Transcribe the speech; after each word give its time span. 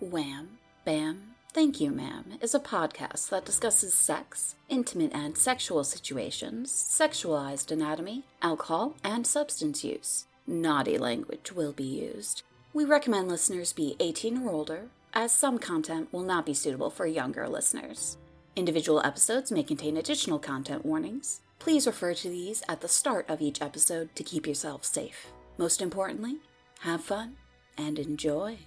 Wham, 0.00 0.58
Bam, 0.84 1.34
Thank 1.52 1.80
You, 1.80 1.90
Ma'am 1.90 2.38
is 2.40 2.54
a 2.54 2.60
podcast 2.60 3.30
that 3.30 3.44
discusses 3.44 3.94
sex, 3.94 4.54
intimate 4.68 5.10
and 5.12 5.36
sexual 5.36 5.82
situations, 5.82 6.70
sexualized 6.70 7.72
anatomy, 7.72 8.22
alcohol, 8.40 8.94
and 9.02 9.26
substance 9.26 9.82
use. 9.82 10.26
Naughty 10.46 10.98
language 10.98 11.50
will 11.50 11.72
be 11.72 11.82
used. 11.82 12.42
We 12.72 12.84
recommend 12.84 13.28
listeners 13.28 13.72
be 13.72 13.96
18 13.98 14.38
or 14.38 14.50
older, 14.50 14.88
as 15.14 15.32
some 15.32 15.58
content 15.58 16.12
will 16.12 16.22
not 16.22 16.46
be 16.46 16.54
suitable 16.54 16.90
for 16.90 17.06
younger 17.06 17.48
listeners. 17.48 18.18
Individual 18.54 19.04
episodes 19.04 19.50
may 19.50 19.64
contain 19.64 19.96
additional 19.96 20.38
content 20.38 20.86
warnings. 20.86 21.40
Please 21.58 21.88
refer 21.88 22.14
to 22.14 22.28
these 22.28 22.62
at 22.68 22.82
the 22.82 22.88
start 22.88 23.28
of 23.28 23.40
each 23.40 23.60
episode 23.60 24.14
to 24.14 24.22
keep 24.22 24.46
yourself 24.46 24.84
safe. 24.84 25.32
Most 25.56 25.82
importantly, 25.82 26.36
have 26.82 27.02
fun 27.02 27.36
and 27.76 27.98
enjoy. 27.98 28.58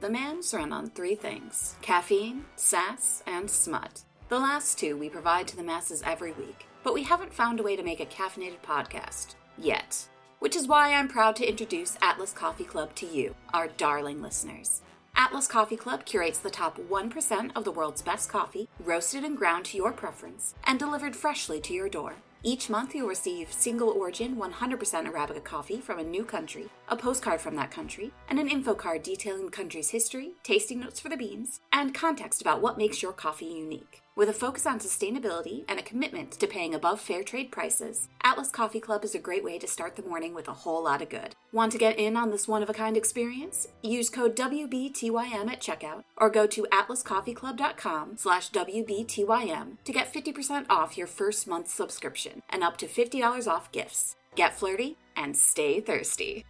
The 0.00 0.08
Mams 0.08 0.54
run 0.54 0.72
on 0.72 0.90
three 0.90 1.16
things 1.16 1.74
caffeine, 1.82 2.44
sass, 2.54 3.20
and 3.26 3.50
smut. 3.50 4.04
The 4.28 4.38
last 4.38 4.78
two 4.78 4.96
we 4.96 5.08
provide 5.08 5.48
to 5.48 5.56
the 5.56 5.64
masses 5.64 6.04
every 6.06 6.30
week, 6.32 6.66
but 6.84 6.94
we 6.94 7.02
haven't 7.02 7.34
found 7.34 7.58
a 7.58 7.64
way 7.64 7.74
to 7.74 7.82
make 7.82 7.98
a 7.98 8.06
caffeinated 8.06 8.62
podcast 8.62 9.34
yet. 9.56 10.08
Which 10.38 10.54
is 10.54 10.68
why 10.68 10.94
I'm 10.94 11.08
proud 11.08 11.34
to 11.36 11.48
introduce 11.48 11.96
Atlas 12.00 12.32
Coffee 12.32 12.62
Club 12.62 12.94
to 12.94 13.06
you, 13.06 13.34
our 13.52 13.66
darling 13.66 14.22
listeners. 14.22 14.82
Atlas 15.16 15.48
Coffee 15.48 15.76
Club 15.76 16.04
curates 16.04 16.38
the 16.38 16.48
top 16.48 16.78
1% 16.78 17.50
of 17.56 17.64
the 17.64 17.72
world's 17.72 18.02
best 18.02 18.28
coffee, 18.28 18.68
roasted 18.78 19.24
and 19.24 19.36
ground 19.36 19.64
to 19.64 19.76
your 19.76 19.90
preference, 19.90 20.54
and 20.62 20.78
delivered 20.78 21.16
freshly 21.16 21.60
to 21.62 21.74
your 21.74 21.88
door. 21.88 22.14
Each 22.44 22.70
month, 22.70 22.94
you'll 22.94 23.08
receive 23.08 23.52
single 23.52 23.88
origin 23.88 24.36
100% 24.36 25.12
Arabica 25.12 25.42
coffee 25.42 25.80
from 25.80 25.98
a 25.98 26.04
new 26.04 26.24
country, 26.24 26.68
a 26.88 26.96
postcard 26.96 27.40
from 27.40 27.56
that 27.56 27.72
country, 27.72 28.12
and 28.28 28.38
an 28.38 28.48
info 28.48 28.74
card 28.74 29.02
detailing 29.02 29.46
the 29.46 29.50
country's 29.50 29.90
history, 29.90 30.34
tasting 30.44 30.78
notes 30.78 31.00
for 31.00 31.08
the 31.08 31.16
beans, 31.16 31.60
and 31.72 31.94
context 31.94 32.40
about 32.40 32.62
what 32.62 32.78
makes 32.78 33.02
your 33.02 33.12
coffee 33.12 33.46
unique. 33.46 34.02
With 34.18 34.28
a 34.28 34.32
focus 34.32 34.66
on 34.66 34.80
sustainability 34.80 35.62
and 35.68 35.78
a 35.78 35.82
commitment 35.84 36.32
to 36.32 36.48
paying 36.48 36.74
above 36.74 37.00
fair 37.00 37.22
trade 37.22 37.52
prices, 37.52 38.08
Atlas 38.24 38.48
Coffee 38.50 38.80
Club 38.80 39.04
is 39.04 39.14
a 39.14 39.20
great 39.20 39.44
way 39.44 39.60
to 39.60 39.68
start 39.68 39.94
the 39.94 40.02
morning 40.02 40.34
with 40.34 40.48
a 40.48 40.52
whole 40.52 40.82
lot 40.82 41.00
of 41.00 41.08
good. 41.08 41.36
Want 41.52 41.70
to 41.70 41.78
get 41.78 42.00
in 42.00 42.16
on 42.16 42.32
this 42.32 42.48
one 42.48 42.60
of 42.60 42.68
a 42.68 42.74
kind 42.74 42.96
experience? 42.96 43.68
Use 43.80 44.10
code 44.10 44.34
WBTYM 44.34 45.48
at 45.48 45.60
checkout 45.60 46.02
or 46.16 46.30
go 46.30 46.48
to 46.48 46.66
atlascoffeeclub.com 46.72 48.16
slash 48.16 48.50
WBTYM 48.50 49.76
to 49.84 49.92
get 49.92 50.12
50% 50.12 50.66
off 50.68 50.98
your 50.98 51.06
first 51.06 51.46
month 51.46 51.68
subscription 51.68 52.42
and 52.50 52.64
up 52.64 52.76
to 52.78 52.88
$50 52.88 53.46
off 53.46 53.70
gifts. 53.70 54.16
Get 54.34 54.58
flirty 54.58 54.96
and 55.16 55.36
stay 55.36 55.80
thirsty. 55.80 56.44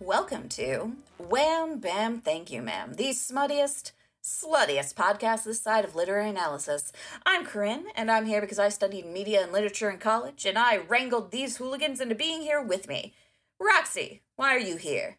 Welcome 0.00 0.50
to 0.50 0.96
Wham 1.16 1.78
Bam 1.78 2.20
Thank 2.20 2.50
You 2.50 2.60
Ma'am, 2.60 2.92
the 2.92 3.08
smuttiest 3.14 3.92
sluttiest 4.24 4.94
podcast 4.94 5.44
this 5.44 5.60
side 5.60 5.84
of 5.84 5.94
literary 5.94 6.30
analysis. 6.30 6.92
I'm 7.26 7.44
Corinne, 7.44 7.84
and 7.94 8.10
I'm 8.10 8.24
here 8.24 8.40
because 8.40 8.58
I 8.58 8.70
studied 8.70 9.04
media 9.04 9.42
and 9.42 9.52
literature 9.52 9.90
in 9.90 9.98
college, 9.98 10.46
and 10.46 10.56
I 10.58 10.78
wrangled 10.78 11.30
these 11.30 11.58
hooligans 11.58 12.00
into 12.00 12.14
being 12.14 12.40
here 12.40 12.62
with 12.62 12.88
me. 12.88 13.12
Roxy, 13.60 14.22
why 14.36 14.54
are 14.54 14.58
you 14.58 14.76
here? 14.76 15.18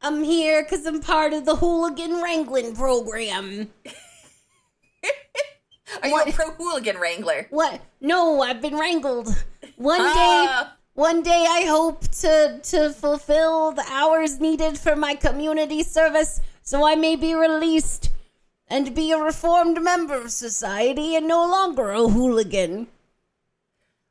I'm 0.00 0.22
here 0.22 0.62
because 0.62 0.86
I'm 0.86 1.00
part 1.00 1.32
of 1.32 1.44
the 1.44 1.56
hooligan 1.56 2.22
wrangling 2.22 2.76
program. 2.76 3.68
Are 6.04 6.08
you 6.08 6.22
a 6.24 6.32
pro 6.32 6.52
hooligan 6.52 6.98
wrangler? 6.98 7.48
What? 7.50 7.80
No, 8.00 8.40
I've 8.42 8.62
been 8.62 8.78
wrangled. 8.78 9.26
One 9.76 9.98
day, 9.98 10.46
Ah. 10.48 10.76
one 10.94 11.20
day 11.24 11.46
I 11.48 11.64
hope 11.66 12.02
to 12.22 12.60
to 12.62 12.90
fulfill 12.92 13.72
the 13.72 13.84
hours 13.90 14.38
needed 14.38 14.78
for 14.78 14.94
my 14.94 15.16
community 15.16 15.82
service, 15.82 16.40
so 16.62 16.86
I 16.86 16.94
may 16.94 17.16
be 17.16 17.34
released 17.34 18.10
and 18.70 18.94
be 18.94 19.10
a 19.10 19.18
reformed 19.18 19.82
member 19.82 20.14
of 20.14 20.30
society 20.30 21.16
and 21.16 21.26
no 21.26 21.44
longer 21.44 21.90
a 21.90 22.08
hooligan. 22.08 22.86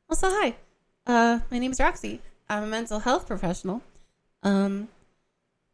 Also, 0.08 0.28
hi. 0.28 0.56
Uh, 1.06 1.40
my 1.50 1.58
name 1.58 1.72
is 1.72 1.80
Roxy. 1.80 2.20
I'm 2.48 2.64
a 2.64 2.66
mental 2.66 3.00
health 3.00 3.26
professional. 3.26 3.82
Um, 4.42 4.88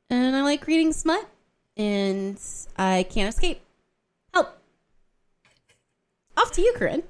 and 0.08 0.36
I 0.36 0.42
like 0.42 0.66
reading 0.66 0.92
smut, 0.92 1.28
and 1.76 2.40
I 2.76 3.04
can't 3.10 3.34
escape. 3.34 3.60
Help! 4.32 4.56
Off 6.36 6.52
to 6.52 6.62
you, 6.62 6.72
Corinne. 6.76 7.02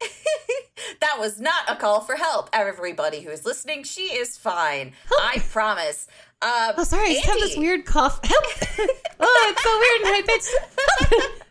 that 1.00 1.16
was 1.18 1.40
not 1.40 1.68
a 1.68 1.76
call 1.76 2.00
for 2.00 2.16
help. 2.16 2.50
Everybody 2.52 3.20
who 3.20 3.30
is 3.30 3.44
listening, 3.44 3.84
she 3.84 4.14
is 4.14 4.36
fine. 4.36 4.92
I 5.20 5.42
promise. 5.50 6.08
Um, 6.42 6.74
Oh, 6.76 6.84
sorry, 6.84 7.10
I 7.10 7.14
just 7.14 7.26
have 7.26 7.38
this 7.38 7.56
weird 7.56 7.86
cough. 7.86 8.20
Help! 8.24 8.44
oh, 9.20 9.46
it's 9.50 9.62
so 9.62 9.78
weird 9.80 10.00
and 10.02 10.10
high 10.14 10.22
pitched. 10.22 10.54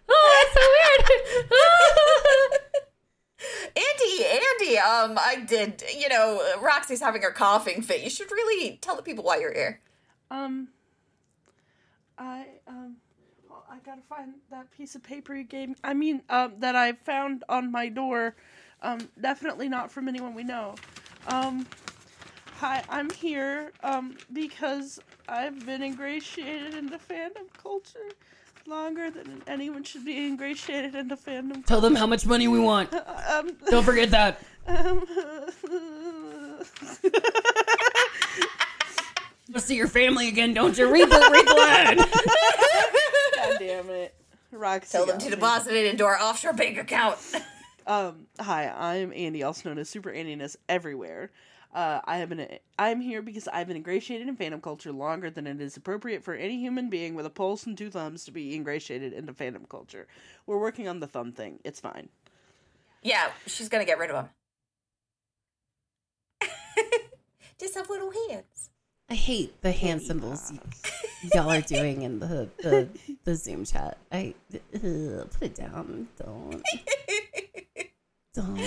oh, 0.10 0.46
it's 0.46 0.54
so 0.54 0.62
weird. 0.78 2.62
Andy, 3.76 4.26
Andy, 4.26 4.78
um, 4.80 5.18
I 5.20 5.44
did, 5.46 5.84
you 5.98 6.08
know, 6.10 6.42
Roxy's 6.62 7.02
having 7.02 7.22
her 7.22 7.32
coughing 7.32 7.82
fit. 7.82 8.02
You 8.04 8.10
should 8.10 8.32
really 8.32 8.78
tell 8.78 8.96
the 8.96 9.02
people 9.02 9.24
why 9.24 9.38
you're 9.38 9.54
here. 9.54 9.82
Um, 10.32 10.70
I 12.18 12.46
um, 12.68 12.96
well, 13.50 13.66
I 13.70 13.78
gotta 13.86 14.02
find 14.08 14.36
that 14.52 14.72
piece 14.72 14.96
of 14.96 15.04
paper 15.04 15.36
you 15.36 15.44
gave. 15.44 15.70
me. 15.70 15.76
I 15.84 15.94
mean, 15.94 16.22
um, 16.30 16.54
that 16.60 16.76
I 16.76 16.94
found 16.94 17.44
on 17.50 17.72
my 17.72 17.90
door. 17.90 18.36
Um, 18.82 19.00
definitely 19.20 19.68
not 19.70 19.92
from 19.92 20.08
anyone 20.08 20.34
we 20.34 20.44
know. 20.44 20.76
Um, 21.28 21.68
hi, 22.58 22.84
I'm 22.90 23.10
here 23.10 23.72
um 23.84 24.18
because 24.34 25.00
I've 25.28 25.66
been 25.66 25.82
ingratiated 25.84 26.74
into 26.76 26.98
fandom 26.98 27.52
culture 27.62 28.10
longer 28.68 29.10
than 29.12 29.42
anyone 29.48 29.84
should 29.84 30.04
be 30.06 30.26
ingratiated 30.26 30.96
into 30.96 31.16
fandom. 31.16 31.66
Tell 31.66 31.82
them 31.82 31.96
how 31.96 32.08
much 32.08 32.26
money 32.26 32.48
we 32.48 32.60
want. 32.60 32.94
Um, 33.28 33.58
Don't 33.70 33.84
forget 33.84 34.12
that. 34.12 34.40
um, 34.68 35.04
You'll 39.48 39.60
see 39.60 39.76
your 39.76 39.88
family 39.88 40.28
again, 40.28 40.54
don't 40.54 40.78
you? 40.78 40.88
Reboot, 40.88 41.10
replay. 41.22 41.98
God 43.36 43.58
damn 43.60 43.90
it, 43.90 44.14
Roxy. 44.52 44.92
Tell 44.92 45.06
them 45.06 45.18
to 45.20 45.26
me. 45.26 45.32
deposit 45.32 45.74
it 45.74 45.86
into 45.88 46.06
our 46.06 46.20
offshore 46.20 46.54
bank 46.54 46.78
account. 46.78 47.18
Um, 47.88 48.28
hi, 48.40 48.68
I'm 48.68 49.12
Andy, 49.14 49.44
also 49.44 49.70
known 49.70 49.78
as 49.80 49.90
Super 49.90 50.12
Andiness 50.12 50.56
everywhere. 50.70 51.32
Uh, 51.76 52.00
I 52.06 52.18
have 52.18 52.30
been 52.30 52.48
I'm 52.80 53.02
here 53.02 53.22
because 53.22 53.50
I've 53.50 53.68
been 53.68 53.76
ingratiated 53.76 54.30
in 54.30 54.38
fandom 54.38 54.62
culture 54.62 54.94
longer 54.94 55.30
than 55.30 55.46
it 55.46 55.60
is 55.60 55.76
appropriate 55.76 56.24
for 56.24 56.34
any 56.34 56.58
human 56.58 56.90
being 56.90 57.16
with 57.16 57.26
a 57.26 57.30
pulse 57.30 57.66
and 57.66 57.78
two 57.78 57.90
thumbs 57.90 58.24
to 58.26 58.32
be 58.32 58.56
ingratiated 58.56 59.12
into 59.12 59.34
fandom 59.34 59.68
culture. 59.68 60.08
We're 60.48 60.58
working 60.58 60.88
on 60.88 61.02
the 61.02 61.08
thumb 61.08 61.34
thing. 61.34 61.60
It's 61.66 61.82
fine. 61.82 62.08
yeah, 63.04 63.30
she's 63.46 63.68
gonna 63.68 63.86
get 63.86 64.00
rid 64.00 64.10
of 64.10 64.26
him. 66.42 66.50
Just 67.60 67.76
have 67.76 67.90
little 67.90 68.12
hands. 68.30 68.70
I 69.10 69.16
hate 69.16 69.62
the 69.62 69.72
hand 69.72 70.02
symbols 70.02 70.54
y'all 71.34 71.50
are 71.50 71.62
doing 71.62 72.04
in 72.04 72.20
the 72.20 72.50
the, 72.60 72.90
the 73.24 73.36
Zoom 73.36 73.66
chat. 73.66 73.98
I 74.12 74.34
ugh, 74.74 75.30
put 75.32 75.42
it 75.42 75.56
down. 75.56 76.08
Don't. 76.18 76.64
Don't. 78.34 78.60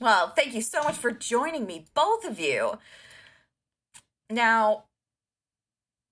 Well, 0.00 0.32
thank 0.36 0.54
you 0.54 0.60
so 0.60 0.82
much 0.82 0.96
for 0.96 1.10
joining 1.10 1.66
me, 1.66 1.86
both 1.94 2.24
of 2.24 2.38
you. 2.38 2.78
Now, 4.28 4.84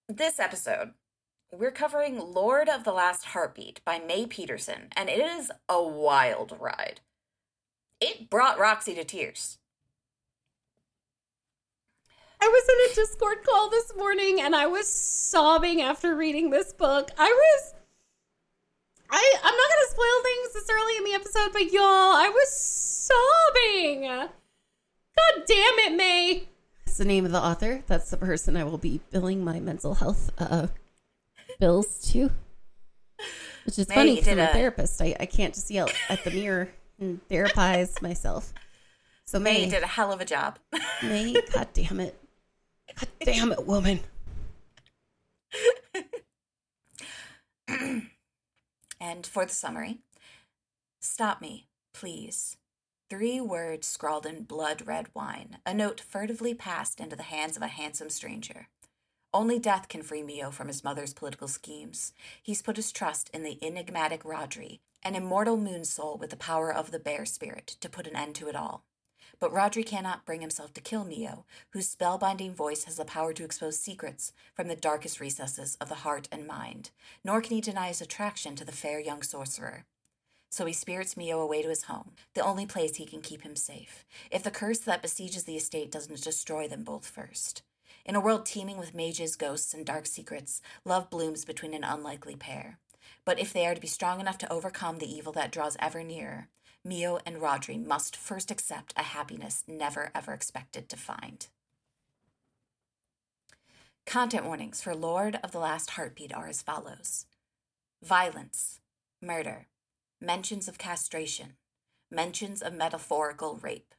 this 0.09 0.39
episode, 0.39 0.93
we're 1.53 1.71
covering 1.71 2.19
Lord 2.19 2.69
of 2.69 2.85
the 2.85 2.93
Last 2.93 3.27
Heartbeat 3.27 3.81
by 3.85 3.99
May 3.99 4.27
Peterson, 4.27 4.89
and 4.97 5.09
it 5.09 5.21
is 5.21 5.51
a 5.69 5.83
wild 5.83 6.57
ride. 6.59 7.01
It 8.01 8.31
brought 8.31 8.59
Roxy 8.59 8.95
to 8.95 9.05
tears. 9.05 9.59
I 12.41 12.49
was 12.49 12.69
in 12.69 12.93
a 12.93 12.95
Discord 12.95 13.39
call 13.45 13.71
this 13.71 13.93
morning 13.97 14.39
and 14.41 14.55
I 14.55 14.67
was 14.67 14.87
sobbing 14.87 15.81
after 15.81 16.15
reading 16.15 16.51
this 16.51 16.75
book. 16.75 17.11
I 17.17 17.31
was 17.31 17.75
I 19.17 19.35
I'm 19.45 19.57
not 19.57 19.69
gonna 19.71 19.91
spoil 19.91 20.23
things 20.25 20.53
this 20.55 20.69
early 20.71 20.97
in 20.97 21.05
the 21.05 21.13
episode, 21.13 21.53
but 21.53 21.73
y'all, 21.73 21.85
I 21.85 22.31
was 22.35 22.51
sobbing. 22.53 24.03
God 24.03 25.45
damn 25.47 25.79
it, 25.93 25.97
May. 25.97 26.49
That's 26.85 26.99
the 26.99 27.05
name 27.05 27.25
of 27.25 27.31
the 27.31 27.41
author. 27.41 27.85
That's 27.87 28.11
the 28.11 28.17
person 28.17 28.57
I 28.57 28.65
will 28.65 28.79
be 28.79 29.01
billing 29.13 29.45
my 29.45 29.61
mental 29.61 29.95
health 29.95 30.33
uh 30.39 30.67
bills 31.61 32.11
to. 32.13 32.31
Which 33.67 33.79
is 33.79 33.89
May, 33.89 33.95
funny 33.95 34.15
because 34.17 34.33
I'm 34.33 34.39
a 34.41 34.45
a- 34.45 34.53
therapist. 34.53 35.01
I, 35.01 35.15
I 35.21 35.27
can't 35.27 35.55
just 35.55 35.71
yell 35.71 35.89
at 36.09 36.25
the 36.25 36.31
mirror 36.33 36.71
and 36.99 37.21
therapize 37.29 38.03
myself. 38.03 38.53
So 39.27 39.39
May 39.39 39.65
May, 39.65 39.71
did 39.71 39.83
a 39.85 39.87
hell 39.87 40.13
of 40.13 40.21
a 40.21 40.25
job. 40.25 40.59
May, 41.03 41.35
god 41.53 41.69
damn 41.73 42.01
it. 42.01 42.21
God 42.99 43.09
damn 43.25 43.53
it, 43.53 43.65
woman. 43.65 44.01
And 49.01 49.27
for 49.27 49.45
the 49.45 49.53
summary 49.53 49.99
Stop 51.01 51.41
me, 51.41 51.67
please. 51.93 52.57
Three 53.11 53.41
words 53.41 53.87
scrawled 53.87 54.25
in 54.25 54.45
blood 54.45 54.87
red 54.87 55.09
wine, 55.15 55.59
a 55.67 55.75
note 55.75 56.01
furtively 56.01 56.55
passed 56.55 56.99
into 56.99 57.15
the 57.15 57.25
hands 57.25 57.57
of 57.57 57.63
a 57.63 57.69
handsome 57.69 58.09
stranger. 58.09 58.69
Only 59.35 59.59
death 59.59 59.89
can 59.89 60.03
free 60.03 60.23
Mio 60.23 60.51
from 60.51 60.69
his 60.69 60.83
mother's 60.83 61.13
political 61.13 61.49
schemes. 61.49 62.13
He's 62.43 62.63
put 62.63 62.77
his 62.77 62.93
trust 62.93 63.31
in 63.35 63.43
the 63.43 63.59
enigmatic 63.63 64.23
Rodri, 64.23 64.79
an 65.03 65.15
immortal 65.15 65.57
moon 65.57 65.85
soul 65.85 66.17
with 66.17 66.31
the 66.31 66.37
power 66.37 66.73
of 66.73 66.91
the 66.91 66.99
bear 66.99 67.27
spirit, 67.27 67.67
to 67.81 67.89
put 67.89 68.07
an 68.07 68.17
end 68.17 68.37
to 68.37 68.49
it 68.49 68.57
all. 68.57 68.85
But 69.41 69.53
Rodri 69.53 69.85
cannot 69.85 70.25
bring 70.25 70.41
himself 70.41 70.73
to 70.75 70.81
kill 70.81 71.05
Mio, 71.05 71.45
whose 71.71 71.95
spellbinding 71.95 72.55
voice 72.55 72.85
has 72.85 72.97
the 72.97 73.05
power 73.05 73.33
to 73.33 73.45
expose 73.45 73.79
secrets 73.79 74.33
from 74.55 74.69
the 74.69 74.77
darkest 74.77 75.21
recesses 75.21 75.77
of 75.81 75.89
the 75.89 75.97
heart 75.97 76.29
and 76.31 76.47
mind, 76.47 76.91
nor 77.25 77.41
can 77.41 77.55
he 77.55 77.61
deny 77.61 77.89
his 77.89 78.01
attraction 78.01 78.57
to 78.57 78.65
the 78.65 78.73
fair 78.73 79.01
young 79.01 79.23
sorcerer. 79.23 79.85
So 80.51 80.67
he 80.67 80.73
spirits 80.73 81.17
Mio 81.17 81.41
away 81.41 81.63
to 81.63 81.69
his 81.69 81.85
home, 81.85 82.13
the 82.35 82.41
only 82.41 82.65
place 82.65 82.97
he 82.97 83.07
can 83.07 83.23
keep 83.23 83.43
him 83.43 83.57
safe, 83.57 84.05
if 84.31 84.43
the 84.43 84.53
curse 84.53 84.79
that 84.79 85.03
besieges 85.03 85.45
the 85.45 85.57
estate 85.57 85.91
doesn't 85.91 86.23
destroy 86.23 86.69
them 86.69 86.85
both 86.85 87.07
first. 87.07 87.63
In 88.05 88.15
a 88.15 88.21
world 88.21 88.47
teeming 88.47 88.77
with 88.77 88.95
mages, 88.95 89.35
ghosts, 89.35 89.75
and 89.75 89.85
dark 89.85 90.07
secrets, 90.07 90.61
love 90.85 91.11
blooms 91.11 91.45
between 91.45 91.75
an 91.75 91.83
unlikely 91.83 92.37
pair. 92.37 92.79
But 93.25 93.39
if 93.39 93.53
they 93.53 93.67
are 93.67 93.75
to 93.75 93.81
be 93.81 93.89
strong 93.89 94.21
enough 94.21 94.39
to 94.39 94.53
overcome 94.53 94.99
the 94.99 95.13
evil 95.13 95.33
that 95.33 95.51
draws 95.51 95.77
ever 95.81 96.05
nearer, 96.05 96.49
Mio 96.85 97.19
and 97.25 97.37
Rodri 97.37 97.85
must 97.85 98.15
first 98.15 98.51
accept 98.51 98.93
a 98.97 99.03
happiness 99.03 99.65
never 99.67 100.11
ever 100.15 100.33
expected 100.33 100.89
to 100.91 100.97
find. 100.97 101.49
Content 104.07 104.45
warnings 104.45 104.83
for 104.83 104.95
Lord 104.95 105.39
of 105.43 105.53
the 105.53 105.59
Last 105.59 105.91
Heartbeat 105.91 106.33
are 106.35 106.47
as 106.47 106.63
follows 106.63 107.27
violence, 108.03 108.81
murder, 109.23 109.67
mentions 110.21 110.69
of 110.69 110.77
castration, 110.77 111.55
mentions 112.11 112.61
of 112.61 112.75
metaphorical 112.75 113.59
rape, 113.63 113.95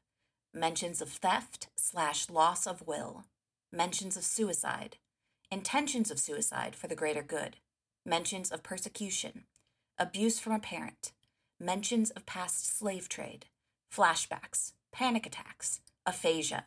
mentions 0.53 1.01
of 1.01 1.09
theft 1.09 1.69
slash 1.75 2.29
loss 2.29 2.67
of 2.67 2.85
will, 2.85 3.25
mentions 3.71 4.15
of 4.15 4.23
suicide, 4.23 4.97
intentions 5.51 6.11
of 6.11 6.19
suicide 6.19 6.75
for 6.75 6.87
the 6.87 6.95
greater 6.95 7.23
good, 7.23 7.57
mentions 8.05 8.51
of 8.51 8.61
persecution, 8.61 9.45
abuse 9.97 10.39
from 10.39 10.53
a 10.53 10.59
parent, 10.59 11.13
mentions 11.59 12.11
of 12.11 12.25
past 12.25 12.77
slave 12.77 13.09
trade, 13.09 13.45
flashbacks, 13.93 14.73
panic 14.91 15.25
attacks, 15.25 15.81
aphasia, 16.05 16.65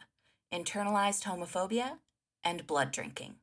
internalized 0.52 1.24
homophobia, 1.24 1.98
and 2.42 2.66
blood 2.66 2.90
drinking. 2.92 3.34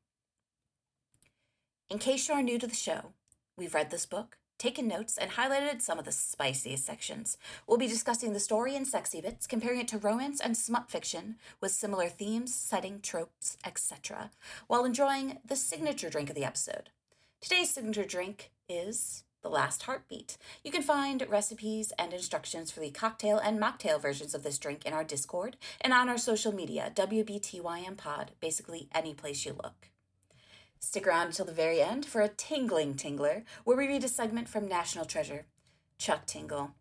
In 1.90 2.00
case 2.00 2.28
you 2.28 2.34
are 2.34 2.42
new 2.42 2.58
to 2.58 2.68
the 2.68 2.76
show, 2.76 3.14
we've 3.58 3.76
read 3.76 3.92
this 3.92 4.06
book, 4.06 4.38
taken 4.58 4.88
notes, 4.88 5.18
and 5.18 5.32
highlighted 5.32 5.82
some 5.82 6.00
of 6.00 6.06
the 6.06 6.12
spiciest 6.12 6.86
sections. 6.86 7.38
We'll 7.68 7.78
be 7.78 7.88
discussing 7.88 8.34
the 8.34 8.40
story 8.40 8.76
and 8.76 8.88
sexy 8.88 9.22
bits, 9.22 9.46
comparing 9.46 9.82
it 9.82 9.88
to 9.90 9.98
romance 9.98 10.40
and 10.40 10.58
smut 10.58 10.90
fiction 10.90 11.36
with 11.62 11.72
similar 11.72 12.08
themes, 12.08 12.56
setting, 12.56 13.02
tropes, 13.02 13.58
etc., 13.66 14.32
while 14.68 14.86
enjoying 14.86 15.40
the 15.46 15.56
signature 15.56 16.10
drink 16.10 16.30
of 16.30 16.36
the 16.36 16.46
episode. 16.46 16.90
Today's 17.42 17.70
signature 17.70 18.06
drink 18.06 18.52
is 18.68 19.25
the 19.46 19.52
Last 19.52 19.84
Heartbeat. 19.84 20.38
You 20.64 20.72
can 20.72 20.82
find 20.82 21.24
recipes 21.30 21.94
and 22.00 22.12
instructions 22.12 22.72
for 22.72 22.80
the 22.80 22.90
cocktail 22.90 23.38
and 23.38 23.62
mocktail 23.62 24.02
versions 24.02 24.34
of 24.34 24.42
this 24.42 24.58
drink 24.58 24.84
in 24.88 24.92
our 24.92 25.04
Discord 25.04 25.56
and 25.80 25.94
on 25.94 26.10
our 26.10 26.18
social 26.18 26.52
media, 26.52 26.92
WBTYM 26.96 27.96
Pod, 27.96 28.32
basically 28.40 28.90
any 28.92 29.14
place 29.14 29.46
you 29.46 29.54
look. 29.54 29.90
Stick 30.80 31.06
around 31.06 31.28
until 31.28 31.46
the 31.46 31.52
very 31.52 31.80
end 31.80 32.08
for 32.08 32.22
a 32.22 32.28
tingling 32.28 32.96
tingler, 32.96 33.44
where 33.66 33.78
we 33.78 33.88
read 33.88 34.04
a 34.04 34.08
segment 34.08 34.50
from 34.50 34.68
National 34.68 35.06
Treasure, 35.06 35.46
Chuck 36.00 36.26
Tingle. 36.26 36.72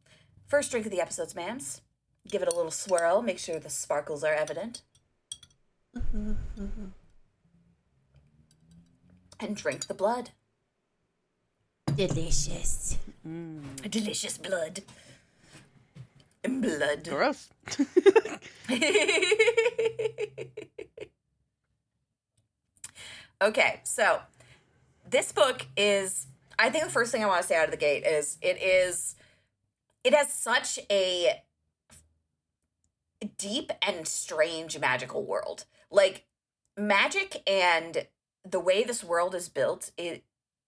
First 0.47 0.71
drink 0.71 0.87
of 0.87 0.93
the 0.93 1.03
episode's 1.03 1.35
mams. 1.35 1.83
Give 2.31 2.41
it 2.41 2.49
a 2.51 2.57
little 2.57 2.71
swirl, 2.71 3.21
make 3.21 3.39
sure 3.39 3.59
the 3.59 3.69
sparkles 3.69 4.25
are 4.25 4.33
evident. 4.33 4.81
Mm-hmm, 5.95 6.31
mm-hmm. 6.59 6.85
and 9.39 9.55
drink 9.55 9.87
the 9.87 9.93
blood. 9.93 10.31
Delicious. 11.97 12.99
Mm. 13.27 13.91
Delicious 13.91 14.39
blood. 14.39 14.83
Blood. 16.43 17.09
Gross. 17.09 17.51
okay, 23.41 23.81
so 23.85 24.21
this 25.09 25.31
book 25.33 25.67
is 25.77 26.27
I 26.59 26.71
think 26.71 26.85
the 26.85 26.91
first 26.91 27.13
thing 27.13 27.23
I 27.23 27.27
want 27.27 27.43
to 27.43 27.49
say 27.49 27.57
out 27.57 27.67
of 27.67 27.71
the 27.71 27.77
gate 27.77 28.05
is 28.05 28.39
it 28.43 28.61
is 28.61 29.15
it 30.03 30.15
has 30.15 30.33
such 30.33 30.81
a 30.91 31.43
deep 33.39 33.71
and 33.81 34.07
strange 34.07 34.79
magical 34.79 35.25
world. 35.25 35.65
Like 35.91 36.25
magic 36.77 37.43
and 37.49 38.07
the 38.45 38.61
way 38.61 38.83
this 38.85 39.05
world 39.05 39.35
is 39.35 39.49
built, 39.49 39.91
it 39.97 40.25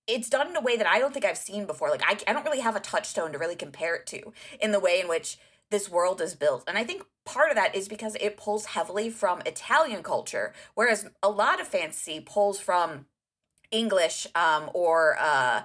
it's 0.06 0.28
done 0.28 0.48
in 0.48 0.56
a 0.56 0.60
way 0.60 0.76
that 0.76 0.86
I 0.86 0.98
don't 0.98 1.12
think 1.12 1.24
I've 1.24 1.38
seen 1.38 1.66
before. 1.66 1.90
Like 1.90 2.02
I 2.04 2.16
I 2.28 2.32
don't 2.32 2.44
really 2.44 2.60
have 2.60 2.76
a 2.76 2.80
touchstone 2.80 3.32
to 3.32 3.38
really 3.38 3.56
compare 3.56 3.94
it 3.94 4.06
to 4.06 4.32
in 4.60 4.72
the 4.72 4.80
way 4.80 5.00
in 5.00 5.08
which 5.08 5.38
this 5.70 5.90
world 5.90 6.20
is 6.20 6.34
built. 6.34 6.64
And 6.68 6.78
I 6.78 6.84
think 6.84 7.04
part 7.24 7.50
of 7.50 7.56
that 7.56 7.74
is 7.74 7.88
because 7.88 8.16
it 8.20 8.36
pulls 8.36 8.66
heavily 8.66 9.10
from 9.10 9.40
Italian 9.44 10.02
culture, 10.02 10.52
whereas 10.74 11.08
a 11.22 11.28
lot 11.28 11.60
of 11.60 11.66
fantasy 11.66 12.20
pulls 12.20 12.60
from 12.60 13.06
English 13.70 14.26
um, 14.34 14.70
or 14.74 15.16
uh, 15.18 15.62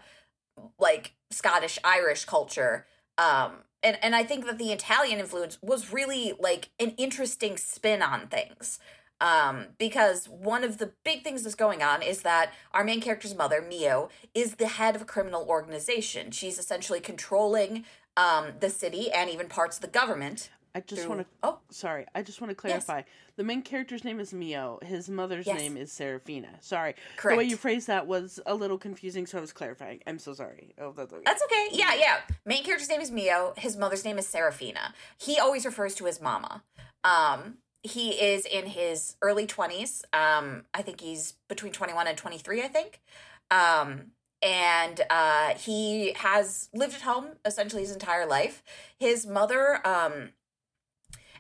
like 0.80 1.14
Scottish 1.30 1.78
Irish 1.84 2.26
culture. 2.26 2.88
Um, 3.18 3.64
and, 3.84 3.98
and 4.02 4.16
I 4.16 4.24
think 4.24 4.46
that 4.46 4.58
the 4.58 4.72
Italian 4.72 5.20
influence 5.20 5.58
was 5.62 5.94
really 5.94 6.34
like 6.40 6.70
an 6.80 6.94
interesting 6.98 7.58
spin 7.58 8.02
on 8.02 8.28
things. 8.28 8.80
Um, 9.21 9.68
because 9.77 10.27
one 10.27 10.63
of 10.63 10.79
the 10.79 10.91
big 11.06 11.23
things 11.23 11.44
that's 11.44 11.56
going 11.56 11.81
on 11.83 12.01
is 12.01 12.23
that 12.23 12.51
our 12.73 12.83
main 12.83 13.00
character's 13.01 13.35
mother, 13.35 13.62
Mio, 13.62 14.09
is 14.33 14.56
the 14.56 14.68
head 14.68 14.95
of 14.95 15.01
a 15.03 15.06
criminal 15.06 15.45
organization. 15.47 16.31
She's 16.31 16.57
essentially 16.57 17.00
controlling 17.00 17.85
um, 18.18 18.47
the 18.59 18.69
city 18.69 19.12
and 19.12 19.29
even 19.29 19.47
parts 19.47 19.77
of 19.77 19.81
the 19.83 19.88
government. 19.88 20.50
I 20.73 20.79
just 20.79 21.01
through- 21.03 21.09
want 21.09 21.21
to. 21.21 21.27
Oh, 21.44 21.59
Sorry, 21.69 22.06
I 22.15 22.23
just 22.23 22.41
want 22.41 22.50
to 22.50 22.56
clarify. 22.56 23.03
The 23.35 23.44
main 23.44 23.62
character's 23.62 24.03
name 24.03 24.19
is 24.19 24.33
Mio. 24.33 24.79
His 24.81 25.09
mother's 25.09 25.45
Yes. 25.45 25.59
name 25.59 25.77
is 25.77 25.91
Serafina. 25.91 26.47
Sorry, 26.62 26.95
Correct. 27.18 27.35
the 27.35 27.38
way 27.38 27.50
you 27.50 27.57
phrased 27.57 27.88
that 27.88 28.07
was 28.07 28.39
a 28.45 28.56
little 28.56 28.77
confusing, 28.77 29.25
so 29.27 29.38
I 29.38 29.41
was 29.41 29.51
clarifying. 29.53 30.01
I'm 30.07 30.18
so 30.18 30.33
sorry. 30.33 30.73
Oh, 30.79 30.94
that's 30.94 31.12
okay. 31.13 31.23
That's 31.25 31.44
okay. 31.44 31.68
Yeah, 31.73 31.94
yeah. 31.94 32.18
Main 32.45 32.63
character's 32.63 32.89
name 32.89 33.01
is 33.01 33.12
Mio. 33.12 33.53
His 33.57 33.77
mother's 33.77 34.03
name 34.06 34.18
is 34.18 34.27
Serafina. 34.27 34.94
He 35.18 35.38
always 35.39 35.65
refers 35.65 35.94
to 35.95 36.06
his 36.06 36.21
mama. 36.21 36.63
Um, 37.03 37.57
he 37.83 38.12
is 38.12 38.45
in 38.45 38.68
his 38.68 39.16
early 39.22 39.48
20s. 39.48 40.04
Um, 40.13 40.63
I 40.74 40.81
think 40.81 41.01
he's 41.01 41.33
between 41.48 41.72
21 41.72 42.07
and 42.07 42.18
23, 42.18 42.62
I 42.62 42.68
think. 42.68 43.01
Um, 43.50 44.12
and 44.42 45.01
uh, 45.10 45.56
he 45.56 46.13
has 46.13 46.69
lived 46.74 46.95
at 46.95 47.02
home 47.02 47.28
essentially 47.45 47.81
his 47.81 47.92
entire 47.92 48.26
life. 48.26 48.64
His 49.00 49.26
mother 49.26 49.85
um, 49.85 50.30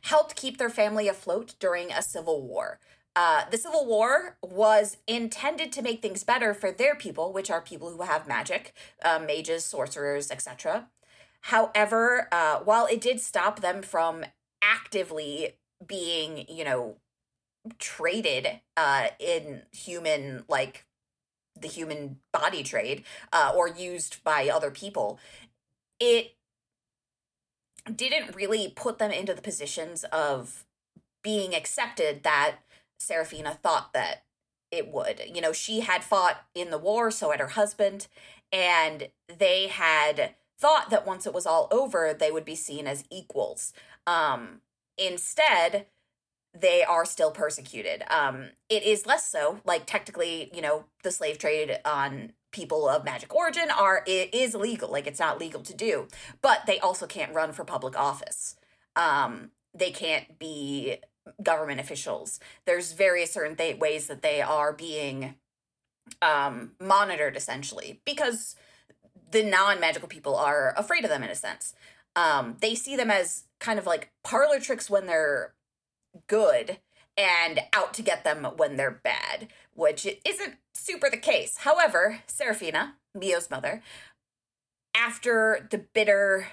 helped 0.03 0.35
keep 0.35 0.57
their 0.57 0.69
family 0.69 1.07
afloat 1.07 1.55
during 1.59 1.91
a 1.91 2.01
civil 2.01 2.41
war. 2.41 2.79
Uh, 3.13 3.43
the 3.51 3.57
Civil 3.57 3.85
War 3.85 4.37
was 4.41 4.95
intended 5.05 5.73
to 5.73 5.81
make 5.81 6.01
things 6.01 6.23
better 6.23 6.53
for 6.53 6.71
their 6.71 6.95
people, 6.95 7.33
which 7.33 7.51
are 7.51 7.59
people 7.59 7.89
who 7.89 8.03
have 8.03 8.25
magic, 8.25 8.73
uh, 9.03 9.19
mages, 9.19 9.65
sorcerers, 9.65 10.31
etc. 10.31 10.87
However, 11.41 12.29
uh, 12.31 12.59
while 12.59 12.85
it 12.85 13.01
did 13.01 13.19
stop 13.19 13.59
them 13.59 13.81
from 13.81 14.23
actively 14.61 15.57
being, 15.85 16.45
you 16.47 16.63
know, 16.63 16.97
traded 17.79 18.47
uh, 18.77 19.07
in 19.19 19.63
human, 19.71 20.43
like 20.47 20.85
the 21.59 21.67
human 21.67 22.17
body 22.31 22.63
trade, 22.63 23.03
uh, 23.31 23.53
or 23.55 23.67
used 23.67 24.23
by 24.23 24.49
other 24.49 24.71
people, 24.71 25.19
it 25.99 26.35
didn't 27.95 28.35
really 28.35 28.71
put 28.75 28.99
them 28.99 29.11
into 29.11 29.33
the 29.33 29.41
positions 29.41 30.03
of 30.05 30.65
being 31.23 31.53
accepted 31.55 32.23
that 32.23 32.57
Serafina 32.99 33.57
thought 33.61 33.93
that 33.93 34.23
it 34.71 34.87
would. 34.87 35.21
You 35.33 35.41
know, 35.41 35.53
she 35.53 35.81
had 35.81 36.03
fought 36.03 36.45
in 36.55 36.71
the 36.71 36.77
war, 36.77 37.11
so 37.11 37.31
had 37.31 37.39
her 37.39 37.47
husband, 37.47 38.07
and 38.51 39.09
they 39.27 39.67
had 39.67 40.35
thought 40.57 40.89
that 40.89 41.05
once 41.05 41.25
it 41.25 41.33
was 41.33 41.45
all 41.45 41.67
over, 41.71 42.13
they 42.13 42.31
would 42.31 42.45
be 42.45 42.55
seen 42.55 42.87
as 42.87 43.03
equals. 43.09 43.73
Um, 44.07 44.61
instead, 45.01 45.87
they 46.53 46.83
are 46.83 47.05
still 47.05 47.31
persecuted. 47.31 48.03
Um, 48.09 48.49
it 48.69 48.83
is 48.83 49.05
less 49.05 49.29
so. 49.29 49.61
Like 49.65 49.85
technically, 49.85 50.51
you 50.53 50.61
know, 50.61 50.85
the 51.03 51.11
slave 51.11 51.37
trade 51.37 51.79
on 51.85 52.33
people 52.51 52.89
of 52.89 53.05
magic 53.05 53.33
origin 53.33 53.69
are 53.71 54.03
it 54.05 54.33
is 54.33 54.53
illegal. 54.53 54.91
Like 54.91 55.07
it's 55.07 55.19
not 55.19 55.39
legal 55.39 55.61
to 55.61 55.73
do, 55.73 56.07
but 56.41 56.65
they 56.65 56.79
also 56.79 57.07
can't 57.07 57.33
run 57.33 57.53
for 57.53 57.63
public 57.63 57.97
office. 57.97 58.55
Um, 58.95 59.51
they 59.73 59.91
can't 59.91 60.37
be 60.37 60.97
government 61.41 61.79
officials. 61.79 62.39
There's 62.65 62.93
various 62.93 63.31
certain 63.31 63.55
th- 63.55 63.79
ways 63.79 64.07
that 64.07 64.21
they 64.21 64.41
are 64.41 64.73
being 64.73 65.35
um, 66.21 66.71
monitored 66.81 67.37
essentially 67.37 68.01
because 68.05 68.55
the 69.31 69.43
non-magical 69.43 70.09
people 70.09 70.35
are 70.35 70.73
afraid 70.75 71.05
of 71.05 71.09
them 71.09 71.23
in 71.23 71.29
a 71.29 71.35
sense. 71.35 71.73
Um, 72.17 72.57
they 72.59 72.75
see 72.75 72.97
them 72.97 73.09
as 73.09 73.45
kind 73.61 73.79
of 73.79 73.85
like 73.85 74.11
parlor 74.23 74.59
tricks 74.59 74.89
when 74.89 75.05
they're 75.05 75.53
good 76.27 76.79
and 77.17 77.61
out 77.71 77.93
to 77.93 78.01
get 78.01 78.23
them 78.25 78.43
when 78.57 78.75
they're 78.75 78.99
bad, 79.03 79.47
which 79.73 80.07
isn't 80.25 80.55
super 80.73 81.09
the 81.09 81.17
case. 81.17 81.57
However, 81.57 82.19
Serafina, 82.27 82.95
Mio's 83.15 83.49
mother, 83.49 83.81
after 84.95 85.67
the 85.69 85.77
bitter 85.77 86.47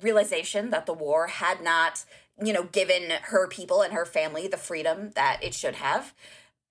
realization 0.00 0.70
that 0.70 0.86
the 0.86 0.94
war 0.94 1.28
had 1.28 1.62
not, 1.62 2.04
you 2.42 2.52
know, 2.52 2.64
given 2.64 3.12
her 3.24 3.46
people 3.46 3.82
and 3.82 3.92
her 3.92 4.06
family 4.06 4.48
the 4.48 4.56
freedom 4.56 5.10
that 5.14 5.38
it 5.42 5.54
should 5.54 5.76
have, 5.76 6.14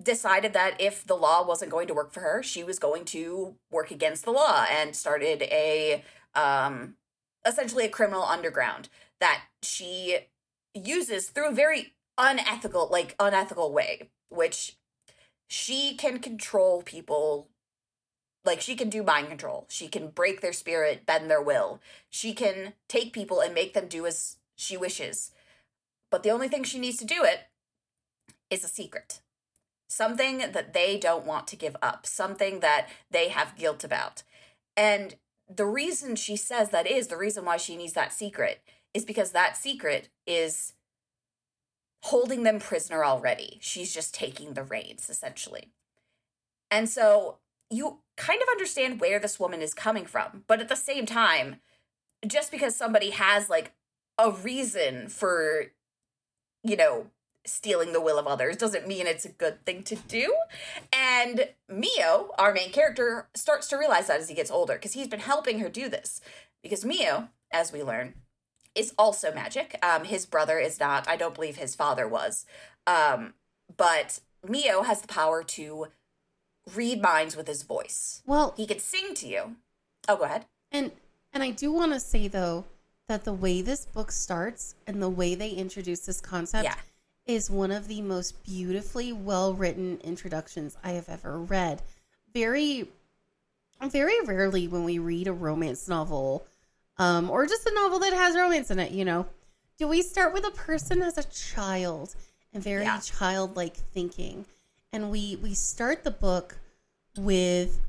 decided 0.02 0.54
that 0.54 0.80
if 0.82 1.06
the 1.06 1.16
law 1.16 1.46
wasn't 1.46 1.72
going 1.72 1.88
to 1.88 1.94
work 1.94 2.12
for 2.12 2.22
her, 2.22 2.44
she 2.44 2.64
was 2.64 2.80
going 2.80 3.06
to 3.06 3.56
work 3.72 3.92
against 3.92 4.26
the 4.26 4.32
law 4.32 4.66
and 4.70 4.96
started 4.96 5.44
a 5.44 6.04
um 6.36 6.96
essentially 7.46 7.86
a 7.86 7.90
criminal 7.90 8.24
underground 8.24 8.90
that 9.24 9.44
she 9.62 10.18
uses 10.74 11.30
through 11.30 11.48
a 11.48 11.54
very 11.54 11.94
unethical 12.18 12.90
like 12.92 13.16
unethical 13.22 13.72
way, 13.72 14.10
which 14.28 14.76
she 15.48 15.96
can 15.96 16.20
control 16.20 16.82
people 16.82 17.48
like 18.44 18.60
she 18.60 18.76
can 18.76 18.90
do 18.90 19.02
mind 19.02 19.30
control. 19.30 19.66
She 19.70 19.88
can 19.88 20.10
break 20.10 20.42
their 20.42 20.52
spirit, 20.52 21.06
bend 21.06 21.32
their 21.32 21.42
will. 21.42 21.80
She 22.10 22.34
can 22.34 22.74
take 22.90 23.14
people 23.14 23.40
and 23.40 23.54
make 23.54 23.74
them 23.74 23.88
do 23.88 24.06
as 24.06 24.36
she 24.58 24.76
wishes. 24.76 25.32
But 26.12 26.24
the 26.24 26.32
only 26.32 26.50
thing 26.50 26.66
she 26.66 26.78
needs 26.78 26.98
to 26.98 27.06
do 27.06 27.24
it 27.24 27.48
is 28.50 28.66
a 28.66 28.68
secret. 28.68 29.22
Something 29.88 30.40
that 30.40 30.74
they 30.74 30.98
don't 30.98 31.26
want 31.26 31.48
to 31.48 31.56
give 31.56 31.78
up, 31.82 32.06
something 32.06 32.60
that 32.60 32.90
they 33.10 33.30
have 33.30 33.56
guilt 33.56 33.86
about. 33.86 34.24
And 34.76 35.16
the 35.48 35.66
reason 35.66 36.18
she 36.18 36.36
says 36.36 36.72
that 36.72 36.88
is 36.88 37.08
the 37.08 37.16
reason 37.16 37.46
why 37.46 37.56
she 37.56 37.78
needs 37.78 37.94
that 37.94 38.12
secret 38.12 38.60
is 38.94 39.06
because 39.06 39.32
that 39.32 39.58
secret 39.58 40.10
is 40.28 40.74
holding 42.04 42.44
them 42.44 42.60
prisoner 42.60 43.04
already. 43.04 43.58
She's 43.62 43.94
just 43.94 44.14
taking 44.14 44.54
the 44.54 44.64
reins, 44.64 45.10
essentially. 45.10 45.72
And 46.70 46.90
so 46.90 47.38
you 47.70 48.00
kind 48.18 48.42
of 48.42 48.48
understand 48.50 49.00
where 49.00 49.20
this 49.20 49.40
woman 49.40 49.62
is 49.62 49.74
coming 49.74 50.06
from. 50.06 50.44
But 50.48 50.60
at 50.60 50.70
the 50.70 50.76
same 50.76 51.06
time, 51.06 51.58
just 52.28 52.52
because 52.52 52.76
somebody 52.76 53.12
has 53.12 53.50
like 53.50 53.72
a 54.18 54.32
reason 54.32 55.08
for, 55.08 55.66
you 56.64 56.76
know, 56.76 57.08
stealing 57.46 57.92
the 57.92 58.02
will 58.02 58.18
of 58.18 58.28
others 58.28 58.58
doesn't 58.58 58.88
mean 58.88 59.06
it's 59.06 59.26
a 59.26 59.30
good 59.30 59.66
thing 59.66 59.84
to 59.84 59.96
do. 59.96 60.34
And 60.92 61.50
Mio, 61.70 62.32
our 62.38 62.54
main 62.54 62.72
character, 62.72 63.28
starts 63.34 63.68
to 63.70 63.78
realize 63.78 64.08
that 64.08 64.20
as 64.20 64.30
he 64.30 64.36
gets 64.36 64.52
older 64.52 64.74
because 64.74 64.94
he's 64.94 65.08
been 65.08 65.20
helping 65.20 65.60
her 65.60 65.70
do 65.70 65.90
this. 65.90 66.22
Because 66.62 66.86
Mio, 66.86 67.30
as 67.52 67.72
we 67.72 67.84
learn, 67.84 68.14
is 68.76 68.94
also 68.98 69.34
magic. 69.34 69.78
Um, 69.84 70.06
his 70.06 70.26
brother 70.26 70.60
is 70.60 70.80
not. 70.80 71.08
I 71.08 71.16
don't 71.16 71.36
believe 71.36 71.58
his 71.58 71.76
father 71.76 72.08
was. 72.08 72.46
Um, 72.88 73.34
but 73.76 74.20
Mio 74.48 74.84
has 74.84 75.02
the 75.02 75.08
power 75.08 75.44
to 75.44 75.88
read 76.76 77.02
minds 77.02 77.36
with 77.36 77.48
his 77.48 77.64
voice. 77.64 78.22
Well, 78.26 78.54
he 78.58 78.66
could 78.66 78.82
sing 78.82 79.14
to 79.16 79.28
you. 79.28 79.56
Oh, 80.08 80.18
go 80.18 80.24
ahead. 80.24 80.46
And 80.72 80.92
and 81.34 81.44
I 81.44 81.52
do 81.52 81.72
want 81.72 81.94
to 81.94 82.00
say 82.00 82.28
though 82.28 82.66
that 83.08 83.26
the 83.26 83.34
way 83.34 83.62
this 83.62 83.86
book 83.86 84.12
starts 84.12 84.76
and 84.88 85.02
the 85.02 85.10
way 85.10 85.36
they 85.36 85.50
introduce 85.50 86.02
this 86.02 86.22
concept 86.22 86.64
Yeah. 86.64 86.76
is 87.26 87.50
one 87.50 87.72
of 87.72 87.88
the 87.88 88.02
most 88.02 88.44
beautifully 88.44 89.12
well 89.14 89.54
written 89.54 90.00
introductions 90.04 90.78
I 90.84 90.92
have 90.92 91.10
ever 91.10 91.40
read. 91.40 91.82
Very 92.34 92.90
very 93.82 94.22
rarely 94.22 94.68
when 94.68 94.84
we 94.86 94.98
read 95.00 95.28
a 95.28 95.34
romance 95.34 95.88
novel 95.90 96.46
um 96.98 97.30
or 97.30 97.46
just 97.48 97.66
a 97.68 97.74
novel 97.74 98.00
that 98.00 98.14
has 98.14 98.36
romance 98.36 98.70
in 98.72 98.80
it, 98.80 98.92
you 98.92 99.06
know, 99.06 99.26
do 99.78 99.88
we 99.88 100.02
start 100.02 100.34
with 100.34 100.46
a 100.46 100.52
person 100.52 101.02
as 101.02 101.18
a 101.18 101.24
child 101.24 102.16
and 102.54 102.64
very 102.64 102.84
Yeah. 102.84 103.00
childlike 103.00 103.76
thinking. 103.76 104.46
And 104.92 105.10
we 105.10 105.36
we 105.38 105.54
start 105.54 106.04
the 106.04 106.12
book 106.12 106.58
with 107.18 107.80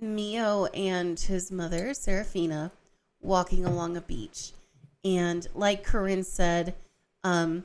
Mio 0.00 0.66
and 0.66 1.18
his 1.18 1.52
mother, 1.52 1.94
Serafina, 1.94 2.72
walking 3.20 3.64
along 3.64 3.96
a 3.96 4.00
beach. 4.00 4.52
And 5.04 5.46
like 5.54 5.84
Corinne 5.84 6.24
said, 6.24 6.74
um, 7.22 7.64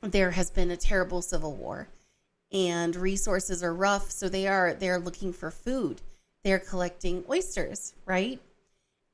there 0.00 0.32
has 0.32 0.50
been 0.50 0.70
a 0.70 0.76
terrible 0.76 1.22
civil 1.22 1.54
war 1.54 1.88
and 2.52 2.94
resources 2.94 3.62
are 3.62 3.74
rough. 3.74 4.10
So 4.12 4.28
they 4.28 4.46
are 4.46 4.72
they're 4.74 5.00
looking 5.00 5.32
for 5.32 5.50
food. 5.50 6.00
They're 6.44 6.60
collecting 6.60 7.24
oysters, 7.28 7.92
right? 8.04 8.40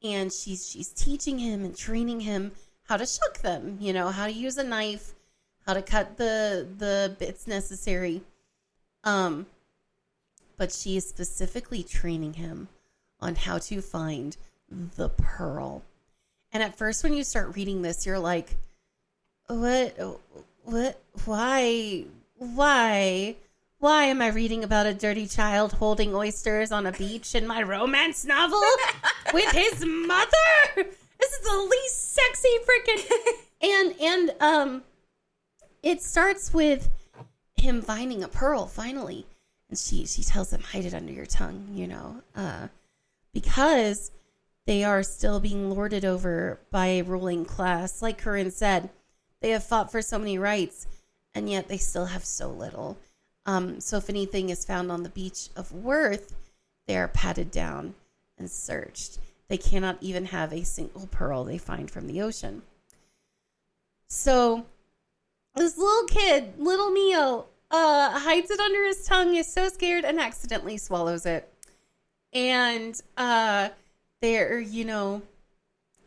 And 0.04 0.32
she's 0.32 0.68
she's 0.68 0.88
teaching 0.88 1.38
him 1.38 1.64
and 1.64 1.76
training 1.76 2.21
him 2.21 2.52
how 2.85 2.97
to 2.97 3.06
shuck 3.06 3.38
them, 3.38 3.78
you 3.80 3.92
know, 3.92 4.09
how 4.09 4.26
to 4.26 4.32
use 4.32 4.56
a 4.56 4.64
knife, 4.64 5.14
how 5.66 5.75
to 5.75 5.82
cut 5.82 6.16
the 6.16 6.66
the 6.78 7.14
bits 7.18 7.47
necessary. 7.47 8.23
Um, 9.04 9.47
but 10.56 10.73
she 10.73 10.97
is 10.97 11.09
specifically 11.09 11.82
training 11.82 12.35
him 12.35 12.68
on 13.21 13.37
how 13.37 13.59
to 13.59 13.80
find 13.80 14.37
the 14.97 15.09
pearl. 15.09 15.82
And 16.52 16.62
at 16.62 16.76
first, 16.76 17.02
when 17.02 17.14
you 17.14 17.25
start 17.25 17.56
reading 17.56 17.82
this, 17.82 18.04
you're 18.04 18.18
like, 18.18 18.56
"What? 19.47 19.97
What? 20.64 21.00
Why? 21.25 22.04
Why? 22.37 23.37
Why 23.83 24.05
am 24.05 24.23
I 24.23 24.29
reading 24.29 24.62
about 24.62 24.87
a 24.87 24.95
dirty 24.95 25.27
child 25.27 25.73
holding 25.73 26.15
oysters 26.15 26.71
on 26.71 26.87
a 26.87 26.93
beach 26.93 27.35
in 27.35 27.49
my 27.49 27.65
romance 27.65 28.25
novel 28.25 28.62
with 29.35 29.51
his 29.51 29.85
mother? 29.85 30.31
This 30.77 31.33
is 31.33 31.41
the 31.41 31.69
least 31.69 32.15
sexy 32.15 32.49
freaking." 32.65 33.11
And 33.61 33.95
and 34.01 34.35
um, 34.41 34.83
it 35.83 36.01
starts 36.01 36.55
with 36.55 36.91
him 37.57 37.83
finding 37.83 38.23
a 38.23 38.29
pearl 38.29 38.67
finally 38.67 39.27
and 39.69 39.77
she 39.77 40.07
she 40.07 40.23
tells 40.23 40.53
him 40.53 40.62
hide 40.62 40.85
it 40.85 40.95
under 40.95 41.12
your 41.12 41.27
tongue 41.27 41.69
you 41.73 41.87
know 41.87 42.23
uh 42.35 42.67
because 43.33 44.11
they 44.67 44.83
are 44.83 45.05
still 45.05 45.39
being 45.39 45.71
lorded 45.71 46.05
over 46.05 46.59
by 46.73 46.87
a 46.87 47.03
ruling 47.03 47.45
class 47.45 48.03
like 48.03 48.19
corinne 48.19 48.51
said 48.51 48.91
they 49.41 49.51
have 49.51 49.62
fought 49.62 49.93
for 49.93 50.03
so 50.03 50.19
many 50.19 50.37
rights 50.37 50.89
and 51.37 51.49
yet 51.49 51.69
they 51.69 51.79
still 51.79 52.07
have 52.07 52.25
so 52.25 52.51
little 52.51 52.99
um 53.47 53.81
so 53.81 53.97
if 53.97 54.09
anything 54.09 54.51
is 54.51 54.65
found 54.65 54.91
on 54.91 55.03
the 55.03 55.09
beach 55.09 55.49
of 55.57 55.73
worth 55.73 56.35
they 56.87 56.97
are 56.97 57.09
patted 57.09 57.51
down 57.51 57.95
and 58.39 58.51
searched 58.51 59.19
they 59.49 59.57
cannot 59.59 59.99
even 60.01 60.27
have 60.27 60.53
a 60.53 60.65
single 60.65 61.07
pearl 61.09 61.45
they 61.45 61.59
find 61.59 61.91
from 61.91 62.07
the 62.07 62.21
ocean 62.21 62.63
so 64.09 64.67
this 65.55 65.77
little 65.77 66.05
kid, 66.07 66.55
little 66.59 66.91
Mio, 66.91 67.47
uh, 67.71 68.19
hides 68.19 68.51
it 68.51 68.61
under 68.61 68.85
his 68.85 69.05
tongue, 69.05 69.35
is 69.37 69.47
so 69.47 69.69
scared 69.69 70.05
and 70.05 70.21
accidentally 70.21 70.79
swallows 70.79 71.27
it. 71.27 71.53
And 72.33 72.99
uh, 73.17 73.71
they're, 74.21 74.61
you 74.61 74.85
know, 74.85 75.23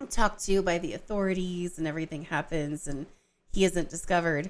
talked 0.09 0.43
to 0.45 0.61
by 0.61 0.77
the 0.77 0.93
authorities 0.93 1.77
and 1.77 1.87
everything 1.87 2.25
happens 2.25 2.87
and 2.87 3.05
he 3.51 3.65
isn't 3.65 3.89
discovered. 3.89 4.49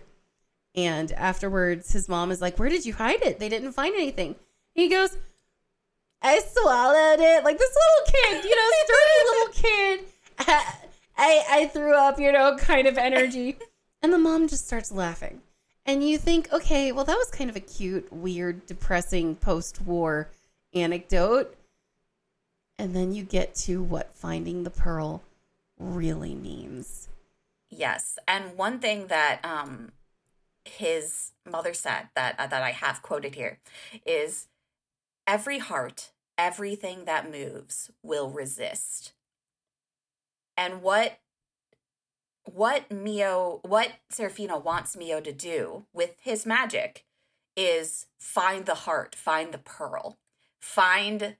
And 0.75 1.11
afterwards, 1.13 1.93
his 1.93 2.09
mom 2.09 2.31
is 2.31 2.41
like, 2.41 2.59
Where 2.59 2.69
did 2.69 2.85
you 2.85 2.93
hide 2.93 3.21
it? 3.21 3.39
They 3.39 3.49
didn't 3.49 3.71
find 3.71 3.95
anything. 3.95 4.35
He 4.73 4.89
goes, 4.89 5.17
I 6.21 6.39
swallowed 6.39 7.19
it. 7.19 7.43
Like 7.43 7.57
this 7.57 7.75
little 7.75 8.13
kid, 8.13 8.45
you 8.45 8.55
know, 8.55 8.71
sturdy 8.85 9.29
little 9.29 9.53
kid. 9.53 10.79
I, 11.17 11.43
I 11.49 11.65
threw 11.67 11.95
up, 11.95 12.19
you 12.19 12.31
know, 12.31 12.57
kind 12.57 12.87
of 12.87 12.97
energy. 12.97 13.57
And 14.01 14.11
the 14.11 14.17
mom 14.17 14.47
just 14.47 14.67
starts 14.67 14.91
laughing. 14.91 15.41
And 15.85 16.07
you 16.07 16.17
think, 16.17 16.51
okay, 16.51 16.91
well, 16.91 17.05
that 17.05 17.17
was 17.17 17.29
kind 17.29 17.49
of 17.49 17.55
a 17.55 17.61
cute, 17.61 18.11
weird, 18.11 18.65
depressing 18.65 19.35
post 19.35 19.81
war 19.81 20.29
anecdote. 20.73 21.55
And 22.77 22.95
then 22.95 23.13
you 23.13 23.23
get 23.23 23.55
to 23.55 23.81
what 23.81 24.15
finding 24.15 24.63
the 24.63 24.69
pearl 24.69 25.23
really 25.79 26.33
means. 26.33 27.07
Yes, 27.69 28.17
and 28.27 28.57
one 28.57 28.79
thing 28.79 29.07
that 29.07 29.43
um 29.43 29.91
his 30.65 31.31
mother 31.49 31.73
said 31.73 32.09
that 32.15 32.35
uh, 32.39 32.47
that 32.47 32.63
I 32.63 32.71
have 32.71 33.01
quoted 33.01 33.35
here 33.35 33.59
is 34.05 34.47
every 35.27 35.59
heart, 35.59 36.11
everything 36.37 37.05
that 37.05 37.31
moves 37.31 37.91
will 38.03 38.29
resist. 38.29 39.13
And 40.57 40.81
what 40.81 41.19
what 42.43 42.91
Mio 42.91 43.59
what 43.63 43.93
Serafina 44.09 44.57
wants 44.57 44.95
Mio 44.95 45.19
to 45.21 45.31
do 45.31 45.85
with 45.93 46.15
his 46.21 46.45
magic 46.45 47.05
is 47.55 48.07
find 48.19 48.65
the 48.65 48.75
heart, 48.75 49.15
find 49.15 49.51
the 49.51 49.57
pearl, 49.57 50.17
find 50.59 51.35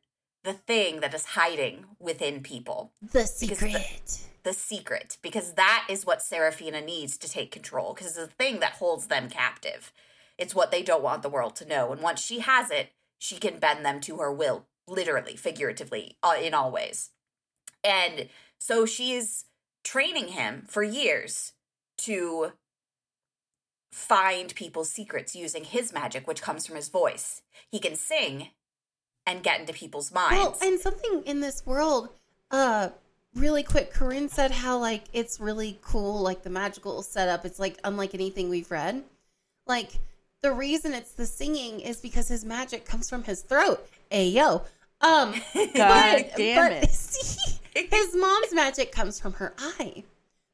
the 0.46 0.54
thing 0.54 1.02
that 1.02 1.14
is 1.14 1.26
hiding 1.26 1.86
within 2.00 2.42
people 2.42 2.94
The 3.02 3.20
the- 3.20 3.28
secret. 3.28 4.20
the 4.44 4.54
secret 4.54 5.18
because 5.22 5.54
that 5.56 5.86
is 5.90 6.06
what 6.06 6.22
Serafina 6.22 6.80
needs 6.82 7.18
to 7.18 7.30
take 7.30 7.52
control 7.52 7.94
because 7.94 8.08
it's 8.08 8.16
the 8.18 8.28
thing 8.28 8.60
that 8.62 8.74
holds 8.74 9.08
them 9.08 9.30
captive. 9.30 9.92
It's 10.38 10.56
what 10.56 10.72
they 10.72 10.84
don't 10.84 11.04
want 11.04 11.24
the 11.24 11.30
world 11.30 11.56
to 11.58 11.68
know. 11.68 11.92
And 11.92 12.02
once 12.02 12.22
she 12.22 12.40
has 12.40 12.70
it, 12.72 12.92
she 13.18 13.38
can 13.38 13.58
bend 13.60 13.84
them 13.86 14.00
to 14.02 14.18
her 14.18 14.32
will, 14.32 14.68
literally, 14.88 15.36
figuratively, 15.36 16.18
uh, 16.22 16.36
in 16.42 16.54
all 16.54 16.72
ways. 16.72 17.10
And 17.84 18.30
so 18.60 18.86
she's 18.86 19.46
training 19.84 20.30
him 20.30 20.66
for 20.68 20.84
years 20.84 21.54
to 22.00 22.52
find 23.92 24.54
people's 24.56 24.90
secrets 24.92 25.36
using 25.36 25.64
his 25.64 25.94
magic, 25.94 26.28
which 26.28 26.42
comes 26.42 26.66
from 26.68 26.76
his 26.76 26.90
voice. 26.90 27.42
He 27.72 27.80
can 27.80 27.96
sing 27.96 28.50
and 29.26 29.44
get 29.44 29.60
into 29.60 29.74
people's 29.74 30.12
minds. 30.12 30.36
Well, 30.36 30.58
and 30.62 30.80
something 30.80 31.24
in 31.26 31.40
this 31.42 31.66
world, 31.66 32.10
uh, 32.52 32.90
really 33.34 33.64
quick, 33.64 33.92
Corinne 33.92 34.30
said 34.30 34.52
how 34.52 34.78
like 34.78 35.04
it's 35.14 35.40
really 35.40 35.80
cool, 35.82 36.22
like 36.22 36.44
the 36.44 36.50
magical 36.50 37.02
setup. 37.02 37.46
It's 37.46 37.60
like 37.60 37.78
unlike 37.84 38.14
anything 38.14 38.50
we've 38.50 38.70
read. 38.72 39.04
Like 39.68 40.00
the 40.42 40.52
reason 40.52 40.94
it's 40.94 41.12
the 41.12 41.26
singing 41.26 41.80
is 41.80 42.00
because 42.02 42.28
his 42.28 42.46
magic 42.46 42.86
comes 42.86 43.10
from 43.10 43.24
his 43.24 43.42
throat. 43.42 43.88
Ayo. 44.12 44.64
Um, 45.02 45.34
God 45.54 45.74
but, 45.74 46.36
damn 46.38 46.58
but 46.58 46.72
it. 46.72 46.90
see, 46.92 47.60
his 47.74 48.16
mom's 48.16 48.54
magic 48.54 48.92
comes 48.92 49.20
from 49.20 49.34
her 49.34 49.54
eye. 49.58 50.04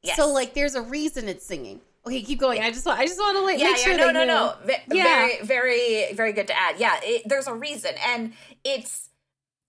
Yes. 0.02 0.16
So 0.16 0.32
like, 0.32 0.54
there's 0.54 0.74
a 0.74 0.82
reason 0.82 1.28
it's 1.28 1.44
singing. 1.44 1.80
Okay, 2.06 2.22
keep 2.22 2.40
going. 2.40 2.60
I 2.62 2.70
just 2.70 2.84
want, 2.84 2.98
I 2.98 3.06
just 3.06 3.18
want 3.18 3.36
to 3.38 3.44
like 3.44 3.58
yeah, 3.58 3.68
make 3.68 3.78
yeah, 3.78 3.84
sure 3.84 3.96
no, 3.96 4.06
they 4.08 4.12
no, 4.12 4.20
knew. 4.20 4.26
no. 4.26 4.54
V- 4.66 4.96
Yeah. 4.96 5.26
Very, 5.42 5.46
very, 5.46 6.12
very 6.14 6.32
good 6.32 6.48
to 6.48 6.58
add. 6.58 6.76
Yeah, 6.78 6.98
it, 7.02 7.22
there's 7.26 7.46
a 7.46 7.54
reason, 7.54 7.92
and 8.04 8.32
it's 8.64 9.10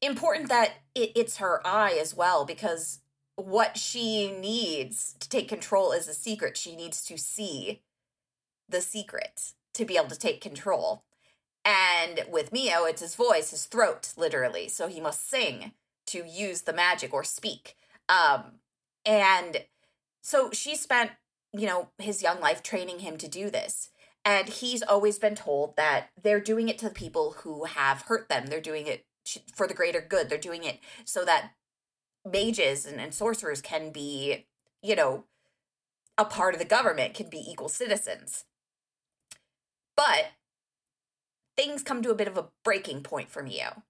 important 0.01 0.49
that 0.49 0.73
it, 0.95 1.11
it's 1.15 1.37
her 1.37 1.61
eye 1.65 1.97
as 2.01 2.15
well 2.15 2.43
because 2.43 2.99
what 3.35 3.77
she 3.77 4.31
needs 4.31 5.15
to 5.19 5.29
take 5.29 5.47
control 5.47 5.91
is 5.91 6.07
a 6.07 6.13
secret. 6.13 6.57
She 6.57 6.75
needs 6.75 7.03
to 7.05 7.17
see 7.17 7.81
the 8.67 8.81
secret 8.81 9.53
to 9.75 9.85
be 9.85 9.97
able 9.97 10.09
to 10.09 10.17
take 10.19 10.41
control. 10.41 11.03
And 11.65 12.25
with 12.29 12.51
Mio, 12.51 12.83
it's 12.85 13.01
his 13.01 13.15
voice, 13.15 13.51
his 13.51 13.65
throat, 13.65 14.13
literally. 14.17 14.67
So 14.67 14.87
he 14.87 14.99
must 14.99 15.29
sing 15.29 15.71
to 16.07 16.23
use 16.27 16.63
the 16.63 16.73
magic 16.73 17.13
or 17.13 17.23
speak. 17.23 17.75
Um, 18.09 18.59
and 19.05 19.63
so 20.21 20.51
she 20.51 20.75
spent, 20.75 21.11
you 21.53 21.67
know, 21.67 21.89
his 21.97 22.23
young 22.23 22.39
life 22.39 22.63
training 22.63 22.99
him 22.99 23.17
to 23.17 23.27
do 23.27 23.49
this. 23.49 23.89
And 24.25 24.47
he's 24.47 24.81
always 24.81 25.19
been 25.19 25.35
told 25.35 25.75
that 25.75 26.09
they're 26.21 26.39
doing 26.39 26.69
it 26.69 26.77
to 26.79 26.89
the 26.89 26.95
people 26.95 27.35
who 27.39 27.65
have 27.65 28.03
hurt 28.03 28.29
them. 28.29 28.47
They're 28.47 28.61
doing 28.61 28.87
it 28.87 29.05
for 29.53 29.67
the 29.67 29.73
greater 29.73 30.01
good. 30.01 30.29
They're 30.29 30.37
doing 30.37 30.63
it 30.63 30.79
so 31.05 31.25
that 31.25 31.51
mages 32.25 32.85
and, 32.85 32.99
and 32.99 33.13
sorcerers 33.13 33.61
can 33.61 33.91
be, 33.91 34.45
you 34.81 34.95
know, 34.95 35.25
a 36.17 36.25
part 36.25 36.53
of 36.53 36.59
the 36.59 36.65
government, 36.65 37.13
can 37.13 37.29
be 37.29 37.39
equal 37.39 37.69
citizens. 37.69 38.45
But 39.95 40.31
things 41.57 41.83
come 41.83 42.01
to 42.01 42.11
a 42.11 42.15
bit 42.15 42.27
of 42.27 42.37
a 42.37 42.47
breaking 42.63 43.03
point 43.03 43.29
for 43.29 43.43
Mio. 43.43 43.83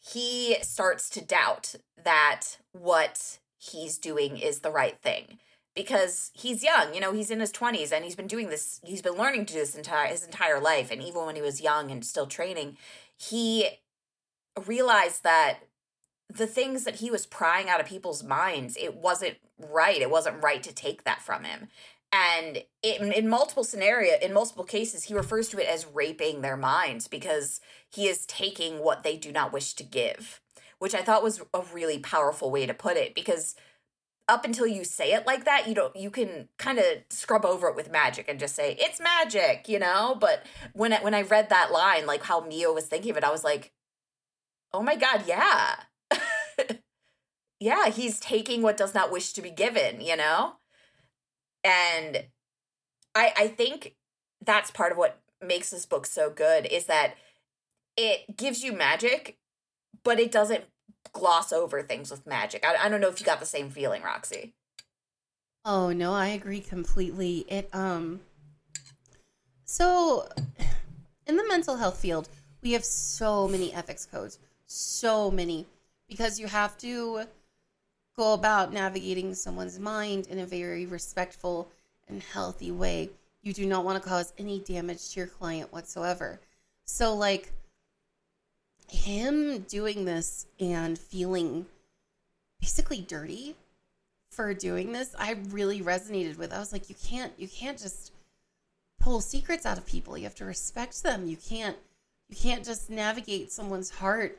He 0.00 0.56
starts 0.62 1.08
to 1.10 1.24
doubt 1.24 1.76
that 2.02 2.58
what 2.72 3.38
he's 3.58 3.98
doing 3.98 4.36
is 4.36 4.60
the 4.60 4.70
right 4.70 4.98
thing 5.00 5.38
because 5.74 6.30
he's 6.34 6.62
young, 6.62 6.94
you 6.94 7.00
know, 7.00 7.12
he's 7.12 7.30
in 7.30 7.40
his 7.40 7.52
20s 7.52 7.92
and 7.92 8.04
he's 8.04 8.16
been 8.16 8.26
doing 8.26 8.48
this, 8.48 8.80
he's 8.84 9.02
been 9.02 9.14
learning 9.14 9.46
to 9.46 9.54
do 9.54 9.58
this 9.60 9.74
entire 9.74 10.06
his 10.08 10.24
entire 10.24 10.60
life 10.60 10.90
and 10.90 11.02
even 11.02 11.24
when 11.24 11.36
he 11.36 11.42
was 11.42 11.60
young 11.60 11.90
and 11.90 12.04
still 12.04 12.26
training, 12.26 12.76
he 13.16 13.68
realized 14.66 15.22
that 15.24 15.60
the 16.28 16.46
things 16.46 16.84
that 16.84 16.96
he 16.96 17.10
was 17.10 17.26
prying 17.26 17.68
out 17.68 17.80
of 17.80 17.86
people's 17.86 18.22
minds, 18.22 18.76
it 18.80 18.96
wasn't 18.96 19.36
right. 19.58 20.00
It 20.00 20.10
wasn't 20.10 20.42
right 20.42 20.62
to 20.62 20.74
take 20.74 21.04
that 21.04 21.22
from 21.22 21.44
him. 21.44 21.68
And 22.12 22.62
in, 22.82 23.12
in 23.12 23.28
multiple 23.28 23.64
scenario, 23.64 24.14
in 24.20 24.34
multiple 24.34 24.64
cases, 24.64 25.04
he 25.04 25.14
refers 25.14 25.48
to 25.48 25.58
it 25.58 25.68
as 25.68 25.86
raping 25.86 26.42
their 26.42 26.58
minds 26.58 27.08
because 27.08 27.60
he 27.90 28.06
is 28.06 28.26
taking 28.26 28.80
what 28.80 29.02
they 29.02 29.16
do 29.16 29.32
not 29.32 29.52
wish 29.52 29.72
to 29.74 29.84
give, 29.84 30.40
which 30.78 30.94
I 30.94 31.02
thought 31.02 31.22
was 31.22 31.40
a 31.54 31.62
really 31.72 31.98
powerful 31.98 32.50
way 32.50 32.66
to 32.66 32.74
put 32.74 32.98
it. 32.98 33.14
Because 33.14 33.54
up 34.28 34.44
until 34.44 34.66
you 34.66 34.84
say 34.84 35.12
it 35.12 35.26
like 35.26 35.44
that, 35.44 35.68
you 35.68 35.74
don't 35.74 35.94
you 35.96 36.10
can 36.10 36.48
kind 36.58 36.78
of 36.78 36.84
scrub 37.10 37.44
over 37.44 37.68
it 37.68 37.76
with 37.76 37.90
magic 37.90 38.28
and 38.28 38.38
just 38.38 38.54
say 38.54 38.76
it's 38.80 39.00
magic, 39.00 39.68
you 39.68 39.78
know. 39.78 40.16
But 40.18 40.44
when 40.72 40.92
I, 40.92 41.02
when 41.02 41.14
I 41.14 41.22
read 41.22 41.48
that 41.50 41.72
line, 41.72 42.06
like 42.06 42.22
how 42.24 42.40
Mio 42.40 42.72
was 42.72 42.86
thinking 42.86 43.10
of 43.10 43.16
it, 43.16 43.24
I 43.24 43.30
was 43.30 43.44
like, 43.44 43.72
oh 44.72 44.82
my 44.82 44.96
god, 44.96 45.24
yeah, 45.26 45.76
yeah, 47.60 47.88
he's 47.88 48.20
taking 48.20 48.62
what 48.62 48.76
does 48.76 48.94
not 48.94 49.12
wish 49.12 49.32
to 49.34 49.42
be 49.42 49.50
given, 49.50 50.00
you 50.00 50.16
know 50.16 50.54
and 51.64 52.24
i 53.14 53.32
i 53.36 53.48
think 53.48 53.94
that's 54.44 54.70
part 54.70 54.92
of 54.92 54.98
what 54.98 55.20
makes 55.40 55.70
this 55.70 55.86
book 55.86 56.06
so 56.06 56.30
good 56.30 56.66
is 56.66 56.86
that 56.86 57.14
it 57.96 58.36
gives 58.36 58.62
you 58.62 58.72
magic 58.72 59.38
but 60.04 60.18
it 60.18 60.32
doesn't 60.32 60.64
gloss 61.12 61.52
over 61.52 61.82
things 61.82 62.10
with 62.10 62.26
magic 62.26 62.64
i, 62.64 62.86
I 62.86 62.88
don't 62.88 63.00
know 63.00 63.08
if 63.08 63.20
you 63.20 63.26
got 63.26 63.40
the 63.40 63.46
same 63.46 63.70
feeling 63.70 64.02
roxy 64.02 64.54
Oh 65.64 65.92
no, 65.92 66.12
I 66.12 66.28
agree 66.28 66.60
completely. 66.60 67.44
It 67.48 67.68
um 67.72 68.20
so 69.64 70.28
in 71.26 71.36
the 71.36 71.46
mental 71.48 71.76
health 71.76 71.98
field, 71.98 72.28
we 72.62 72.72
have 72.72 72.84
so 72.84 73.46
many 73.46 73.72
ethics 73.72 74.04
codes. 74.04 74.38
So 74.66 75.30
many 75.30 75.66
because 76.08 76.40
you 76.40 76.48
have 76.48 76.76
to 76.78 77.24
go 78.16 78.34
about 78.34 78.72
navigating 78.72 79.34
someone's 79.34 79.78
mind 79.78 80.26
in 80.26 80.40
a 80.40 80.46
very 80.46 80.84
respectful 80.84 81.70
and 82.08 82.22
healthy 82.22 82.72
way. 82.72 83.10
You 83.42 83.52
do 83.52 83.64
not 83.64 83.84
want 83.84 84.02
to 84.02 84.08
cause 84.08 84.32
any 84.38 84.58
damage 84.58 85.10
to 85.10 85.20
your 85.20 85.26
client 85.28 85.72
whatsoever. 85.72 86.40
So 86.84 87.14
like 87.14 87.52
him 88.92 89.60
doing 89.60 90.04
this 90.04 90.46
and 90.60 90.98
feeling 90.98 91.66
basically 92.60 93.00
dirty 93.00 93.56
for 94.30 94.54
doing 94.54 94.92
this 94.92 95.14
i 95.18 95.36
really 95.50 95.80
resonated 95.80 96.38
with 96.38 96.52
i 96.52 96.58
was 96.58 96.72
like 96.72 96.88
you 96.88 96.96
can't 97.02 97.32
you 97.38 97.48
can't 97.48 97.78
just 97.78 98.12
pull 99.02 99.20
secrets 99.20 99.66
out 99.66 99.76
of 99.76 99.84
people. 99.84 100.16
You 100.16 100.24
have 100.24 100.34
to 100.36 100.44
respect 100.44 101.02
them. 101.02 101.26
You 101.26 101.36
can't 101.36 101.76
you 102.28 102.36
can't 102.36 102.64
just 102.64 102.88
navigate 102.88 103.52
someone's 103.52 103.90
heart 103.90 104.38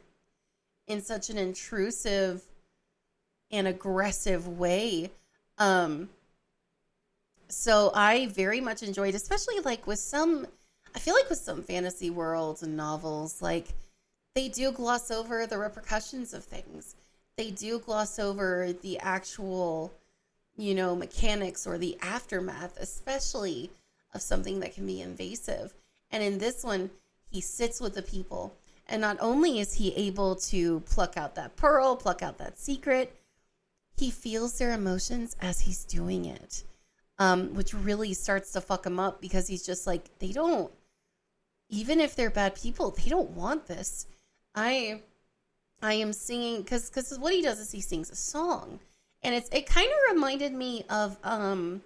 in 0.88 1.02
such 1.02 1.30
an 1.30 1.38
intrusive 1.38 2.42
and 3.52 3.68
aggressive 3.68 4.48
way. 4.48 5.12
Um 5.58 6.10
so 7.50 7.92
i 7.94 8.26
very 8.28 8.60
much 8.60 8.82
enjoyed 8.82 9.14
especially 9.14 9.60
like 9.60 9.86
with 9.86 10.00
some 10.00 10.48
i 10.96 11.00
feel 11.00 11.14
like 11.14 11.30
with 11.30 11.38
some 11.38 11.62
fantasy 11.62 12.10
worlds 12.10 12.64
and 12.64 12.76
novels 12.76 13.44
like 13.44 13.68
they 14.36 14.50
do 14.50 14.72
gloss 14.72 15.12
over 15.12 15.46
the 15.46 15.58
repercussions 15.58 16.34
of 16.34 16.44
things 16.44 16.96
they 17.38 17.52
do 17.52 17.80
gloss 17.80 18.20
over 18.20 18.74
the 18.74 19.00
actual, 19.00 19.94
you 20.56 20.76
know, 20.76 20.96
mechanics 20.96 21.66
or 21.66 21.78
the 21.78 21.98
aftermath, 22.02 22.78
especially 22.80 23.72
of 24.14 24.22
something 24.22 24.60
that 24.60 24.76
can 24.76 24.86
be 24.86 25.02
invasive. 25.02 25.74
And 26.12 26.24
in 26.24 26.38
this 26.38 26.64
one, 26.64 26.92
he 27.30 27.42
sits 27.42 27.82
with 27.82 27.96
the 27.96 28.04
people. 28.04 28.56
And 28.88 29.02
not 29.02 29.18
only 29.20 29.60
is 29.60 29.76
he 29.76 29.96
able 29.96 30.36
to 30.36 30.82
pluck 30.82 31.18
out 31.18 31.36
that 31.36 31.56
pearl, 31.56 31.96
pluck 31.96 32.22
out 32.22 32.38
that 32.38 32.60
secret, 32.60 33.16
he 33.96 34.12
feels 34.12 34.58
their 34.58 34.74
emotions 34.74 35.36
as 35.42 35.62
he's 35.62 35.86
doing 35.86 36.26
it, 36.26 36.64
um, 37.18 37.56
which 37.56 37.74
really 37.74 38.14
starts 38.14 38.52
to 38.52 38.62
fuck 38.62 38.86
him 38.86 39.00
up 39.00 39.22
because 39.22 39.48
he's 39.48 39.66
just 39.66 39.88
like, 39.88 40.20
they 40.20 40.32
don't, 40.32 40.72
even 41.70 42.00
if 42.00 42.16
they're 42.16 42.30
bad 42.30 42.56
people, 42.56 42.92
they 42.92 43.10
don't 43.10 43.32
want 43.32 43.66
this. 43.66 44.06
I 44.56 45.02
I 45.82 45.96
am 45.96 46.14
singing 46.14 46.62
because 46.62 46.90
because 46.90 47.18
what 47.20 47.34
he 47.34 47.42
does 47.42 47.60
is 47.60 47.72
he 47.72 47.82
sings 47.82 48.10
a 48.10 48.16
song, 48.16 48.80
and 49.24 49.36
it's 49.36 49.50
it 49.52 49.66
kind 49.66 49.90
of 49.90 50.16
reminded 50.16 50.54
me 50.54 50.86
of 50.90 51.18
um 51.24 51.82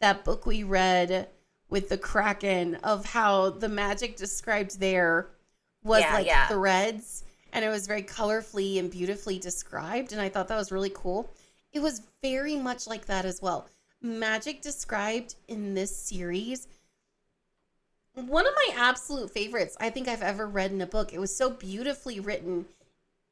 that 0.00 0.24
book 0.24 0.46
we 0.46 0.62
read 0.64 1.28
with 1.68 1.88
the 1.88 1.98
kraken 1.98 2.76
of 2.76 3.04
how 3.06 3.50
the 3.50 3.68
magic 3.68 4.16
described 4.16 4.80
there 4.80 5.28
was 5.82 6.00
Yeah, 6.02 6.14
like 6.14 6.26
yeah. 6.26 6.48
threads, 6.48 7.24
and 7.52 7.64
it 7.64 7.68
was 7.68 7.86
very 7.86 8.02
colorfully 8.02 8.78
and 8.78 8.90
beautifully 8.90 9.38
described, 9.38 10.12
and 10.12 10.20
I 10.20 10.28
thought 10.28 10.48
that 10.48 10.56
was 10.56 10.72
really 10.72 10.92
cool. 10.94 11.30
It 11.72 11.80
was 11.80 12.02
very 12.22 12.56
much 12.56 12.86
like 12.86 13.06
that 13.06 13.24
as 13.24 13.40
well. 13.40 13.68
Magic 14.02 14.62
described 14.62 15.36
in 15.48 15.74
this 15.74 15.94
series 15.96 16.66
one 18.14 18.46
of 18.46 18.54
my 18.54 18.74
absolute 18.76 19.30
favorites 19.30 19.76
I 19.80 19.90
think 19.90 20.08
I've 20.08 20.22
ever 20.22 20.46
read 20.46 20.72
in 20.72 20.80
a 20.80 20.86
book. 20.86 21.12
It 21.12 21.20
was 21.20 21.34
so 21.34 21.50
beautifully 21.50 22.20
written, 22.20 22.66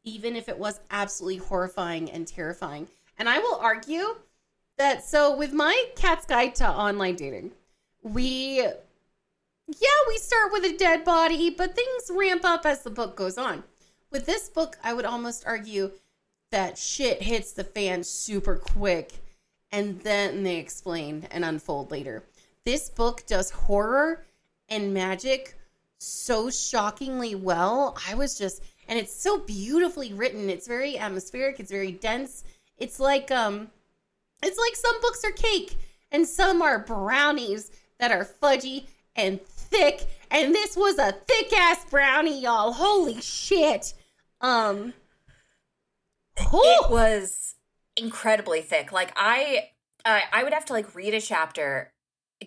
even 0.04 0.36
if 0.36 0.48
it 0.48 0.58
was 0.58 0.80
absolutely 0.90 1.38
horrifying 1.38 2.10
and 2.10 2.26
terrifying. 2.26 2.88
And 3.18 3.28
I 3.28 3.38
will 3.38 3.56
argue 3.56 4.16
that 4.76 5.04
so 5.04 5.36
with 5.36 5.52
my 5.52 5.86
cat's 5.96 6.26
guide 6.26 6.54
to 6.56 6.68
online 6.68 7.16
dating, 7.16 7.52
we 8.02 8.62
yeah, 9.70 9.98
we 10.08 10.16
start 10.16 10.52
with 10.52 10.64
a 10.64 10.76
dead 10.76 11.04
body, 11.04 11.50
but 11.50 11.76
things 11.76 12.10
ramp 12.10 12.44
up 12.44 12.64
as 12.64 12.82
the 12.82 12.90
book 12.90 13.16
goes 13.16 13.36
on. 13.36 13.64
With 14.10 14.24
this 14.24 14.48
book, 14.48 14.78
I 14.82 14.94
would 14.94 15.04
almost 15.04 15.46
argue 15.46 15.90
that 16.50 16.78
shit 16.78 17.22
hits 17.22 17.52
the 17.52 17.64
fan 17.64 18.02
super 18.02 18.56
quick 18.56 19.12
and 19.70 20.00
then 20.00 20.42
they 20.42 20.56
explain 20.56 21.28
and 21.30 21.44
unfold 21.44 21.90
later. 21.90 22.24
This 22.64 22.88
book 22.88 23.26
does 23.26 23.50
horror 23.50 24.24
and 24.68 24.92
magic 24.94 25.58
so 25.98 26.50
shockingly 26.50 27.34
well. 27.34 27.96
I 28.08 28.14
was 28.14 28.38
just 28.38 28.62
and 28.88 28.98
it's 28.98 29.14
so 29.14 29.38
beautifully 29.38 30.12
written. 30.12 30.48
It's 30.48 30.66
very 30.66 30.98
atmospheric, 30.98 31.60
it's 31.60 31.70
very 31.70 31.92
dense. 31.92 32.44
It's 32.76 33.00
like 33.00 33.30
um 33.30 33.70
it's 34.42 34.58
like 34.58 34.76
some 34.76 35.00
books 35.00 35.24
are 35.24 35.32
cake 35.32 35.76
and 36.12 36.26
some 36.26 36.62
are 36.62 36.78
brownies 36.78 37.70
that 37.98 38.12
are 38.12 38.24
fudgy 38.24 38.86
and 39.16 39.40
thick. 39.42 40.06
And 40.30 40.54
this 40.54 40.76
was 40.76 40.98
a 40.98 41.12
thick 41.12 41.52
ass 41.52 41.84
brownie, 41.90 42.42
y'all. 42.42 42.72
Holy 42.72 43.20
shit. 43.20 43.94
Um 44.40 44.94
It 46.36 46.90
was 46.90 47.56
incredibly 47.96 48.62
thick. 48.62 48.92
Like 48.92 49.12
I 49.16 49.70
uh, 50.04 50.20
I 50.32 50.44
would 50.44 50.52
have 50.52 50.64
to 50.66 50.72
like 50.72 50.94
read 50.94 51.14
a 51.14 51.20
chapter, 51.20 51.92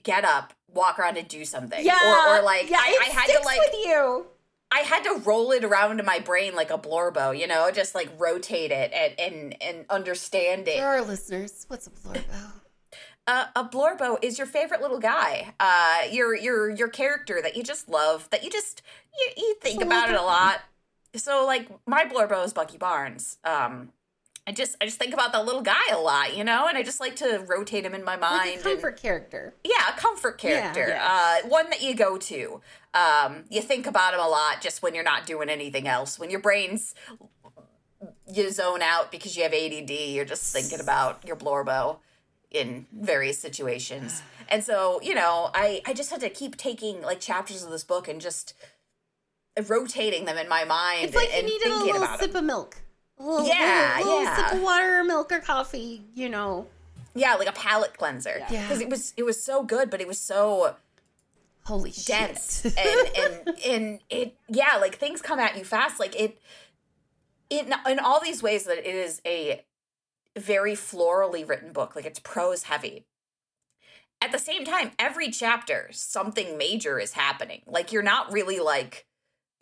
get 0.04 0.24
up, 0.26 0.54
walk 0.74 1.00
around 1.00 1.18
and 1.18 1.28
do 1.28 1.46
something. 1.46 1.84
yeah, 1.86 1.98
Or, 2.30 2.40
or 2.40 2.42
like 2.44 2.70
yeah, 2.70 2.78
I, 2.80 2.98
it 3.02 3.02
I 3.10 3.12
had 3.14 3.28
to 3.40 3.46
like 3.46 3.60
with 3.60 3.86
you. 3.86 4.26
I 4.74 4.80
had 4.80 5.04
to 5.04 5.22
roll 5.26 5.52
it 5.52 5.66
around 5.66 6.00
in 6.00 6.06
my 6.06 6.20
brain 6.20 6.56
like 6.56 6.72
a 6.72 6.78
blorbo, 6.78 7.38
you 7.38 7.46
know, 7.46 7.70
just 7.72 7.94
like 7.94 8.10
rotate 8.18 8.72
it 8.72 8.94
and 8.94 9.20
and, 9.20 9.62
and 9.62 9.86
understand 9.90 10.66
For 10.66 10.72
it. 10.72 10.80
our 10.80 11.02
listeners, 11.02 11.66
what's 11.68 11.88
a 11.88 11.90
blorbo? 11.90 12.24
Uh, 13.28 13.46
a 13.56 13.64
blorbo 13.64 14.18
is 14.24 14.38
your 14.38 14.48
favorite 14.48 14.82
little 14.82 15.00
guy. 15.00 15.54
Uh, 15.60 16.00
your 16.12 16.36
your 16.36 16.70
your 16.70 16.88
character 16.88 17.40
that 17.42 17.56
you 17.56 17.64
just 17.64 17.88
love, 17.90 18.30
that 18.32 18.44
you 18.44 18.50
just 18.50 18.82
you, 19.20 19.30
you 19.38 19.56
think 19.62 19.82
about 19.84 20.10
it 20.10 20.16
a 20.16 20.22
lot. 20.24 20.62
So 21.16 21.46
like 21.46 21.68
my 21.86 22.06
blorbo 22.06 22.44
is 22.46 22.54
Bucky 22.54 22.78
Barnes. 22.78 23.38
Um, 23.44 23.92
I 24.48 24.52
just 24.54 24.76
I 24.82 24.86
just 24.86 24.98
think 24.98 25.14
about 25.14 25.32
that 25.34 25.46
little 25.46 25.62
guy 25.62 25.90
a 25.92 26.00
lot, 26.00 26.36
you 26.36 26.44
know, 26.44 26.68
and 26.68 26.78
I 26.78 26.82
just 26.84 27.00
like 27.00 27.16
to 27.18 27.44
rotate 27.48 27.86
him 27.86 27.94
in 27.94 28.04
my 28.04 28.18
mind. 28.18 28.38
Like 28.40 28.50
a 28.50 28.54
and- 28.54 28.64
comfort 28.64 29.00
character. 29.02 29.54
yeah, 29.64 29.90
a 29.96 30.00
comfort 30.00 30.38
character. 30.40 30.88
Yeah. 30.90 31.40
Uh, 31.44 31.48
one 31.48 31.70
that 31.70 31.82
you 31.84 31.94
go 31.96 32.18
to. 32.18 32.62
Um, 32.94 33.46
you 33.50 33.62
think 33.62 33.86
about 33.88 34.14
him 34.14 34.20
a 34.20 34.28
lot 34.28 34.60
just 34.62 34.82
when 34.82 34.96
you're 34.96 35.04
not 35.04 35.26
doing 35.26 35.48
anything 35.50 35.88
else. 35.88 36.18
When 36.20 36.30
your 36.32 36.40
brain's 36.42 36.96
you 38.34 38.50
zone 38.52 38.82
out 38.82 39.12
because 39.12 39.38
you 39.38 39.44
have 39.44 39.54
ADD, 39.54 39.92
you're 39.92 40.26
just 40.26 40.52
thinking 40.54 40.80
about 40.80 41.26
your 41.26 41.36
blorbo 41.36 41.98
in 42.50 42.88
various 42.92 43.38
situations. 43.40 44.22
And 44.50 44.64
so, 44.64 45.00
you 45.04 45.14
know, 45.14 45.52
I 45.54 45.82
I 45.86 45.94
just 45.94 46.10
had 46.10 46.20
to 46.22 46.30
keep 46.30 46.58
taking 46.58 47.02
like 47.02 47.20
chapters 47.20 47.64
of 47.64 47.70
this 47.70 47.84
book 47.84 48.08
and 48.08 48.20
just 48.20 48.54
rotating 49.68 50.26
them 50.26 50.38
in 50.38 50.50
my 50.50 50.64
mind 50.66 51.06
It's 51.06 51.16
like 51.16 51.30
you 51.32 51.38
and 51.38 51.46
needed 51.48 51.68
a 51.72 51.78
little 51.78 52.08
sip 52.18 52.32
them. 52.32 52.38
of 52.38 52.44
milk. 52.46 52.82
Little, 53.22 53.48
Yeah, 53.48 53.96
little, 53.98 54.12
little 54.14 54.24
yeah. 54.24 54.36
sip 54.50 54.58
of 54.58 54.62
water 54.64 55.00
or 55.00 55.04
milk 55.04 55.32
or 55.32 55.40
coffee, 55.40 56.04
you 56.16 56.30
know. 56.30 56.68
Yeah, 57.14 57.36
like 57.36 57.50
a 57.50 57.54
palate 57.54 57.98
cleanser. 57.98 58.42
Yeah. 58.50 58.64
Because 58.64 58.82
it 58.82 58.90
was 58.90 59.14
it 59.18 59.24
was 59.24 59.42
so 59.44 59.64
good, 59.64 59.90
but 59.90 60.02
it 60.02 60.08
was 60.08 60.20
so 60.20 60.76
Holy 61.66 61.92
dense 61.92 62.62
shit. 62.64 62.78
and 62.78 63.18
and 63.18 63.60
and 63.66 64.00
it 64.10 64.36
yeah 64.50 64.78
like 64.82 64.96
things 64.96 65.22
come 65.22 65.40
at 65.40 65.56
you 65.56 65.64
fast 65.64 66.00
like 66.00 66.20
it 66.20 66.40
it 67.52 67.68
in 67.88 68.00
all 68.00 68.20
these 68.20 68.42
ways 68.42 68.64
that 68.64 68.80
it 68.80 68.86
is 68.96 69.22
a 69.28 69.64
very 70.36 70.74
florally 70.74 71.48
written 71.48 71.72
book 71.72 71.96
like 71.96 72.06
it's 72.06 72.18
prose 72.20 72.64
heavy 72.64 73.06
at 74.22 74.32
the 74.32 74.40
same 74.40 74.66
time 74.66 74.92
every 74.98 75.30
chapter 75.30 75.88
something 75.92 76.58
major 76.58 76.98
is 77.00 77.14
happening 77.14 77.62
like 77.68 77.92
you're 77.92 78.02
not 78.02 78.32
really 78.34 78.60
like 78.60 79.06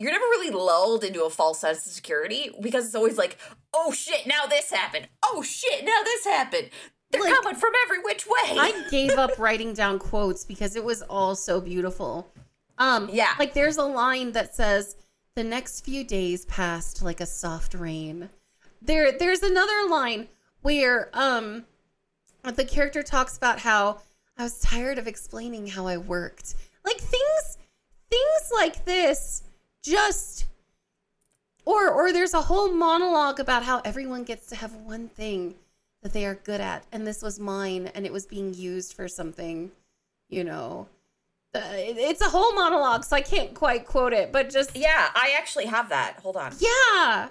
you're 0.00 0.10
never 0.12 0.24
really 0.24 0.50
lulled 0.50 1.04
into 1.04 1.22
a 1.24 1.30
false 1.30 1.60
sense 1.60 1.86
of 1.86 1.92
security 1.92 2.50
because 2.60 2.86
it's 2.86 2.94
always 2.96 3.16
like 3.18 3.38
oh 3.74 3.92
shit 3.92 4.26
now 4.26 4.46
this 4.48 4.70
happened 4.72 5.06
oh 5.24 5.42
shit 5.42 5.84
now 5.84 6.02
this 6.04 6.24
happened 6.24 6.70
they're 7.12 7.22
Like- 7.22 7.34
coming 7.34 7.54
from 7.56 7.72
every 7.84 8.00
which 8.02 8.26
way 8.26 8.56
I 8.58 8.86
gave 8.90 9.12
up 9.12 9.38
writing 9.38 9.74
down 9.74 9.98
quotes 9.98 10.44
because 10.44 10.76
it 10.76 10.84
was 10.84 11.02
all 11.02 11.34
so 11.34 11.60
beautiful. 11.60 12.32
Um, 12.78 13.08
Yeah. 13.12 13.32
Like 13.38 13.52
there's 13.52 13.78
a 13.78 13.84
line 13.84 14.30
that 14.32 14.54
says, 14.54 14.94
"The 15.34 15.42
next 15.42 15.84
few 15.84 16.04
days 16.04 16.44
passed 16.46 17.02
like 17.02 17.20
a 17.20 17.26
soft 17.26 17.74
rain." 17.74 18.30
There, 18.80 19.10
there's 19.10 19.42
another 19.42 19.88
line 19.88 20.28
where 20.62 21.10
um, 21.12 21.64
the 22.44 22.64
character 22.64 23.02
talks 23.02 23.36
about 23.36 23.58
how 23.58 24.00
I 24.38 24.44
was 24.44 24.60
tired 24.60 24.96
of 24.98 25.08
explaining 25.08 25.66
how 25.66 25.88
I 25.88 25.96
worked. 25.96 26.54
Like 26.84 26.98
things, 26.98 27.58
things 28.08 28.50
like 28.54 28.84
this, 28.84 29.42
just. 29.82 30.46
Or, 31.66 31.88
or 31.90 32.12
there's 32.12 32.34
a 32.34 32.40
whole 32.42 32.72
monologue 32.72 33.38
about 33.38 33.62
how 33.64 33.80
everyone 33.84 34.24
gets 34.24 34.46
to 34.48 34.56
have 34.56 34.74
one 34.74 35.08
thing 35.08 35.54
that 36.02 36.12
they 36.14 36.24
are 36.24 36.34
good 36.34 36.60
at 36.60 36.84
and 36.90 37.06
this 37.06 37.20
was 37.22 37.38
mine 37.38 37.90
and 37.94 38.06
it 38.06 38.12
was 38.12 38.24
being 38.26 38.54
used 38.54 38.94
for 38.94 39.06
something 39.06 39.70
you 40.30 40.42
know 40.42 40.88
Uh, 41.54 41.58
it- 41.74 41.98
it's 41.98 42.22
a 42.22 42.30
whole 42.30 42.54
monologue 42.54 43.04
so 43.04 43.14
i 43.14 43.20
can't 43.20 43.52
quite 43.54 43.84
quote 43.84 44.14
it 44.14 44.32
but 44.32 44.48
just 44.48 44.74
yeah 44.74 45.10
i 45.14 45.34
actually 45.36 45.66
have 45.66 45.90
that 45.90 46.18
hold 46.22 46.36
on 46.38 46.54
yeah 46.58 47.28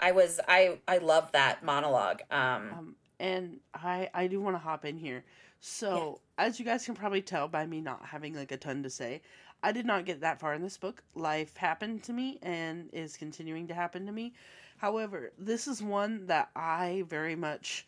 I 0.00 0.12
was 0.12 0.40
I 0.48 0.78
I 0.88 0.98
love 0.98 1.30
that 1.32 1.62
monologue. 1.62 2.22
Um, 2.30 2.72
Um, 2.72 2.96
and 3.20 3.60
I 3.74 4.10
I 4.12 4.26
do 4.26 4.40
want 4.40 4.54
to 4.56 4.58
hop 4.58 4.84
in 4.84 4.96
here. 4.98 5.24
So 5.60 6.20
as 6.36 6.58
you 6.58 6.64
guys 6.64 6.84
can 6.84 6.94
probably 6.94 7.22
tell 7.22 7.48
by 7.48 7.64
me 7.66 7.80
not 7.80 8.04
having 8.04 8.34
like 8.34 8.50
a 8.52 8.56
ton 8.56 8.82
to 8.82 8.90
say, 8.90 9.22
I 9.64 9.72
did 9.72 9.86
not 9.86 10.04
get 10.04 10.20
that 10.20 10.38
far 10.38 10.52
in 10.52 10.60
this 10.60 10.76
book. 10.76 11.02
Life 11.14 11.56
happened 11.56 12.02
to 12.04 12.12
me 12.12 12.38
and 12.42 12.90
is 12.92 13.16
continuing 13.16 13.66
to 13.68 13.74
happen 13.74 14.04
to 14.04 14.12
me. 14.12 14.34
However, 14.76 15.32
this 15.38 15.66
is 15.66 15.82
one 15.82 16.26
that 16.26 16.50
I 16.54 17.04
very 17.08 17.34
much 17.34 17.86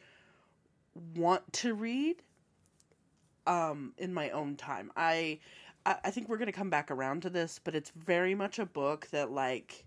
want 1.15 1.53
to 1.53 1.75
read 1.75 2.17
um 3.47 3.93
in 3.99 4.15
my 4.15 4.31
own 4.31 4.57
time. 4.57 4.91
I 4.97 5.39
I, 5.85 6.11
think 6.11 6.29
we're 6.29 6.39
gonna 6.39 6.51
come 6.51 6.71
back 6.71 6.91
around 6.91 7.23
to 7.23 7.31
this, 7.31 7.61
but 7.62 7.77
it's 7.77 7.91
very 7.91 8.35
much 8.35 8.59
a 8.59 8.67
book 8.67 9.07
that 9.12 9.31
like 9.31 9.85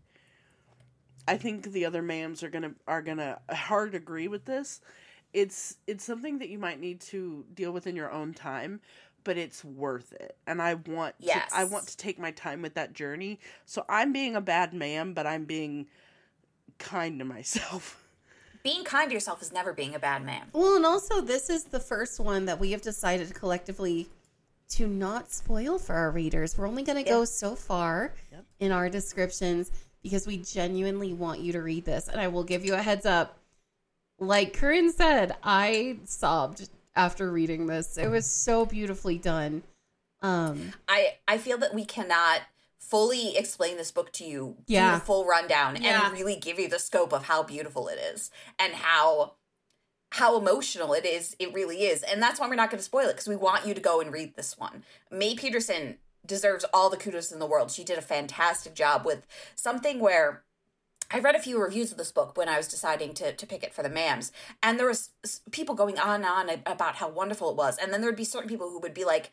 I 1.28 1.38
think 1.38 1.72
the 1.72 1.86
other 1.86 2.02
mams 2.02 2.44
are 2.44 2.50
gonna 2.50 2.74
are 2.88 3.02
gonna 3.02 3.40
hard 3.50 3.96
agree 3.96 4.28
with 4.28 4.46
this. 4.46 4.80
It's 5.34 5.78
it's 5.88 6.04
something 6.04 6.38
that 6.38 6.50
you 6.50 6.60
might 6.60 6.80
need 6.80 7.02
to 7.02 7.46
deal 7.54 7.72
with 7.72 7.86
in 7.86 7.96
your 7.96 8.12
own 8.12 8.34
time, 8.34 8.80
but 9.24 9.38
it's 9.38 9.64
worth 9.64 10.14
it. 10.14 10.38
And 10.48 10.62
I 10.62 10.76
want 10.76 11.16
Yes. 11.20 11.50
to, 11.52 11.58
I 11.58 11.64
want 11.66 11.88
to 11.88 11.98
take 11.98 12.18
my 12.20 12.32
time 12.32 12.62
with 12.62 12.74
that 12.76 12.94
journey. 12.94 13.40
So 13.66 13.86
I'm 13.90 14.12
being 14.14 14.36
a 14.36 14.42
bad 14.42 14.74
man, 14.74 15.14
but 15.14 15.26
I'm 15.28 15.46
being 15.46 15.88
kind 16.78 17.20
to 17.20 17.26
myself. 17.26 18.04
being 18.64 18.84
kind 18.84 19.10
to 19.10 19.14
yourself 19.14 19.42
is 19.42 19.52
never 19.54 19.74
being 19.74 19.96
a 19.96 20.00
bad 20.00 20.24
man. 20.26 20.48
well 20.54 20.76
and 20.76 20.86
also 20.86 21.22
this 21.22 21.50
is 21.50 21.64
the 21.66 21.80
first 21.80 22.20
one 22.20 22.46
that 22.46 22.60
we 22.60 22.72
have 22.72 22.82
decided 22.82 23.34
collectively 23.34 24.08
to 24.68 24.86
not 24.86 25.32
spoil 25.32 25.80
for 25.80 25.96
our 25.96 26.12
readers 26.12 26.58
we're 26.58 26.68
only 26.68 26.84
going 26.84 27.02
to 27.02 27.10
go 27.10 27.24
so 27.24 27.56
far 27.56 28.14
Yep. 28.34 28.46
in 28.60 28.72
our 28.74 28.90
descriptions 28.90 29.72
because 30.04 30.28
we 30.28 30.38
genuinely 30.38 31.14
want 31.14 31.40
you 31.40 31.54
to 31.54 31.62
read 31.62 31.86
this 31.86 32.10
and 32.10 32.20
i 32.20 32.28
will 32.28 32.44
give 32.44 32.66
you 32.66 32.74
a 32.76 32.82
heads 32.82 33.06
up 33.06 33.40
like 34.20 34.52
corinne 34.54 34.92
said 34.92 35.36
i 35.42 35.98
sobbed 36.04 36.70
after 37.00 37.32
reading 37.32 37.66
this 37.68 37.98
it 37.98 38.08
was 38.10 38.26
so 38.26 38.66
beautifully 38.66 39.18
done 39.18 39.64
um 40.22 40.74
I 40.88 41.16
I 41.28 41.38
feel 41.38 41.58
that 41.60 41.74
we 41.74 41.86
cannot 41.86 42.42
fully 42.80 43.38
explain 43.38 43.78
this 43.78 43.92
book 43.92 44.12
to 44.14 44.26
you, 44.26 44.58
do 44.66 44.74
Yeah. 44.74 44.96
the 44.96 45.06
full 45.06 45.26
rundown, 45.26 45.78
Yeah. 45.82 46.06
and 46.08 46.14
really 46.14 46.36
give 46.36 46.58
you 46.60 46.68
the 46.68 46.80
scope 46.80 47.14
of 47.14 47.26
how 47.26 47.44
beautiful 47.44 47.88
it 47.88 48.00
is 48.00 48.32
and 48.58 48.74
how 48.74 49.36
how 50.14 50.38
emotional 50.38 50.94
it 50.94 51.06
is. 51.06 51.36
It 51.40 51.54
really 51.54 51.84
is, 51.84 52.02
and 52.04 52.22
that's 52.22 52.40
why 52.40 52.48
we're 52.50 52.56
not 52.56 52.72
going 52.72 52.80
to 52.80 52.84
spoil 52.84 53.08
it 53.08 53.14
because 53.14 53.28
we 53.28 53.36
want 53.36 53.68
you 53.68 53.74
to 53.76 53.82
go 53.82 54.02
and 54.02 54.12
read 54.12 54.36
this 54.36 54.58
one. 54.58 54.84
May 55.12 55.36
Peterson 55.36 56.00
deserves 56.26 56.66
all 56.74 56.90
the 56.90 56.98
kudos 56.98 57.32
in 57.32 57.38
the 57.40 57.46
world. 57.46 57.70
She 57.72 57.84
did 57.84 57.98
a 58.00 58.02
fantastic 58.02 58.74
job 58.74 59.06
with 59.06 59.28
something 59.56 60.00
where 60.00 60.44
I 61.12 61.20
read 61.20 61.36
a 61.36 61.40
few 61.40 61.62
reviews 61.62 61.92
of 61.92 61.98
this 61.98 62.12
book 62.12 62.38
when 62.38 62.50
I 62.50 62.58
was 62.58 62.68
deciding 62.68 63.14
to, 63.16 63.34
to 63.34 63.48
pick 63.48 63.64
it 63.64 63.74
for 63.74 63.84
the 63.84 63.90
mams, 63.90 64.32
and 64.62 64.80
there 64.80 64.88
was 64.88 65.10
people 65.52 65.76
going 65.76 65.98
on 65.98 66.24
and 66.24 66.26
on 66.26 66.62
about 66.66 66.96
how 66.96 67.10
wonderful 67.10 67.50
it 67.50 67.58
was, 67.58 67.78
and 67.78 67.92
then 67.92 68.02
there 68.02 68.10
would 68.10 68.16
be 68.18 68.24
certain 68.24 68.50
people 68.50 68.70
who 68.70 68.80
would 68.80 68.94
be 68.94 69.06
like, 69.06 69.32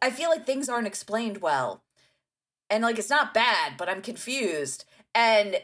"I 0.00 0.10
feel 0.10 0.30
like 0.30 0.46
things 0.46 0.68
aren't 0.68 0.86
explained 0.86 1.38
well," 1.38 1.82
and 2.70 2.82
like 2.82 2.98
it's 2.98 3.10
not 3.10 3.34
bad, 3.34 3.76
but 3.76 3.88
I'm 3.88 4.02
confused. 4.02 4.84
And 5.14 5.62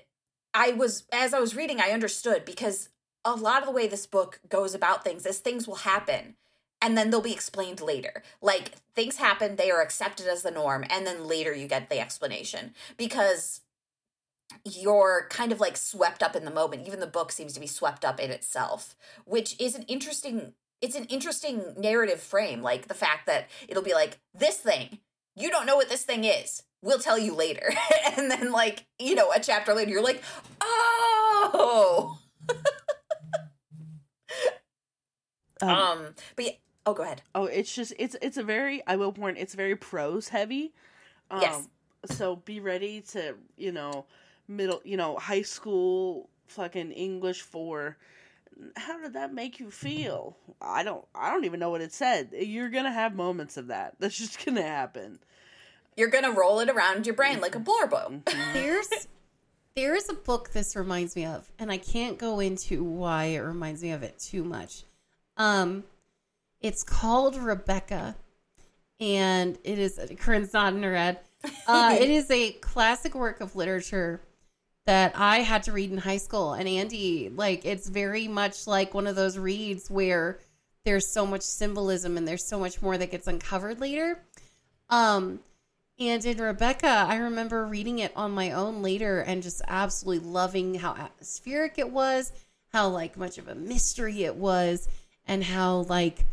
I 0.54 0.72
was 0.72 1.04
as 1.12 1.34
I 1.34 1.40
was 1.40 1.56
reading, 1.56 1.80
I 1.80 1.90
understood 1.90 2.44
because 2.44 2.88
a 3.24 3.34
lot 3.34 3.62
of 3.62 3.66
the 3.66 3.74
way 3.74 3.86
this 3.86 4.06
book 4.06 4.40
goes 4.48 4.74
about 4.74 5.04
things 5.04 5.26
is 5.26 5.38
things 5.38 5.66
will 5.66 5.76
happen. 5.76 6.36
And 6.80 6.98
then 6.98 7.10
they'll 7.10 7.20
be 7.20 7.32
explained 7.32 7.80
later. 7.80 8.24
Like 8.40 8.72
things 8.94 9.16
happen, 9.16 9.54
they 9.54 9.70
are 9.70 9.80
accepted 9.80 10.26
as 10.26 10.42
the 10.42 10.50
norm, 10.50 10.84
and 10.90 11.06
then 11.06 11.28
later 11.28 11.54
you 11.54 11.68
get 11.68 11.88
the 11.88 12.00
explanation. 12.00 12.74
Because 12.96 13.61
you're 14.64 15.26
kind 15.30 15.52
of 15.52 15.60
like 15.60 15.76
swept 15.76 16.22
up 16.22 16.36
in 16.36 16.44
the 16.44 16.50
moment. 16.50 16.86
Even 16.86 17.00
the 17.00 17.06
book 17.06 17.32
seems 17.32 17.52
to 17.54 17.60
be 17.60 17.66
swept 17.66 18.04
up 18.04 18.20
in 18.20 18.30
itself, 18.30 18.94
which 19.24 19.58
is 19.60 19.74
an 19.74 19.82
interesting 19.84 20.54
it's 20.80 20.96
an 20.96 21.04
interesting 21.04 21.62
narrative 21.78 22.20
frame. 22.20 22.60
Like 22.60 22.88
the 22.88 22.94
fact 22.94 23.26
that 23.26 23.48
it'll 23.68 23.84
be 23.84 23.94
like, 23.94 24.18
this 24.34 24.56
thing, 24.56 24.98
you 25.36 25.48
don't 25.48 25.64
know 25.66 25.76
what 25.76 25.88
this 25.88 26.02
thing 26.02 26.24
is. 26.24 26.64
We'll 26.82 26.98
tell 26.98 27.16
you 27.18 27.34
later. 27.34 27.72
and 28.16 28.28
then 28.30 28.50
like, 28.50 28.86
you 28.98 29.14
know, 29.14 29.30
a 29.30 29.38
chapter 29.38 29.74
later, 29.74 29.92
you're 29.92 30.02
like, 30.02 30.22
oh. 30.60 32.18
Um, 35.60 35.68
Um, 35.68 36.14
but 36.34 36.44
yeah, 36.44 36.50
oh 36.86 36.94
go 36.94 37.04
ahead. 37.04 37.22
oh, 37.34 37.44
it's 37.44 37.72
just 37.72 37.92
it's 37.98 38.16
it's 38.20 38.36
a 38.36 38.42
very 38.42 38.82
I 38.86 38.96
will 38.96 39.12
warn 39.12 39.36
it's 39.36 39.54
very 39.54 39.76
prose 39.76 40.28
heavy. 40.28 40.74
Um, 41.30 41.40
Yes. 41.40 41.68
So 42.06 42.34
be 42.36 42.58
ready 42.58 43.00
to 43.12 43.36
you 43.56 43.70
know 43.70 44.06
middle 44.48 44.80
you 44.84 44.96
know 44.96 45.16
high 45.16 45.42
school 45.42 46.28
fucking 46.46 46.92
English 46.92 47.42
for 47.42 47.96
how 48.76 49.00
did 49.00 49.14
that 49.14 49.32
make 49.32 49.58
you 49.60 49.70
feel? 49.70 50.36
I 50.60 50.82
don't 50.82 51.04
I 51.14 51.30
don't 51.30 51.44
even 51.44 51.60
know 51.60 51.70
what 51.70 51.80
it 51.80 51.92
said. 51.92 52.30
You're 52.32 52.70
gonna 52.70 52.92
have 52.92 53.14
moments 53.14 53.56
of 53.56 53.68
that. 53.68 53.96
That's 54.00 54.16
just 54.16 54.44
gonna 54.44 54.62
happen. 54.62 55.18
You're 55.96 56.08
gonna 56.08 56.32
roll 56.32 56.60
it 56.60 56.68
around 56.68 57.06
your 57.06 57.14
brain 57.14 57.40
like 57.40 57.54
a 57.54 57.60
blorbo. 57.60 58.24
There's 58.52 59.08
there's 59.74 60.10
a 60.10 60.14
book 60.14 60.52
this 60.52 60.76
reminds 60.76 61.16
me 61.16 61.24
of, 61.24 61.50
and 61.58 61.72
I 61.72 61.78
can't 61.78 62.18
go 62.18 62.40
into 62.40 62.84
why 62.84 63.24
it 63.24 63.38
reminds 63.38 63.82
me 63.82 63.92
of 63.92 64.02
it 64.02 64.18
too 64.18 64.44
much. 64.44 64.84
Um, 65.38 65.84
it's 66.60 66.82
called 66.82 67.36
Rebecca, 67.36 68.16
and 69.00 69.56
it 69.64 69.78
is 69.78 69.98
Corinne's 70.18 70.52
nodding 70.52 70.82
her 70.82 70.94
head. 70.94 71.20
Uh, 71.66 71.96
it 72.00 72.10
is 72.10 72.30
a 72.30 72.52
classic 72.52 73.14
work 73.14 73.40
of 73.40 73.56
literature 73.56 74.20
that 74.86 75.12
I 75.16 75.38
had 75.38 75.62
to 75.64 75.72
read 75.72 75.90
in 75.90 75.98
high 75.98 76.16
school. 76.16 76.54
And 76.54 76.68
Andy, 76.68 77.28
like, 77.28 77.64
it's 77.64 77.88
very 77.88 78.28
much 78.28 78.66
like 78.66 78.94
one 78.94 79.06
of 79.06 79.16
those 79.16 79.38
reads 79.38 79.90
where 79.90 80.38
there's 80.84 81.12
so 81.12 81.24
much 81.24 81.42
symbolism 81.42 82.16
and 82.16 82.26
there's 82.26 82.48
so 82.48 82.58
much 82.58 82.82
more 82.82 82.98
that 82.98 83.10
gets 83.10 83.28
uncovered 83.28 83.80
later. 83.80 84.18
Um, 84.90 85.40
and 85.98 86.24
in 86.24 86.38
Rebecca, 86.38 87.06
I 87.08 87.16
remember 87.16 87.64
reading 87.64 88.00
it 88.00 88.12
on 88.16 88.32
my 88.32 88.50
own 88.50 88.82
later 88.82 89.20
and 89.20 89.42
just 89.42 89.62
absolutely 89.68 90.28
loving 90.28 90.74
how 90.74 90.94
atmospheric 90.96 91.78
it 91.78 91.90
was, 91.90 92.32
how 92.72 92.88
like 92.88 93.16
much 93.16 93.38
of 93.38 93.46
a 93.46 93.54
mystery 93.54 94.24
it 94.24 94.34
was, 94.34 94.88
and 95.26 95.44
how 95.44 95.82
like 95.88 96.26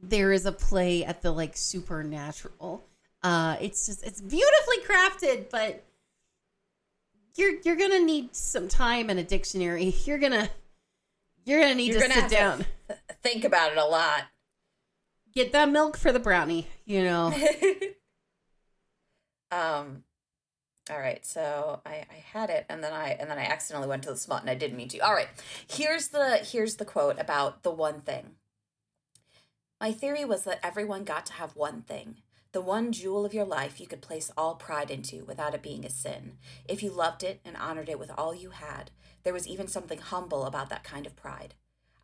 there 0.00 0.32
is 0.32 0.46
a 0.46 0.52
play 0.52 1.04
at 1.04 1.22
the 1.22 1.32
like 1.32 1.56
supernatural. 1.56 2.84
Uh 3.22 3.56
it's 3.60 3.86
just 3.86 4.06
it's 4.06 4.20
beautifully 4.20 4.78
crafted, 4.86 5.50
but 5.50 5.82
you're 7.38 7.54
you're 7.64 7.76
gonna 7.76 8.00
need 8.00 8.36
some 8.36 8.68
time 8.68 9.08
and 9.08 9.18
a 9.18 9.24
dictionary. 9.24 9.94
You're 10.04 10.18
gonna 10.18 10.50
you're 11.44 11.60
gonna 11.60 11.74
need 11.74 11.92
You're 11.92 12.02
to 12.02 12.08
gonna 12.08 12.28
sit 12.28 12.30
down. 12.30 12.66
to 12.88 12.98
think 13.22 13.44
about 13.44 13.72
it 13.72 13.78
a 13.78 13.86
lot. 13.86 14.24
Get 15.32 15.52
that 15.52 15.70
milk 15.70 15.96
for 15.96 16.12
the 16.12 16.18
brownie, 16.18 16.66
you 16.84 17.04
know. 17.04 17.32
um 19.50 20.02
all 20.90 20.98
right 20.98 21.24
so 21.24 21.80
I, 21.86 22.04
I 22.10 22.22
had 22.32 22.50
it 22.50 22.66
and 22.68 22.84
then 22.84 22.92
i 22.92 23.16
and 23.18 23.30
then 23.30 23.38
i 23.38 23.44
accidentally 23.44 23.88
went 23.88 24.02
to 24.02 24.10
the 24.10 24.16
spot, 24.16 24.42
and 24.42 24.50
i 24.50 24.54
didn't 24.54 24.76
mean 24.76 24.88
to 24.88 24.98
all 24.98 25.14
right 25.14 25.28
here's 25.70 26.08
the 26.08 26.36
here's 26.36 26.76
the 26.76 26.84
quote 26.84 27.18
about 27.18 27.62
the 27.62 27.70
one 27.70 28.02
thing 28.02 28.32
my 29.80 29.90
theory 29.92 30.26
was 30.26 30.44
that 30.44 30.60
everyone 30.62 31.04
got 31.04 31.24
to 31.26 31.32
have 31.34 31.56
one 31.56 31.80
thing 31.80 32.16
the 32.52 32.60
one 32.60 32.92
jewel 32.92 33.24
of 33.24 33.34
your 33.34 33.44
life 33.44 33.78
you 33.80 33.86
could 33.86 34.00
place 34.00 34.30
all 34.36 34.54
pride 34.54 34.90
into 34.90 35.24
without 35.24 35.54
it 35.54 35.62
being 35.62 35.84
a 35.84 35.90
sin 35.90 36.38
if 36.68 36.82
you 36.82 36.90
loved 36.90 37.22
it 37.22 37.40
and 37.44 37.56
honored 37.56 37.88
it 37.88 37.98
with 37.98 38.10
all 38.16 38.34
you 38.34 38.50
had 38.50 38.90
there 39.22 39.32
was 39.34 39.46
even 39.46 39.66
something 39.66 39.98
humble 39.98 40.44
about 40.44 40.70
that 40.70 40.84
kind 40.84 41.06
of 41.06 41.16
pride 41.16 41.54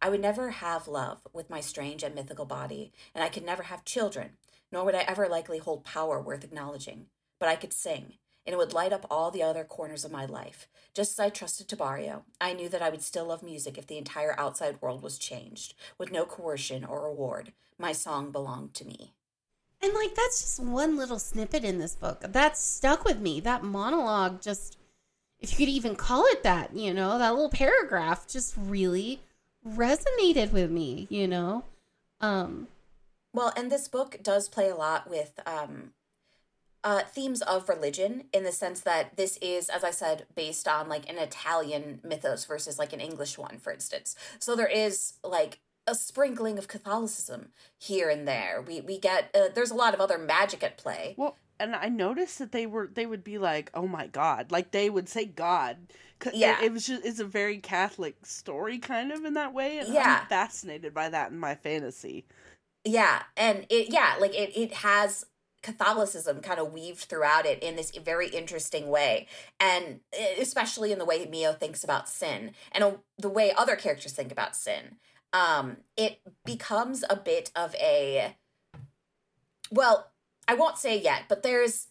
I 0.05 0.11
would 0.11 0.21
never 0.21 0.51
have 0.51 0.87
love 0.87 1.27
with 1.33 1.49
my 1.49 1.63
strange 1.63 2.03
and 2.03 2.15
mythical 2.15 2.45
body, 2.45 2.93
and 3.15 3.25
I 3.25 3.31
could 3.31 3.43
never 3.43 3.63
have 3.63 3.87
children, 3.87 4.33
nor 4.71 4.85
would 4.85 4.95
I 4.95 5.07
ever 5.09 5.29
likely 5.29 5.57
hold 5.57 5.83
power 5.83 6.21
worth 6.21 6.45
acknowledging. 6.45 7.07
But 7.39 7.49
I 7.49 7.57
could 7.57 7.73
sing, 7.73 8.19
and 8.45 8.53
it 8.53 8.59
would 8.59 8.75
light 8.75 8.93
up 8.93 9.07
all 9.11 9.31
the 9.31 9.43
other 9.43 9.65
corners 9.65 10.05
of 10.05 10.13
my 10.13 10.27
life. 10.27 10.69
Just 10.93 11.13
as 11.13 11.21
I 11.21 11.31
trusted 11.31 11.69
Tabario, 11.69 12.25
I 12.39 12.53
knew 12.53 12.69
that 12.69 12.83
I 12.83 12.91
would 12.91 13.01
still 13.01 13.25
love 13.25 13.43
music 13.43 13.79
if 13.79 13.87
the 13.87 13.97
entire 13.97 14.39
outside 14.39 14.83
world 14.83 15.03
was 15.03 15.17
changed. 15.17 15.73
With 15.97 16.13
no 16.13 16.27
coercion 16.27 16.85
or 16.85 17.09
reward, 17.09 17.55
my 17.79 17.93
song 17.93 18.31
belonged 18.31 18.75
to 18.75 18.85
me. 18.85 19.15
And 19.85 19.93
like 19.93 20.15
that's 20.15 20.41
just 20.41 20.61
one 20.61 20.97
little 20.97 21.19
snippet 21.19 21.63
in 21.63 21.79
this 21.79 21.95
book. 21.95 22.23
That 22.23 22.57
stuck 22.57 23.05
with 23.05 23.21
me. 23.21 23.39
That 23.41 23.63
monologue 23.63 24.41
just 24.41 24.79
if 25.41 25.51
you 25.51 25.59
could 25.59 25.73
even 25.73 25.95
call 25.95 26.25
it 26.29 26.43
that, 26.43 26.75
you 26.75 26.95
know, 26.95 27.19
that 27.19 27.35
little 27.35 27.51
paragraph 27.51 28.27
just 28.27 28.55
really 28.57 29.21
resonated 29.67 30.53
with 30.53 30.71
me, 30.71 31.07
you 31.11 31.29
know. 31.29 31.65
Um 32.19 32.69
Well, 33.35 33.53
and 33.55 33.71
this 33.71 33.87
book 33.87 34.21
does 34.23 34.49
play 34.49 34.71
a 34.71 34.75
lot 34.75 35.11
with 35.11 35.39
um, 35.45 35.93
uh, 36.83 37.03
themes 37.03 37.43
of 37.43 37.69
religion 37.69 38.25
in 38.33 38.45
the 38.45 38.53
sense 38.53 38.81
that 38.81 39.17
this 39.19 39.37
is, 39.43 39.69
as 39.69 39.85
I 39.85 39.91
said, 39.91 40.25
based 40.35 40.67
on 40.67 40.89
like 40.89 41.11
an 41.11 41.19
Italian 41.19 42.01
mythos 42.03 42.47
versus 42.47 42.79
like 42.79 42.95
an 42.95 43.01
English 43.01 43.37
one, 43.37 43.59
for 43.59 43.71
instance. 43.71 44.17
So 44.39 44.57
there 44.57 44.67
is 44.67 45.15
like 45.23 45.59
a 45.87 45.95
sprinkling 45.95 46.59
of 46.59 46.69
Catholicism 46.69 47.49
here 47.79 48.09
and 48.09 48.27
there. 48.27 48.63
We 48.67 48.81
we 48.81 48.99
get 48.99 49.31
uh, 49.35 49.49
there's 49.55 49.71
a 49.71 49.75
lot 49.75 49.95
of 49.95 50.01
other 50.01 50.19
magic 50.19 50.63
at 50.63 50.77
play. 50.77 51.15
Well, 51.17 51.37
and 51.61 51.75
I 51.77 51.89
noticed 51.89 52.39
that 52.39 52.53
they 52.53 52.67
were 52.67 52.91
they 52.93 53.07
would 53.07 53.23
be 53.25 53.39
like, 53.39 53.71
"Oh 53.75 53.87
my 53.87 54.07
god!" 54.07 54.51
Like 54.51 54.71
they 54.71 54.91
would 54.91 55.09
say 55.09 55.25
God. 55.25 55.77
'Cause 56.21 56.33
it- 56.33 56.39
Yeah. 56.39 56.63
it, 56.63 56.73
was 56.73 56.87
just 56.87 57.05
it's 57.05 57.19
a 57.21 57.25
very 57.25 57.59
Catholic 57.59 58.25
story, 58.25 58.79
kind 58.79 59.13
of 59.13 59.25
in 59.25 59.35
that 59.35 59.53
way. 59.53 59.79
And 59.79 59.93
Yeah. 59.93 60.21
I'm 60.23 60.29
fascinated 60.29 60.95
by 60.95 61.09
that 61.11 61.31
in 61.33 61.39
my 61.39 61.55
fantasy. 61.55 62.25
Yeah, 62.85 63.23
and 63.37 63.67
it 63.69 63.93
yeah, 63.93 64.17
like 64.21 64.35
it 64.35 64.57
it 64.57 64.73
has 64.75 65.25
Catholicism 65.63 66.41
kind 66.43 66.61
of 66.61 66.73
weaved 66.73 67.05
throughout 67.05 67.47
it 67.47 67.63
in 67.63 67.77
this 67.77 67.91
very 67.97 68.29
interesting 68.29 68.89
way, 68.89 69.27
and 69.59 70.01
especially 70.39 70.93
in 70.93 70.99
the 70.99 71.05
way 71.07 71.25
Mio 71.27 71.53
thinks 71.55 71.83
about 71.83 72.09
sin 72.09 72.53
and 72.73 72.85
uh, 72.85 72.93
the 73.19 73.31
way 73.31 73.53
other 73.57 73.75
characters 73.75 74.13
think 74.13 74.31
about 74.31 74.55
sin. 74.55 74.97
Um, 75.35 75.79
it 75.97 76.21
becomes 76.47 77.05
a 77.11 77.17
bit 77.17 77.51
of 77.55 77.75
a 77.75 78.37
well, 79.71 80.13
I 80.47 80.55
won't 80.55 80.79
say 80.79 80.99
yet, 80.99 81.25
but 81.29 81.43
there's 81.43 81.89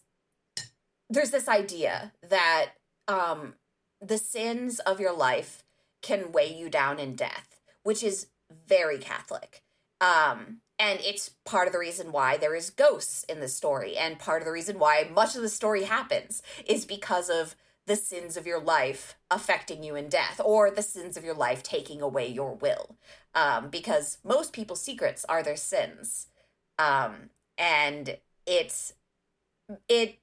there's 1.10 1.30
this 1.30 1.48
idea 1.48 2.12
that 2.28 2.70
um 3.06 3.54
the 4.00 4.18
sins 4.18 4.80
of 4.80 4.98
your 4.98 5.12
life 5.12 5.62
can 6.02 6.32
weigh 6.32 6.54
you 6.54 6.68
down 6.68 6.98
in 6.98 7.14
death, 7.14 7.60
which 7.82 8.02
is 8.02 8.28
very 8.66 8.98
Catholic. 8.98 9.62
Um, 10.00 10.60
and 10.78 10.98
it's 11.00 11.30
part 11.44 11.66
of 11.66 11.72
the 11.72 11.78
reason 11.78 12.12
why 12.12 12.36
there 12.36 12.54
is 12.54 12.70
ghosts 12.70 13.24
in 13.24 13.40
the 13.40 13.48
story, 13.48 13.96
and 13.96 14.18
part 14.18 14.42
of 14.42 14.46
the 14.46 14.52
reason 14.52 14.78
why 14.78 15.08
much 15.14 15.36
of 15.36 15.42
the 15.42 15.48
story 15.48 15.84
happens 15.84 16.42
is 16.66 16.84
because 16.84 17.30
of 17.30 17.54
the 17.86 17.96
sins 17.96 18.36
of 18.36 18.46
your 18.46 18.60
life 18.60 19.14
affecting 19.30 19.82
you 19.82 19.94
in 19.94 20.08
death, 20.08 20.40
or 20.42 20.70
the 20.70 20.82
sins 20.82 21.16
of 21.16 21.24
your 21.24 21.34
life 21.34 21.62
taking 21.62 22.00
away 22.00 22.26
your 22.26 22.54
will. 22.54 22.96
Um, 23.34 23.68
because 23.68 24.18
most 24.24 24.52
people's 24.52 24.80
secrets 24.80 25.24
are 25.28 25.42
their 25.42 25.56
sins. 25.56 26.28
Um, 26.78 27.30
and 27.58 28.18
it's 28.46 28.94
it 29.88 30.18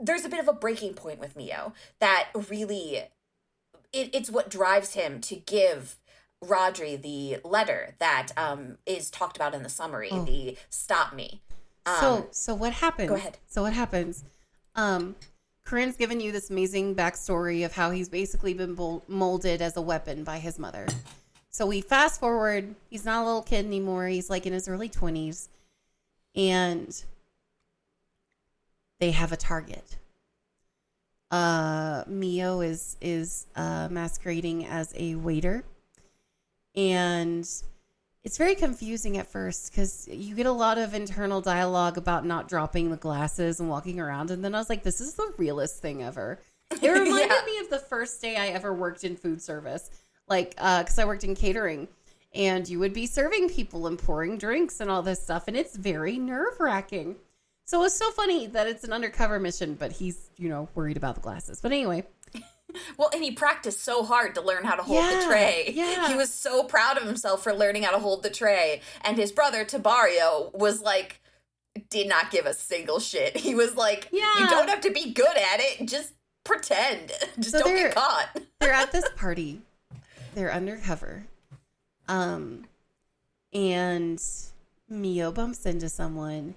there's 0.00 0.24
a 0.24 0.28
bit 0.28 0.40
of 0.40 0.48
a 0.48 0.52
breaking 0.52 0.94
point 0.94 1.20
with 1.20 1.36
Mio 1.36 1.72
that 2.00 2.28
really 2.48 2.96
it, 3.92 4.10
it's 4.12 4.30
what 4.30 4.50
drives 4.50 4.94
him 4.94 5.20
to 5.22 5.36
give 5.36 5.96
Rodri 6.42 7.00
the 7.00 7.38
letter 7.48 7.94
that 7.98 8.28
um 8.36 8.78
is 8.86 9.10
talked 9.10 9.36
about 9.36 9.54
in 9.54 9.62
the 9.62 9.68
summary, 9.68 10.08
Oh. 10.12 10.24
the 10.24 10.56
stop 10.70 11.14
me. 11.14 11.42
Um, 11.86 11.96
so 12.00 12.28
so 12.30 12.54
what 12.54 12.72
happens? 12.74 13.08
go 13.08 13.14
ahead. 13.16 13.38
So 13.46 13.62
what 13.62 13.72
happens? 13.72 14.24
Um 14.74 15.16
Corinne's 15.64 15.96
given 15.96 16.20
you 16.20 16.30
this 16.32 16.50
amazing 16.50 16.94
backstory 16.94 17.64
of 17.64 17.72
how 17.72 17.90
he's 17.90 18.08
basically 18.08 18.52
been 18.54 18.74
bol- 18.74 19.02
molded 19.08 19.62
as 19.62 19.76
a 19.76 19.82
weapon 19.82 20.22
by 20.24 20.38
his 20.38 20.58
mother. 20.58 20.86
So 21.54 21.66
we 21.66 21.82
fast 21.82 22.18
forward. 22.18 22.74
He's 22.90 23.04
not 23.04 23.22
a 23.22 23.24
little 23.24 23.40
kid 23.42 23.64
anymore. 23.64 24.08
He's 24.08 24.28
like 24.28 24.44
in 24.44 24.52
his 24.52 24.66
early 24.66 24.88
twenties, 24.88 25.48
and 26.34 27.04
they 28.98 29.12
have 29.12 29.30
a 29.30 29.36
target. 29.36 29.98
Uh, 31.30 32.02
Mio 32.08 32.60
is 32.60 32.96
is 33.00 33.46
uh, 33.54 33.86
masquerading 33.88 34.66
as 34.66 34.92
a 34.96 35.14
waiter, 35.14 35.62
and 36.74 37.48
it's 38.24 38.36
very 38.36 38.56
confusing 38.56 39.16
at 39.16 39.30
first 39.30 39.70
because 39.70 40.08
you 40.08 40.34
get 40.34 40.46
a 40.46 40.52
lot 40.52 40.76
of 40.76 40.92
internal 40.92 41.40
dialogue 41.40 41.96
about 41.96 42.26
not 42.26 42.48
dropping 42.48 42.90
the 42.90 42.96
glasses 42.96 43.60
and 43.60 43.68
walking 43.68 44.00
around, 44.00 44.32
and 44.32 44.44
then 44.44 44.56
I 44.56 44.58
was 44.58 44.68
like, 44.68 44.82
"This 44.82 45.00
is 45.00 45.14
the 45.14 45.32
realest 45.36 45.80
thing 45.80 46.02
ever." 46.02 46.40
It 46.72 46.82
reminded 46.90 47.30
Yeah. 47.30 47.42
me 47.46 47.58
of 47.58 47.70
the 47.70 47.78
first 47.78 48.20
day 48.20 48.34
I 48.34 48.48
ever 48.48 48.74
worked 48.74 49.04
in 49.04 49.14
food 49.16 49.40
service, 49.40 49.88
like 50.28 50.54
uh, 50.58 50.82
because 50.82 50.98
I 50.98 51.04
worked 51.04 51.24
in 51.24 51.34
catering, 51.34 51.88
and 52.34 52.68
you 52.68 52.78
would 52.78 52.92
be 52.92 53.06
serving 53.06 53.48
people 53.50 53.86
and 53.86 53.98
pouring 53.98 54.38
drinks 54.38 54.80
and 54.80 54.90
all 54.90 55.02
this 55.02 55.22
stuff, 55.22 55.44
and 55.48 55.56
it's 55.56 55.76
very 55.76 56.18
nerve 56.18 56.58
wracking. 56.60 57.16
So 57.66 57.82
it's 57.84 57.96
so 57.96 58.10
funny 58.10 58.46
that 58.48 58.66
it's 58.66 58.84
an 58.84 58.92
undercover 58.92 59.38
mission, 59.40 59.74
but 59.74 59.92
he's 59.92 60.30
you 60.36 60.48
know 60.48 60.68
worried 60.74 60.96
about 60.96 61.14
the 61.16 61.20
glasses. 61.22 61.60
But 61.60 61.72
anyway, 61.72 62.04
Well, 62.98 63.10
and 63.14 63.22
he 63.22 63.30
practiced 63.30 63.84
so 63.84 64.02
hard 64.04 64.34
to 64.34 64.40
learn 64.40 64.64
how 64.64 64.74
to 64.74 64.82
hold 64.82 64.98
Yeah, 64.98 65.20
the 65.20 65.26
tray. 65.26 65.70
yeah. 65.74 66.08
He 66.08 66.14
was 66.16 66.32
so 66.32 66.64
proud 66.64 66.96
of 66.98 67.04
himself 67.04 67.42
for 67.44 67.54
learning 67.54 67.84
how 67.84 67.92
to 67.92 67.98
hold 68.00 68.22
the 68.24 68.30
tray. 68.30 68.80
And 69.02 69.16
his 69.16 69.30
brother, 69.30 69.64
Tabario, 69.64 70.52
was 70.52 70.80
like, 70.82 71.20
did 71.90 72.08
not 72.08 72.30
give 72.32 72.46
a 72.46 72.52
single 72.54 72.98
shit. 72.98 73.36
He 73.36 73.54
was 73.54 73.76
like, 73.76 74.08
Yeah. 74.10 74.38
you 74.40 74.48
don't 74.48 74.68
have 74.68 74.80
to 74.80 74.90
be 74.90 75.12
good 75.12 75.36
at 75.36 75.60
it. 75.60 75.86
Just 75.86 76.14
pretend. 76.44 77.12
Just 77.38 77.52
So 77.52 77.60
don't 77.60 77.76
get 77.76 77.94
caught. 77.94 78.40
they're 78.60 78.72
at 78.72 78.90
this 78.92 79.08
party. 79.14 79.60
They're 80.34 80.52
undercover. 80.52 81.24
Um 82.08 82.66
and 83.52 84.22
Mio 84.88 85.32
bumps 85.32 85.64
into 85.64 85.88
someone. 85.88 86.54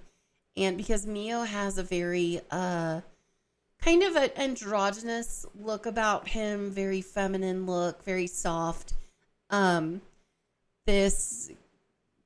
And 0.55 0.77
because 0.77 1.05
Mio 1.05 1.43
has 1.43 1.77
a 1.77 1.83
very 1.83 2.41
uh 2.51 3.01
kind 3.81 4.03
of 4.03 4.15
an 4.15 4.31
androgynous 4.35 5.45
look 5.59 5.85
about 5.85 6.27
him, 6.27 6.71
very 6.71 7.01
feminine 7.01 7.65
look, 7.65 8.03
very 8.03 8.27
soft. 8.27 8.93
Um, 9.49 10.01
this 10.85 11.51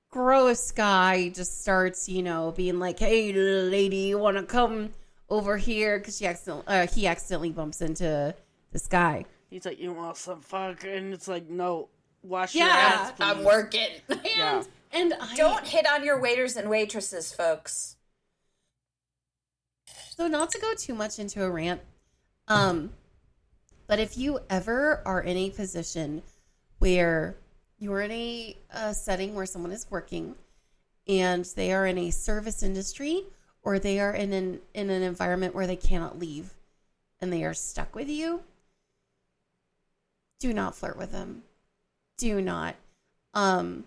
gross 0.09 0.71
guy 0.71 1.29
just 1.29 1.61
starts, 1.61 2.09
you 2.09 2.23
know, 2.23 2.51
being 2.51 2.79
like, 2.79 2.99
"Hey, 2.99 3.31
lady, 3.33 3.97
you 3.97 4.17
want 4.17 4.37
to 4.37 4.43
come 4.43 4.91
over 5.29 5.57
here?" 5.57 5.99
Because 5.99 6.17
she 6.17 6.25
accidentally, 6.25 6.65
uh, 6.67 6.87
he 6.87 7.07
accidentally 7.07 7.51
bumps 7.51 7.81
into 7.81 8.33
this 8.71 8.87
guy. 8.87 9.25
He's 9.51 9.65
like, 9.65 9.79
you 9.79 9.91
want 9.93 10.17
some 10.17 10.41
fuck? 10.41 10.85
And 10.85 11.13
it's 11.13 11.27
like, 11.27 11.49
no, 11.49 11.89
wash 12.23 12.55
your 12.55 12.65
Yeah, 12.65 12.97
hands, 13.05 13.11
please. 13.17 13.23
I'm 13.25 13.43
working. 13.43 13.87
And 14.09 14.19
Yeah. 14.25 14.63
and 14.93 15.13
I 15.13 15.35
Don't 15.35 15.67
hit 15.67 15.85
on 15.85 16.03
your 16.03 16.19
waiters 16.19 16.55
and 16.55 16.69
waitresses, 16.69 17.33
folks. 17.33 17.97
So 20.15 20.27
not 20.27 20.49
to 20.51 20.59
go 20.59 20.73
too 20.73 20.93
much 20.95 21.19
into 21.19 21.43
a 21.43 21.49
rant, 21.51 21.81
um, 22.47 22.91
but 23.87 23.99
if 23.99 24.17
you 24.17 24.39
ever 24.49 25.01
are 25.05 25.21
in 25.21 25.35
a 25.35 25.49
position 25.49 26.21
where 26.79 27.35
you're 27.77 28.01
in 28.01 28.11
a, 28.11 28.57
a 28.69 28.93
setting 28.93 29.35
where 29.35 29.45
someone 29.45 29.71
is 29.71 29.85
working 29.89 30.35
and 31.07 31.43
they 31.55 31.73
are 31.73 31.85
in 31.87 31.97
a 31.97 32.11
service 32.11 32.63
industry 32.63 33.25
or 33.63 33.79
they 33.79 33.99
are 33.99 34.13
in 34.13 34.31
an 34.33 34.59
in 34.73 34.89
an 34.89 35.01
environment 35.01 35.53
where 35.55 35.67
they 35.67 35.75
cannot 35.75 36.19
leave 36.19 36.53
and 37.19 37.33
they 37.33 37.43
are 37.43 37.53
stuck 37.53 37.95
with 37.95 38.07
you, 38.09 38.43
do 40.41 40.54
not 40.54 40.75
flirt 40.75 40.97
with 40.97 41.13
them. 41.13 41.43
Do 42.17 42.41
not. 42.41 42.75
Um 43.34 43.86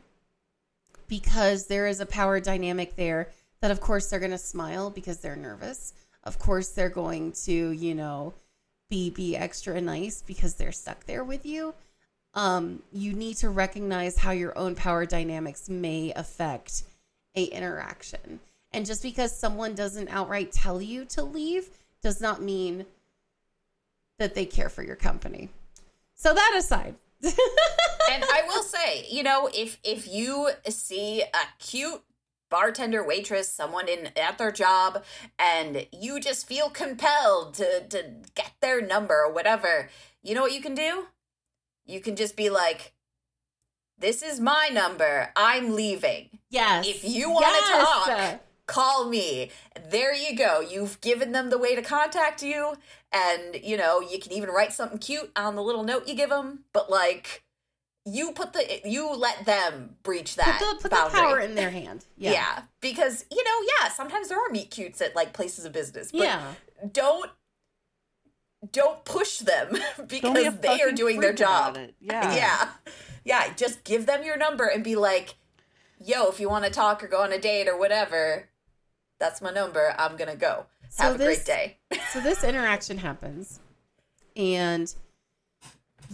because 1.07 1.67
there 1.67 1.87
is 1.87 2.01
a 2.01 2.07
power 2.07 2.41
dynamic 2.41 2.97
there 2.97 3.29
that 3.61 3.71
of 3.71 3.81
course 3.81 4.09
they're 4.09 4.21
going 4.21 4.31
to 4.31 4.39
smile 4.39 4.91
because 4.91 5.19
they're 5.19 5.37
nervous 5.37 5.93
of 6.25 6.39
course 6.39 6.71
they're 6.71 6.89
going 6.89 7.33
to 7.33 7.71
you 7.71 7.95
know 7.95 8.33
be 8.89 9.11
be 9.11 9.37
extra 9.37 9.81
nice 9.81 10.23
because 10.23 10.55
they're 10.55 10.73
stuck 10.73 11.05
there 11.05 11.25
with 11.25 11.45
you 11.45 11.75
um 12.35 12.83
you 12.93 13.13
need 13.13 13.37
to 13.37 13.49
recognize 13.49 14.19
how 14.19 14.31
your 14.31 14.57
own 14.59 14.75
power 14.75 15.05
dynamics 15.07 15.69
may 15.69 16.13
affect 16.17 16.85
a 17.37 17.45
interaction 17.45 18.41
and 18.73 18.87
just 18.87 19.03
because 19.03 19.37
someone 19.37 19.75
doesn't 19.75 20.09
outright 20.09 20.51
tell 20.53 20.81
you 20.81 21.05
to 21.05 21.23
leave 21.23 21.69
does 22.03 22.21
not 22.21 22.43
mean 22.43 22.87
that 24.19 24.35
they 24.35 24.47
care 24.47 24.69
for 24.69 24.83
your 24.83 24.97
company 24.97 25.49
so 26.15 26.33
that 26.35 26.55
aside 26.57 26.97
and 27.25 28.23
I 28.23 28.43
will 28.47 28.63
say, 28.63 29.07
you 29.11 29.23
know, 29.23 29.49
if 29.55 29.79
if 29.83 30.07
you 30.07 30.51
see 30.69 31.23
a 31.23 31.47
cute 31.59 32.03
bartender, 32.51 33.03
waitress, 33.03 33.49
someone 33.49 33.89
in 33.89 34.11
at 34.15 34.37
their 34.37 34.53
job, 34.53 35.03
and 35.39 35.87
you 35.91 36.21
just 36.21 36.47
feel 36.47 36.69
compelled 36.69 37.55
to 37.55 37.87
to 37.89 38.05
get 38.35 38.53
their 38.61 38.83
number 38.83 39.15
or 39.15 39.33
whatever, 39.33 39.89
you 40.23 40.35
know 40.35 40.43
what 40.43 40.53
you 40.53 40.61
can 40.61 40.75
do? 40.75 41.07
You 41.87 42.01
can 42.01 42.15
just 42.15 42.37
be 42.37 42.51
like, 42.51 42.93
"This 43.97 44.23
is 44.23 44.39
my 44.39 44.69
number. 44.71 45.31
I'm 45.35 45.75
leaving. 45.75 46.29
yes 46.51 46.87
If 46.87 47.05
you 47.05 47.31
want 47.31 47.47
to 47.47 47.51
Yes! 47.53 47.85
talk, 47.89 48.41
call 48.67 49.09
me. 49.09 49.51
There 49.91 50.15
you 50.15 50.37
go. 50.37 50.61
You've 50.61 51.01
given 51.01 51.33
them 51.33 51.51
the 51.51 51.59
way 51.59 51.75
to 51.75 51.83
contact 51.83 52.43
you. 52.43 52.75
And, 53.13 53.57
you 53.63 53.77
know, 53.77 54.01
you 54.01 54.19
can 54.19 54.33
even 54.33 54.49
write 54.51 54.73
something 54.73 54.99
cute 54.99 55.31
on 55.37 55.55
the 55.55 55.63
little 55.63 55.85
note 55.85 56.09
you 56.09 56.15
give 56.15 56.31
them. 56.31 56.65
But, 56.73 56.91
like, 56.91 57.45
you 58.05 58.33
put 58.33 58.53
the, 58.53 58.81
you 58.85 59.15
let 59.15 59.45
them 59.47 59.97
breach 60.03 60.37
that. 60.37 60.59
put 60.59 60.83
the, 60.83 60.89
put 60.89 60.91
the 60.91 61.19
power 61.19 61.39
in 61.39 61.55
their 61.55 61.71
hand 61.71 62.05
Yeah. 62.17 62.33
yeah 62.33 62.63
Because, 62.81 63.25
you 63.31 63.43
know, 63.45 63.69
yeah, 63.81 63.89
sometimes 63.91 64.29
there 64.29 64.39
are 64.39 64.51
meet 64.51 64.71
cutes 64.71 65.01
at, 65.01 65.15
like, 65.15 65.33
places 65.33 65.65
of 65.65 65.73
business. 65.73 66.11
But 66.13 66.23
yeah 66.23 66.43
don't, 66.93 67.31
don't 68.73 69.05
push 69.05 69.39
them 69.39 69.77
Don't 69.97 70.09
be 70.09 70.19
a 70.19 70.51
because 70.51 70.59
they 70.59 70.83
are 70.83 70.93
doing 70.93 71.21
their 71.21 71.33
job. 71.33 71.79
Yeah. 72.01 72.35
Yeah. 72.35 72.69
Yeah. 73.25 73.55
Just 73.55 73.85
give 73.85 74.07
them 74.07 74.23
your 74.23 74.37
number 74.37 74.67
and 74.67 74.85
be 74.85 74.97
like, 74.97 75.35
yo, 75.99 76.27
if 76.29 76.41
you 76.41 76.49
want 76.49 76.65
to 76.65 76.71
talk 76.71 77.03
or 77.03 77.09
go 77.09 77.23
on 77.23 77.33
a 77.33 77.39
date 77.39 77.69
or 77.69 77.79
whatever, 77.79 78.49
that's 79.19 79.41
my 79.43 79.51
number. 79.51 79.95
I'm 79.99 80.17
going 80.17 80.31
to 80.31 80.37
go. 80.37 80.67
So 80.91 81.05
Have 81.05 81.15
a 81.17 81.19
this- 81.19 81.45
great 81.45 81.47
day. 81.47 81.77
so 82.13 82.21
this 82.21 82.45
interaction 82.45 82.99
happens 82.99 83.61
and 84.37 84.93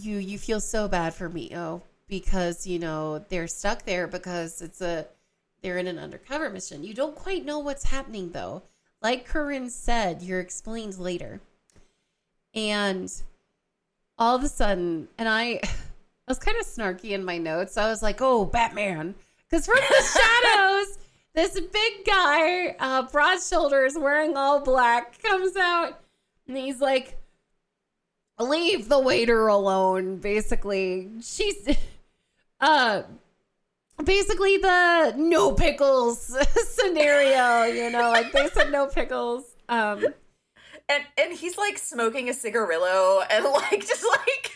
you 0.00 0.18
you 0.18 0.38
feel 0.38 0.60
so 0.60 0.86
bad 0.88 1.14
for 1.14 1.28
Mio 1.28 1.82
because 2.06 2.66
you 2.66 2.78
know 2.78 3.18
they're 3.28 3.48
stuck 3.48 3.84
there 3.84 4.06
because 4.06 4.62
it's 4.62 4.80
a 4.80 5.06
they're 5.62 5.78
in 5.78 5.86
an 5.86 5.98
undercover 5.98 6.48
mission. 6.50 6.84
You 6.84 6.94
don't 6.94 7.14
quite 7.16 7.44
know 7.44 7.58
what's 7.58 7.84
happening 7.84 8.30
though. 8.32 8.62
Like 9.02 9.26
Corinne 9.26 9.68
said, 9.70 10.22
you're 10.22 10.40
explained 10.40 10.98
later. 10.98 11.40
And 12.54 13.10
all 14.18 14.36
of 14.36 14.42
a 14.44 14.48
sudden, 14.48 15.08
and 15.18 15.28
I 15.28 15.60
I 15.62 15.68
was 16.28 16.38
kind 16.38 16.58
of 16.58 16.66
snarky 16.66 17.10
in 17.10 17.24
my 17.24 17.38
notes. 17.38 17.76
I 17.76 17.88
was 17.88 18.02
like, 18.02 18.20
"Oh, 18.20 18.44
Batman." 18.44 19.14
Cuz 19.50 19.66
from 19.66 19.76
the 19.76 19.82
shadows, 20.04 20.49
this 21.40 21.58
big 21.60 22.04
guy, 22.06 22.76
uh, 22.78 23.02
broad 23.10 23.40
shoulders, 23.40 23.94
wearing 23.96 24.36
all 24.36 24.60
black, 24.60 25.20
comes 25.22 25.56
out 25.56 26.00
and 26.46 26.56
he's 26.56 26.80
like, 26.80 27.16
leave 28.38 28.88
the 28.88 28.98
waiter 28.98 29.46
alone, 29.46 30.16
basically. 30.18 31.08
She's, 31.22 31.68
uh, 32.60 33.02
basically 34.04 34.58
the 34.58 35.14
no 35.16 35.52
pickles 35.52 36.36
scenario, 36.68 37.64
you 37.64 37.90
know, 37.90 38.10
like 38.10 38.32
they 38.32 38.48
said 38.48 38.70
no 38.72 38.86
pickles. 38.86 39.44
Um, 39.68 40.04
And 40.88 41.04
and 41.16 41.32
he's 41.32 41.56
like 41.56 41.78
smoking 41.78 42.28
a 42.28 42.34
cigarillo 42.34 43.20
and 43.30 43.44
like 43.44 43.86
just 43.86 44.04
like 44.04 44.50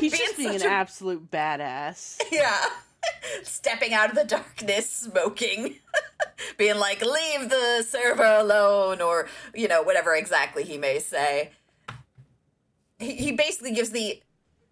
He's 0.00 0.16
just 0.18 0.36
being 0.38 0.54
an 0.54 0.62
a- 0.62 0.66
absolute 0.66 1.30
badass. 1.30 2.20
yeah. 2.32 2.64
Stepping 3.42 3.92
out 3.92 4.10
of 4.10 4.16
the 4.16 4.24
darkness, 4.24 4.90
smoking, 4.90 5.76
being 6.58 6.78
like, 6.78 7.00
leave 7.00 7.48
the 7.50 7.84
server 7.86 8.24
alone, 8.24 9.00
or, 9.00 9.28
you 9.54 9.68
know, 9.68 9.82
whatever 9.82 10.14
exactly 10.14 10.64
he 10.64 10.78
may 10.78 10.98
say. 10.98 11.50
He, 12.98 13.16
he 13.16 13.32
basically 13.32 13.72
gives 13.72 13.90
the, 13.90 14.22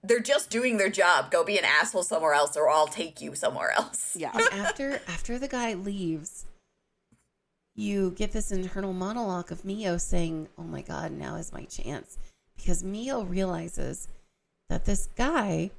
they're 0.02 0.20
just 0.20 0.50
doing 0.50 0.76
their 0.76 0.90
job. 0.90 1.30
Go 1.30 1.44
be 1.44 1.58
an 1.58 1.64
asshole 1.64 2.02
somewhere 2.02 2.34
else, 2.34 2.56
or 2.56 2.68
I'll 2.68 2.86
take 2.86 3.20
you 3.20 3.34
somewhere 3.34 3.72
else. 3.72 4.16
Yeah. 4.18 4.30
and 4.34 4.48
after 4.52 5.00
after 5.08 5.38
the 5.38 5.48
guy 5.48 5.74
leaves, 5.74 6.44
you 7.74 8.12
get 8.12 8.32
this 8.32 8.52
internal 8.52 8.92
monologue 8.92 9.50
of 9.50 9.64
Mio 9.64 9.96
saying, 9.96 10.48
"Oh 10.56 10.62
my 10.62 10.82
god, 10.82 11.10
now 11.10 11.36
is 11.36 11.52
my 11.52 11.64
chance." 11.64 12.18
Because 12.56 12.84
Mio 12.84 13.22
realizes 13.22 14.08
that 14.68 14.84
this 14.84 15.08
guy 15.16 15.70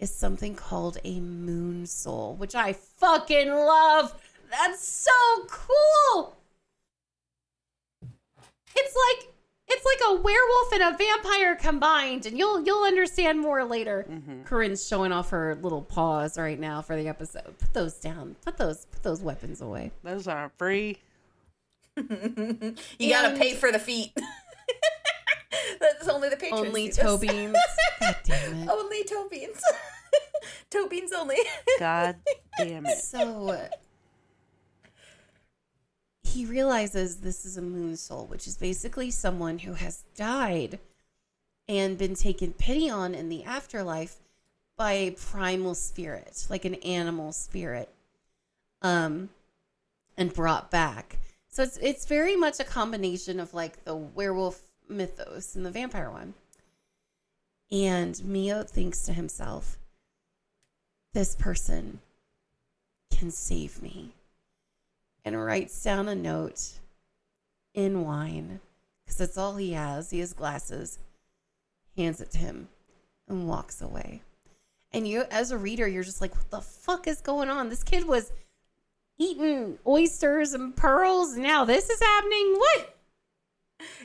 is 0.00 0.12
something 0.12 0.54
called 0.54 0.98
a 1.04 1.20
moon 1.20 1.86
soul, 1.86 2.34
which 2.36 2.54
I 2.54 2.72
fucking 2.72 3.48
love. 3.48 4.14
That's 4.50 4.86
so 4.86 5.46
cool. 5.48 6.36
It's 8.74 8.96
like 8.96 9.28
it's 9.68 9.84
like 9.84 10.10
a 10.10 10.20
werewolf 10.20 10.72
and 10.72 10.82
a 10.82 10.96
vampire 10.98 11.54
combined, 11.54 12.26
and 12.26 12.36
you'll 12.36 12.64
you'll 12.64 12.84
understand 12.84 13.38
more 13.38 13.64
later. 13.64 14.06
Mm-hmm. 14.10 14.42
Corinne's 14.42 14.86
showing 14.86 15.12
off 15.12 15.30
her 15.30 15.56
little 15.62 15.82
paws 15.82 16.36
right 16.36 16.58
now 16.58 16.82
for 16.82 16.96
the 16.96 17.06
episode. 17.06 17.56
Put 17.58 17.72
those 17.72 17.94
down. 17.94 18.36
Put 18.44 18.56
those 18.56 18.86
put 18.86 19.02
those 19.02 19.20
weapons 19.22 19.60
away. 19.60 19.92
Those 20.02 20.26
aren't 20.26 20.56
free. 20.58 20.98
You 22.98 23.10
gotta 23.10 23.36
pay 23.36 23.54
for 23.54 23.70
the 23.70 23.78
feet. 23.78 24.12
That's 25.80 26.08
only 26.08 26.28
the 26.28 26.36
patrons. 26.36 26.66
Only 26.66 26.82
do 26.84 26.88
this. 26.88 26.96
toe 26.96 27.18
beans. 27.18 27.56
God 28.00 28.16
damn 28.24 28.62
it. 28.62 28.68
only 28.68 29.04
toe 29.04 29.28
beans. 29.30 29.62
toe 30.70 30.88
beans 30.88 31.12
only. 31.12 31.38
God 31.78 32.16
damn 32.58 32.86
it. 32.86 32.98
So 32.98 33.68
he 36.22 36.46
realizes 36.46 37.18
this 37.18 37.44
is 37.44 37.56
a 37.56 37.62
moon 37.62 37.96
soul, 37.96 38.26
which 38.26 38.46
is 38.46 38.56
basically 38.56 39.10
someone 39.10 39.58
who 39.58 39.74
has 39.74 40.04
died 40.14 40.78
and 41.68 41.98
been 41.98 42.14
taken 42.14 42.52
pity 42.52 42.88
on 42.88 43.14
in 43.14 43.28
the 43.28 43.44
afterlife 43.44 44.16
by 44.76 44.92
a 44.92 45.10
primal 45.10 45.74
spirit, 45.74 46.46
like 46.48 46.64
an 46.64 46.74
animal 46.76 47.32
spirit, 47.32 47.92
um, 48.82 49.28
and 50.16 50.32
brought 50.32 50.70
back. 50.70 51.18
So 51.48 51.64
it's 51.64 51.76
it's 51.78 52.06
very 52.06 52.36
much 52.36 52.60
a 52.60 52.64
combination 52.64 53.40
of 53.40 53.52
like 53.52 53.84
the 53.84 53.96
werewolf 53.96 54.69
mythos 54.90 55.54
and 55.54 55.64
the 55.64 55.70
vampire 55.70 56.10
one. 56.10 56.34
And 57.70 58.22
Mio 58.24 58.64
thinks 58.64 59.02
to 59.02 59.12
himself, 59.12 59.78
this 61.14 61.36
person 61.36 62.00
can 63.10 63.30
save 63.30 63.80
me. 63.82 64.14
And 65.24 65.38
writes 65.38 65.82
down 65.82 66.08
a 66.08 66.14
note 66.14 66.78
in 67.74 68.04
wine, 68.04 68.60
because 69.04 69.18
that's 69.18 69.36
all 69.36 69.56
he 69.56 69.72
has. 69.72 70.10
He 70.10 70.20
has 70.20 70.32
glasses, 70.32 70.98
hands 71.96 72.20
it 72.20 72.30
to 72.32 72.38
him, 72.38 72.68
and 73.28 73.46
walks 73.46 73.82
away. 73.82 74.22
And 74.92 75.06
you, 75.06 75.24
as 75.30 75.50
a 75.50 75.58
reader, 75.58 75.86
you're 75.86 76.02
just 76.02 76.20
like, 76.20 76.34
what 76.34 76.50
the 76.50 76.60
fuck 76.62 77.06
is 77.06 77.20
going 77.20 77.50
on? 77.50 77.68
This 77.68 77.84
kid 77.84 78.08
was 78.08 78.32
eating 79.18 79.78
oysters 79.86 80.54
and 80.54 80.74
pearls. 80.74 81.36
Now 81.36 81.64
this 81.64 81.90
is 81.90 82.00
happening. 82.00 82.54
What? 82.56 82.96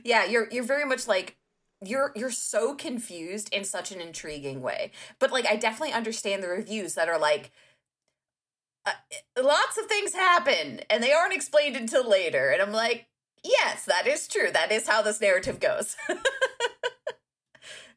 Yeah, 0.03 0.25
you're 0.25 0.47
you're 0.51 0.63
very 0.63 0.85
much 0.85 1.07
like 1.07 1.37
you're 1.83 2.11
you're 2.15 2.31
so 2.31 2.75
confused 2.75 3.53
in 3.53 3.63
such 3.63 3.91
an 3.91 4.01
intriguing 4.01 4.61
way. 4.61 4.91
But 5.19 5.31
like 5.31 5.45
I 5.47 5.55
definitely 5.55 5.93
understand 5.93 6.41
the 6.41 6.49
reviews 6.49 6.95
that 6.95 7.09
are 7.09 7.19
like 7.19 7.51
uh, 8.85 8.91
lots 9.41 9.77
of 9.77 9.85
things 9.87 10.13
happen 10.13 10.81
and 10.89 11.01
they 11.01 11.11
aren't 11.11 11.33
explained 11.33 11.75
until 11.75 12.07
later 12.07 12.49
and 12.49 12.61
I'm 12.61 12.71
like, 12.71 13.07
yes, 13.43 13.85
that 13.85 14.07
is 14.07 14.27
true. 14.27 14.51
That 14.51 14.71
is 14.71 14.87
how 14.87 15.01
this 15.01 15.21
narrative 15.21 15.59
goes. 15.59 15.95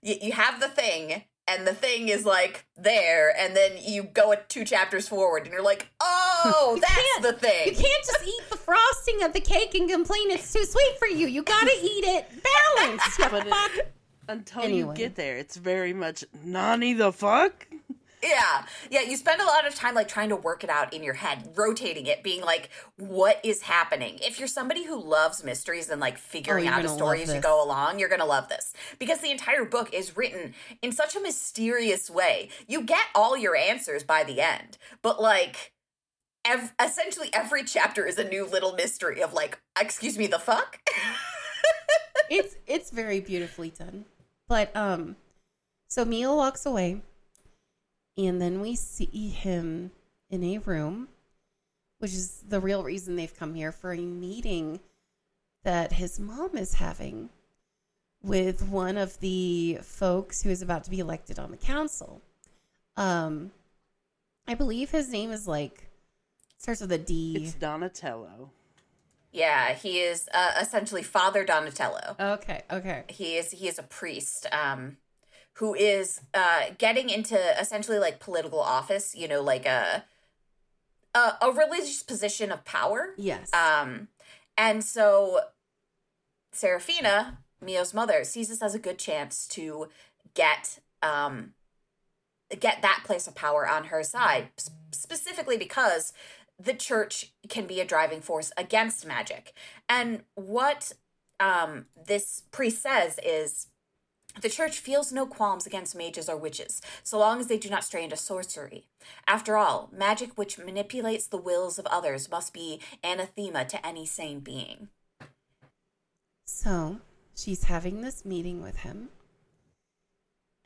you, 0.02 0.16
you 0.20 0.32
have 0.32 0.60
the 0.60 0.68
thing 0.68 1.24
and 1.48 1.66
the 1.66 1.74
thing 1.74 2.08
is 2.08 2.24
like 2.24 2.64
there 2.76 3.34
and 3.38 3.56
then 3.56 3.72
you 3.80 4.02
go 4.02 4.34
two 4.48 4.64
chapters 4.64 5.08
forward 5.08 5.44
and 5.44 5.52
you're 5.52 5.62
like 5.62 5.88
oh 6.00 6.78
that's 7.20 7.26
the 7.26 7.32
thing 7.38 7.66
You 7.66 7.72
can't 7.72 8.04
just 8.04 8.24
eat 8.26 8.50
the 8.50 8.56
frosting 8.56 9.22
of 9.22 9.32
the 9.32 9.40
cake 9.40 9.74
and 9.74 9.88
complain 9.88 10.30
it's 10.30 10.52
too 10.52 10.64
sweet 10.64 10.98
for 10.98 11.06
you. 11.08 11.26
You 11.26 11.42
gotta 11.42 11.72
eat 11.82 12.04
it 12.04 12.26
balanced. 12.76 13.18
you 13.18 13.24
But 13.30 13.46
it- 13.46 13.92
Until 14.28 14.62
Anyway. 14.62 14.88
you 14.90 14.94
get 14.94 15.14
there, 15.14 15.36
it's 15.38 15.56
very 15.56 15.92
much 15.94 16.24
Nani 16.44 16.92
the 16.94 17.12
fuck. 17.12 17.66
Yeah. 18.28 18.64
Yeah 18.90 19.02
you 19.02 19.16
spend 19.16 19.40
a 19.40 19.44
lot 19.44 19.66
of 19.66 19.74
time 19.74 19.94
like 19.94 20.08
trying 20.08 20.28
to 20.28 20.36
work 20.36 20.64
it 20.64 20.70
out 20.70 20.92
in 20.92 21.02
your 21.02 21.14
head 21.14 21.50
rotating 21.54 22.06
it 22.06 22.22
being 22.22 22.42
like 22.42 22.70
what 22.96 23.40
is 23.44 23.62
happening? 23.62 24.18
If 24.22 24.38
you're 24.38 24.48
somebody 24.48 24.84
who 24.84 25.02
loves 25.02 25.42
mysteries 25.42 25.88
and 25.88 26.00
like 26.00 26.18
figuring 26.18 26.64
you're 26.64 26.74
out 26.74 26.84
a 26.84 26.88
story 26.88 27.22
as 27.22 27.32
you 27.32 27.40
go 27.40 27.62
along 27.64 27.98
you're 27.98 28.08
gonna 28.08 28.26
love 28.26 28.48
this. 28.48 28.72
Because 28.98 29.20
the 29.20 29.30
entire 29.30 29.64
book 29.64 29.92
is 29.92 30.16
written 30.16 30.54
in 30.82 30.92
such 30.92 31.16
a 31.16 31.20
mysterious 31.20 32.10
way. 32.10 32.50
You 32.66 32.82
get 32.82 33.06
all 33.14 33.36
your 33.36 33.56
answers 33.56 34.04
by 34.04 34.24
the 34.24 34.40
end 34.40 34.78
but 35.02 35.20
like 35.20 35.72
ev- 36.44 36.74
essentially 36.82 37.30
every 37.32 37.64
chapter 37.64 38.04
is 38.04 38.18
a 38.18 38.28
new 38.28 38.46
little 38.46 38.74
mystery 38.74 39.22
of 39.22 39.32
like 39.32 39.58
excuse 39.80 40.18
me 40.18 40.26
the 40.26 40.38
fuck? 40.38 40.78
It's 42.30 42.56
it's 42.66 42.90
very 42.90 43.20
beautifully 43.20 43.70
done. 43.70 44.04
But 44.48 44.74
um 44.76 45.16
so 45.88 46.04
Mio 46.04 46.34
walks 46.34 46.66
away 46.66 47.00
and 48.18 48.42
then 48.42 48.60
we 48.60 48.74
see 48.76 49.28
him 49.28 49.90
in 50.28 50.44
a 50.44 50.58
room 50.58 51.08
which 52.00 52.12
is 52.12 52.42
the 52.46 52.60
real 52.60 52.82
reason 52.82 53.16
they've 53.16 53.36
come 53.38 53.54
here 53.54 53.72
for 53.72 53.92
a 53.92 53.98
meeting 53.98 54.78
that 55.64 55.92
his 55.94 56.20
mom 56.20 56.56
is 56.56 56.74
having 56.74 57.28
with 58.22 58.62
one 58.68 58.96
of 58.96 59.18
the 59.20 59.78
folks 59.82 60.42
who 60.42 60.50
is 60.50 60.60
about 60.62 60.84
to 60.84 60.90
be 60.90 60.98
elected 61.00 61.38
on 61.38 61.50
the 61.50 61.56
council. 61.56 62.20
Um 62.96 63.50
I 64.46 64.54
believe 64.54 64.90
his 64.90 65.08
name 65.10 65.30
is 65.32 65.46
like 65.48 65.88
starts 66.56 66.80
with 66.80 66.92
a 66.92 66.98
D. 66.98 67.36
It's 67.40 67.54
Donatello. 67.54 68.50
yeah 69.32 69.74
he 69.74 69.98
is 70.00 70.28
uh, 70.32 70.52
essentially 70.60 71.02
father 71.02 71.44
donatello 71.44 72.16
Okay, 72.18 72.62
okay. 72.70 73.04
he 73.08 73.36
is 73.36 73.50
he 73.50 73.66
is 73.68 73.78
a 73.78 73.82
priest 73.82 74.46
um 74.52 74.96
who 75.58 75.74
is 75.74 76.20
uh 76.34 76.66
getting 76.78 77.10
into 77.10 77.36
essentially 77.60 77.98
like 77.98 78.20
political 78.20 78.60
office 78.60 79.14
you 79.14 79.26
know 79.28 79.42
like 79.42 79.66
a 79.66 80.04
a, 81.14 81.32
a 81.42 81.50
religious 81.52 82.02
position 82.02 82.52
of 82.52 82.64
power 82.64 83.14
Yes. 83.16 83.52
um 83.52 84.08
and 84.56 84.84
so 84.84 85.40
Serafina 86.52 87.38
Mio's 87.60 87.92
mother 87.94 88.24
sees 88.24 88.48
this 88.48 88.62
as 88.62 88.74
a 88.74 88.78
good 88.78 88.98
chance 88.98 89.46
to 89.48 89.88
get 90.34 90.78
um 91.02 91.52
get 92.58 92.80
that 92.82 93.02
place 93.04 93.26
of 93.26 93.34
power 93.34 93.68
on 93.68 93.84
her 93.84 94.02
side 94.02 94.48
specifically 94.92 95.56
because 95.56 96.12
the 96.58 96.74
church 96.74 97.32
can 97.48 97.66
be 97.66 97.80
a 97.80 97.84
driving 97.84 98.20
force 98.20 98.52
against 98.56 99.06
magic 99.06 99.52
and 99.88 100.22
what 100.34 100.92
um 101.40 101.86
this 102.06 102.42
priest 102.50 102.82
says 102.82 103.18
is 103.24 103.68
the 104.40 104.48
church 104.48 104.78
feels 104.78 105.12
no 105.12 105.26
qualms 105.26 105.66
against 105.66 105.96
mages 105.96 106.28
or 106.28 106.36
witches, 106.36 106.80
so 107.02 107.18
long 107.18 107.40
as 107.40 107.46
they 107.46 107.58
do 107.58 107.68
not 107.68 107.84
stray 107.84 108.04
into 108.04 108.16
sorcery. 108.16 108.86
After 109.26 109.56
all, 109.56 109.90
magic 109.92 110.36
which 110.36 110.58
manipulates 110.58 111.26
the 111.26 111.36
wills 111.36 111.78
of 111.78 111.86
others 111.86 112.30
must 112.30 112.52
be 112.52 112.80
anathema 113.02 113.64
to 113.66 113.86
any 113.86 114.06
sane 114.06 114.40
being. 114.40 114.88
So 116.44 116.98
she's 117.36 117.64
having 117.64 118.00
this 118.00 118.24
meeting 118.24 118.62
with 118.62 118.78
him. 118.78 119.10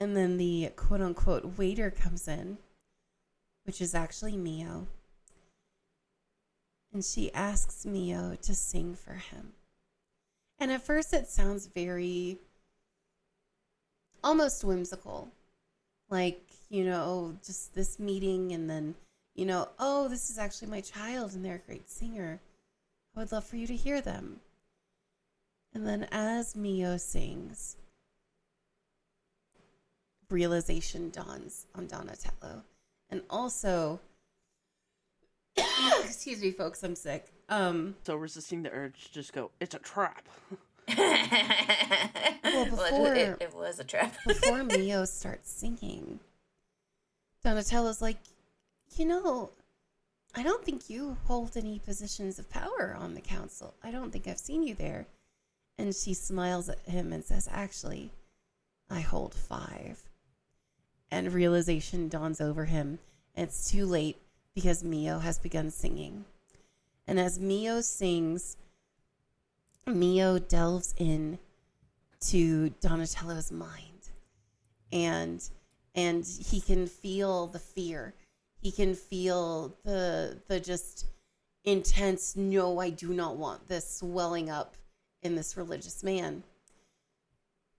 And 0.01 0.17
then 0.17 0.37
the 0.37 0.71
quote 0.77 1.01
unquote 1.01 1.59
waiter 1.59 1.91
comes 1.91 2.27
in, 2.27 2.59
which 3.65 3.81
is 3.81 3.95
actually 3.95 4.37
Mio. 4.37 4.89
And 6.93 7.05
she 7.05 7.33
asks 7.33 7.87
Mio 7.87 8.37
to 8.43 8.55
sing 8.55 8.95
for 8.95 9.15
him. 9.15 9.53
And 10.59 10.71
at 10.71 10.83
first 10.83 11.13
it 11.13 11.29
sounds 11.29 11.67
very 11.67 12.39
almost 14.23 14.65
whimsical. 14.65 15.31
Like, 16.11 16.43
you 16.69 16.85
know, 16.85 17.37
just 17.45 17.75
this 17.75 17.99
meeting 17.99 18.53
and 18.53 18.69
then, 18.69 18.95
you 19.35 19.47
know, 19.47 19.69
oh, 19.79 20.09
this 20.09 20.31
is 20.31 20.39
actually 20.39 20.69
my 20.69 20.81
child 20.81 21.33
and 21.35 21.45
they're 21.45 21.57
a 21.57 21.67
great 21.67 21.91
singer. 21.91 22.41
I 23.17 23.21
would 23.21 23.33
love 23.33 23.45
for 23.45 23.57
you 23.57 23.67
to 23.67 23.77
hear 23.77 24.01
them. 24.01 24.41
And 25.75 25.87
then 25.87 26.07
as 26.13 26.55
Mio 26.55 26.97
sings, 26.99 27.77
realization 30.31 31.11
dawns 31.11 31.67
on 31.75 31.87
Donatello. 31.87 32.65
And 33.11 33.23
also, 33.31 34.01
excuse 36.05 36.41
me, 36.43 36.51
folks, 36.51 36.83
I'm 36.83 36.95
sick. 36.95 37.33
Um, 37.49 37.97
So 38.05 38.17
resisting 38.17 38.63
the 38.63 38.71
urge 38.71 39.05
to 39.05 39.13
just 39.13 39.33
go, 39.33 39.51
it's 39.61 39.75
a 39.75 39.79
trap. 39.79 40.29
well, 40.99 42.65
before- 42.65 43.15
it, 43.15 43.37
it 43.41 43.55
was 43.55 43.79
a 43.79 43.85
trap. 43.85 44.15
before 44.27 44.63
Mio 44.65 45.05
starts 45.05 45.51
singing, 45.51 46.21
Donatello's 47.45 48.03
like, 48.03 48.19
you 48.97 49.07
know, 49.07 49.51
I 50.35 50.43
don't 50.43 50.65
think 50.65 50.89
you 50.89 51.17
hold 51.27 51.57
any 51.57 51.79
positions 51.79 52.39
of 52.39 52.49
power 52.51 52.97
on 52.99 53.15
the 53.15 53.21
council. 53.21 53.75
I 53.83 53.91
don't 53.91 54.11
think 54.13 54.27
I've 54.27 54.39
seen 54.39 54.63
you 54.63 54.75
there. 54.75 55.07
And 55.79 55.95
she 55.95 56.15
smiles 56.15 56.69
at 56.69 56.79
him 56.81 57.13
and 57.13 57.25
says, 57.25 57.49
Actually, 57.51 58.11
I 58.91 59.01
hold 59.01 59.35
five. 59.35 60.03
And 61.11 61.33
realization 61.33 62.09
dawns 62.09 62.41
over 62.41 62.67
him. 62.67 62.99
And 63.35 63.49
it's 63.49 63.71
too 63.71 63.85
late 63.87 64.17
because 64.55 64.85
Mio 64.85 65.19
has 65.19 65.39
begun 65.39 65.71
singing. 65.71 66.25
And 67.07 67.19
as 67.19 67.39
Mio 67.39 67.81
sings, 67.81 68.57
Mio 69.87 70.39
delves 70.39 70.95
in 70.97 71.39
to 72.21 72.71
Donatello's 72.81 73.51
mind. 73.51 74.11
And 74.93 75.43
and 75.95 76.25
he 76.25 76.61
can 76.61 76.87
feel 76.87 77.47
the 77.47 77.59
fear. 77.59 78.15
He 78.61 78.71
can 78.71 78.95
feel 78.95 79.77
the 79.85 80.39
the 80.49 80.61
just 80.61 81.07
intense 81.65 82.37
no 82.37 82.81
I 82.81 82.91
do 82.91 83.13
not 83.13 83.37
want 83.37 83.69
this 83.69 83.99
swelling 83.99 84.51
up 84.51 84.77
in 85.23 85.35
this 85.35 85.57
religious 85.57 86.03
man. 86.03 86.43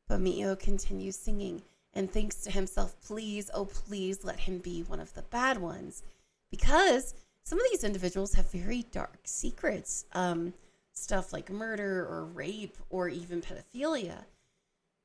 But 0.07 0.21
Mio 0.21 0.55
continues 0.55 1.17
singing 1.17 1.61
and 1.93 2.11
thinks 2.11 2.37
to 2.37 2.51
himself, 2.51 2.95
please, 3.05 3.49
oh, 3.53 3.65
please 3.65 4.23
let 4.23 4.39
him 4.39 4.57
be 4.57 4.81
one 4.83 4.99
of 4.99 5.13
the 5.13 5.21
bad 5.21 5.59
ones. 5.59 6.03
Because 6.49 7.13
some 7.43 7.59
of 7.59 7.65
these 7.71 7.83
individuals 7.83 8.33
have 8.33 8.49
very 8.51 8.83
dark 8.91 9.19
secrets. 9.23 10.05
Um, 10.13 10.53
stuff 10.93 11.33
like 11.33 11.49
murder 11.49 12.05
or 12.05 12.25
rape 12.25 12.77
or 12.89 13.09
even 13.09 13.41
pedophilia. 13.41 14.25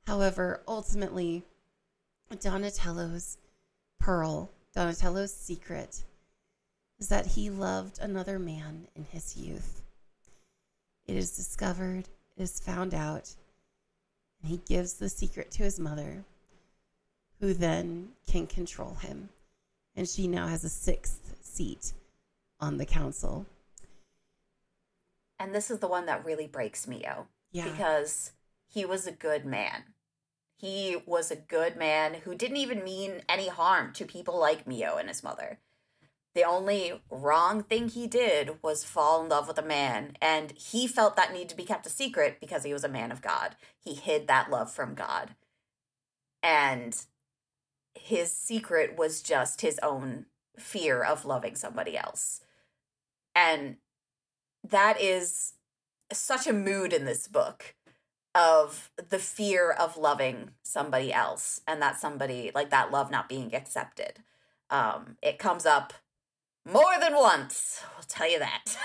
However, 0.07 0.63
ultimately, 0.69 1.45
Donatello's 2.41 3.39
pearl, 3.99 4.51
Donatello's 4.75 5.35
secret, 5.35 6.05
is 6.99 7.09
that 7.09 7.27
he 7.27 7.51
loved 7.51 7.99
another 7.99 8.39
man 8.39 8.89
in 8.95 9.05
his 9.05 9.37
youth. 9.37 9.83
It 11.07 11.17
is 11.17 11.37
discovered, 11.37 12.09
it 12.37 12.43
is 12.43 12.61
found 12.61 12.95
out, 12.95 13.35
and 14.43 14.51
he 14.51 14.61
gives 14.69 14.95
the 14.95 15.09
secret 15.09 15.51
to 15.53 15.63
his 15.63 15.81
mother, 15.81 16.25
who 17.41 17.55
then 17.55 18.11
can 18.27 18.47
control 18.47 18.95
him. 18.95 19.29
And 19.97 20.09
she 20.09 20.29
now 20.29 20.47
has 20.47 20.65
a 20.65 20.69
sixth 20.69 21.37
seat 21.41 21.93
on 22.61 22.79
the 22.79 22.87
council. 22.87 23.47
And 25.39 25.55
this 25.55 25.71
is 25.71 25.79
the 25.79 25.89
one 25.89 26.07
that 26.07 26.25
really 26.25 26.47
breaks 26.47 26.87
Mio. 26.87 27.29
Yeah. 27.53 27.65
Because 27.65 28.33
he 28.67 28.85
was 28.85 29.07
a 29.07 29.13
good 29.13 29.45
man. 29.45 29.85
He 30.57 30.97
was 31.07 31.31
a 31.31 31.37
good 31.37 31.77
man 31.77 32.15
who 32.25 32.35
didn't 32.35 32.57
even 32.57 32.83
mean 32.83 33.23
any 33.29 33.49
harm 33.49 33.93
to 33.95 34.05
people 34.05 34.39
like 34.39 34.67
Mio 34.67 34.97
and 34.97 35.09
his 35.09 35.23
mother. 35.23 35.61
The 36.35 36.45
only 36.45 37.01
wrong 37.11 37.63
thing 37.63 37.89
he 37.89 38.07
did 38.07 38.63
was 38.63 38.85
fall 38.85 39.23
in 39.23 39.29
love 39.29 39.49
with 39.49 39.59
a 39.59 39.63
man, 39.63 40.17
and 40.21 40.53
he 40.53 40.87
felt 40.87 41.17
that 41.17 41.33
need 41.33 41.49
to 41.49 41.57
be 41.57 41.65
kept 41.65 41.87
a 41.87 41.91
secret 41.91 42.39
because 42.41 42.65
he 42.65 42.73
was 42.73 42.85
a 42.85 42.89
man 42.89 43.11
of 43.11 43.23
God. 43.23 43.57
He 43.79 43.95
hid 43.95 44.29
that 44.29 44.51
love 44.51 44.71
from 44.71 44.95
God. 44.95 45.35
And 46.43 46.97
his 47.95 48.33
secret 48.33 48.97
was 48.97 49.23
just 49.23 49.63
his 49.63 49.81
own 49.83 50.27
fear 50.57 51.03
of 51.03 51.25
loving 51.25 51.55
somebody 51.55 51.97
else. 51.97 52.41
And 53.35 53.77
that 54.71 55.01
is 55.01 55.55
such 56.13 56.47
a 56.47 56.53
mood 56.53 56.93
in 56.93 57.05
this 57.05 57.29
book 57.29 57.75
of 58.35 58.91
the 59.09 59.19
fear 59.19 59.71
of 59.71 59.97
loving 59.97 60.51
somebody 60.63 61.13
else 61.13 61.61
and 61.67 61.83
that 61.83 61.99
somebody 61.99 62.51
like 62.55 62.71
that 62.71 62.91
love 62.91 63.11
not 63.11 63.29
being 63.29 63.55
accepted. 63.55 64.21
Um, 64.71 65.17
it 65.23 65.39
comes 65.39 65.67
up 65.67 65.93
more 66.65 66.99
than 67.01 67.15
once. 67.15 67.83
I'll 67.97 68.05
tell 68.05 68.31
you 68.31 68.39
that. 68.39 68.77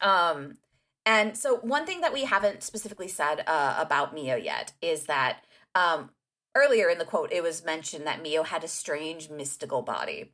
um, 0.00 0.56
and 1.04 1.36
so 1.36 1.56
one 1.58 1.86
thing 1.86 2.00
that 2.00 2.12
we 2.12 2.24
haven't 2.24 2.62
specifically 2.62 3.08
said 3.08 3.44
uh, 3.46 3.76
about 3.78 4.14
Mio 4.14 4.36
yet 4.36 4.72
is 4.80 5.04
that 5.04 5.44
um, 5.74 6.10
earlier 6.54 6.88
in 6.88 6.98
the 6.98 7.04
quote 7.04 7.32
it 7.32 7.42
was 7.42 7.64
mentioned 7.64 8.06
that 8.06 8.22
Mio 8.22 8.42
had 8.42 8.64
a 8.64 8.68
strange 8.68 9.30
mystical 9.30 9.82
body. 9.82 10.32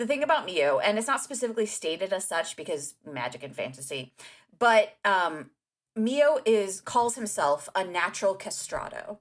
The 0.00 0.06
thing 0.06 0.22
about 0.22 0.46
Mio, 0.46 0.78
and 0.78 0.96
it's 0.96 1.06
not 1.06 1.20
specifically 1.20 1.66
stated 1.66 2.10
as 2.10 2.26
such 2.26 2.56
because 2.56 2.94
magic 3.04 3.42
and 3.42 3.54
fantasy, 3.54 4.14
but 4.58 4.96
um, 5.04 5.50
Mio 5.94 6.38
is 6.46 6.80
calls 6.80 7.16
himself 7.16 7.68
a 7.74 7.84
natural 7.84 8.34
castrato. 8.34 9.18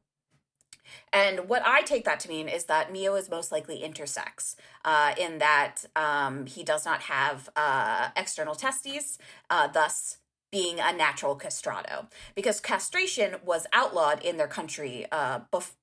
And 1.11 1.49
what 1.49 1.63
I 1.65 1.81
take 1.81 2.05
that 2.05 2.21
to 2.21 2.29
mean 2.29 2.47
is 2.47 2.63
that 2.65 2.93
Mio 2.93 3.15
is 3.15 3.29
most 3.29 3.51
likely 3.51 3.81
intersex, 3.81 4.55
uh, 4.85 5.15
in 5.19 5.39
that 5.39 5.83
um, 5.97 6.45
he 6.45 6.63
does 6.63 6.85
not 6.85 7.01
have 7.01 7.49
uh, 7.57 8.11
external 8.15 8.55
testes, 8.55 9.17
uh, 9.49 9.67
thus 9.67 10.19
being 10.49 10.79
a 10.79 10.93
natural 10.93 11.37
castrato. 11.37 12.07
Because 12.35 12.61
castration 12.61 13.35
was 13.43 13.67
outlawed 13.73 14.23
in 14.23 14.37
their 14.37 14.47
country, 14.47 15.07
uh, 15.11 15.41
bef- 15.51 15.73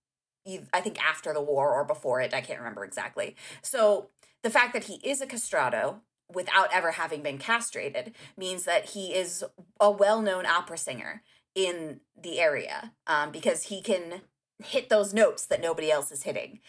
I 0.72 0.80
think 0.80 1.04
after 1.04 1.34
the 1.34 1.42
war 1.42 1.74
or 1.74 1.84
before 1.84 2.20
it, 2.20 2.32
I 2.32 2.40
can't 2.40 2.60
remember 2.60 2.84
exactly. 2.84 3.34
So 3.62 4.10
the 4.46 4.50
fact 4.50 4.72
that 4.74 4.84
he 4.84 5.00
is 5.02 5.20
a 5.20 5.26
castrato 5.26 5.96
without 6.32 6.68
ever 6.72 6.92
having 6.92 7.20
been 7.20 7.36
castrated 7.36 8.14
means 8.36 8.62
that 8.62 8.90
he 8.90 9.12
is 9.12 9.42
a 9.80 9.90
well-known 9.90 10.46
opera 10.46 10.78
singer 10.78 11.24
in 11.56 11.98
the 12.16 12.38
area 12.38 12.92
um, 13.08 13.32
because 13.32 13.64
he 13.64 13.82
can 13.82 14.20
hit 14.62 14.88
those 14.88 15.12
notes 15.12 15.44
that 15.46 15.60
nobody 15.60 15.90
else 15.90 16.12
is 16.12 16.22
hitting. 16.22 16.60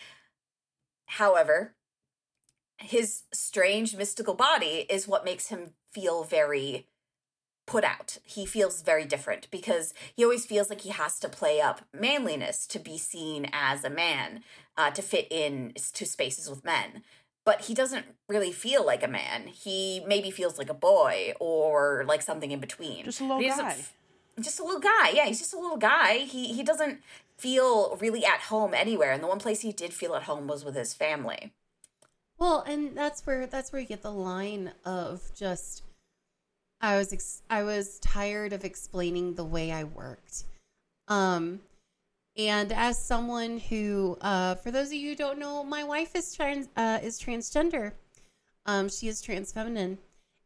However, 1.06 1.76
his 2.80 3.26
strange 3.32 3.96
mystical 3.96 4.34
body 4.34 4.88
is 4.90 5.08
what 5.08 5.24
makes 5.24 5.50
him 5.50 5.74
feel 5.92 6.24
very 6.24 6.88
put 7.68 7.84
out. 7.84 8.18
He 8.24 8.48
feels 8.48 8.82
very 8.82 9.06
different 9.06 9.52
because 9.52 9.94
he 10.16 10.24
always 10.24 10.48
feels 10.48 10.72
like 10.72 10.82
he 10.82 10.90
has 10.90 11.20
to 11.20 11.30
play 11.30 11.62
up 11.62 11.82
manliness 11.94 12.66
to 12.68 12.80
be 12.80 12.98
seen 12.98 13.48
as 13.54 13.84
a 13.84 13.90
man, 13.92 14.44
uh, 14.76 14.90
to 14.90 15.04
fit 15.04 15.28
in 15.30 15.74
to 15.94 16.08
spaces 16.08 16.50
with 16.50 16.66
men. 16.66 17.04
But 17.48 17.62
he 17.62 17.74
doesn't 17.74 18.06
really 18.28 18.52
feel 18.52 18.86
like 18.86 19.04
a 19.04 19.08
man. 19.08 19.48
He 19.48 20.04
maybe 20.06 20.32
feels 20.32 20.58
like 20.58 20.70
a 20.70 20.74
boy 20.74 21.32
or 21.40 22.04
like 22.06 22.22
something 22.22 22.52
in 22.52 22.60
between. 22.60 23.06
Just 23.06 23.22
a 23.22 23.24
little 23.24 23.40
guy. 23.40 23.78
Just 24.38 24.60
a 24.60 24.66
little 24.66 24.82
guy. 24.82 25.12
Yeah, 25.14 25.28
he's 25.28 25.40
just 25.40 25.54
a 25.54 25.58
little 25.58 25.78
guy. 25.78 26.18
He 26.18 26.54
he 26.54 26.62
doesn't 26.62 27.00
feel 27.38 27.96
really 28.02 28.26
at 28.26 28.42
home 28.42 28.74
anywhere. 28.74 29.14
And 29.14 29.24
the 29.24 29.28
one 29.28 29.40
place 29.40 29.62
he 29.62 29.72
did 29.72 29.94
feel 29.94 30.14
at 30.16 30.24
home 30.24 30.46
was 30.48 30.66
with 30.66 30.76
his 30.76 30.94
family. 30.94 31.54
Well, 32.38 32.66
and 32.68 32.98
that's 32.98 33.26
where 33.26 33.48
that's 33.48 33.72
where 33.72 33.82
you 33.82 33.88
get 33.88 34.02
the 34.02 34.12
line 34.12 34.74
of 34.84 35.32
just 35.34 35.84
I 36.82 36.98
was 36.98 37.14
ex- 37.14 37.44
I 37.50 37.64
was 37.64 37.98
tired 38.00 38.52
of 38.52 38.66
explaining 38.66 39.36
the 39.36 39.46
way 39.46 39.72
I 39.72 39.86
worked. 39.86 40.44
Um 41.08 41.62
and 42.38 42.72
as 42.72 43.04
someone 43.04 43.58
who 43.58 44.18
uh 44.22 44.56
for 44.56 44.72
those 44.72 44.88
of 44.88 44.94
you 44.94 45.10
who 45.10 45.16
don't 45.16 45.40
know, 45.40 45.64
my 45.64 45.84
wife 45.84 46.16
is 46.16 46.34
trans 46.36 46.70
uh 46.78 47.00
is 47.02 47.20
transgender. 47.20 47.94
Um 48.66 48.90
she 48.90 49.08
is 49.08 49.22
trans 49.22 49.52
feminine. 49.52 49.98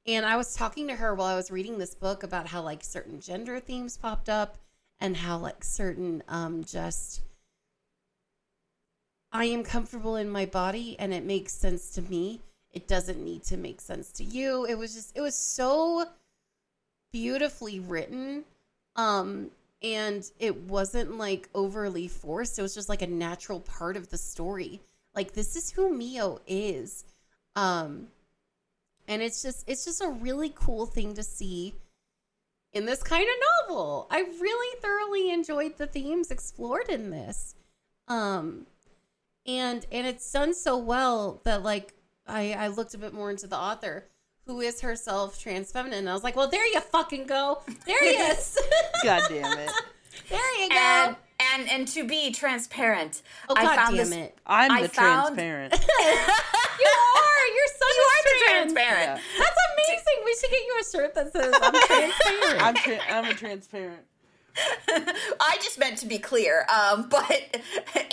And 0.07 0.25
I 0.25 0.35
was 0.35 0.55
talking 0.55 0.87
to 0.87 0.95
her 0.95 1.13
while 1.13 1.27
I 1.27 1.35
was 1.35 1.51
reading 1.51 1.77
this 1.77 1.93
book 1.93 2.23
about 2.23 2.47
how 2.47 2.61
like 2.61 2.83
certain 2.83 3.19
gender 3.19 3.59
themes 3.59 3.97
popped 3.97 4.29
up 4.29 4.57
and 4.99 5.17
how 5.17 5.37
like 5.37 5.63
certain 5.63 6.23
um 6.29 6.63
just 6.63 7.21
I 9.33 9.45
am 9.45 9.63
comfortable 9.63 10.15
in 10.15 10.29
my 10.29 10.45
body 10.45 10.95
and 10.97 11.13
it 11.13 11.23
makes 11.23 11.53
sense 11.53 11.89
to 11.91 12.01
me. 12.01 12.41
It 12.71 12.87
doesn't 12.87 13.23
need 13.23 13.43
to 13.43 13.57
make 13.57 13.81
sense 13.81 14.11
to 14.13 14.23
you. 14.23 14.65
It 14.65 14.75
was 14.77 14.93
just 14.93 15.15
it 15.15 15.21
was 15.21 15.35
so 15.35 16.05
beautifully 17.11 17.81
written. 17.81 18.45
Um 18.95 19.51
and 19.81 20.29
it 20.39 20.55
wasn't 20.63 21.17
like 21.17 21.49
overly 21.55 22.07
forced. 22.07 22.59
It 22.59 22.61
was 22.61 22.75
just 22.75 22.89
like 22.89 23.01
a 23.01 23.07
natural 23.07 23.59
part 23.59 23.97
of 23.97 24.09
the 24.09 24.17
story. 24.17 24.81
Like 25.15 25.33
this 25.33 25.55
is 25.55 25.71
who 25.71 25.93
Mio 25.93 26.39
is. 26.47 27.05
Um 27.55 28.07
and 29.07 29.21
it's 29.21 29.41
just 29.41 29.67
it's 29.67 29.85
just 29.85 30.01
a 30.01 30.09
really 30.09 30.51
cool 30.53 30.85
thing 30.85 31.13
to 31.15 31.23
see 31.23 31.75
in 32.73 32.85
this 32.85 33.03
kind 33.03 33.27
of 33.27 33.69
novel. 33.69 34.07
I 34.09 34.19
really 34.19 34.79
thoroughly 34.81 35.31
enjoyed 35.31 35.77
the 35.77 35.87
themes 35.87 36.31
explored 36.31 36.89
in 36.89 37.09
this. 37.09 37.55
Um 38.07 38.67
and 39.45 39.85
and 39.91 40.05
it's 40.05 40.31
done 40.31 40.53
so 40.53 40.77
well 40.77 41.41
that 41.43 41.63
like 41.63 41.95
I 42.27 42.53
I 42.53 42.67
looked 42.67 42.93
a 42.93 42.99
bit 42.99 43.13
more 43.13 43.31
into 43.31 43.47
the 43.47 43.57
author 43.57 44.05
who 44.45 44.59
is 44.61 44.81
herself 44.81 45.39
trans 45.39 45.71
feminine. 45.71 45.99
And 45.99 46.09
I 46.09 46.13
was 46.13 46.23
like, 46.23 46.35
well, 46.35 46.49
there 46.49 46.65
you 46.67 46.79
fucking 46.79 47.27
go. 47.27 47.61
There 47.85 47.99
he 48.01 48.09
is. 48.09 48.57
God 49.03 49.23
damn 49.29 49.57
it. 49.59 49.71
there 50.29 50.61
you 50.63 50.69
go. 50.69 50.75
And 50.75 51.15
and 51.53 51.69
and 51.69 51.87
to 51.89 52.05
be 52.07 52.31
transparent, 52.31 53.21
oh 53.49 53.55
I 53.57 53.63
god 53.63 53.75
found 53.75 53.95
damn 53.97 54.09
this 54.09 54.17
it. 54.17 54.37
I'm 54.45 54.71
I 54.71 54.81
the 54.83 54.89
found- 54.89 55.35
transparent. 55.35 55.73
You 56.81 56.87
are. 56.87 57.47
Your 57.55 57.67
son 57.67 57.89
you 57.93 58.01
is 58.01 58.07
are 58.07 58.23
the 58.23 58.45
trans. 58.45 58.73
transparent. 58.73 59.21
That's 59.37 59.57
amazing. 59.73 60.25
We 60.25 60.35
should 60.39 60.49
get 60.49 60.61
you 60.65 60.77
a 60.79 60.83
shirt 60.83 61.13
that 61.15 61.31
says 61.31 61.53
I'm 61.61 61.73
transparent. 61.87 62.61
I'm 62.63 62.75
tra- 62.75 63.15
I'm 63.15 63.25
a 63.25 63.33
transparent. 63.35 64.01
I 64.87 65.57
just 65.61 65.79
meant 65.79 65.97
to 65.99 66.05
be 66.05 66.17
clear, 66.17 66.65
um, 66.69 67.07
but 67.09 67.63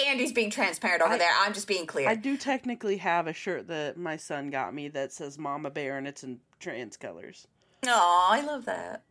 Andy's 0.07 0.32
being 0.32 0.51
transparent 0.51 1.03
over 1.03 1.14
I- 1.14 1.18
there. 1.18 1.32
I'm 1.41 1.53
just 1.53 1.68
being 1.68 1.86
clear. 1.86 2.09
I 2.09 2.14
do 2.14 2.36
technically 2.36 2.99
have 2.99 3.26
a 3.26 3.32
shirt 3.32 3.68
that 3.68 3.97
my 3.97 4.16
son 4.16 4.51
got 4.51 4.74
me 4.74 4.89
that 4.89 5.12
says 5.12 5.39
Mama 5.39 5.70
Bear 5.70 5.99
and 5.99 6.07
it's 6.07 6.22
in 6.24 6.41
trans 6.61 6.97
colors. 6.97 7.47
Oh, 7.86 8.28
I 8.30 8.41
love 8.43 8.64
that. 8.64 9.05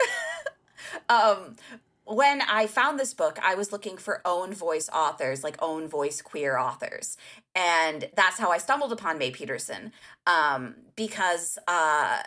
um, 1.09 1.55
when 2.05 2.41
I 2.41 2.67
found 2.67 2.99
this 2.99 3.13
book, 3.13 3.37
I 3.43 3.55
was 3.55 3.71
looking 3.71 3.97
for 3.97 4.21
own 4.25 4.53
voice 4.53 4.89
authors, 4.93 5.43
like 5.43 5.57
own 5.61 5.87
voice 5.87 6.21
queer 6.21 6.57
authors. 6.57 7.17
And 7.53 8.09
that's 8.15 8.37
how 8.37 8.51
I 8.51 8.59
stumbled 8.59 8.91
upon 8.93 9.17
May 9.17 9.31
Peterson. 9.31 9.91
Um, 10.25 10.75
because 10.95 11.57
uh 11.67 12.19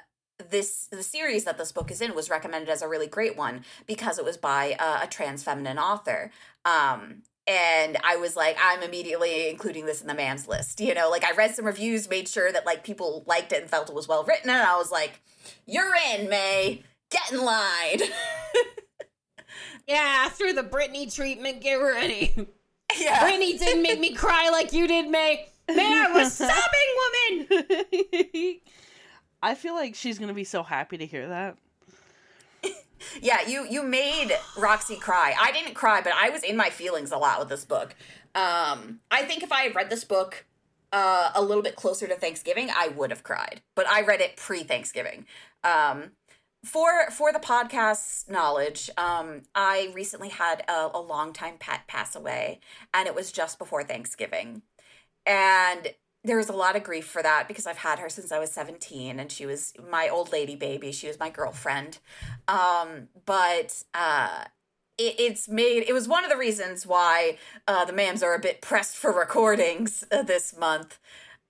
this 0.48 0.86
the 0.90 1.02
series 1.02 1.44
that 1.44 1.58
this 1.58 1.72
book 1.72 1.90
is 1.90 2.00
in 2.00 2.14
was 2.14 2.30
recommended 2.30 2.68
as 2.68 2.82
a 2.82 2.88
really 2.88 3.06
great 3.06 3.36
one 3.36 3.64
because 3.86 4.18
it 4.18 4.24
was 4.24 4.36
by 4.36 4.76
a, 4.78 5.04
a 5.04 5.06
trans 5.08 5.42
feminine 5.42 5.78
author. 5.78 6.30
Um 6.64 7.22
and 7.46 7.96
I 8.04 8.16
was 8.16 8.36
like, 8.36 8.56
I'm 8.62 8.82
immediately 8.82 9.48
including 9.48 9.86
this 9.86 10.00
in 10.00 10.06
the 10.06 10.14
man's 10.14 10.46
list. 10.46 10.80
You 10.80 10.94
know, 10.94 11.10
like 11.10 11.24
I 11.24 11.32
read 11.32 11.54
some 11.54 11.64
reviews, 11.64 12.08
made 12.08 12.28
sure 12.28 12.52
that 12.52 12.64
like 12.64 12.84
people 12.84 13.24
liked 13.26 13.52
it 13.52 13.62
and 13.62 13.70
felt 13.70 13.88
it 13.88 13.94
was 13.94 14.06
well 14.06 14.22
written, 14.24 14.50
and 14.50 14.62
I 14.62 14.76
was 14.76 14.92
like, 14.92 15.20
You're 15.66 15.94
in, 16.14 16.28
May. 16.28 16.84
Get 17.10 17.32
in 17.32 17.44
line. 17.44 18.00
yeah, 19.88 20.28
through 20.28 20.52
the 20.52 20.62
Britney 20.62 21.12
treatment, 21.12 21.60
get 21.60 21.74
ready. 21.74 22.34
yeah. 23.00 23.24
Britney 23.24 23.58
didn't 23.58 23.82
make 23.82 23.98
me 23.98 24.14
cry 24.14 24.50
like 24.50 24.72
you 24.72 24.86
did, 24.86 25.08
May. 25.08 25.48
May, 25.68 26.04
I 26.06 26.12
was 26.12 26.32
sobbing, 26.36 27.48
woman. 27.48 28.60
I 29.42 29.54
feel 29.54 29.74
like 29.74 29.94
she's 29.94 30.18
gonna 30.18 30.34
be 30.34 30.44
so 30.44 30.62
happy 30.62 30.98
to 30.98 31.06
hear 31.06 31.28
that. 31.28 31.56
Yeah, 33.20 33.46
you 33.46 33.66
you 33.68 33.82
made 33.82 34.36
Roxy 34.56 34.96
cry. 34.96 35.34
I 35.38 35.52
didn't 35.52 35.74
cry, 35.74 36.00
but 36.00 36.12
I 36.12 36.30
was 36.30 36.42
in 36.42 36.56
my 36.56 36.70
feelings 36.70 37.12
a 37.12 37.16
lot 37.16 37.38
with 37.38 37.48
this 37.48 37.64
book. 37.64 37.94
Um, 38.34 39.00
I 39.10 39.22
think 39.22 39.42
if 39.42 39.50
I 39.50 39.62
had 39.62 39.74
read 39.74 39.90
this 39.90 40.04
book 40.04 40.44
uh, 40.92 41.30
a 41.34 41.42
little 41.42 41.62
bit 41.62 41.76
closer 41.76 42.06
to 42.06 42.14
Thanksgiving, 42.14 42.68
I 42.74 42.88
would 42.88 43.10
have 43.10 43.22
cried. 43.22 43.62
But 43.74 43.88
I 43.88 44.02
read 44.02 44.20
it 44.20 44.36
pre 44.36 44.62
Thanksgiving. 44.62 45.26
Um, 45.64 46.12
for 46.64 47.10
for 47.10 47.32
the 47.32 47.38
podcast's 47.38 48.28
knowledge, 48.28 48.90
um, 48.98 49.42
I 49.54 49.90
recently 49.94 50.28
had 50.28 50.62
a, 50.68 50.90
a 50.94 51.00
longtime 51.00 51.56
pet 51.58 51.86
pass 51.86 52.14
away, 52.14 52.60
and 52.92 53.08
it 53.08 53.14
was 53.14 53.32
just 53.32 53.58
before 53.58 53.82
Thanksgiving, 53.82 54.62
and 55.24 55.94
there 56.22 56.36
was 56.36 56.48
a 56.48 56.52
lot 56.52 56.76
of 56.76 56.82
grief 56.82 57.06
for 57.06 57.22
that 57.22 57.48
because 57.48 57.66
I've 57.66 57.78
had 57.78 57.98
her 57.98 58.08
since 58.08 58.30
I 58.30 58.38
was 58.38 58.52
17 58.52 59.18
and 59.18 59.32
she 59.32 59.46
was 59.46 59.72
my 59.90 60.08
old 60.08 60.32
lady 60.32 60.54
baby. 60.54 60.92
She 60.92 61.08
was 61.08 61.18
my 61.18 61.30
girlfriend. 61.30 61.98
Um, 62.46 63.08
but 63.24 63.82
uh, 63.94 64.44
it, 64.98 65.14
it's 65.18 65.48
made, 65.48 65.84
it 65.88 65.94
was 65.94 66.06
one 66.06 66.24
of 66.24 66.30
the 66.30 66.36
reasons 66.36 66.86
why 66.86 67.38
uh, 67.66 67.84
the 67.86 67.92
mams 67.92 68.22
are 68.22 68.34
a 68.34 68.38
bit 68.38 68.60
pressed 68.60 68.96
for 68.96 69.12
recordings 69.12 70.04
uh, 70.12 70.22
this 70.22 70.56
month. 70.56 70.98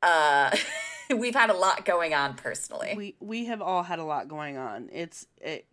Uh, 0.03 0.57
we've 1.17 1.35
had 1.35 1.51
a 1.51 1.55
lot 1.55 1.85
going 1.85 2.15
on 2.15 2.35
personally. 2.35 2.95
We 2.97 3.17
we 3.21 3.47
have 3.47 3.61
all 3.61 3.83
had 3.83 3.99
a 3.99 4.05
lot 4.05 4.29
going 4.29 4.57
on. 4.57 4.89
It's 4.93 5.27
it. 5.39 5.67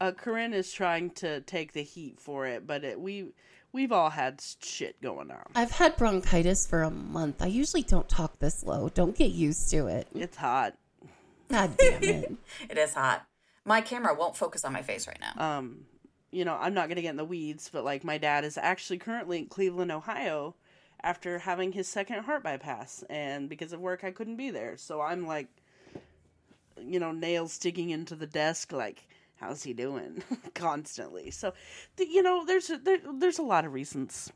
Uh, 0.00 0.12
Corinne 0.12 0.54
is 0.54 0.72
trying 0.72 1.10
to 1.10 1.42
take 1.42 1.72
the 1.72 1.82
heat 1.82 2.18
for 2.18 2.46
it, 2.46 2.66
but 2.66 2.84
it, 2.84 2.98
we 2.98 3.32
we've 3.72 3.92
all 3.92 4.10
had 4.10 4.42
shit 4.62 5.00
going 5.00 5.30
on. 5.30 5.44
I've 5.54 5.72
had 5.72 5.96
bronchitis 5.96 6.66
for 6.66 6.82
a 6.82 6.90
month. 6.90 7.42
I 7.42 7.46
usually 7.46 7.82
don't 7.82 8.08
talk 8.08 8.38
this 8.38 8.62
low. 8.62 8.88
Don't 8.88 9.16
get 9.16 9.30
used 9.30 9.70
to 9.70 9.86
it. 9.86 10.08
It's 10.14 10.36
hot. 10.36 10.74
God 11.48 11.76
damn 11.76 12.02
it. 12.02 12.32
it 12.68 12.78
is 12.78 12.94
hot. 12.94 13.26
my 13.64 13.80
camera 13.80 14.14
won't 14.14 14.36
focus 14.36 14.64
on 14.64 14.72
my 14.72 14.82
face 14.82 15.06
right 15.06 15.20
now. 15.20 15.58
Um, 15.58 15.86
you 16.30 16.44
know, 16.44 16.56
I'm 16.58 16.74
not 16.74 16.88
gonna 16.88 17.02
get 17.02 17.10
in 17.10 17.16
the 17.16 17.24
weeds, 17.24 17.70
but 17.72 17.84
like 17.84 18.04
my 18.04 18.18
dad 18.18 18.44
is 18.44 18.56
actually 18.56 18.98
currently 18.98 19.38
in 19.38 19.46
Cleveland, 19.46 19.90
Ohio, 19.90 20.54
after 21.02 21.38
having 21.40 21.72
his 21.72 21.88
second 21.88 22.24
heart 22.24 22.42
bypass, 22.42 23.04
and 23.10 23.48
because 23.48 23.72
of 23.72 23.80
work, 23.80 24.04
I 24.04 24.10
couldn't 24.10 24.36
be 24.36 24.50
there. 24.50 24.76
So 24.76 25.00
I'm 25.00 25.26
like, 25.26 25.48
you 26.80 27.00
know, 27.00 27.12
nails 27.12 27.58
digging 27.58 27.90
into 27.90 28.14
the 28.14 28.26
desk, 28.26 28.72
like, 28.72 29.08
how's 29.40 29.62
he 29.62 29.72
doing, 29.72 30.22
constantly. 30.54 31.30
So, 31.30 31.52
th- 31.96 32.08
you 32.08 32.22
know, 32.22 32.44
there's 32.44 32.70
a, 32.70 32.76
there, 32.78 32.98
there's 33.18 33.38
a 33.38 33.42
lot 33.42 33.64
of 33.64 33.72
reasons. 33.72 34.30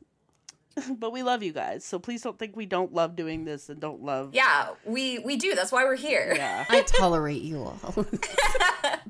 but 0.98 1.12
we 1.12 1.22
love 1.22 1.42
you 1.44 1.52
guys, 1.52 1.84
so 1.84 2.00
please 2.00 2.22
don't 2.22 2.36
think 2.36 2.56
we 2.56 2.66
don't 2.66 2.92
love 2.92 3.14
doing 3.14 3.44
this 3.44 3.68
and 3.68 3.78
don't 3.80 4.02
love. 4.02 4.30
yeah, 4.34 4.70
we 4.84 5.20
we 5.20 5.36
do. 5.36 5.54
That's 5.54 5.70
why 5.70 5.84
we're 5.84 5.94
here. 5.94 6.32
Yeah, 6.34 6.64
I 6.70 6.80
tolerate 6.82 7.42
you 7.42 7.58
all. 7.62 8.06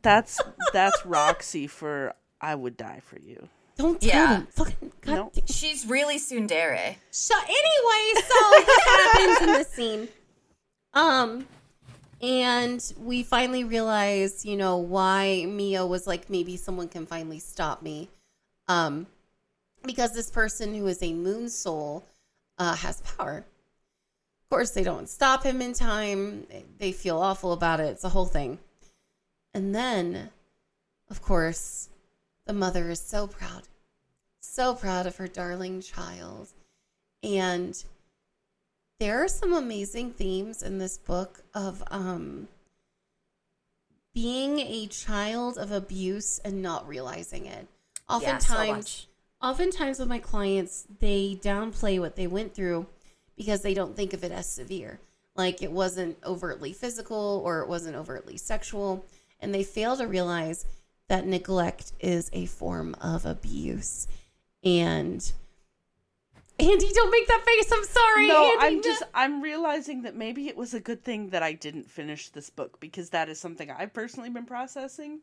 that's 0.02 0.38
that's 0.74 1.06
Roxy 1.06 1.66
for 1.66 2.12
I 2.40 2.54
would 2.54 2.76
die 2.76 3.00
for 3.02 3.18
you. 3.18 3.48
Don't 3.78 3.98
tell 3.98 4.08
Yeah. 4.10 4.32
them. 4.34 4.48
Fucking 4.50 4.92
God. 5.00 5.14
No. 5.14 5.32
She's 5.46 5.86
really 5.86 6.18
tsundere. 6.18 6.96
So 7.10 7.34
anyway, 7.42 8.22
so 8.28 8.50
this 8.66 8.84
happens 8.84 9.40
in 9.40 9.46
this 9.54 9.68
scene. 9.68 10.08
Um, 10.92 11.46
and 12.20 12.92
we 12.98 13.22
finally 13.22 13.64
realize, 13.64 14.44
you 14.44 14.56
know, 14.56 14.76
why 14.76 15.46
Mio 15.48 15.86
was 15.86 16.06
like, 16.06 16.30
maybe 16.30 16.56
someone 16.56 16.88
can 16.88 17.06
finally 17.06 17.38
stop 17.38 17.82
me. 17.82 18.08
Um, 18.68 19.06
because 19.84 20.14
this 20.14 20.30
person 20.30 20.74
who 20.74 20.86
is 20.86 21.02
a 21.02 21.12
moon 21.12 21.48
soul 21.48 22.04
uh, 22.58 22.74
has 22.76 23.00
power. 23.02 23.38
Of 23.38 24.48
course, 24.50 24.70
they 24.70 24.84
don't 24.84 25.08
stop 25.08 25.42
him 25.42 25.60
in 25.60 25.72
time. 25.72 26.46
They 26.78 26.92
feel 26.92 27.18
awful 27.18 27.52
about 27.52 27.80
it. 27.80 27.88
It's 27.88 28.04
a 28.04 28.10
whole 28.10 28.26
thing. 28.26 28.58
And 29.52 29.74
then, 29.74 30.30
of 31.10 31.22
course, 31.22 31.88
the 32.46 32.52
mother 32.52 32.90
is 32.90 33.00
so 33.00 33.26
proud, 33.26 33.62
so 34.40 34.74
proud 34.74 35.06
of 35.06 35.16
her 35.16 35.28
darling 35.28 35.80
child. 35.80 36.48
And 37.22 37.82
there 39.00 39.22
are 39.22 39.28
some 39.28 39.52
amazing 39.52 40.12
themes 40.12 40.62
in 40.62 40.78
this 40.78 40.98
book 40.98 41.42
of 41.54 41.82
um, 41.90 42.48
being 44.14 44.60
a 44.60 44.86
child 44.86 45.58
of 45.58 45.72
abuse 45.72 46.38
and 46.44 46.62
not 46.62 46.86
realizing 46.88 47.46
it. 47.46 47.66
Yeah, 48.08 48.38
so 48.38 48.54
Oftentimes, 48.54 49.06
oftentimes 49.42 49.98
with 49.98 50.08
my 50.08 50.18
clients, 50.18 50.86
they 51.00 51.38
downplay 51.42 51.98
what 51.98 52.16
they 52.16 52.26
went 52.26 52.54
through 52.54 52.86
because 53.36 53.62
they 53.62 53.74
don't 53.74 53.96
think 53.96 54.12
of 54.12 54.22
it 54.22 54.32
as 54.32 54.48
severe. 54.48 55.00
Like 55.36 55.62
it 55.62 55.72
wasn't 55.72 56.16
overtly 56.24 56.72
physical 56.72 57.42
or 57.44 57.60
it 57.60 57.68
wasn't 57.68 57.96
overtly 57.96 58.36
sexual. 58.36 59.04
And 59.40 59.52
they 59.52 59.64
fail 59.64 59.96
to 59.96 60.06
realize 60.06 60.64
that 61.08 61.26
neglect 61.26 61.92
is 62.00 62.30
a 62.32 62.46
form 62.46 62.94
of 63.00 63.26
abuse. 63.26 64.06
And 64.62 65.30
Andy, 66.58 66.88
don't 66.92 67.10
make 67.10 67.26
that 67.26 67.44
face. 67.44 67.72
I'm 67.72 67.84
sorry. 67.84 68.28
No, 68.28 68.44
Andy, 68.44 68.76
I'm 68.76 68.82
just 68.82 69.02
I'm 69.12 69.42
realizing 69.42 70.02
that 70.02 70.14
maybe 70.14 70.48
it 70.48 70.56
was 70.56 70.72
a 70.72 70.80
good 70.80 71.02
thing 71.02 71.30
that 71.30 71.42
I 71.42 71.52
didn't 71.52 71.90
finish 71.90 72.28
this 72.28 72.48
book 72.50 72.78
because 72.80 73.10
that 73.10 73.28
is 73.28 73.40
something 73.40 73.70
I've 73.70 73.92
personally 73.92 74.30
been 74.30 74.46
processing. 74.46 75.20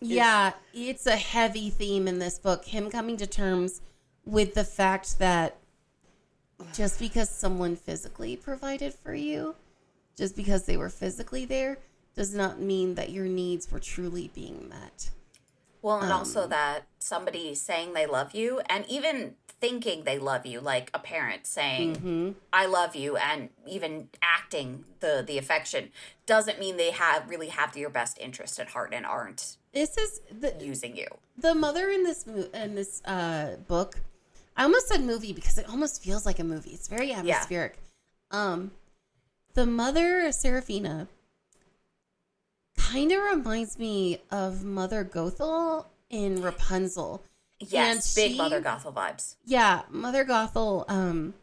Yeah, 0.00 0.52
it's 0.74 1.06
a 1.06 1.16
heavy 1.16 1.70
theme 1.70 2.08
in 2.08 2.18
this 2.18 2.38
book. 2.38 2.64
Him 2.64 2.90
coming 2.90 3.16
to 3.18 3.26
terms 3.26 3.80
with 4.24 4.54
the 4.54 4.64
fact 4.64 5.20
that 5.20 5.56
just 6.72 6.98
because 6.98 7.30
someone 7.30 7.76
physically 7.76 8.36
provided 8.36 8.94
for 8.94 9.14
you, 9.14 9.54
just 10.16 10.34
because 10.34 10.64
they 10.64 10.76
were 10.76 10.88
physically 10.88 11.44
there, 11.44 11.78
does 12.16 12.34
not 12.34 12.60
mean 12.60 12.96
that 12.96 13.10
your 13.10 13.26
needs 13.26 13.70
were 13.70 13.78
truly 13.80 14.30
being 14.34 14.68
met. 14.68 15.10
Well, 15.80 16.00
and 16.00 16.10
Um, 16.12 16.18
also 16.18 16.46
that 16.48 16.82
somebody 17.02 17.54
saying 17.54 17.92
they 17.94 18.06
love 18.06 18.34
you 18.34 18.60
and 18.66 18.84
even 18.88 19.34
thinking 19.60 20.02
they 20.04 20.18
love 20.18 20.44
you, 20.44 20.60
like 20.60 20.90
a 20.92 20.98
parent 20.98 21.46
saying, 21.46 21.96
Mm-hmm. 21.96 22.30
I 22.52 22.66
love 22.66 22.96
you, 22.96 23.16
and 23.16 23.48
even 23.68 24.08
acting 24.20 24.84
the, 24.98 25.22
the 25.24 25.38
affection, 25.38 25.90
doesn't 26.26 26.58
mean 26.58 26.76
they 26.76 26.90
have 26.90 27.28
really 27.30 27.46
have 27.48 27.76
your 27.76 27.88
best 27.90 28.18
interest 28.18 28.58
at 28.58 28.70
heart 28.70 28.92
and 28.92 29.06
aren't 29.06 29.56
This 29.72 29.96
is 29.96 30.20
the 30.36 30.54
using 30.60 30.96
you. 30.96 31.06
the 31.38 31.54
mother 31.54 31.88
in 31.90 32.02
this 32.02 32.24
in 32.54 32.74
this 32.74 33.02
uh, 33.04 33.56
book. 33.68 34.00
I 34.56 34.64
almost 34.64 34.88
said 34.88 35.02
movie 35.02 35.32
because 35.32 35.56
it 35.58 35.68
almost 35.68 36.02
feels 36.02 36.26
like 36.26 36.38
a 36.40 36.44
movie. 36.44 36.70
It's 36.70 36.88
very 36.88 37.12
atmospheric. 37.12 37.78
Um, 38.32 38.72
the 39.54 39.64
mother 39.66 40.30
Serafina 40.32 41.06
kind 42.76 43.12
of 43.12 43.22
reminds 43.22 43.78
me 43.78 44.22
of 44.30 44.64
Mother 44.64 45.04
Gothel 45.04 45.86
in 46.12 46.40
Rapunzel. 46.40 47.24
Yes, 47.58 48.16
And 48.16 48.22
big 48.22 48.32
she- 48.32 48.38
Mother 48.38 48.60
Gothel 48.62 48.94
vibes. 48.94 49.34
Yeah, 49.44 49.82
Mother 49.90 50.24
Gothel 50.24 50.84
um, 50.88 51.34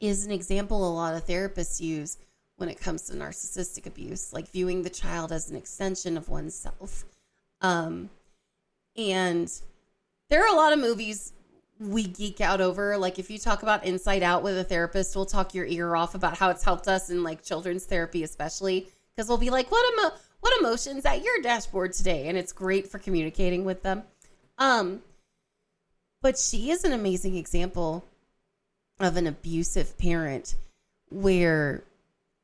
is 0.00 0.24
an 0.24 0.30
example 0.32 0.88
a 0.88 0.92
lot 0.92 1.14
of 1.14 1.26
therapists 1.26 1.80
use 1.80 2.18
when 2.56 2.68
it 2.68 2.80
comes 2.80 3.02
to 3.02 3.14
narcissistic 3.14 3.86
abuse, 3.86 4.32
like 4.32 4.48
viewing 4.50 4.82
the 4.82 4.90
child 4.90 5.30
as 5.32 5.48
an 5.50 5.56
extension 5.56 6.16
of 6.16 6.28
oneself. 6.28 7.04
Um, 7.60 8.10
and 8.96 9.52
there 10.28 10.42
are 10.44 10.52
a 10.52 10.56
lot 10.56 10.72
of 10.72 10.78
movies 10.80 11.32
we 11.78 12.02
geek 12.08 12.40
out 12.40 12.60
over. 12.60 12.98
Like 12.98 13.20
if 13.20 13.30
you 13.30 13.38
talk 13.38 13.62
about 13.62 13.84
Inside 13.84 14.24
Out 14.24 14.42
with 14.42 14.58
a 14.58 14.64
therapist, 14.64 15.14
we'll 15.14 15.24
talk 15.26 15.54
your 15.54 15.66
ear 15.66 15.94
off 15.94 16.16
about 16.16 16.36
how 16.36 16.50
it's 16.50 16.64
helped 16.64 16.88
us 16.88 17.10
in 17.10 17.22
like 17.22 17.44
children's 17.44 17.84
therapy, 17.84 18.24
especially 18.24 18.88
because 19.14 19.28
we'll 19.28 19.38
be 19.38 19.50
like, 19.50 19.70
"What 19.70 19.84
emo- 19.94 20.16
what 20.40 20.58
emotions 20.60 21.04
at 21.04 21.22
your 21.22 21.40
dashboard 21.42 21.92
today?" 21.92 22.28
And 22.28 22.38
it's 22.38 22.52
great 22.52 22.90
for 22.90 22.98
communicating 22.98 23.64
with 23.64 23.82
them. 23.82 24.04
Um, 24.58 25.02
but 26.20 26.38
she 26.38 26.70
is 26.70 26.84
an 26.84 26.92
amazing 26.92 27.36
example 27.36 28.04
of 28.98 29.16
an 29.16 29.26
abusive 29.26 29.96
parent 29.98 30.56
where 31.10 31.84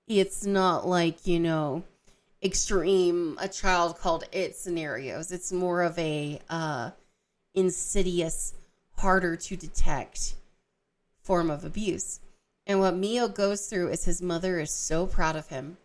it's 0.07 0.45
not 0.45 0.87
like, 0.87 1.27
you 1.27 1.41
know, 1.41 1.83
extreme 2.43 3.37
a 3.41 3.49
child 3.49 3.99
called 3.99 4.25
it 4.31 4.55
scenarios. 4.55 5.33
It's 5.33 5.53
more 5.53 5.83
of 5.83 5.99
a 5.99 6.41
uh 6.49 6.91
insidious, 7.55 8.53
harder 8.97 9.37
to 9.37 9.57
detect 9.57 10.35
form 11.23 11.51
of 11.51 11.65
abuse. 11.65 12.21
And 12.67 12.81
what 12.81 12.97
Mio 12.97 13.29
goes 13.29 13.67
through 13.67 13.91
is 13.91 14.05
his 14.05 14.21
mother 14.21 14.59
is 14.59 14.73
so 14.73 15.07
proud 15.07 15.37
of 15.37 15.49
him 15.49 15.79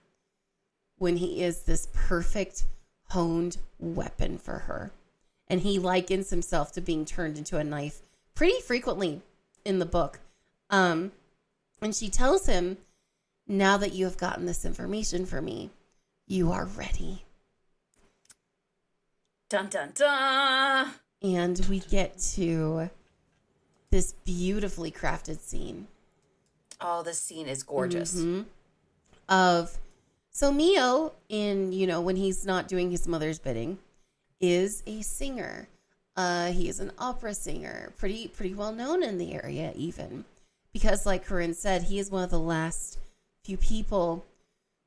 when 0.99 1.17
he 1.17 1.41
is 1.43 1.63
this 1.63 1.87
perfect 1.93 2.65
honed 3.09 3.57
weapon 3.79 4.37
for 4.37 4.59
her 4.59 4.91
and 5.47 5.61
he 5.61 5.79
likens 5.79 6.29
himself 6.29 6.71
to 6.73 6.81
being 6.81 7.05
turned 7.05 7.37
into 7.37 7.57
a 7.57 7.63
knife 7.63 8.01
pretty 8.35 8.61
frequently 8.61 9.21
in 9.65 9.79
the 9.79 9.85
book. 9.85 10.19
Um, 10.69 11.11
and 11.81 11.95
she 11.95 12.09
tells 12.09 12.45
him, 12.45 12.77
Now 13.47 13.77
that 13.77 13.93
you 13.93 14.05
have 14.05 14.17
gotten 14.17 14.45
this 14.45 14.63
information 14.63 15.25
for 15.25 15.41
me, 15.41 15.71
you 16.27 16.51
are 16.51 16.65
ready. 16.65 17.23
Dun 19.49 19.67
dun 19.69 19.91
dun. 19.95 20.91
And 21.23 21.65
we 21.67 21.79
get 21.79 22.19
to 22.35 22.89
this 23.89 24.13
beautifully 24.23 24.91
crafted 24.91 25.39
scene 25.39 25.87
Oh, 26.81 27.03
this 27.03 27.19
scene 27.19 27.47
is 27.47 27.63
gorgeous. 27.63 28.15
Mhm. 28.15 28.45
of 29.27 29.77
so 30.31 30.51
Mio 30.51 31.13
in 31.27 31.71
you 31.71 31.87
know 31.87 32.01
when 32.01 32.15
he's 32.15 32.45
not 32.45 32.67
doing 32.67 32.91
his 32.91 33.07
mother's 33.07 33.39
bidding 33.39 33.79
is 34.39 34.83
a 34.87 35.01
singer. 35.01 35.67
Uh, 36.15 36.51
he 36.51 36.67
is 36.67 36.79
an 36.79 36.91
opera 36.97 37.33
singer, 37.33 37.93
pretty 37.97 38.27
pretty 38.27 38.53
well 38.53 38.71
known 38.71 39.03
in 39.03 39.17
the 39.17 39.33
area 39.33 39.71
even 39.75 40.25
because 40.73 41.05
like 41.05 41.25
Corinne 41.25 41.53
said, 41.53 41.83
he 41.83 41.99
is 41.99 42.11
one 42.11 42.23
of 42.23 42.29
the 42.29 42.39
last 42.39 42.99
few 43.43 43.57
people 43.57 44.25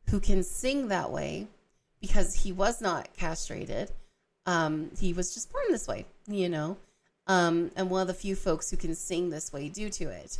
who 0.08 0.20
can 0.20 0.42
sing 0.42 0.88
that 0.88 1.10
way 1.10 1.46
because 2.00 2.34
he 2.42 2.52
was 2.52 2.80
not 2.80 3.14
castrated. 3.16 3.90
Um, 4.46 4.90
he 4.98 5.12
was 5.12 5.34
just 5.34 5.52
born 5.52 5.64
this 5.70 5.86
way, 5.86 6.04
you 6.26 6.48
know. 6.48 6.76
Um, 7.26 7.70
and 7.76 7.88
one 7.88 8.02
of 8.02 8.08
the 8.08 8.14
few 8.14 8.34
folks 8.34 8.70
who 8.70 8.76
can 8.76 8.94
sing 8.94 9.30
this 9.30 9.52
way 9.52 9.68
due 9.68 9.90
to 9.90 10.04
it. 10.04 10.38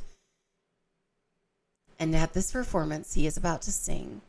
And 1.98 2.14
at 2.16 2.32
this 2.32 2.50
performance, 2.50 3.14
he 3.14 3.26
is 3.26 3.36
about 3.36 3.62
to 3.62 3.72
sing 3.72 4.20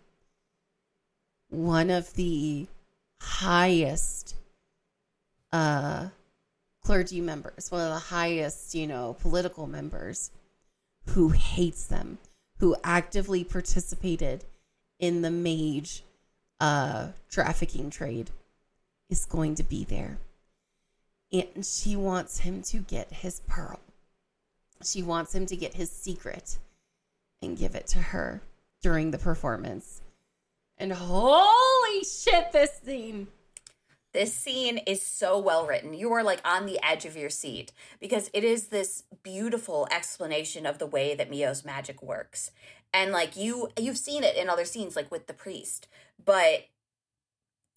one 1.53 1.89
of 1.89 2.13
the 2.15 2.67
highest 3.21 4.35
uh, 5.51 6.07
clergy 6.83 7.21
members, 7.21 7.71
one 7.71 7.81
of 7.81 7.93
the 7.93 7.99
highest, 7.99 8.73
you 8.75 8.87
know, 8.87 9.15
political 9.19 9.67
members 9.67 10.31
who 11.09 11.29
hates 11.29 11.85
them, 11.85 12.17
who 12.59 12.75
actively 12.83 13.43
participated 13.43 14.43
in 14.99 15.21
the 15.21 15.31
mage 15.31 16.03
uh, 16.59 17.09
trafficking 17.29 17.89
trade, 17.89 18.31
is 19.09 19.25
going 19.25 19.55
to 19.55 19.63
be 19.63 19.83
there. 19.83 20.17
And 21.31 21.65
she 21.65 21.95
wants 21.95 22.39
him 22.39 22.61
to 22.63 22.79
get 22.79 23.11
his 23.11 23.41
pearl. 23.47 23.79
She 24.83 25.01
wants 25.01 25.33
him 25.33 25.45
to 25.47 25.55
get 25.55 25.75
his 25.75 25.89
secret 25.91 26.57
and 27.41 27.57
give 27.57 27.75
it 27.75 27.87
to 27.87 27.99
her 27.99 28.41
during 28.81 29.11
the 29.11 29.17
performance. 29.17 30.02
And 30.77 30.93
holy 30.93 32.03
shit, 32.03 32.51
this 32.51 32.79
scene. 32.83 33.27
This 34.13 34.33
scene 34.33 34.77
is 34.77 35.01
so 35.01 35.39
well 35.39 35.65
written. 35.65 35.93
You 35.95 36.13
are 36.13 36.23
like 36.23 36.41
on 36.45 36.67
the 36.67 36.79
edge 36.85 37.05
of 37.05 37.17
your 37.17 37.31
seat 37.31 37.71
because 37.99 38.29
it 38.31 38.43
is 38.43 38.67
this 38.67 39.03
beautiful 39.23 39.87
explanation 39.89 40.67
of 40.67 40.77
the 40.77 40.85
way 40.85 41.15
that 41.15 41.31
Mio's 41.31 41.65
magic 41.65 42.01
works. 42.03 42.51
And 42.93 43.11
like 43.11 43.35
you 43.35 43.69
you've 43.77 43.97
seen 43.97 44.23
it 44.23 44.35
in 44.35 44.49
other 44.49 44.65
scenes 44.65 44.95
like 44.95 45.09
with 45.09 45.25
the 45.25 45.33
priest, 45.33 45.87
but 46.23 46.67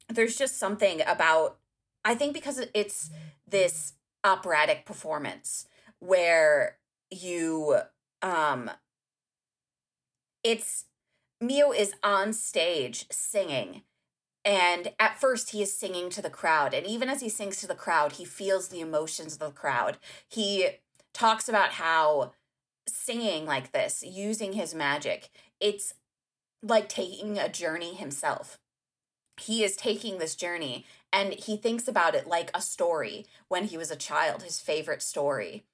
there's 0.08 0.36
just 0.36 0.58
something 0.58 1.00
about 1.06 1.56
I 2.04 2.14
think 2.14 2.34
because 2.34 2.62
it's 2.74 3.10
this 3.48 3.94
operatic 4.22 4.84
performance 4.84 5.66
where 6.00 6.76
you 7.10 7.78
um 8.20 8.70
it's 10.44 10.84
Mio 11.40 11.72
is 11.72 11.92
on 12.02 12.32
stage 12.32 13.06
singing 13.10 13.82
and 14.46 14.92
at 15.00 15.20
first, 15.20 15.50
he 15.50 15.60
is 15.60 15.76
singing 15.76 16.08
to 16.10 16.22
the 16.22 16.30
crowd. 16.30 16.72
And 16.72 16.86
even 16.86 17.08
as 17.10 17.20
he 17.20 17.28
sings 17.28 17.56
to 17.56 17.66
the 17.66 17.74
crowd, 17.74 18.12
he 18.12 18.24
feels 18.24 18.68
the 18.68 18.80
emotions 18.80 19.32
of 19.32 19.38
the 19.40 19.50
crowd. 19.50 19.98
He 20.28 20.68
talks 21.12 21.48
about 21.48 21.72
how 21.72 22.30
singing 22.88 23.44
like 23.44 23.72
this, 23.72 24.04
using 24.06 24.52
his 24.52 24.72
magic, 24.72 25.30
it's 25.58 25.94
like 26.62 26.88
taking 26.88 27.38
a 27.38 27.48
journey 27.48 27.94
himself. 27.94 28.60
He 29.40 29.64
is 29.64 29.74
taking 29.74 30.18
this 30.18 30.36
journey 30.36 30.86
and 31.12 31.32
he 31.32 31.56
thinks 31.56 31.88
about 31.88 32.14
it 32.14 32.28
like 32.28 32.52
a 32.54 32.60
story 32.60 33.26
when 33.48 33.64
he 33.64 33.76
was 33.76 33.90
a 33.90 33.96
child, 33.96 34.44
his 34.44 34.60
favorite 34.60 35.02
story. 35.02 35.64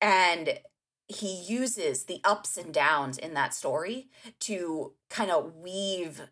And 0.00 0.60
he 1.08 1.34
uses 1.34 2.04
the 2.04 2.20
ups 2.24 2.56
and 2.56 2.72
downs 2.72 3.18
in 3.18 3.34
that 3.34 3.54
story 3.54 4.08
to 4.40 4.92
kind 5.10 5.30
of 5.30 5.54
weave 5.56 6.22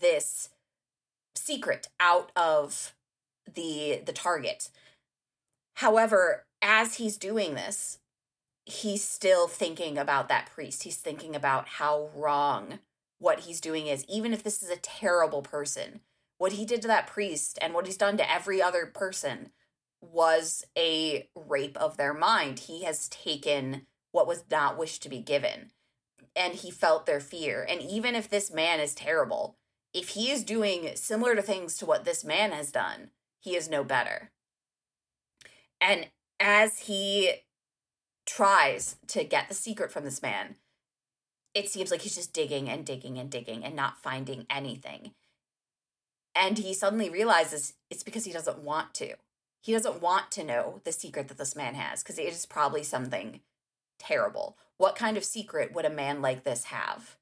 this 0.00 0.50
secret 1.34 1.88
out 1.98 2.30
of 2.36 2.94
the 3.52 4.00
the 4.04 4.12
target. 4.12 4.70
However, 5.74 6.44
as 6.62 6.96
he's 6.96 7.16
doing 7.16 7.54
this, 7.54 7.98
he's 8.66 9.02
still 9.02 9.48
thinking 9.48 9.98
about 9.98 10.28
that 10.28 10.50
priest. 10.54 10.84
He's 10.84 10.96
thinking 10.96 11.34
about 11.34 11.66
how 11.66 12.10
wrong 12.14 12.78
what 13.18 13.40
he's 13.40 13.60
doing 13.60 13.86
is, 13.86 14.04
even 14.08 14.32
if 14.32 14.42
this 14.42 14.62
is 14.62 14.70
a 14.70 14.76
terrible 14.76 15.42
person. 15.42 16.00
What 16.38 16.52
he 16.52 16.64
did 16.64 16.80
to 16.82 16.88
that 16.88 17.06
priest 17.06 17.58
and 17.60 17.74
what 17.74 17.86
he's 17.86 17.96
done 17.96 18.16
to 18.16 18.30
every 18.30 18.62
other 18.62 18.86
person 18.86 19.50
was 20.00 20.64
a 20.76 21.28
rape 21.34 21.76
of 21.76 21.96
their 21.96 22.14
mind. 22.14 22.60
He 22.60 22.84
has 22.84 23.08
taken 23.08 23.86
what 24.12 24.26
was 24.26 24.44
not 24.50 24.78
wished 24.78 25.02
to 25.02 25.08
be 25.08 25.20
given, 25.20 25.70
and 26.34 26.54
he 26.54 26.70
felt 26.70 27.06
their 27.06 27.20
fear. 27.20 27.66
And 27.68 27.80
even 27.82 28.14
if 28.14 28.28
this 28.28 28.52
man 28.52 28.80
is 28.80 28.94
terrible, 28.94 29.56
if 29.92 30.10
he 30.10 30.30
is 30.30 30.44
doing 30.44 30.90
similar 30.94 31.34
to 31.34 31.42
things 31.42 31.76
to 31.76 31.86
what 31.86 32.04
this 32.04 32.24
man 32.24 32.52
has 32.52 32.72
done, 32.72 33.10
he 33.40 33.56
is 33.56 33.68
no 33.68 33.84
better. 33.84 34.30
And 35.80 36.08
as 36.38 36.80
he 36.80 37.32
tries 38.26 38.96
to 39.08 39.24
get 39.24 39.48
the 39.48 39.54
secret 39.54 39.90
from 39.90 40.04
this 40.04 40.22
man, 40.22 40.56
it 41.54 41.68
seems 41.68 41.90
like 41.90 42.02
he's 42.02 42.14
just 42.14 42.32
digging 42.32 42.68
and 42.68 42.84
digging 42.84 43.18
and 43.18 43.30
digging 43.30 43.64
and 43.64 43.74
not 43.74 43.98
finding 43.98 44.46
anything. 44.48 45.12
And 46.34 46.58
he 46.58 46.74
suddenly 46.74 47.10
realizes 47.10 47.74
it's 47.90 48.04
because 48.04 48.24
he 48.24 48.32
doesn't 48.32 48.62
want 48.62 48.94
to. 48.94 49.14
He 49.60 49.72
doesn't 49.72 50.00
want 50.00 50.30
to 50.32 50.44
know 50.44 50.80
the 50.84 50.92
secret 50.92 51.28
that 51.28 51.38
this 51.38 51.54
man 51.54 51.74
has 51.74 52.02
because 52.02 52.18
it 52.18 52.26
is 52.26 52.46
probably 52.46 52.82
something 52.82 53.40
terrible. 53.98 54.56
What 54.78 54.96
kind 54.96 55.16
of 55.16 55.24
secret 55.24 55.74
would 55.74 55.84
a 55.84 55.90
man 55.90 56.22
like 56.22 56.44
this 56.44 56.64
have 56.64 57.16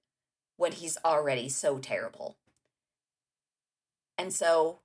when 0.56 0.72
he's 0.72 0.98
already 1.04 1.48
so 1.48 1.78
terrible? 1.78 2.36
And 4.16 4.32
so 4.32 4.80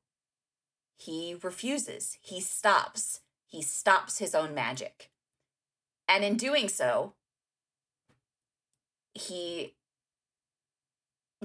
he 0.97 1.35
refuses. 1.41 2.17
He 2.21 2.41
stops. 2.41 3.21
He 3.45 3.61
stops 3.61 4.17
his 4.17 4.33
own 4.33 4.55
magic. 4.55 5.11
And 6.07 6.23
in 6.23 6.37
doing 6.37 6.69
so, 6.69 7.13
he 9.13 9.73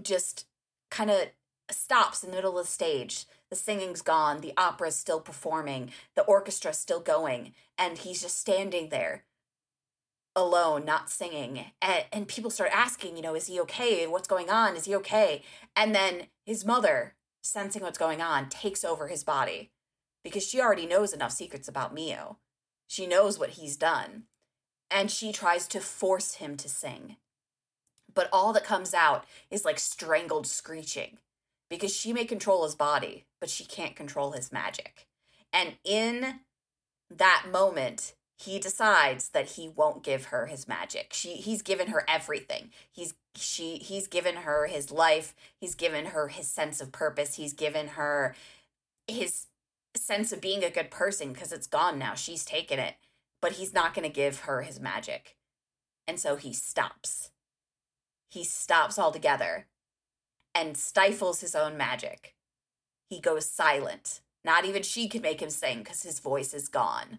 just 0.02 0.46
kind 0.90 1.11
of 1.11 1.28
stops 1.70 2.22
in 2.22 2.30
the 2.30 2.36
middle 2.36 2.59
of 2.59 2.66
the 2.66 2.72
stage. 2.72 3.26
The 3.51 3.57
singing's 3.57 4.03
gone, 4.03 4.40
the 4.40 4.53
opera's 4.57 4.96
still 4.96 5.20
performing, 5.20 5.90
the 6.14 6.24
orchestra's 6.24 6.78
still 6.78 7.01
going, 7.01 7.55
and 7.78 7.96
he's 7.96 8.20
just 8.20 8.38
standing 8.38 8.90
there 8.90 9.24
alone, 10.36 10.84
not 10.84 11.11
singing. 11.11 11.64
And, 11.80 12.05
and 12.12 12.28
people 12.28 12.51
start 12.51 12.70
asking, 12.72 13.16
you 13.16 13.22
know, 13.22 13.34
is 13.34 13.46
he 13.46 13.59
okay? 13.61 14.07
What's 14.07 14.28
going 14.28 14.51
on? 14.51 14.76
Is 14.76 14.84
he 14.84 14.94
okay? 14.96 15.42
And 15.74 15.94
then 15.94 16.26
his 16.44 16.64
mother 16.64 17.14
sensing 17.49 17.82
what's 17.82 17.99
going 17.99 18.20
on, 18.20 18.49
takes 18.49 18.84
over 18.84 19.09
his 19.09 19.24
body 19.24 19.70
because 20.22 20.46
she 20.46 20.61
already 20.61 20.86
knows 20.86 21.12
enough 21.12 21.32
secrets 21.32 21.68
about 21.68 21.94
Mio. 21.94 22.38
She 22.86 23.07
knows 23.07 23.38
what 23.38 23.51
he's 23.51 23.76
done. 23.76 24.24
And 24.90 25.11
she 25.11 25.32
tries 25.32 25.66
to 25.68 25.80
force 25.80 26.34
him 26.34 26.57
to 26.57 26.68
sing. 26.68 27.16
But 28.12 28.28
all 28.32 28.53
that 28.53 28.64
comes 28.64 28.94
out 28.94 29.24
is 29.51 29.64
like 29.64 29.78
strangled 29.78 30.46
screeching 30.46 31.18
because 31.69 31.95
she 31.95 32.12
may 32.12 32.25
control 32.25 32.64
his 32.64 32.75
body, 32.75 33.27
but 33.41 33.51
she 33.51 33.64
can't 33.64 33.97
control 33.97 34.33
his 34.33 34.53
magic. 34.53 35.07
And 35.53 35.75
in 35.85 36.41
that 37.11 37.47
moment, 37.51 38.14
he 38.37 38.59
decides 38.59 39.31
that 39.31 39.51
he 39.51 39.69
won't 39.69 40.05
give 40.05 40.27
her 40.27 40.47
his 40.47 40.69
magic. 40.69 41.12
She 41.12 41.35
he's 41.35 41.62
given 41.62 41.89
her 41.89 42.05
everything. 42.09 42.71
He's 42.91 43.14
she 43.35 43.77
he's 43.79 44.07
given 44.07 44.37
her 44.37 44.66
his 44.66 44.91
life, 44.91 45.35
he's 45.61 45.75
given 45.75 46.07
her 46.07 46.29
his 46.29 46.47
sense 46.47 46.81
of 46.81 46.93
purpose, 46.93 47.35
he's 47.35 47.53
given 47.53 47.89
her 47.89 48.35
his 49.07 49.47
sense 49.97 50.33
of 50.33 50.41
being 50.41 50.62
a 50.62 50.71
good 50.71 50.91
person 50.91 51.33
because 51.33 51.53
it's 51.53 51.66
gone 51.66 51.99
now. 51.99 52.14
She's 52.14 52.45
taken 52.45 52.79
it, 52.79 52.95
but 53.43 53.53
he's 53.53 53.75
not 53.75 53.95
going 53.95 54.09
to 54.09 54.14
give 54.14 54.41
her 54.41 54.62
his 54.62 54.79
magic. 54.79 55.35
And 56.07 56.21
so 56.21 56.37
he 56.37 56.53
stops. 56.53 57.31
He 58.29 58.45
stops 58.45 58.99
altogether 58.99 59.66
and 60.55 60.76
stifles 60.76 61.40
his 61.40 61.55
own 61.55 61.76
magic. 61.76 62.34
He 63.09 63.20
goes 63.20 63.49
silent. 63.49 64.20
Not 64.44 64.64
even 64.64 64.82
she 64.82 65.09
can 65.09 65.22
make 65.22 65.40
him 65.40 65.51
sing 65.51 65.78
because 65.78 66.03
his 66.03 66.20
voice 66.20 66.55
is 66.55 66.68
gone 66.68 67.18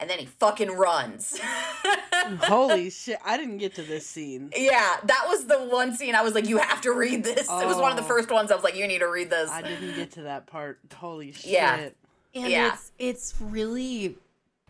and 0.00 0.10
then 0.10 0.18
he 0.18 0.26
fucking 0.26 0.70
runs. 0.70 1.38
Holy 2.42 2.90
shit! 2.90 3.18
I 3.24 3.36
didn't 3.36 3.58
get 3.58 3.74
to 3.76 3.82
this 3.82 4.06
scene. 4.06 4.50
Yeah, 4.56 4.96
that 5.04 5.24
was 5.28 5.46
the 5.46 5.58
one 5.58 5.94
scene 5.94 6.14
I 6.14 6.22
was 6.22 6.34
like, 6.34 6.48
you 6.48 6.58
have 6.58 6.80
to 6.82 6.92
read 6.92 7.22
this. 7.24 7.46
Oh, 7.50 7.60
it 7.60 7.66
was 7.66 7.76
one 7.76 7.90
of 7.90 7.96
the 7.96 8.02
oh. 8.02 8.06
first 8.06 8.30
ones 8.30 8.50
I 8.50 8.54
was 8.54 8.64
like, 8.64 8.76
you 8.76 8.86
need 8.86 9.00
to 9.00 9.08
read 9.08 9.30
this. 9.30 9.50
I 9.50 9.62
didn't 9.62 9.94
get 9.94 10.12
to 10.12 10.22
that 10.22 10.46
part. 10.46 10.78
Holy 10.94 11.32
shit! 11.32 11.52
Yeah, 11.52 11.88
and 12.34 12.48
yeah. 12.50 12.72
it's 12.72 12.92
it's 12.98 13.34
really 13.40 14.16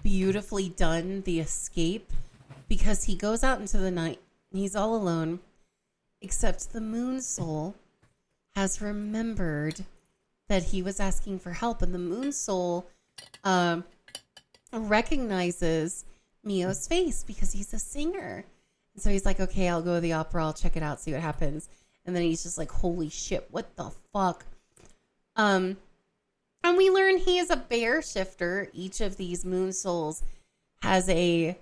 beautifully 0.02 0.68
done. 0.68 1.22
The 1.22 1.40
escape 1.40 2.12
because 2.68 3.04
he 3.04 3.14
goes 3.14 3.42
out 3.42 3.60
into 3.60 3.78
the 3.78 3.90
night. 3.90 4.20
He's 4.52 4.76
all 4.76 4.94
alone, 4.94 5.40
except 6.24 6.72
the 6.72 6.80
moon 6.80 7.20
soul 7.20 7.76
has 8.56 8.80
remembered 8.80 9.84
that 10.48 10.64
he 10.64 10.82
was 10.82 10.98
asking 10.98 11.38
for 11.38 11.52
help, 11.52 11.82
and 11.82 11.94
the 11.94 11.98
moon 11.98 12.32
soul. 12.32 12.88
Um, 13.44 13.84
recognizes 14.80 16.04
Mio's 16.42 16.86
face 16.86 17.24
because 17.24 17.52
he's 17.52 17.72
a 17.72 17.78
singer. 17.78 18.44
And 18.94 19.02
so 19.02 19.10
he's 19.10 19.24
like, 19.24 19.40
okay, 19.40 19.68
I'll 19.68 19.82
go 19.82 19.96
to 19.96 20.00
the 20.00 20.12
opera, 20.12 20.44
I'll 20.44 20.52
check 20.52 20.76
it 20.76 20.82
out, 20.82 21.00
see 21.00 21.12
what 21.12 21.20
happens. 21.20 21.68
And 22.04 22.14
then 22.14 22.22
he's 22.22 22.42
just 22.42 22.58
like, 22.58 22.70
holy 22.70 23.08
shit, 23.08 23.48
what 23.50 23.76
the 23.76 23.90
fuck? 24.12 24.44
Um, 25.36 25.78
and 26.62 26.76
we 26.76 26.90
learn 26.90 27.18
he 27.18 27.38
is 27.38 27.50
a 27.50 27.56
bear 27.56 28.02
shifter. 28.02 28.68
Each 28.72 29.00
of 29.00 29.16
these 29.16 29.44
moon 29.44 29.72
souls 29.72 30.22
has 30.82 31.08
a 31.08 31.58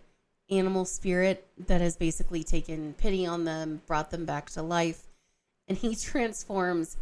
animal 0.59 0.85
spirit 0.85 1.47
that 1.67 1.81
has 1.81 1.97
basically 1.97 2.45
taken 2.45 2.95
pity 2.95 3.27
on 3.27 3.45
them, 3.45 3.83
brought 3.87 4.11
them 4.11 4.25
back 4.25 4.51
to 4.51 4.63
life, 4.63 5.09
and 5.69 5.79
he 5.79 5.95
transforms 5.97 6.97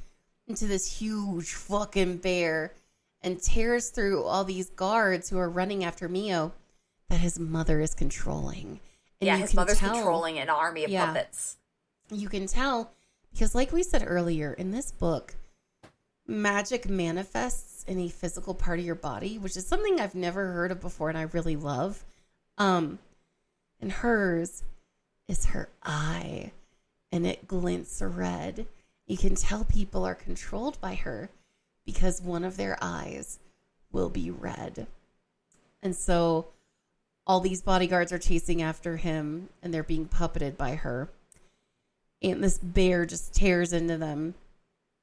into 0.47 0.67
this 0.67 0.99
huge 0.99 1.53
fucking 1.53 2.19
bear 2.19 2.73
and 3.23 3.41
tears 3.41 3.91
through 3.91 4.25
all 4.25 4.45
these 4.45 4.71
guards 4.71 5.29
who 5.29 5.39
are 5.39 5.51
running 5.51 5.85
after 5.85 6.09
Mio 6.09 6.53
that 7.09 7.21
his 7.21 7.39
mother 7.39 7.81
is 7.81 7.95
controlling. 7.95 8.81
And 9.21 9.27
yeah, 9.27 9.37
his 9.37 9.55
mother's 9.55 9.79
tell, 9.79 9.95
controlling 9.95 10.39
an 10.39 10.49
army 10.49 10.85
of 10.85 10.91
yeah, 10.91 11.07
puppets. 11.07 11.57
You 12.11 12.29
can 12.29 12.47
tell 12.47 12.93
because, 13.33 13.55
like 13.55 13.73
we 13.73 13.83
said 13.83 14.05
earlier, 14.07 14.53
in 14.55 14.71
this 14.71 14.91
book, 14.91 15.35
magic 16.27 16.89
manifests 16.89 17.85
in 17.85 17.99
a 17.99 18.09
physical 18.09 18.55
part 18.55 18.79
of 18.79 18.85
your 18.85 18.95
body, 18.95 19.39
which 19.39 19.57
is 19.57 19.67
something 19.67 20.01
I've 20.01 20.15
never 20.15 20.53
heard 20.53 20.71
of 20.71 20.81
before 20.81 21.09
and 21.09 21.19
I 21.19 21.23
really 21.23 21.57
love. 21.57 22.05
Um, 22.57 22.99
and 23.81 23.93
hers 23.93 24.63
is 25.29 25.47
her 25.47 25.69
eye, 25.83 26.53
and 27.13 27.27
it 27.27 27.49
glints 27.49 28.03
red. 28.03 28.67
You 29.07 29.17
can 29.17 29.35
tell 29.35 29.65
people 29.65 30.05
are 30.05 30.15
controlled 30.15 30.81
by 30.81 30.95
her 30.95 31.31
because 31.85 32.23
one 32.23 32.45
of 32.45 32.57
their 32.57 32.79
eyes 32.81 33.39
will 33.93 34.11
be 34.11 34.31
red. 34.31 34.87
And 35.83 35.97
so 35.97 36.49
all 37.27 37.41
these 37.41 37.63
bodyguards 37.63 38.13
are 38.13 38.19
chasing 38.19 38.63
after 38.63 38.97
him 38.99 39.49
and 39.63 39.73
they're 39.73 39.83
being 39.83 40.07
puppeted 40.09 40.57
by 40.57 40.77
her. 40.77 41.09
And 42.23 42.45
this 42.45 42.59
bear 42.59 43.07
just 43.07 43.35
tears 43.35 43.73
into 43.73 43.97
them 43.97 44.35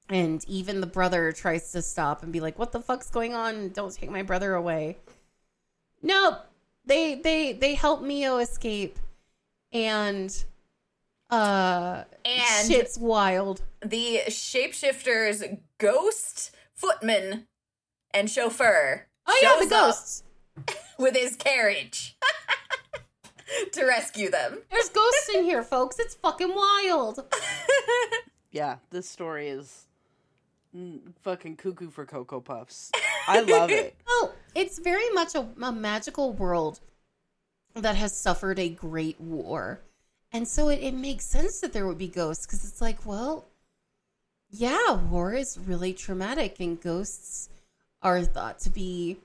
And 0.09 0.43
even 0.47 0.79
the 0.79 0.87
brother 0.87 1.31
tries 1.31 1.71
to 1.73 1.81
stop 1.81 2.23
and 2.23 2.31
be 2.31 2.39
like, 2.39 2.57
"What 2.57 2.71
the 2.71 2.79
fuck's 2.81 3.09
going 3.09 3.33
on? 3.33 3.69
Don't 3.69 3.93
take 3.93 4.09
my 4.09 4.23
brother 4.23 4.53
away." 4.53 4.97
Nope. 6.01 6.45
They 6.87 7.15
they 7.15 7.53
they 7.53 7.75
help 7.75 8.01
Mio 8.01 8.37
escape 8.37 8.97
and 9.71 10.33
uh 11.29 12.03
And- 12.25 12.67
shit's 12.71 12.97
wild. 12.97 13.61
the 13.85 14.21
shapeshifters 14.29 15.59
ghost 15.77 16.55
footman 16.73 17.47
and 18.11 18.29
chauffeur 18.31 19.07
Oh 19.27 19.39
yeah, 19.41 19.57
the 19.63 19.69
ghosts. 19.69 20.23
with 20.97 21.15
his 21.15 21.35
carriage 21.35 22.17
to 23.73 23.85
rescue 23.85 24.31
them 24.31 24.59
There's 24.71 24.89
ghosts 24.89 25.29
in 25.35 25.43
here, 25.43 25.63
folks. 25.63 25.99
It's 25.99 26.15
fucking 26.15 26.53
wild. 26.55 27.19
Yeah, 28.49 28.77
this 28.89 29.07
story 29.09 29.49
is 29.49 29.85
fucking 31.21 31.57
cuckoo 31.57 31.89
for 31.91 32.05
Cocoa 32.05 32.39
Puffs. 32.39 32.91
I 33.27 33.41
love 33.41 33.71
it. 33.71 33.95
Oh, 34.09 34.31
it's 34.55 34.79
very 34.79 35.09
much 35.11 35.35
a, 35.35 35.47
a 35.61 35.71
magical 35.71 36.33
world 36.33 36.79
that 37.75 37.95
has 37.95 38.15
suffered 38.17 38.57
a 38.57 38.69
great 38.69 39.19
war. 39.19 39.81
And 40.31 40.47
so 40.47 40.69
it, 40.69 40.79
it 40.81 40.93
makes 40.93 41.25
sense 41.25 41.59
that 41.59 41.73
there 41.73 41.85
would 41.85 41.97
be 41.97 42.07
ghosts 42.07 42.45
because 42.45 42.65
it's 42.65 42.81
like, 42.81 43.05
well, 43.05 43.45
yeah, 44.49 44.93
war 44.93 45.33
is 45.33 45.59
really 45.59 45.93
traumatic, 45.93 46.59
and 46.59 46.81
ghosts 46.81 47.49
are 48.01 48.23
thought 48.23 48.59
to 48.59 48.69
be 48.69 49.17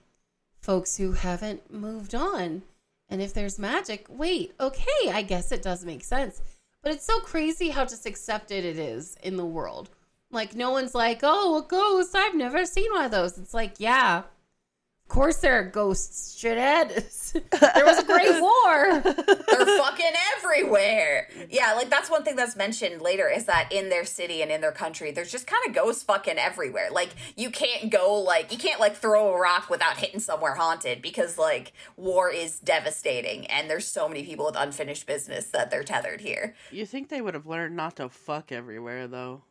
folks 0.60 0.96
who 0.96 1.12
haven't 1.12 1.72
moved 1.72 2.14
on. 2.14 2.62
And 3.08 3.22
if 3.22 3.32
there's 3.32 3.58
magic, 3.58 4.06
wait, 4.08 4.54
okay, 4.58 5.10
I 5.10 5.22
guess 5.22 5.52
it 5.52 5.62
does 5.62 5.84
make 5.84 6.02
sense. 6.04 6.40
But 6.82 6.92
it's 6.92 7.04
so 7.04 7.20
crazy 7.20 7.68
how 7.70 7.84
just 7.84 8.06
accepted 8.06 8.64
it 8.64 8.78
is 8.78 9.16
in 9.22 9.36
the 9.36 9.44
world. 9.44 9.90
Like, 10.32 10.54
no 10.56 10.70
one's 10.70 10.94
like, 10.94 11.20
oh, 11.22 11.58
a 11.58 11.62
ghost. 11.68 12.14
I've 12.16 12.34
never 12.34 12.64
seen 12.66 12.90
one 12.92 13.04
of 13.04 13.10
those. 13.10 13.38
It's 13.38 13.54
like, 13.54 13.74
yeah, 13.78 14.18
of 14.20 15.08
course 15.08 15.36
there 15.36 15.58
are 15.58 15.62
ghosts, 15.64 16.42
shithead. 16.42 16.88
there 17.74 17.84
was 17.84 17.98
a 17.98 18.04
great 18.04 18.40
war. 18.40 19.00
they're 19.00 19.78
fucking 19.78 20.12
everywhere 20.36 21.28
yeah 21.50 21.72
like 21.74 21.88
that's 21.88 22.10
one 22.10 22.22
thing 22.24 22.36
that's 22.36 22.56
mentioned 22.56 23.00
later 23.00 23.28
is 23.28 23.44
that 23.46 23.70
in 23.72 23.88
their 23.88 24.04
city 24.04 24.42
and 24.42 24.50
in 24.50 24.60
their 24.60 24.72
country 24.72 25.10
there's 25.12 25.30
just 25.32 25.46
kind 25.46 25.62
of 25.66 25.74
ghosts 25.74 26.02
fucking 26.02 26.36
everywhere 26.38 26.88
like 26.90 27.10
you 27.36 27.50
can't 27.50 27.90
go 27.90 28.14
like 28.20 28.52
you 28.52 28.58
can't 28.58 28.80
like 28.80 28.94
throw 28.96 29.32
a 29.34 29.38
rock 29.40 29.70
without 29.70 29.96
hitting 29.96 30.20
somewhere 30.20 30.54
haunted 30.54 31.00
because 31.00 31.38
like 31.38 31.72
war 31.96 32.30
is 32.30 32.58
devastating 32.60 33.46
and 33.46 33.70
there's 33.70 33.86
so 33.86 34.08
many 34.08 34.24
people 34.24 34.44
with 34.46 34.56
unfinished 34.58 35.06
business 35.06 35.46
that 35.46 35.70
they're 35.70 35.84
tethered 35.84 36.20
here 36.20 36.54
You 36.70 36.84
think 36.84 37.08
they 37.08 37.20
would 37.22 37.34
have 37.34 37.46
learned 37.46 37.76
not 37.76 37.96
to 37.96 38.08
fuck 38.08 38.52
everywhere, 38.52 39.06
though? 39.06 39.42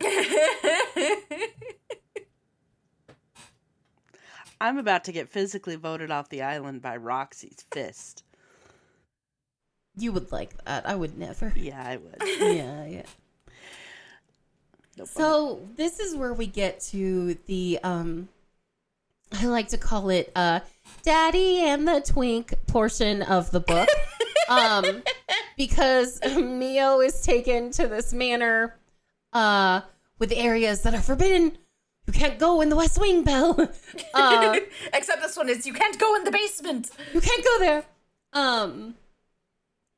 I'm 4.60 4.78
about 4.78 5.04
to 5.04 5.12
get 5.12 5.28
physically 5.28 5.76
voted 5.76 6.10
off 6.10 6.28
the 6.28 6.42
island 6.42 6.82
by 6.82 6.96
Roxy's 6.96 7.64
fist. 7.72 8.24
You 9.96 10.12
would 10.12 10.32
like 10.32 10.62
that. 10.64 10.86
I 10.88 10.94
would 10.94 11.18
never. 11.18 11.52
Yeah, 11.56 11.82
I 11.82 11.96
would. 11.96 12.16
Yeah, 12.38 12.86
yeah. 12.86 13.02
Nope, 14.98 15.08
So 15.08 15.68
this 15.76 16.00
is 16.00 16.14
where 16.16 16.32
we 16.32 16.46
get 16.46 16.80
to 16.92 17.34
the 17.46 17.78
um 17.82 18.28
I 19.32 19.46
like 19.46 19.68
to 19.68 19.78
call 19.78 20.10
it 20.10 20.32
uh 20.34 20.60
Daddy 21.02 21.60
and 21.60 21.86
the 21.86 22.00
Twink 22.00 22.54
portion 22.66 23.22
of 23.22 23.50
the 23.50 23.60
book. 23.60 23.88
um 24.48 25.02
because 25.56 26.20
Mio 26.24 27.00
is 27.00 27.22
taken 27.22 27.70
to 27.72 27.86
this 27.88 28.12
manor 28.12 28.76
uh 29.36 29.82
with 30.18 30.32
areas 30.32 30.82
that 30.82 30.94
are 30.94 31.02
forbidden. 31.02 31.58
You 32.06 32.12
can't 32.12 32.38
go 32.38 32.60
in 32.60 32.68
the 32.68 32.76
West 32.76 32.98
Wing, 33.00 33.24
Belle. 33.24 33.70
uh 34.14 34.56
except 34.94 35.20
this 35.22 35.36
one 35.36 35.48
is 35.48 35.66
you 35.66 35.72
can't 35.72 35.98
go 35.98 36.14
in 36.16 36.24
the 36.24 36.30
basement 36.30 36.90
you 37.12 37.20
can't 37.20 37.44
go 37.44 37.58
there. 37.58 37.84
Um 38.32 38.94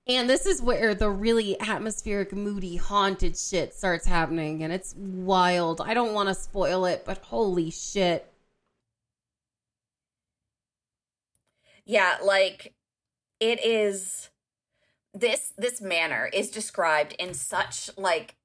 and 0.09 0.28
this 0.28 0.47
is 0.47 0.62
where 0.62 0.95
the 0.95 1.11
really 1.11 1.61
atmospheric, 1.61 2.32
moody, 2.32 2.76
haunted 2.76 3.36
shit 3.36 3.74
starts 3.74 4.07
happening, 4.07 4.62
and 4.62 4.72
it's 4.72 4.95
wild. 4.97 5.82
I 5.82 5.93
don't 5.93 6.14
want 6.14 6.30
to 6.30 6.34
spoil 6.34 6.86
it, 6.86 7.03
but 7.05 7.18
holy 7.18 7.70
shit. 7.70 8.32
Yeah, 11.84 12.16
like 12.24 12.72
it 13.39 13.62
is 13.62 14.30
this 15.12 15.53
this 15.59 15.82
manor 15.82 16.30
is 16.32 16.51
described 16.51 17.14
in 17.18 17.34
such 17.34 17.91
like 17.99 18.38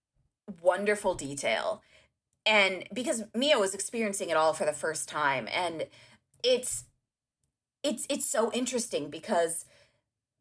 wonderful 0.61 1.15
detail. 1.15 1.81
And 2.45 2.85
because 2.93 3.23
Mio 3.33 3.59
was 3.59 3.73
experiencing 3.73 4.29
it 4.29 4.37
all 4.37 4.53
for 4.53 4.65
the 4.65 4.73
first 4.73 5.07
time 5.07 5.47
and 5.51 5.85
it's 6.43 6.85
it's 7.83 8.05
it's 8.09 8.29
so 8.29 8.51
interesting 8.51 9.09
because 9.09 9.65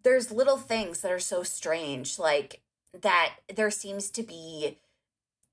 there's 0.02 0.32
little 0.32 0.56
things 0.56 1.00
that 1.00 1.12
are 1.12 1.18
so 1.18 1.42
strange 1.42 2.18
like 2.18 2.60
that 3.00 3.34
there 3.54 3.70
seems 3.70 4.10
to 4.10 4.22
be 4.22 4.78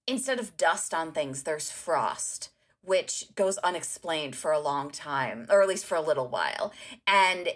instead 0.07 0.39
of 0.39 0.57
dust 0.57 0.93
on 0.93 1.11
things 1.11 1.43
there's 1.43 1.71
frost 1.71 2.49
which 2.81 3.25
goes 3.35 3.57
unexplained 3.59 4.35
for 4.35 4.51
a 4.51 4.59
long 4.59 4.89
time 4.89 5.45
or 5.49 5.61
at 5.61 5.67
least 5.67 5.85
for 5.85 5.95
a 5.95 6.01
little 6.01 6.27
while 6.27 6.73
and 7.05 7.49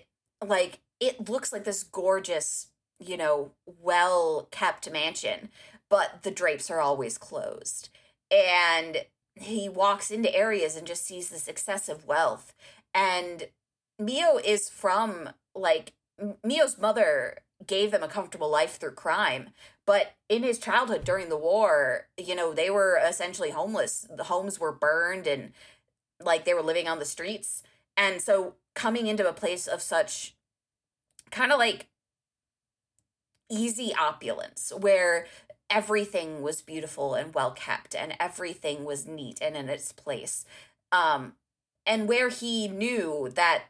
like 0.45 0.79
it 0.99 1.29
looks 1.29 1.51
like 1.51 1.63
this 1.63 1.83
gorgeous 1.83 2.67
you 2.99 3.17
know 3.17 3.51
well 3.65 4.47
kept 4.51 4.89
mansion 4.91 5.49
but 5.89 6.23
the 6.23 6.31
drapes 6.31 6.69
are 6.71 6.79
always 6.79 7.17
closed. 7.17 7.89
And 8.31 9.05
he 9.35 9.67
walks 9.69 10.11
into 10.11 10.35
areas 10.35 10.75
and 10.75 10.87
just 10.87 11.05
sees 11.05 11.29
this 11.29 11.47
excessive 11.47 12.05
wealth. 12.05 12.53
And 12.93 13.47
mio 13.99 14.37
is 14.37 14.69
from 14.69 15.29
like 15.55 15.93
mio's 16.43 16.77
mother 16.77 17.37
gave 17.65 17.91
them 17.91 18.03
a 18.03 18.07
comfortable 18.07 18.49
life 18.49 18.77
through 18.77 18.91
crime 18.91 19.49
but 19.85 20.13
in 20.29 20.43
his 20.43 20.59
childhood 20.59 21.03
during 21.03 21.29
the 21.29 21.37
war 21.37 22.07
you 22.17 22.35
know 22.35 22.53
they 22.53 22.69
were 22.69 22.99
essentially 23.03 23.51
homeless. 23.51 24.07
The 24.15 24.25
homes 24.25 24.59
were 24.59 24.71
burned 24.71 25.27
and 25.27 25.51
like 26.19 26.45
they 26.45 26.53
were 26.53 26.61
living 26.61 26.87
on 26.87 26.99
the 26.99 27.05
streets. 27.05 27.63
And 27.97 28.21
so 28.21 28.55
coming 28.75 29.07
into 29.07 29.27
a 29.27 29.33
place 29.33 29.67
of 29.67 29.81
such 29.81 30.35
kind 31.31 31.51
of 31.51 31.59
like 31.59 31.87
easy 33.49 33.93
opulence 33.93 34.71
where 34.79 35.27
everything 35.73 36.41
was 36.41 36.61
beautiful 36.61 37.15
and 37.15 37.33
well 37.33 37.51
kept 37.51 37.95
and 37.95 38.15
everything 38.19 38.85
was 38.85 39.07
neat 39.07 39.39
and 39.41 39.57
in 39.57 39.67
its 39.67 39.91
place 39.91 40.45
um 40.91 41.33
and 41.85 42.07
where 42.07 42.29
he 42.29 42.67
knew 42.67 43.29
that 43.33 43.63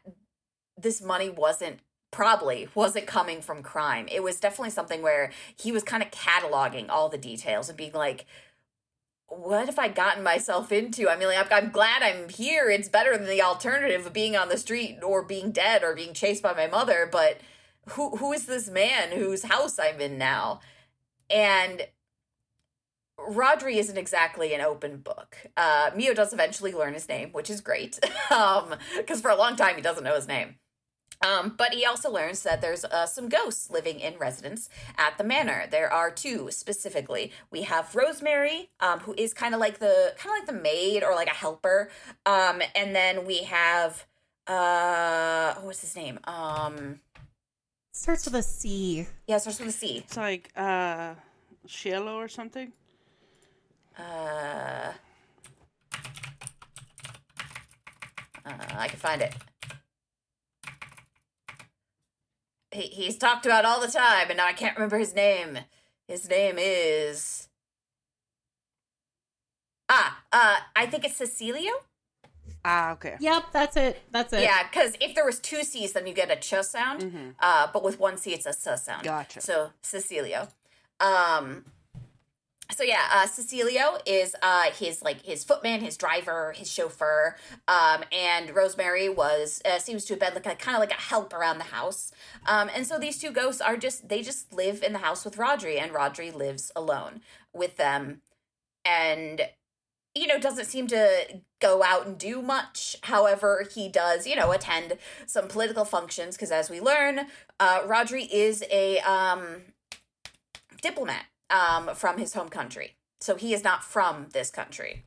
this 0.76 1.00
money 1.02 1.30
wasn't 1.30 1.80
probably 2.10 2.68
wasn't 2.74 3.06
coming 3.06 3.40
from 3.40 3.62
crime 3.62 4.06
it 4.12 4.22
was 4.22 4.38
definitely 4.38 4.70
something 4.70 5.02
where 5.02 5.32
he 5.56 5.72
was 5.72 5.82
kind 5.82 6.02
of 6.02 6.10
cataloging 6.10 6.88
all 6.88 7.08
the 7.08 7.18
details 7.18 7.68
and 7.68 7.78
being 7.78 7.92
like 7.92 8.26
what 9.26 9.66
have 9.66 9.78
I 9.78 9.88
gotten 9.88 10.22
myself 10.22 10.70
into? 10.70 11.08
I 11.08 11.16
mean, 11.16 11.28
like, 11.28 11.50
I'm, 11.50 11.70
glad 11.70 12.02
I'm 12.02 12.28
here. 12.28 12.70
It's 12.70 12.88
better 12.88 13.16
than 13.16 13.26
the 13.26 13.42
alternative 13.42 14.06
of 14.06 14.12
being 14.12 14.36
on 14.36 14.48
the 14.48 14.58
street 14.58 14.98
or 15.02 15.22
being 15.24 15.50
dead 15.50 15.82
or 15.82 15.94
being 15.94 16.12
chased 16.14 16.42
by 16.42 16.52
my 16.52 16.66
mother. 16.66 17.08
But 17.10 17.38
who 17.90 18.16
who 18.16 18.32
is 18.32 18.46
this 18.46 18.68
man 18.68 19.10
whose 19.12 19.44
house 19.44 19.78
I'm 19.78 20.00
in 20.00 20.18
now? 20.18 20.60
And 21.30 21.86
Rodri 23.18 23.76
isn't 23.76 23.96
exactly 23.96 24.54
an 24.54 24.60
open 24.60 24.98
book. 24.98 25.36
Uh, 25.56 25.90
Mio 25.94 26.14
does 26.14 26.32
eventually 26.32 26.72
learn 26.72 26.94
his 26.94 27.08
name, 27.08 27.30
which 27.32 27.48
is 27.48 27.60
great, 27.60 27.98
um, 28.30 28.74
because 28.96 29.20
for 29.20 29.30
a 29.30 29.36
long 29.36 29.56
time 29.56 29.76
he 29.76 29.82
doesn't 29.82 30.04
know 30.04 30.14
his 30.16 30.28
name. 30.28 30.56
Um, 31.24 31.54
but 31.56 31.72
he 31.72 31.86
also 31.86 32.10
learns 32.10 32.42
that 32.42 32.60
there's 32.60 32.84
uh, 32.84 33.06
some 33.06 33.28
ghosts 33.28 33.70
living 33.70 34.00
in 34.00 34.18
residence 34.18 34.68
at 34.98 35.16
the 35.16 35.24
manor. 35.24 35.64
There 35.70 35.90
are 35.90 36.10
two 36.10 36.50
specifically. 36.50 37.32
We 37.50 37.62
have 37.62 37.94
Rosemary, 37.94 38.68
um, 38.80 38.98
who 39.00 39.14
is 39.16 39.32
kind 39.32 39.54
of 39.54 39.60
like 39.60 39.78
the 39.78 40.12
kind 40.18 40.34
of 40.34 40.40
like 40.40 40.46
the 40.54 40.60
maid 40.62 41.02
or 41.02 41.14
like 41.14 41.28
a 41.28 41.34
helper, 41.34 41.88
um, 42.26 42.60
and 42.74 42.94
then 42.94 43.24
we 43.24 43.44
have 43.44 44.04
uh, 44.46 45.54
what's 45.62 45.80
his 45.80 45.96
name? 45.96 46.18
Um, 46.24 47.00
Starts 47.92 48.24
with 48.26 48.34
a 48.34 48.42
C. 48.42 49.06
yeah, 49.28 49.38
starts 49.38 49.60
with 49.60 49.68
a 49.68 49.72
C. 49.72 49.98
It's 49.98 50.16
like 50.16 50.50
uh 50.56 51.14
Shiloh 51.66 52.16
or 52.16 52.28
something. 52.28 52.72
Uh, 53.98 54.92
uh, 58.44 58.52
I 58.76 58.88
can 58.88 58.98
find 58.98 59.22
it. 59.22 59.34
He, 62.72 62.82
he's 62.82 63.16
talked 63.16 63.46
about 63.46 63.64
all 63.64 63.80
the 63.80 63.88
time, 63.88 64.28
and 64.30 64.36
now 64.36 64.46
I 64.46 64.52
can't 64.52 64.76
remember 64.76 64.98
his 64.98 65.14
name. 65.14 65.58
His 66.08 66.28
name 66.28 66.56
is. 66.58 67.48
Ah, 69.88 70.22
uh, 70.32 70.56
I 70.74 70.86
think 70.86 71.04
it's 71.04 71.18
Cecilio. 71.18 71.72
Ah, 72.64 72.92
okay. 72.92 73.16
Yep, 73.20 73.44
that's 73.52 73.76
it. 73.76 74.02
That's 74.10 74.32
it. 74.32 74.42
Yeah, 74.42 74.62
because 74.64 74.94
if 75.00 75.14
there 75.14 75.26
was 75.26 75.38
two 75.38 75.62
C's, 75.62 75.92
then 75.92 76.06
you 76.06 76.14
get 76.14 76.30
a 76.30 76.36
ch 76.36 76.64
sound. 76.64 77.34
Uh, 77.38 77.68
but 77.72 77.84
with 77.84 78.00
one 78.00 78.16
C, 78.16 78.32
it's 78.32 78.46
a 78.46 78.50
s 78.50 78.84
sound. 78.84 79.04
Gotcha. 79.04 79.40
So 79.40 79.70
Cecilio. 79.82 80.48
Um, 80.98 81.66
so 82.70 82.82
yeah, 82.82 83.02
uh, 83.12 83.26
Cecilio 83.26 83.98
is 84.06 84.34
uh, 84.42 84.70
his 84.70 85.02
like 85.02 85.22
his 85.22 85.44
footman, 85.44 85.80
his 85.80 85.96
driver, 85.96 86.52
his 86.56 86.70
chauffeur, 86.70 87.36
um, 87.68 88.04
and 88.10 88.54
Rosemary 88.54 89.08
was 89.08 89.60
uh, 89.64 89.78
seems 89.78 90.04
to 90.06 90.14
have 90.14 90.20
been 90.20 90.34
like 90.34 90.46
a 90.46 90.54
kind 90.54 90.76
of 90.76 90.80
like 90.80 90.90
a 90.90 91.00
help 91.00 91.32
around 91.34 91.58
the 91.58 91.64
house. 91.64 92.10
Um, 92.46 92.70
and 92.74 92.86
so 92.86 92.98
these 92.98 93.18
two 93.18 93.30
ghosts 93.30 93.60
are 93.60 93.76
just 93.76 94.08
they 94.08 94.22
just 94.22 94.52
live 94.52 94.82
in 94.82 94.92
the 94.92 95.00
house 95.00 95.24
with 95.24 95.36
Rodri, 95.36 95.80
and 95.80 95.92
Rodri 95.92 96.34
lives 96.34 96.72
alone 96.74 97.20
with 97.52 97.76
them, 97.76 98.22
and 98.84 99.42
you 100.14 100.26
know 100.26 100.38
doesn't 100.38 100.66
seem 100.66 100.86
to 100.86 101.40
go 101.60 101.82
out 101.82 102.06
and 102.06 102.16
do 102.16 102.40
much. 102.40 102.96
However, 103.02 103.66
he 103.74 103.88
does 103.88 104.26
you 104.26 104.36
know 104.36 104.52
attend 104.52 104.96
some 105.26 105.48
political 105.48 105.84
functions 105.84 106.36
because 106.36 106.50
as 106.50 106.70
we 106.70 106.80
learn, 106.80 107.26
uh, 107.60 107.82
Rodri 107.82 108.26
is 108.32 108.64
a 108.70 109.00
um, 109.00 109.62
diplomat 110.80 111.26
um, 111.54 111.94
from 111.94 112.18
his 112.18 112.34
home 112.34 112.48
country. 112.48 112.96
So 113.20 113.36
he 113.36 113.54
is 113.54 113.64
not 113.64 113.84
from 113.84 114.26
this 114.32 114.50
country. 114.50 115.04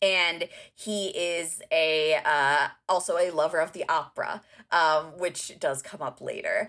And 0.00 0.48
he 0.74 1.08
is 1.08 1.62
a 1.70 2.18
uh, 2.24 2.68
also 2.88 3.16
a 3.16 3.30
lover 3.30 3.58
of 3.58 3.72
the 3.72 3.88
opera, 3.88 4.42
um, 4.70 5.18
which 5.18 5.58
does 5.60 5.82
come 5.82 6.02
up 6.02 6.20
later. 6.20 6.68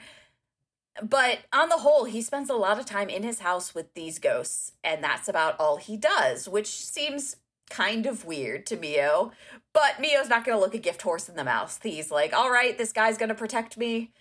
But 1.02 1.40
on 1.52 1.70
the 1.70 1.78
whole, 1.78 2.04
he 2.04 2.22
spends 2.22 2.50
a 2.50 2.56
lot 2.56 2.80
of 2.80 2.86
time 2.86 3.10
in 3.10 3.24
his 3.24 3.40
house 3.40 3.74
with 3.74 3.94
these 3.96 4.20
ghosts, 4.20 4.74
and 4.84 5.04
that's 5.04 5.28
about 5.28 5.60
all 5.60 5.78
he 5.78 5.98
does, 5.98 6.48
which 6.48 6.68
seems 6.68 7.38
kind 7.70 8.06
of 8.06 8.26
weird 8.26 8.68
to 8.68 8.78
Mio. 8.78 9.32
But 9.72 10.00
Mio's 10.00 10.30
not 10.30 10.46
going 10.46 10.56
to 10.56 10.62
look 10.62 10.76
a 10.76 10.80
gift 10.80 11.02
horse 11.02 11.28
in 11.28 11.36
the 11.36 11.44
mouth. 11.44 11.80
He's 11.82 12.12
like, 12.12 12.34
all 12.34 12.52
right, 12.52 12.78
this 12.78 12.92
guy's 12.92 13.18
going 13.18 13.30
to 13.30 13.36
protect 13.36 13.76
me. 13.76 14.12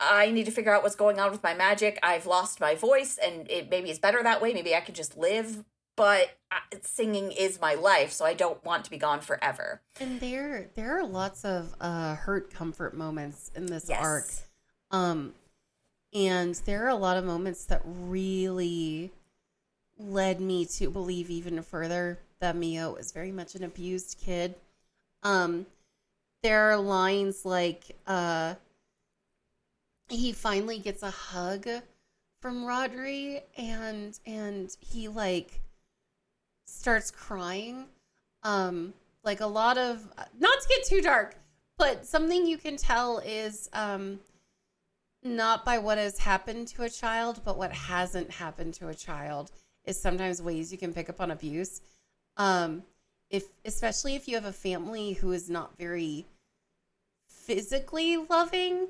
I 0.00 0.30
need 0.30 0.46
to 0.46 0.50
figure 0.50 0.74
out 0.74 0.82
what's 0.82 0.96
going 0.96 1.20
on 1.20 1.30
with 1.30 1.42
my 1.42 1.54
magic. 1.54 1.98
I've 2.02 2.26
lost 2.26 2.58
my 2.60 2.74
voice, 2.74 3.18
and 3.22 3.48
it 3.50 3.70
maybe 3.70 3.90
it's 3.90 3.98
better 3.98 4.22
that 4.22 4.40
way. 4.40 4.54
Maybe 4.54 4.74
I 4.74 4.80
can 4.80 4.94
just 4.94 5.16
live. 5.16 5.64
But 5.96 6.30
uh, 6.50 6.78
singing 6.82 7.30
is 7.32 7.60
my 7.60 7.74
life, 7.74 8.10
so 8.12 8.24
I 8.24 8.32
don't 8.32 8.64
want 8.64 8.84
to 8.86 8.90
be 8.90 8.96
gone 8.96 9.20
forever. 9.20 9.82
And 10.00 10.18
there, 10.18 10.70
there 10.74 10.98
are 10.98 11.04
lots 11.06 11.44
of 11.44 11.74
uh, 11.80 12.14
hurt 12.14 12.50
comfort 12.54 12.96
moments 12.96 13.50
in 13.54 13.66
this 13.66 13.86
Yes. 13.90 14.00
arc. 14.00 14.24
Um, 14.90 15.34
and 16.14 16.54
there 16.64 16.86
are 16.86 16.88
a 16.88 16.94
lot 16.94 17.18
of 17.18 17.24
moments 17.24 17.66
that 17.66 17.82
really 17.84 19.10
led 19.98 20.40
me 20.40 20.64
to 20.64 20.88
believe 20.88 21.28
even 21.28 21.60
further 21.62 22.18
that 22.38 22.56
Mio 22.56 22.94
is 22.94 23.12
very 23.12 23.32
much 23.32 23.54
an 23.54 23.62
abused 23.62 24.16
kid. 24.24 24.54
Um, 25.22 25.66
there 26.42 26.70
are 26.70 26.78
lines 26.78 27.44
like, 27.44 27.94
uh, 28.06 28.54
he 30.10 30.32
finally 30.32 30.78
gets 30.78 31.02
a 31.02 31.10
hug 31.10 31.68
from 32.40 32.64
Rodri 32.64 33.42
and 33.56 34.18
and 34.26 34.76
he 34.80 35.08
like 35.08 35.60
starts 36.66 37.10
crying. 37.10 37.86
Um 38.42 38.94
like 39.22 39.40
a 39.40 39.46
lot 39.46 39.78
of 39.78 40.06
not 40.38 40.60
to 40.60 40.68
get 40.68 40.84
too 40.86 41.00
dark 41.02 41.36
but 41.76 42.06
something 42.06 42.46
you 42.46 42.56
can 42.56 42.76
tell 42.76 43.18
is 43.18 43.68
um 43.72 44.18
not 45.22 45.64
by 45.64 45.78
what 45.78 45.98
has 45.98 46.18
happened 46.18 46.68
to 46.68 46.82
a 46.82 46.90
child 46.90 47.40
but 47.44 47.58
what 47.58 47.72
hasn't 47.72 48.30
happened 48.30 48.72
to 48.74 48.88
a 48.88 48.94
child 48.94 49.50
is 49.84 50.00
sometimes 50.00 50.40
ways 50.40 50.72
you 50.72 50.78
can 50.78 50.94
pick 50.94 51.10
up 51.10 51.20
on 51.20 51.30
abuse. 51.30 51.80
Um 52.36 52.82
if 53.28 53.44
especially 53.64 54.16
if 54.16 54.26
you 54.26 54.34
have 54.34 54.46
a 54.46 54.52
family 54.52 55.12
who 55.12 55.32
is 55.32 55.50
not 55.50 55.76
very 55.78 56.26
physically 57.28 58.16
loving 58.16 58.88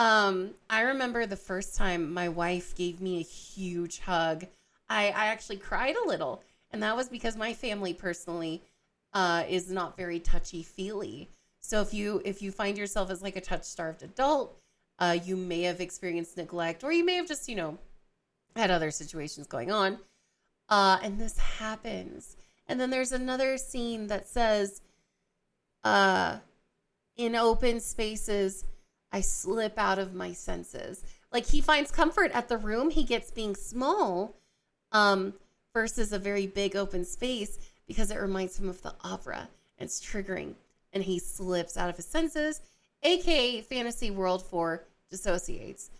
um, 0.00 0.52
I 0.70 0.80
remember 0.80 1.26
the 1.26 1.36
first 1.36 1.76
time 1.76 2.14
my 2.14 2.30
wife 2.30 2.74
gave 2.74 3.02
me 3.02 3.18
a 3.18 3.22
huge 3.22 3.98
hug. 3.98 4.46
I, 4.88 5.08
I 5.08 5.26
actually 5.26 5.58
cried 5.58 5.94
a 5.94 6.08
little, 6.08 6.42
and 6.70 6.82
that 6.82 6.96
was 6.96 7.10
because 7.10 7.36
my 7.36 7.52
family 7.52 7.92
personally 7.92 8.62
uh, 9.12 9.44
is 9.46 9.70
not 9.70 9.98
very 9.98 10.18
touchy 10.18 10.62
feely. 10.62 11.28
So 11.60 11.82
if 11.82 11.92
you 11.92 12.22
if 12.24 12.40
you 12.40 12.50
find 12.50 12.78
yourself 12.78 13.10
as 13.10 13.20
like 13.20 13.36
a 13.36 13.42
touch 13.42 13.64
starved 13.64 14.02
adult, 14.02 14.58
uh, 14.98 15.18
you 15.22 15.36
may 15.36 15.62
have 15.64 15.82
experienced 15.82 16.38
neglect, 16.38 16.82
or 16.82 16.92
you 16.92 17.04
may 17.04 17.16
have 17.16 17.28
just 17.28 17.46
you 17.46 17.56
know 17.56 17.76
had 18.56 18.70
other 18.70 18.90
situations 18.90 19.46
going 19.46 19.70
on. 19.70 19.98
Uh, 20.70 20.98
and 21.02 21.20
this 21.20 21.36
happens, 21.36 22.38
and 22.66 22.80
then 22.80 22.88
there's 22.88 23.12
another 23.12 23.58
scene 23.58 24.06
that 24.06 24.26
says, 24.26 24.80
uh, 25.84 26.38
in 27.18 27.36
open 27.36 27.80
spaces. 27.80 28.64
I 29.12 29.20
slip 29.20 29.78
out 29.78 29.98
of 29.98 30.14
my 30.14 30.32
senses. 30.32 31.04
Like 31.32 31.46
he 31.46 31.60
finds 31.60 31.90
comfort 31.90 32.30
at 32.32 32.48
the 32.48 32.56
room 32.56 32.90
he 32.90 33.04
gets 33.04 33.30
being 33.30 33.54
small, 33.54 34.36
um, 34.92 35.34
versus 35.72 36.12
a 36.12 36.18
very 36.18 36.46
big 36.46 36.76
open 36.76 37.04
space 37.04 37.58
because 37.86 38.10
it 38.10 38.20
reminds 38.20 38.58
him 38.58 38.68
of 38.68 38.82
the 38.82 38.94
opera. 39.02 39.48
And 39.78 39.86
it's 39.86 40.00
triggering, 40.00 40.54
and 40.92 41.02
he 41.02 41.18
slips 41.18 41.76
out 41.76 41.88
of 41.88 41.96
his 41.96 42.06
senses, 42.06 42.60
aka 43.02 43.62
fantasy 43.62 44.10
world 44.10 44.44
four 44.44 44.84
dissociates. 45.10 45.90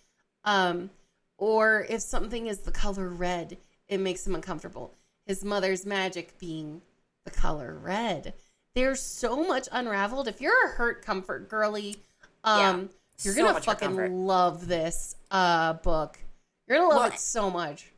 Um, 0.44 0.90
or 1.38 1.86
if 1.88 2.02
something 2.02 2.46
is 2.46 2.60
the 2.60 2.70
color 2.70 3.08
red, 3.08 3.56
it 3.88 3.98
makes 3.98 4.26
him 4.26 4.34
uncomfortable. 4.34 4.94
His 5.26 5.44
mother's 5.44 5.86
magic 5.86 6.38
being 6.38 6.82
the 7.24 7.30
color 7.30 7.78
red. 7.80 8.34
There's 8.74 9.00
so 9.00 9.44
much 9.44 9.68
unraveled. 9.72 10.28
If 10.28 10.40
you're 10.40 10.66
a 10.66 10.70
hurt 10.70 11.04
comfort 11.04 11.48
girly, 11.48 11.96
um, 12.44 12.90
you're 13.22 13.34
so 13.34 13.46
gonna 13.46 13.60
fucking 13.60 14.26
love 14.26 14.66
this 14.68 15.16
uh 15.30 15.74
book. 15.74 16.18
You're 16.68 16.78
gonna 16.78 16.88
love 16.90 17.02
Well, 17.04 17.12
it 17.12 17.18
so 17.18 17.50
much. 17.50 17.92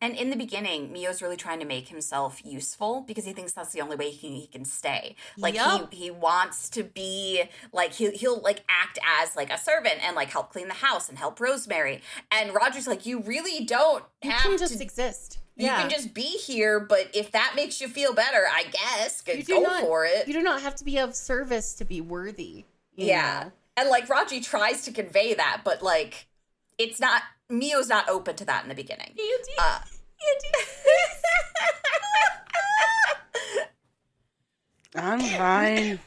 And 0.00 0.14
in 0.16 0.28
the 0.28 0.36
beginning, 0.36 0.92
Mio's 0.92 1.22
really 1.22 1.36
trying 1.36 1.60
to 1.60 1.64
make 1.64 1.88
himself 1.88 2.44
useful 2.44 3.02
because 3.06 3.24
he 3.24 3.32
thinks 3.32 3.52
that's 3.52 3.72
the 3.72 3.80
only 3.80 3.96
way 3.96 4.10
he 4.10 4.18
can, 4.28 4.36
he 4.36 4.46
can 4.46 4.64
stay. 4.66 5.16
Like 5.38 5.54
Yup. 5.54 5.92
he 5.94 6.04
he 6.04 6.10
wants 6.10 6.68
to 6.70 6.82
be 6.82 7.44
like 7.72 7.94
he 7.94 8.10
he'll 8.10 8.40
like 8.40 8.64
act 8.68 8.98
as 9.20 9.34
like 9.34 9.50
a 9.50 9.56
servant 9.56 10.04
and 10.06 10.14
like 10.14 10.28
help 10.30 10.50
clean 10.52 10.68
the 10.68 10.74
house 10.74 11.08
and 11.08 11.16
help 11.16 11.40
Rosemary. 11.40 12.02
And 12.30 12.54
Rodri's 12.54 12.86
like, 12.86 13.06
you 13.06 13.20
really 13.20 13.64
don't 13.64 14.04
You 14.22 14.30
have 14.32 14.42
can 14.42 14.58
just 14.58 14.76
to. 14.76 14.82
exist. 14.82 15.38
you 15.56 15.66
yeah. 15.66 15.80
can 15.80 15.88
just 15.88 16.12
be 16.12 16.22
here, 16.36 16.80
but 16.80 17.08
if 17.14 17.30
that 17.32 17.52
makes 17.56 17.80
you 17.80 17.88
feel 17.88 18.12
better, 18.12 18.44
I 18.52 18.64
guess 18.64 19.22
go, 19.22 19.32
You 19.32 19.42
do 19.42 19.54
go 19.54 19.62
not- 19.62 19.80
for 19.80 20.04
it. 20.04 20.26
You 20.28 20.34
do 20.34 20.42
not 20.42 20.60
have 20.60 20.74
to 20.76 20.84
be 20.84 20.98
of 20.98 21.14
service 21.14 21.72
to 21.76 21.84
be 21.86 22.02
worthy. 22.02 22.64
yeah, 22.94 23.44
know? 23.44 23.52
And 23.76 23.88
like 23.88 24.06
Rodri 24.08 24.42
tries 24.44 24.84
to 24.84 24.92
convey 24.92 25.34
that, 25.34 25.62
but 25.64 25.82
like 25.82 26.26
it's 26.78 27.00
not. 27.00 27.22
Mio's 27.50 27.88
not 27.88 28.08
open 28.08 28.36
to 28.36 28.44
that 28.46 28.62
in 28.62 28.68
the 28.70 28.74
beginning. 28.74 29.08
Andy, 29.10 29.52
Uh, 29.58 29.78
Andy. 30.32 30.48
I'm 34.96 35.20
fine. 35.20 35.98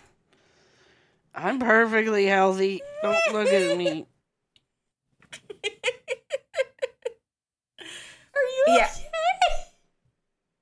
I'm 1.35 1.59
perfectly 1.59 2.25
healthy. 2.25 2.81
Don't 3.03 3.17
look 3.33 3.47
at 3.49 3.77
me. 3.77 4.07
Are 8.33 8.41
you 8.41 8.65
Yeah. 8.69 8.89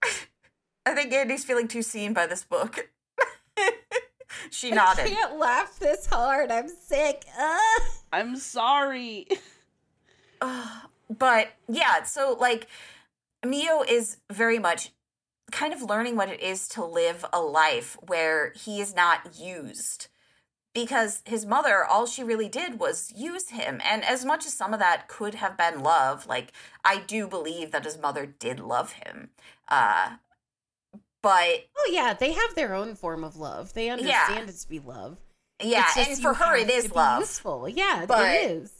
okay? 0.03 0.11
I 0.85 0.93
think 0.93 1.13
Andy's 1.13 1.43
feeling 1.45 1.67
too 1.67 1.81
seen 1.81 2.13
by 2.13 2.25
this 2.27 2.43
book. 2.43 2.89
She 4.49 4.71
nodded. 4.71 5.05
I 5.05 5.09
can't 5.09 5.37
laugh 5.37 5.79
this 5.79 6.05
hard. 6.05 6.51
I'm 6.51 6.69
sick. 6.69 7.25
Ugh. 7.37 7.81
I'm 8.11 8.35
sorry. 8.35 9.27
But 11.07 11.49
yeah, 11.67 12.03
so 12.03 12.35
like 12.39 12.67
Mio 13.45 13.83
is 13.83 14.17
very 14.31 14.57
much 14.57 14.91
kind 15.51 15.73
of 15.73 15.81
learning 15.81 16.15
what 16.15 16.29
it 16.29 16.41
is 16.41 16.67
to 16.69 16.83
live 16.83 17.23
a 17.31 17.39
life 17.39 17.95
where 18.07 18.51
he 18.55 18.81
is 18.81 18.95
not 18.95 19.39
used. 19.39 20.07
Because 20.73 21.21
his 21.25 21.45
mother, 21.45 21.85
all 21.85 22.05
she 22.05 22.23
really 22.23 22.49
did 22.49 22.79
was 22.79 23.13
use 23.15 23.49
him. 23.49 23.79
And 23.85 24.03
as 24.03 24.25
much 24.25 24.45
as 24.45 24.53
some 24.53 24.73
of 24.73 24.79
that 24.79 25.07
could 25.07 25.35
have 25.35 25.55
been 25.57 25.81
love, 25.83 26.27
like 26.27 26.51
I 26.83 26.97
do 26.97 27.27
believe 27.27 27.71
that 27.71 27.85
his 27.85 27.97
mother 27.97 28.25
did 28.25 28.59
love 28.59 28.93
him. 28.93 29.29
Uh 29.67 30.17
but 31.25 31.65
Oh 31.77 31.89
yeah, 31.91 32.13
they 32.13 32.31
have 32.33 32.55
their 32.55 32.73
own 32.75 32.95
form 32.95 33.23
of 33.23 33.35
love. 33.35 33.73
They 33.73 33.89
understand 33.89 34.47
it 34.49 34.55
to 34.55 34.69
be 34.69 34.79
love. 34.79 35.17
yeah, 35.61 35.85
and 35.97 36.17
for 36.21 36.33
her 36.35 36.55
it 36.55 36.69
is 36.69 36.93
love. 36.93 37.21
Useful. 37.21 37.67
Yeah, 37.67 38.05
But- 38.07 38.29
it 38.33 38.51
is. 38.51 38.71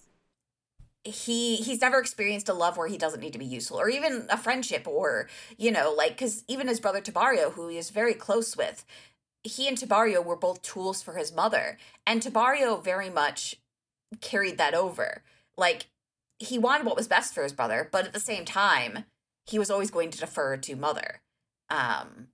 he 1.03 1.57
he's 1.57 1.81
never 1.81 1.99
experienced 1.99 2.49
a 2.49 2.53
love 2.53 2.77
where 2.77 2.87
he 2.87 2.97
doesn't 2.97 3.19
need 3.19 3.33
to 3.33 3.39
be 3.39 3.45
useful 3.45 3.79
or 3.79 3.89
even 3.89 4.25
a 4.29 4.37
friendship 4.37 4.87
or 4.87 5.27
you 5.57 5.71
know 5.71 5.93
like 5.95 6.11
because 6.11 6.43
even 6.47 6.67
his 6.67 6.79
brother 6.79 6.99
tabario 7.01 7.51
who 7.53 7.67
he 7.67 7.77
is 7.77 7.91
very 7.91 8.13
close 8.15 8.57
with 8.57 8.83
he 9.43 9.67
and 9.67 9.77
tabario 9.77 10.23
were 10.25 10.35
both 10.35 10.63
tools 10.63 11.03
for 11.03 11.13
his 11.15 11.31
mother 11.31 11.77
and 12.07 12.21
tabario 12.23 12.83
very 12.83 13.09
much 13.11 13.57
carried 14.19 14.57
that 14.57 14.73
over 14.73 15.21
like 15.57 15.85
he 16.39 16.57
wanted 16.57 16.85
what 16.87 16.95
was 16.97 17.07
best 17.07 17.35
for 17.35 17.43
his 17.43 17.53
brother 17.53 17.87
but 17.91 18.05
at 18.05 18.13
the 18.13 18.19
same 18.19 18.43
time 18.43 19.05
he 19.45 19.59
was 19.59 19.69
always 19.69 19.91
going 19.91 20.09
to 20.09 20.17
defer 20.17 20.57
to 20.57 20.75
mother 20.75 21.21
um 21.69 22.29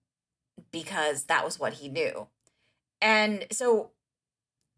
because 0.71 1.23
that 1.25 1.43
was 1.45 1.59
what 1.59 1.73
he 1.73 1.89
knew 1.89 2.27
and 3.01 3.45
so 3.51 3.91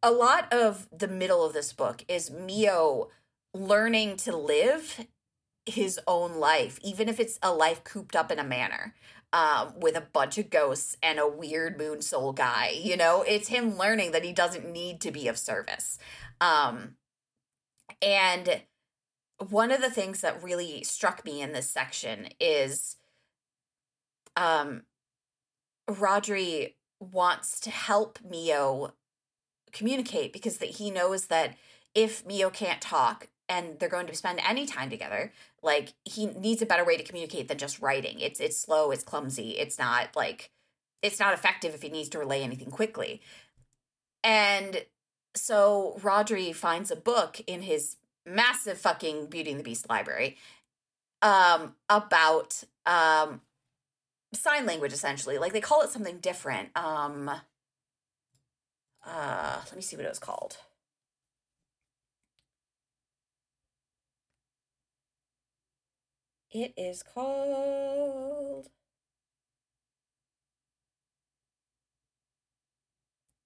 a 0.02 0.12
lot 0.12 0.52
of 0.52 0.88
the 0.92 1.08
middle 1.08 1.46
of 1.46 1.54
this 1.54 1.74
book 1.74 2.04
is 2.08 2.30
Mio 2.30 3.10
learning 3.54 4.18
to 4.18 4.36
live 4.36 5.06
his 5.66 6.00
own 6.08 6.36
life, 6.36 6.78
even 6.84 7.08
if 7.08 7.20
it's 7.20 7.40
a 7.42 7.54
life 7.54 7.84
cooped 7.84 8.16
up 8.16 8.32
in 8.32 8.40
a 8.40 8.44
manor 8.44 8.94
um, 9.32 9.74
with 9.80 9.96
a 9.96 10.02
bunch 10.02 10.38
of 10.38 10.50
ghosts 10.50 10.98
and 11.02 11.20
a 11.20 11.28
weird 11.28 11.78
moon 11.78 12.02
soul 12.02 12.34
guy. 12.34 12.74
You 12.76 12.98
know, 12.98 13.24
it's 13.26 13.48
him 13.48 13.78
learning 13.78 14.12
that 14.12 14.26
he 14.26 14.34
doesn't 14.34 14.70
need 14.70 15.00
to 15.02 15.12
be 15.12 15.28
of 15.28 15.38
service. 15.38 15.98
Um, 16.42 16.96
and 18.02 18.62
one 19.50 19.72
of 19.72 19.82
the 19.82 19.90
things 19.90 20.22
that 20.22 20.44
really 20.44 20.84
struck 20.84 21.24
me 21.24 21.42
in 21.42 21.54
this 21.54 21.70
section 21.70 22.28
is 22.40 22.98
um, 24.36 24.84
Rodri 25.90 26.74
wants 27.00 27.60
to 27.62 27.70
help 27.70 28.20
Mio 28.28 28.94
communicate 29.72 30.32
because 30.32 30.58
that 30.58 30.70
he 30.70 30.92
knows 30.92 31.26
that 31.26 31.56
if 31.94 32.26
Mio 32.26 32.50
can't 32.50 32.82
talk, 32.82 33.28
and 33.50 33.78
they're 33.80 33.90
going 33.90 34.08
to 34.08 34.16
spend 34.16 34.40
any 34.48 34.66
time 34.66 34.90
together 34.90 35.32
like 35.62 35.94
he 36.06 36.28
needs 36.28 36.62
a 36.62 36.66
better 36.66 36.86
way 36.86 36.98
to 36.98 37.04
communicate 37.04 37.48
than 37.48 37.58
just 37.58 37.82
writing. 37.82 38.20
It's 38.20 38.40
it's 38.40 38.58
slow 38.58 38.92
it's 38.92 39.04
clumsy 39.04 39.52
it's 39.52 39.78
not 39.78 40.16
like 40.16 40.50
it's 41.02 41.20
not 41.20 41.34
effective 41.34 41.74
if 41.74 41.82
he 41.82 41.90
needs 41.90 42.10
to 42.10 42.20
relay 42.20 42.42
anything 42.42 42.72
quickly. 42.72 43.22
And 44.24 44.86
so 45.36 46.00
Rodri 46.02 46.56
finds 46.56 46.92
a 46.92 46.96
book 46.96 47.42
in 47.46 47.64
his 47.64 47.98
massive 48.26 48.78
fucking 48.78 49.28
Beauty 49.28 49.52
and 49.52 49.60
the 49.60 49.64
Beast 49.64 49.90
library 49.90 50.38
um 51.22 51.76
about 51.90 52.64
um 52.86 53.42
sign 54.34 54.66
language 54.66 54.94
essentially 54.94 55.38
like 55.38 55.54
they 55.54 55.62
call 55.62 55.82
it 55.82 55.90
something 55.90 56.18
different 56.20 56.70
um 56.76 57.30
uh 59.06 59.62
let 59.66 59.76
me 59.76 59.82
see 59.82 59.96
what 59.96 60.06
it 60.06 60.10
was 60.10 60.20
called 60.20 60.58
It 66.54 66.72
is 66.78 67.02
called. 67.02 68.70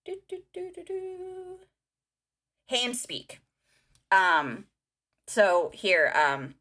Do, 0.06 0.18
do, 0.28 0.40
do, 0.54 0.72
do, 0.76 0.84
do. 0.84 1.60
Hand 2.68 2.98
speak. 2.98 3.40
Um, 4.12 4.66
so 5.26 5.72
here, 5.74 6.12
um, 6.16 6.56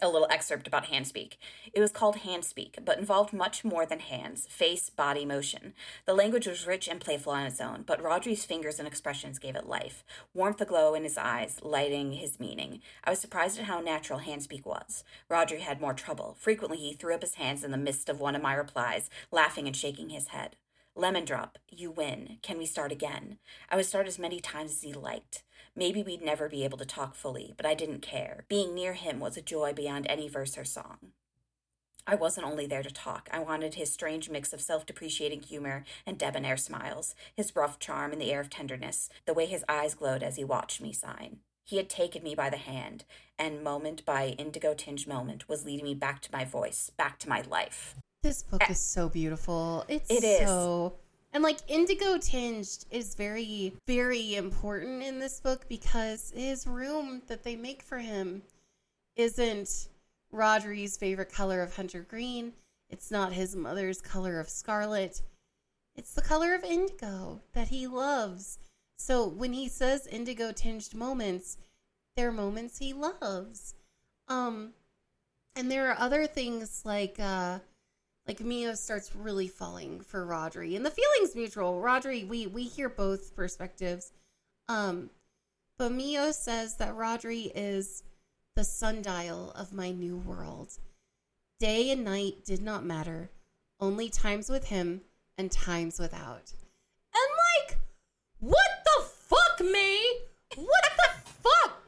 a 0.00 0.08
little 0.08 0.28
excerpt 0.30 0.66
about 0.66 0.86
handspeak. 0.86 1.36
It 1.72 1.80
was 1.80 1.90
called 1.90 2.18
handspeak, 2.18 2.84
but 2.84 2.98
involved 2.98 3.32
much 3.32 3.64
more 3.64 3.84
than 3.84 3.98
hands, 3.98 4.46
face, 4.48 4.90
body 4.90 5.24
motion. 5.24 5.74
The 6.06 6.14
language 6.14 6.46
was 6.46 6.66
rich 6.66 6.88
and 6.88 7.00
playful 7.00 7.32
on 7.32 7.46
its 7.46 7.60
own, 7.60 7.82
but 7.86 8.02
Rodri's 8.02 8.44
fingers 8.44 8.78
and 8.78 8.86
expressions 8.86 9.38
gave 9.38 9.56
it 9.56 9.66
life, 9.66 10.04
warmth 10.34 10.60
aglow 10.60 10.94
in 10.94 11.04
his 11.04 11.18
eyes, 11.18 11.60
lighting 11.62 12.12
his 12.12 12.38
meaning. 12.38 12.80
I 13.04 13.10
was 13.10 13.18
surprised 13.18 13.58
at 13.58 13.64
how 13.64 13.80
natural 13.80 14.20
handspeak 14.20 14.64
was. 14.64 15.04
Rodri 15.30 15.60
had 15.60 15.80
more 15.80 15.94
trouble. 15.94 16.36
Frequently 16.38 16.78
he 16.78 16.94
threw 16.94 17.14
up 17.14 17.22
his 17.22 17.34
hands 17.34 17.64
in 17.64 17.70
the 17.70 17.76
midst 17.76 18.08
of 18.08 18.20
one 18.20 18.36
of 18.36 18.42
my 18.42 18.54
replies, 18.54 19.10
laughing 19.30 19.66
and 19.66 19.76
shaking 19.76 20.10
his 20.10 20.28
head. 20.28 20.56
Lemon 20.94 21.24
drop, 21.24 21.58
you 21.70 21.92
win. 21.92 22.38
Can 22.42 22.58
we 22.58 22.66
start 22.66 22.90
again? 22.90 23.38
I 23.70 23.76
would 23.76 23.86
start 23.86 24.08
as 24.08 24.18
many 24.18 24.40
times 24.40 24.72
as 24.72 24.82
he 24.82 24.92
liked. 24.92 25.44
Maybe 25.78 26.02
we'd 26.02 26.22
never 26.22 26.48
be 26.48 26.64
able 26.64 26.78
to 26.78 26.84
talk 26.84 27.14
fully, 27.14 27.54
but 27.56 27.64
I 27.64 27.74
didn't 27.74 28.02
care. 28.02 28.44
Being 28.48 28.74
near 28.74 28.94
him 28.94 29.20
was 29.20 29.36
a 29.36 29.40
joy 29.40 29.72
beyond 29.72 30.08
any 30.08 30.28
verse 30.28 30.58
or 30.58 30.64
song. 30.64 31.12
I 32.04 32.16
wasn't 32.16 32.48
only 32.48 32.66
there 32.66 32.82
to 32.82 32.90
talk. 32.90 33.28
I 33.32 33.38
wanted 33.38 33.74
his 33.74 33.92
strange 33.92 34.28
mix 34.28 34.52
of 34.52 34.60
self 34.60 34.86
depreciating 34.86 35.42
humor 35.42 35.84
and 36.04 36.18
debonair 36.18 36.56
smiles, 36.56 37.14
his 37.36 37.54
rough 37.54 37.78
charm 37.78 38.10
and 38.10 38.20
the 38.20 38.32
air 38.32 38.40
of 38.40 38.50
tenderness, 38.50 39.08
the 39.24 39.34
way 39.34 39.46
his 39.46 39.64
eyes 39.68 39.94
glowed 39.94 40.24
as 40.24 40.34
he 40.34 40.42
watched 40.42 40.80
me 40.80 40.92
sign. 40.92 41.38
He 41.62 41.76
had 41.76 41.88
taken 41.88 42.24
me 42.24 42.34
by 42.34 42.50
the 42.50 42.56
hand, 42.56 43.04
and 43.38 43.62
moment 43.62 44.04
by 44.04 44.30
indigo 44.30 44.74
tinged 44.74 45.06
moment 45.06 45.48
was 45.48 45.64
leading 45.64 45.84
me 45.84 45.94
back 45.94 46.22
to 46.22 46.32
my 46.32 46.44
voice, 46.44 46.90
back 46.96 47.20
to 47.20 47.28
my 47.28 47.42
life. 47.42 47.94
This 48.24 48.42
book 48.42 48.68
is 48.68 48.80
so 48.80 49.08
beautiful. 49.08 49.84
It's 49.86 50.10
It 50.10 50.24
is. 50.24 50.40
so 50.40 50.94
and 51.38 51.44
like 51.44 51.60
indigo 51.68 52.18
tinged 52.18 52.84
is 52.90 53.14
very 53.14 53.72
very 53.86 54.34
important 54.34 55.04
in 55.04 55.20
this 55.20 55.38
book 55.38 55.68
because 55.68 56.32
his 56.34 56.66
room 56.66 57.22
that 57.28 57.44
they 57.44 57.54
make 57.54 57.80
for 57.80 57.98
him 57.98 58.42
isn't 59.14 59.86
Rodri's 60.32 60.96
favorite 60.96 61.32
color 61.32 61.62
of 61.62 61.76
hunter 61.76 62.00
green. 62.00 62.54
It's 62.90 63.12
not 63.12 63.32
his 63.32 63.54
mother's 63.54 64.00
color 64.00 64.40
of 64.40 64.48
scarlet. 64.48 65.22
It's 65.94 66.12
the 66.12 66.22
color 66.22 66.56
of 66.56 66.64
indigo 66.64 67.40
that 67.52 67.68
he 67.68 67.86
loves. 67.86 68.58
So 68.96 69.24
when 69.24 69.52
he 69.52 69.68
says 69.68 70.08
indigo 70.08 70.50
tinged 70.50 70.92
moments, 70.92 71.56
they're 72.16 72.32
moments 72.32 72.78
he 72.78 72.92
loves. 72.92 73.76
Um 74.26 74.72
and 75.54 75.70
there 75.70 75.88
are 75.88 76.00
other 76.00 76.26
things 76.26 76.82
like 76.84 77.20
uh 77.20 77.60
like 78.28 78.40
Mio 78.40 78.74
starts 78.74 79.16
really 79.16 79.48
falling 79.48 80.00
for 80.00 80.26
Rodri, 80.26 80.76
and 80.76 80.84
the 80.84 80.90
feeling's 80.90 81.34
mutual. 81.34 81.80
Rodri, 81.80 82.28
we 82.28 82.46
we 82.46 82.64
hear 82.64 82.90
both 82.90 83.34
perspectives, 83.34 84.12
um, 84.68 85.08
but 85.78 85.92
Mio 85.92 86.30
says 86.30 86.76
that 86.76 86.94
Rodri 86.94 87.50
is 87.54 88.02
the 88.54 88.64
sundial 88.64 89.50
of 89.52 89.72
my 89.72 89.90
new 89.90 90.18
world. 90.18 90.78
Day 91.58 91.90
and 91.90 92.04
night 92.04 92.44
did 92.44 92.62
not 92.62 92.84
matter, 92.84 93.30
only 93.80 94.10
times 94.10 94.50
with 94.50 94.66
him 94.66 95.00
and 95.38 95.50
times 95.50 95.98
without. 95.98 96.52
And 97.14 97.68
like, 97.68 97.78
what 98.40 98.84
the 98.84 99.04
fuck, 99.04 99.60
May? 99.72 100.04
What 100.54 100.84
the 100.96 101.30
fuck? 101.42 101.82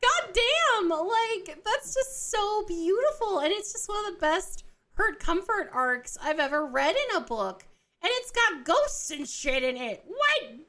God 0.00 0.32
damn! 0.32 0.88
Like, 0.88 1.62
that's 1.64 1.94
just 1.94 2.30
so 2.30 2.64
beautiful. 2.66 3.40
And 3.40 3.52
it's 3.52 3.72
just 3.72 3.88
one 3.88 4.06
of 4.06 4.14
the 4.14 4.20
best 4.20 4.64
hurt 4.96 5.20
comfort 5.20 5.70
arcs 5.72 6.16
I've 6.22 6.38
ever 6.38 6.66
read 6.66 6.94
in 6.94 7.16
a 7.16 7.20
book. 7.20 7.64
And 8.02 8.10
it's 8.14 8.30
got 8.30 8.64
ghosts 8.64 9.10
and 9.10 9.28
shit 9.28 9.62
in 9.62 9.76
it. 9.76 10.04
What? 10.06 10.60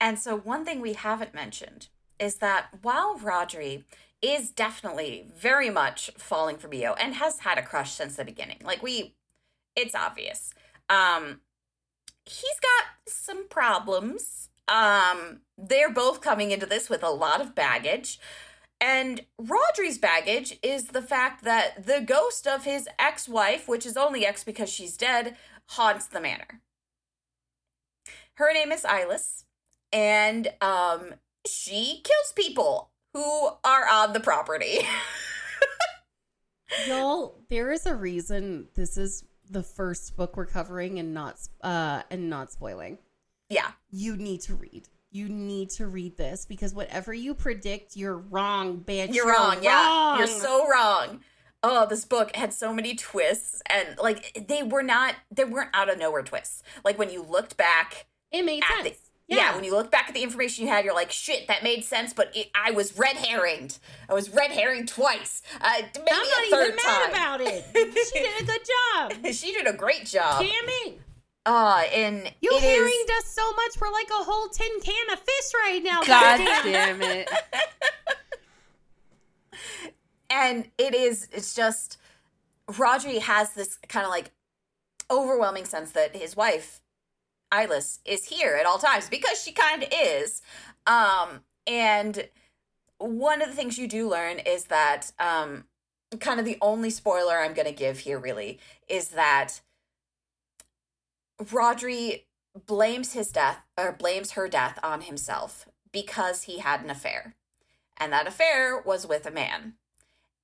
And 0.00 0.18
so, 0.18 0.36
one 0.36 0.64
thing 0.64 0.80
we 0.80 0.94
haven't 0.94 1.34
mentioned 1.34 1.88
is 2.18 2.36
that 2.36 2.68
while 2.82 3.18
Rodri 3.18 3.84
is 4.22 4.50
definitely 4.50 5.26
very 5.34 5.70
much 5.70 6.10
falling 6.16 6.58
for 6.58 6.68
Mio 6.68 6.94
and 6.94 7.14
has 7.14 7.40
had 7.40 7.58
a 7.58 7.62
crush 7.62 7.92
since 7.92 8.16
the 8.16 8.24
beginning, 8.24 8.58
like 8.62 8.82
we, 8.82 9.14
it's 9.74 9.94
obvious. 9.94 10.52
Um, 10.88 11.40
he's 12.24 12.60
got 12.60 12.86
some 13.06 13.48
problems. 13.48 14.48
Um, 14.68 15.40
they're 15.58 15.92
both 15.92 16.20
coming 16.20 16.50
into 16.50 16.66
this 16.66 16.88
with 16.88 17.02
a 17.02 17.10
lot 17.10 17.40
of 17.40 17.54
baggage. 17.54 18.20
And 18.80 19.26
Rodri's 19.38 19.98
baggage 19.98 20.58
is 20.62 20.86
the 20.86 21.02
fact 21.02 21.44
that 21.44 21.86
the 21.86 22.00
ghost 22.00 22.46
of 22.46 22.64
his 22.64 22.88
ex 22.98 23.28
wife, 23.28 23.68
which 23.68 23.84
is 23.84 23.96
only 23.96 24.24
ex 24.24 24.42
because 24.42 24.70
she's 24.70 24.96
dead, 24.96 25.36
haunts 25.66 26.06
the 26.06 26.20
manor. 26.20 26.62
Her 28.34 28.52
name 28.54 28.72
is 28.72 28.84
Ilis, 28.84 29.44
and 29.92 30.48
um, 30.62 31.14
she 31.46 32.00
kills 32.02 32.32
people 32.34 32.90
who 33.12 33.50
are 33.64 33.86
on 33.88 34.14
the 34.14 34.20
property. 34.20 34.78
Y'all, 36.86 37.42
there 37.50 37.70
is 37.72 37.84
a 37.84 37.94
reason 37.94 38.68
this 38.74 38.96
is 38.96 39.24
the 39.50 39.62
first 39.62 40.16
book 40.16 40.36
we're 40.36 40.46
covering 40.46 41.00
and 41.00 41.12
not 41.12 41.36
uh 41.62 42.02
and 42.10 42.30
not 42.30 42.52
spoiling. 42.52 42.98
yeah. 43.48 43.72
You 43.90 44.16
need 44.16 44.40
to 44.42 44.54
read. 44.54 44.88
You 45.12 45.28
need 45.28 45.70
to 45.70 45.86
read 45.86 46.16
this 46.16 46.44
because 46.44 46.72
whatever 46.72 47.12
you 47.12 47.34
predict, 47.34 47.96
you're 47.96 48.16
wrong, 48.16 48.78
bitch. 48.78 49.12
You're 49.14 49.26
wrong. 49.28 49.58
Yeah. 49.62 50.18
You're 50.18 50.26
so 50.28 50.68
wrong. 50.68 51.20
Oh, 51.62 51.86
this 51.86 52.04
book 52.04 52.34
had 52.36 52.54
so 52.54 52.72
many 52.72 52.94
twists 52.94 53.60
and 53.68 53.98
like 54.00 54.46
they 54.48 54.62
were 54.62 54.82
not 54.82 55.14
they 55.30 55.44
weren't 55.44 55.70
out 55.74 55.90
of 55.90 55.98
nowhere 55.98 56.22
twists. 56.22 56.62
Like 56.84 56.98
when 56.98 57.10
you 57.10 57.22
looked 57.22 57.56
back 57.56 58.06
It 58.32 58.44
made 58.44 58.62
sense. 58.64 58.98
the 59.28 59.36
yeah. 59.36 59.54
when 59.54 59.62
you 59.64 59.72
look 59.72 59.90
back 59.92 60.08
at 60.08 60.14
the 60.14 60.22
information 60.22 60.64
you 60.64 60.70
had, 60.70 60.84
you're 60.84 60.94
like, 60.94 61.12
shit, 61.12 61.46
that 61.48 61.62
made 61.62 61.84
sense, 61.84 62.12
but 62.12 62.34
it, 62.34 62.50
I 62.54 62.70
was 62.72 62.98
red 62.98 63.16
herringed. 63.16 63.78
I 64.08 64.14
was 64.14 64.28
red 64.30 64.50
herringed 64.52 64.88
twice. 64.88 65.42
Uh, 65.60 65.70
maybe 65.76 66.08
I'm 66.10 66.22
a 66.22 66.30
not 66.30 66.50
third 66.50 66.64
even 66.64 66.76
mad 66.76 67.02
time. 67.02 67.10
about 67.10 67.40
it. 67.42 67.64
She 68.12 68.18
did 68.20 68.42
a 68.42 68.44
good 68.44 68.60
job. 69.22 69.34
she 69.34 69.52
did 69.52 69.66
a 69.68 69.72
great 69.72 70.06
job. 70.06 70.40
Damn 70.40 70.50
it. 70.86 71.00
Uh, 71.46 71.82
and 71.94 72.32
You 72.40 72.50
it 72.52 72.62
is- 72.62 72.78
herringed 72.78 73.10
us 73.18 73.26
so 73.26 73.50
much. 73.52 73.80
We're 73.80 73.90
like 73.90 74.08
a 74.10 74.24
whole 74.24 74.48
tin 74.48 74.80
can 74.82 75.10
of 75.10 75.18
fish 75.18 75.54
right 75.54 75.82
now. 75.82 76.02
God 76.02 76.38
damn 76.64 77.02
it. 77.02 77.30
and 80.30 80.68
it 80.78 80.94
is 80.94 81.28
it's 81.32 81.54
just 81.54 81.98
Rodri 82.68 83.20
has 83.20 83.52
this 83.54 83.78
kind 83.88 84.04
of 84.04 84.10
like 84.10 84.30
overwhelming 85.10 85.64
sense 85.64 85.90
that 85.92 86.14
his 86.14 86.36
wife 86.36 86.80
Ilis 87.52 87.98
is 88.04 88.26
here 88.26 88.54
at 88.54 88.66
all 88.66 88.78
times 88.78 89.08
because 89.08 89.42
she 89.42 89.52
kind 89.52 89.82
of 89.82 89.88
is 89.92 90.40
um 90.86 91.40
and 91.66 92.28
one 92.98 93.42
of 93.42 93.48
the 93.48 93.54
things 93.56 93.76
you 93.78 93.88
do 93.88 94.08
learn 94.08 94.38
is 94.38 94.64
that 94.66 95.10
um 95.18 95.64
kind 96.20 96.38
of 96.38 96.46
the 96.46 96.58
only 96.60 96.90
spoiler 96.90 97.38
I'm 97.38 97.54
going 97.54 97.66
to 97.68 97.72
give 97.72 98.00
here 98.00 98.18
really 98.18 98.58
is 98.88 99.08
that 99.08 99.60
Rodri 101.40 102.24
blames 102.66 103.12
his 103.12 103.30
death 103.30 103.58
or 103.78 103.92
blames 103.92 104.32
her 104.32 104.48
death 104.48 104.78
on 104.82 105.02
himself 105.02 105.68
because 105.92 106.42
he 106.42 106.58
had 106.58 106.82
an 106.82 106.90
affair 106.90 107.34
and 108.00 108.12
that 108.12 108.26
affair 108.26 108.80
was 108.80 109.06
with 109.06 109.26
a 109.26 109.30
man. 109.30 109.74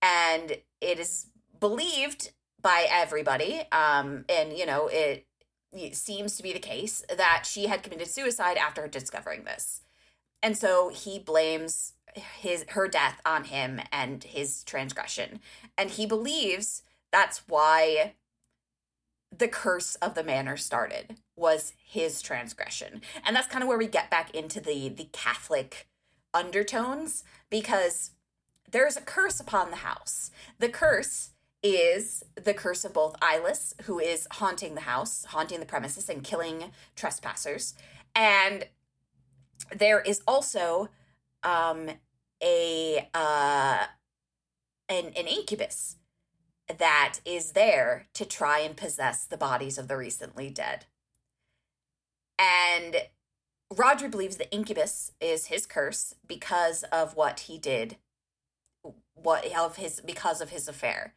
And 0.02 0.58
it 0.80 1.00
is 1.00 1.26
believed 1.58 2.30
by 2.60 2.86
everybody, 2.88 3.62
um, 3.72 4.26
and 4.28 4.52
you 4.52 4.66
know, 4.66 4.88
it, 4.88 5.26
it 5.72 5.96
seems 5.96 6.36
to 6.36 6.42
be 6.42 6.52
the 6.52 6.58
case 6.58 7.02
that 7.16 7.44
she 7.46 7.66
had 7.66 7.82
committed 7.82 8.08
suicide 8.08 8.58
after 8.58 8.86
discovering 8.86 9.44
this. 9.44 9.80
And 10.42 10.56
so 10.56 10.90
he 10.90 11.18
blames 11.18 11.94
his 12.14 12.64
her 12.70 12.88
death 12.88 13.20
on 13.24 13.44
him 13.44 13.80
and 13.90 14.22
his 14.22 14.62
transgression. 14.64 15.40
And 15.78 15.90
he 15.90 16.06
believes 16.06 16.82
that's 17.10 17.42
why 17.48 18.14
the 19.38 19.48
curse 19.48 19.94
of 19.96 20.14
the 20.14 20.24
manor 20.24 20.56
started 20.56 21.16
was 21.36 21.72
his 21.84 22.22
transgression. 22.22 23.02
And 23.24 23.34
that's 23.34 23.48
kind 23.48 23.62
of 23.62 23.68
where 23.68 23.78
we 23.78 23.86
get 23.86 24.10
back 24.10 24.34
into 24.34 24.60
the 24.60 24.88
the 24.88 25.08
Catholic 25.12 25.88
undertones 26.32 27.24
because 27.50 28.10
there's 28.70 28.96
a 28.96 29.00
curse 29.00 29.40
upon 29.40 29.70
the 29.70 29.76
house. 29.76 30.30
The 30.58 30.68
curse 30.68 31.30
is 31.62 32.24
the 32.34 32.54
curse 32.54 32.84
of 32.84 32.92
both 32.92 33.18
Ilis, 33.20 33.80
who 33.82 33.98
is 33.98 34.26
haunting 34.32 34.74
the 34.74 34.82
house, 34.82 35.24
haunting 35.26 35.60
the 35.60 35.66
premises, 35.66 36.08
and 36.08 36.22
killing 36.22 36.64
trespassers. 36.94 37.74
And 38.14 38.66
there 39.74 40.00
is 40.00 40.22
also 40.26 40.88
um, 41.42 41.90
a 42.42 43.08
uh, 43.14 43.86
an, 44.88 45.06
an 45.16 45.26
incubus 45.26 45.96
that 46.78 47.18
is 47.24 47.52
there 47.52 48.06
to 48.14 48.24
try 48.24 48.60
and 48.60 48.76
possess 48.76 49.24
the 49.24 49.36
bodies 49.36 49.78
of 49.78 49.88
the 49.88 49.96
recently 49.96 50.50
dead. 50.50 50.86
And 52.38 52.96
Rodri 53.72 54.10
believes 54.10 54.36
the 54.36 54.50
incubus 54.52 55.12
is 55.20 55.46
his 55.46 55.66
curse 55.66 56.14
because 56.26 56.82
of 56.84 57.16
what 57.16 57.40
he 57.40 57.58
did, 57.58 57.96
what 59.14 59.46
of 59.56 59.76
his 59.76 60.00
because 60.00 60.40
of 60.40 60.50
his 60.50 60.68
affair. 60.68 61.14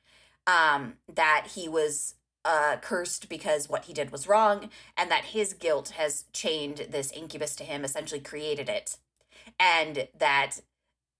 Um, 0.48 0.96
that 1.14 1.50
he 1.54 1.68
was 1.68 2.16
uh, 2.44 2.78
cursed 2.82 3.30
because 3.30 3.70
what 3.70 3.86
he 3.86 3.94
did 3.94 4.12
was 4.12 4.28
wrong, 4.28 4.70
and 4.98 5.12
that 5.12 5.26
his 5.26 5.54
guilt 5.54 5.90
has 5.90 6.26
chained 6.34 6.88
this 6.90 7.12
incubus 7.12 7.56
to 7.58 7.64
him, 7.64 7.84
essentially 7.84 8.22
created 8.22 8.68
it, 8.68 8.98
and 9.60 10.08
that 10.18 10.62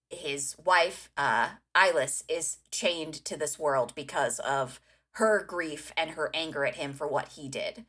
his 0.10 0.56
wife, 0.64 1.10
uh, 1.18 1.50
Ilis, 1.76 2.24
is 2.28 2.58
chained 2.72 3.14
to 3.26 3.38
this 3.38 3.60
world 3.60 3.94
because 3.96 4.40
of 4.40 4.82
her 5.14 5.44
grief 5.44 5.92
and 5.96 6.12
her 6.12 6.30
anger 6.34 6.66
at 6.66 6.76
him 6.76 6.94
for 6.94 7.08
what 7.08 7.30
he 7.30 7.48
did. 7.48 7.86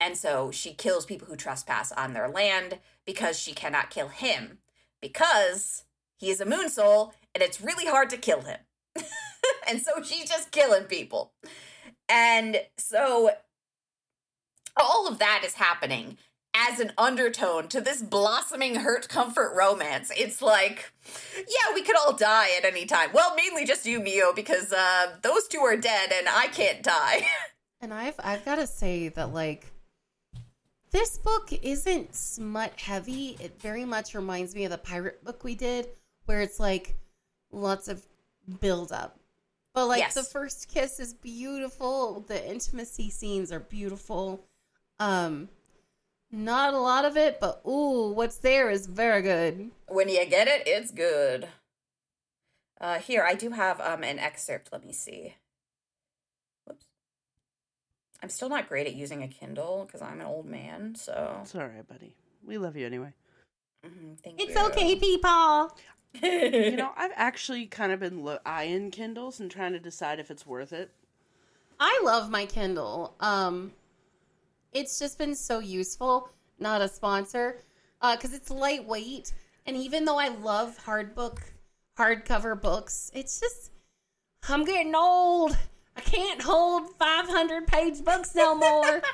And 0.00 0.16
so 0.16 0.50
she 0.50 0.74
kills 0.74 1.06
people 1.06 1.26
who 1.26 1.36
trespass 1.36 1.90
on 1.92 2.12
their 2.12 2.28
land 2.28 2.78
because 3.04 3.38
she 3.38 3.52
cannot 3.52 3.90
kill 3.90 4.08
him 4.08 4.58
because 5.00 5.84
he 6.16 6.30
is 6.30 6.40
a 6.40 6.46
moon 6.46 6.68
soul 6.68 7.14
and 7.34 7.42
it's 7.42 7.60
really 7.60 7.86
hard 7.86 8.10
to 8.10 8.16
kill 8.16 8.42
him. 8.42 8.58
and 9.68 9.80
so 9.80 10.02
she's 10.02 10.28
just 10.28 10.52
killing 10.52 10.84
people. 10.84 11.32
And 12.08 12.62
so 12.76 13.30
all 14.76 15.08
of 15.08 15.18
that 15.18 15.42
is 15.44 15.54
happening 15.54 16.16
as 16.68 16.80
an 16.80 16.92
undertone 16.98 17.68
to 17.68 17.80
this 17.80 18.02
blossoming 18.02 18.76
hurt 18.76 19.08
comfort 19.08 19.54
romance. 19.56 20.10
It's 20.16 20.42
like, 20.42 20.92
yeah, 21.36 21.74
we 21.74 21.82
could 21.82 21.96
all 21.96 22.14
die 22.14 22.48
at 22.58 22.64
any 22.64 22.84
time. 22.86 23.10
Well, 23.12 23.34
mainly 23.36 23.64
just 23.64 23.86
you, 23.86 24.00
Mio, 24.00 24.32
because 24.32 24.72
uh, 24.72 25.16
those 25.22 25.46
two 25.48 25.60
are 25.60 25.76
dead 25.76 26.12
and 26.12 26.28
I 26.28 26.48
can't 26.48 26.82
die. 26.82 27.26
And 27.80 27.94
I've 27.94 28.16
I've 28.18 28.44
got 28.44 28.56
to 28.56 28.66
say 28.66 29.06
that 29.10 29.32
like 29.32 29.66
this 30.90 31.16
book 31.16 31.52
isn't 31.62 32.12
smut 32.12 32.72
heavy. 32.80 33.36
It 33.40 33.60
very 33.60 33.84
much 33.84 34.16
reminds 34.16 34.52
me 34.52 34.64
of 34.64 34.72
the 34.72 34.78
pirate 34.78 35.22
book 35.24 35.44
we 35.44 35.54
did, 35.54 35.86
where 36.26 36.40
it's 36.40 36.58
like 36.58 36.96
lots 37.52 37.86
of 37.86 38.04
build 38.60 38.90
up. 38.90 39.20
But 39.74 39.86
like 39.86 40.00
Yes. 40.00 40.14
the 40.14 40.24
first 40.24 40.66
kiss 40.68 40.98
is 40.98 41.14
beautiful. 41.14 42.24
The 42.26 42.50
intimacy 42.50 43.10
scenes 43.10 43.52
are 43.52 43.60
beautiful. 43.60 44.44
Um 44.98 45.48
not 46.30 46.74
a 46.74 46.78
lot 46.78 47.04
of 47.04 47.16
it, 47.16 47.40
but 47.40 47.60
ooh, 47.66 48.12
what's 48.12 48.36
there 48.38 48.70
is 48.70 48.86
very 48.86 49.22
good. 49.22 49.70
when 49.88 50.08
you 50.08 50.24
get 50.26 50.48
it, 50.48 50.62
it's 50.66 50.90
good. 50.90 51.48
Uh, 52.80 52.98
here, 52.98 53.24
I 53.24 53.34
do 53.34 53.50
have 53.50 53.80
um, 53.80 54.04
an 54.04 54.18
excerpt. 54.18 54.68
Let 54.72 54.84
me 54.86 54.92
see. 54.92 55.34
Whoops. 56.66 56.84
I'm 58.22 58.28
still 58.28 58.48
not 58.48 58.68
great 58.68 58.86
at 58.86 58.94
using 58.94 59.22
a 59.22 59.28
Kindle 59.28 59.84
because 59.86 60.00
I'm 60.02 60.20
an 60.20 60.26
old 60.26 60.46
man. 60.46 60.94
So, 60.94 61.38
It's 61.42 61.54
all 61.54 61.62
right, 61.62 61.86
buddy. 61.88 62.14
We 62.44 62.56
love 62.58 62.76
you 62.76 62.86
anyway. 62.86 63.14
Mhm, 63.84 64.18
thank 64.22 64.40
It's 64.40 64.54
you. 64.54 64.66
okay, 64.66 64.94
people. 64.96 65.76
You 66.22 66.76
know, 66.76 66.90
I've 66.96 67.12
actually 67.16 67.66
kind 67.66 67.92
of 67.92 68.00
been 68.00 68.24
lo- 68.24 68.38
eyeing 68.46 68.90
Kindles 68.90 69.40
and 69.40 69.50
trying 69.50 69.72
to 69.72 69.78
decide 69.80 70.18
if 70.20 70.30
it's 70.30 70.46
worth 70.46 70.72
it. 70.72 70.90
I 71.80 72.00
love 72.04 72.30
my 72.30 72.46
Kindle. 72.46 73.14
Um, 73.20 73.72
it's 74.72 74.98
just 74.98 75.18
been 75.18 75.34
so 75.34 75.58
useful. 75.58 76.30
Not 76.58 76.82
a 76.82 76.88
sponsor, 76.88 77.58
uh, 78.00 78.16
because 78.16 78.34
it's 78.34 78.50
lightweight, 78.50 79.32
and 79.66 79.76
even 79.76 80.04
though 80.04 80.18
I 80.18 80.28
love 80.28 80.76
hard 80.78 81.14
book, 81.14 81.40
hardcover 81.96 82.60
books, 82.60 83.10
it's 83.14 83.38
just 83.38 83.70
I'm 84.48 84.64
getting 84.64 84.94
old. 84.94 85.56
I 85.96 86.00
can't 86.00 86.42
hold 86.42 86.90
500 86.96 87.66
page 87.66 88.04
books 88.04 88.34
no 88.34 88.54
more. 88.54 89.02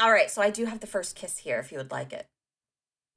All 0.00 0.10
right, 0.10 0.30
so 0.30 0.42
I 0.42 0.50
do 0.50 0.64
have 0.64 0.80
the 0.80 0.86
first 0.86 1.16
kiss 1.16 1.38
here 1.38 1.58
if 1.58 1.70
you 1.70 1.78
would 1.78 1.90
like 1.90 2.12
it. 2.12 2.26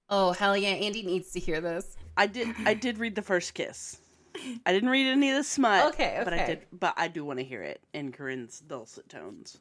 oh 0.10 0.32
hell 0.32 0.56
yeah, 0.56 0.70
Andy 0.70 1.04
needs 1.04 1.32
to 1.32 1.40
hear 1.40 1.60
this. 1.60 1.98
I 2.16 2.28
did. 2.28 2.50
I 2.66 2.74
did 2.74 3.00
read 3.00 3.16
the 3.16 3.22
first 3.22 3.54
kiss. 3.54 3.98
I 4.66 4.72
didn't 4.72 4.90
read 4.90 5.08
any 5.08 5.32
of 5.32 5.38
the 5.38 5.44
smut. 5.44 5.94
Okay, 5.94 6.16
okay. 6.16 6.24
But 6.24 6.34
I 6.34 6.46
did. 6.46 6.60
But 6.72 6.94
I 6.96 7.08
do 7.08 7.26
want 7.26 7.40
to 7.40 7.46
hear 7.46 7.64
it 7.64 7.82
in 7.94 8.12
Corinne's 8.12 8.60
dulcet 8.60 9.10
tones. 9.10 9.58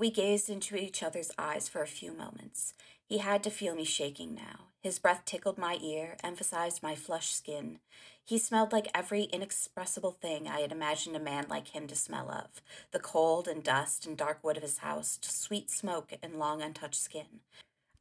We 0.00 0.10
gazed 0.10 0.48
into 0.48 0.76
each 0.76 1.02
other's 1.02 1.30
eyes 1.36 1.68
for 1.68 1.82
a 1.82 1.86
few 1.86 2.14
moments. 2.14 2.72
He 3.04 3.18
had 3.18 3.42
to 3.42 3.50
feel 3.50 3.74
me 3.74 3.84
shaking 3.84 4.34
now. 4.34 4.68
His 4.82 4.98
breath 4.98 5.26
tickled 5.26 5.58
my 5.58 5.76
ear, 5.82 6.16
emphasized 6.24 6.82
my 6.82 6.94
flushed 6.94 7.36
skin. 7.36 7.80
He 8.24 8.38
smelled 8.38 8.72
like 8.72 8.88
every 8.94 9.24
inexpressible 9.24 10.12
thing 10.12 10.48
I 10.48 10.60
had 10.60 10.72
imagined 10.72 11.16
a 11.16 11.20
man 11.20 11.48
like 11.50 11.68
him 11.76 11.86
to 11.86 11.94
smell 11.94 12.30
of 12.30 12.62
the 12.92 12.98
cold 12.98 13.46
and 13.46 13.62
dust 13.62 14.06
and 14.06 14.16
dark 14.16 14.42
wood 14.42 14.56
of 14.56 14.62
his 14.62 14.78
house, 14.78 15.18
to 15.18 15.30
sweet 15.30 15.70
smoke 15.70 16.14
and 16.22 16.38
long 16.38 16.62
untouched 16.62 16.94
skin. 16.94 17.40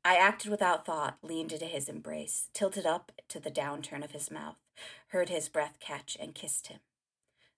I 0.05 0.15
acted 0.15 0.49
without 0.49 0.85
thought, 0.85 1.17
leaned 1.21 1.51
into 1.51 1.65
his 1.65 1.89
embrace, 1.89 2.47
tilted 2.53 2.85
up 2.85 3.11
to 3.27 3.41
the 3.41 3.51
downturn 3.51 4.05
of 4.05 4.11
his 4.11 4.31
mouth, 4.31 4.55
heard 5.07 5.27
his 5.27 5.49
breath 5.49 5.75
catch, 5.81 6.15
and 6.17 6.33
kissed 6.33 6.67
him. 6.67 6.79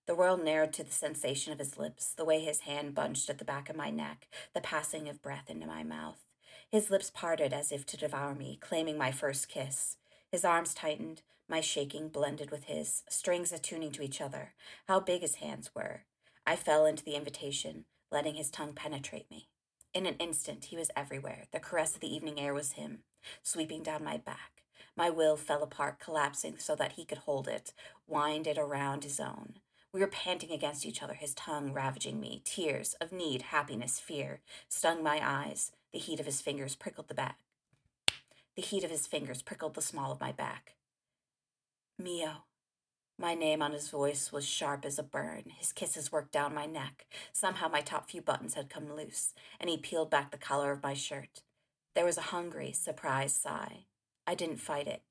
The 0.06 0.16
world 0.16 0.44
narrowed 0.44 0.72
to 0.74 0.84
the 0.84 0.90
sensation 0.90 1.52
of 1.52 1.60
his 1.60 1.78
lips, 1.78 2.12
the 2.12 2.24
way 2.24 2.40
his 2.40 2.60
hand 2.60 2.94
bunched 2.94 3.30
at 3.30 3.38
the 3.38 3.44
back 3.44 3.70
of 3.70 3.76
my 3.76 3.90
neck, 3.90 4.26
the 4.52 4.60
passing 4.60 5.08
of 5.08 5.22
breath 5.22 5.48
into 5.48 5.66
my 5.66 5.84
mouth. 5.84 6.26
His 6.68 6.90
lips 6.90 7.08
parted 7.08 7.52
as 7.52 7.70
if 7.70 7.86
to 7.86 7.96
devour 7.96 8.34
me, 8.34 8.58
claiming 8.60 8.98
my 8.98 9.12
first 9.12 9.48
kiss. 9.48 9.98
His 10.30 10.44
arms 10.44 10.74
tightened, 10.74 11.22
my 11.48 11.60
shaking 11.60 12.08
blended 12.08 12.50
with 12.50 12.64
his, 12.64 13.04
strings 13.08 13.52
attuning 13.52 13.92
to 13.92 14.02
each 14.02 14.20
other. 14.20 14.54
How 14.88 14.98
big 14.98 15.20
his 15.20 15.36
hands 15.36 15.70
were. 15.74 16.04
I 16.44 16.56
fell 16.56 16.84
into 16.84 17.04
the 17.04 17.14
invitation, 17.14 17.84
letting 18.10 18.34
his 18.34 18.50
tongue 18.50 18.72
penetrate 18.72 19.30
me. 19.30 19.50
In 19.94 20.06
an 20.06 20.16
instant, 20.18 20.66
he 20.66 20.76
was 20.76 20.90
everywhere. 20.96 21.44
The 21.52 21.60
caress 21.60 21.94
of 21.94 22.00
the 22.00 22.12
evening 22.12 22.40
air 22.40 22.54
was 22.54 22.72
him, 22.72 23.04
sweeping 23.42 23.82
down 23.82 24.02
my 24.02 24.16
back. 24.16 24.64
My 24.96 25.10
will 25.10 25.36
fell 25.36 25.62
apart, 25.62 26.00
collapsing 26.00 26.58
so 26.58 26.74
that 26.74 26.92
he 26.92 27.04
could 27.04 27.18
hold 27.18 27.46
it, 27.46 27.72
wind 28.08 28.48
it 28.48 28.58
around 28.58 29.04
his 29.04 29.20
own. 29.20 29.60
We 29.92 30.00
were 30.00 30.06
panting 30.06 30.50
against 30.50 30.86
each 30.86 31.02
other, 31.02 31.14
his 31.14 31.34
tongue 31.34 31.72
ravaging 31.72 32.18
me. 32.18 32.40
Tears 32.44 32.94
of 33.00 33.12
need, 33.12 33.42
happiness, 33.42 34.00
fear 34.00 34.40
stung 34.68 35.02
my 35.02 35.20
eyes. 35.22 35.72
The 35.92 35.98
heat 35.98 36.18
of 36.18 36.26
his 36.26 36.40
fingers 36.40 36.74
prickled 36.74 37.08
the 37.08 37.14
back. 37.14 37.38
The 38.56 38.62
heat 38.62 38.84
of 38.84 38.90
his 38.90 39.06
fingers 39.06 39.42
prickled 39.42 39.74
the 39.74 39.82
small 39.82 40.10
of 40.10 40.20
my 40.20 40.32
back. 40.32 40.74
Mio. 41.98 42.44
My 43.18 43.34
name 43.34 43.60
on 43.60 43.72
his 43.72 43.90
voice 43.90 44.32
was 44.32 44.48
sharp 44.48 44.86
as 44.86 44.98
a 44.98 45.02
burn. 45.02 45.52
His 45.58 45.72
kisses 45.72 46.10
worked 46.10 46.32
down 46.32 46.54
my 46.54 46.64
neck. 46.64 47.06
Somehow 47.32 47.68
my 47.68 47.82
top 47.82 48.08
few 48.08 48.22
buttons 48.22 48.54
had 48.54 48.70
come 48.70 48.94
loose, 48.94 49.34
and 49.60 49.68
he 49.68 49.76
peeled 49.76 50.10
back 50.10 50.30
the 50.30 50.38
collar 50.38 50.72
of 50.72 50.82
my 50.82 50.94
shirt. 50.94 51.42
There 51.94 52.06
was 52.06 52.16
a 52.16 52.22
hungry, 52.32 52.72
surprised 52.72 53.36
sigh. 53.36 53.84
I 54.26 54.34
didn't 54.34 54.56
fight 54.56 54.88
it. 54.88 55.02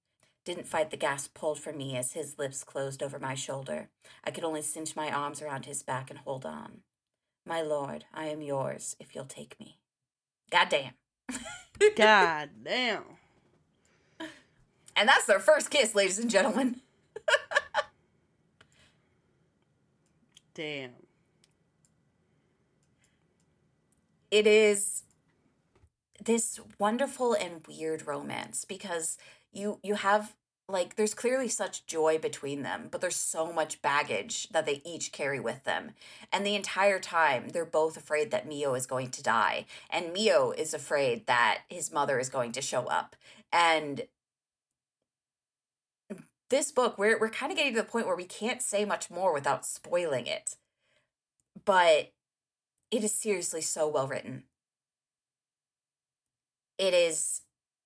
Didn't 0.43 0.67
fight 0.67 0.89
the 0.89 0.97
gasp 0.97 1.33
pulled 1.35 1.59
from 1.59 1.77
me 1.77 1.95
as 1.95 2.13
his 2.13 2.39
lips 2.39 2.63
closed 2.63 3.03
over 3.03 3.19
my 3.19 3.35
shoulder. 3.35 3.89
I 4.23 4.31
could 4.31 4.43
only 4.43 4.61
cinch 4.61 4.95
my 4.95 5.11
arms 5.11 5.41
around 5.41 5.65
his 5.65 5.83
back 5.83 6.09
and 6.09 6.19
hold 6.19 6.45
on. 6.45 6.79
My 7.45 7.61
lord, 7.61 8.05
I 8.13 8.27
am 8.27 8.41
yours 8.41 8.95
if 8.99 9.13
you'll 9.13 9.25
take 9.25 9.59
me. 9.59 9.77
Goddamn. 10.51 10.93
God 11.95 12.49
damn. 12.63 13.03
And 14.95 15.07
that's 15.07 15.25
their 15.25 15.39
first 15.39 15.69
kiss, 15.69 15.95
ladies 15.95 16.19
and 16.19 16.29
gentlemen. 16.29 16.81
Damn. 20.53 20.91
It 24.29 24.45
is 24.45 25.03
this 26.23 26.59
wonderful 26.77 27.33
and 27.33 27.65
weird 27.67 28.05
romance 28.05 28.65
because 28.65 29.17
you 29.51 29.79
you 29.83 29.95
have 29.95 30.35
like 30.67 30.95
there's 30.95 31.13
clearly 31.13 31.49
such 31.49 31.85
joy 31.85 32.17
between 32.17 32.61
them 32.63 32.87
but 32.89 33.01
there's 33.01 33.15
so 33.15 33.51
much 33.51 33.81
baggage 33.81 34.47
that 34.49 34.65
they 34.65 34.81
each 34.85 35.11
carry 35.11 35.39
with 35.39 35.63
them. 35.63 35.91
And 36.31 36.45
the 36.45 36.55
entire 36.55 36.99
time 36.99 37.49
they're 37.49 37.65
both 37.65 37.97
afraid 37.97 38.31
that 38.31 38.47
mio 38.47 38.73
is 38.73 38.85
going 38.85 39.11
to 39.11 39.23
die 39.23 39.65
and 39.89 40.13
mio 40.13 40.51
is 40.51 40.73
afraid 40.73 41.27
that 41.27 41.61
his 41.69 41.91
mother 41.91 42.19
is 42.19 42.29
going 42.29 42.51
to 42.53 42.61
show 42.61 42.85
up. 42.85 43.15
And 43.51 44.03
this 46.49 46.71
book 46.71 46.97
we're, 46.97 47.19
we're 47.19 47.29
kind 47.29 47.51
of 47.51 47.57
getting 47.57 47.73
to 47.73 47.81
the 47.81 47.87
point 47.87 48.07
where 48.07 48.15
we 48.15 48.25
can't 48.25 48.61
say 48.61 48.85
much 48.85 49.09
more 49.09 49.33
without 49.33 49.65
spoiling 49.65 50.27
it. 50.27 50.55
But 51.65 52.11
it 52.91 53.03
is 53.03 53.13
seriously 53.13 53.61
so 53.61 53.87
well 53.87 54.07
written. 54.07 54.43
It 56.77 56.93
is 56.93 57.41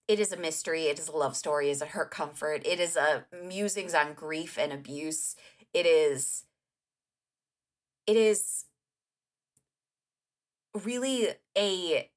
it 0.08 0.20
is 0.20 0.32
a 0.32 0.38
mystery. 0.38 0.84
It 0.84 1.00
is 1.00 1.08
a 1.08 1.16
love 1.16 1.36
story. 1.36 1.70
Is 1.70 1.82
a 1.82 1.88
hurt 1.88 2.12
comfort. 2.12 2.62
It 2.66 2.80
is 2.80 2.96
a 2.96 3.26
musings 3.44 3.94
on 3.94 4.14
grief 4.14 4.58
and 4.58 4.72
abuse. 4.72 5.36
It 5.74 5.86
is 5.86 6.46
it 8.08 8.16
is 8.18 8.66
really 10.84 11.30
a 11.58 12.10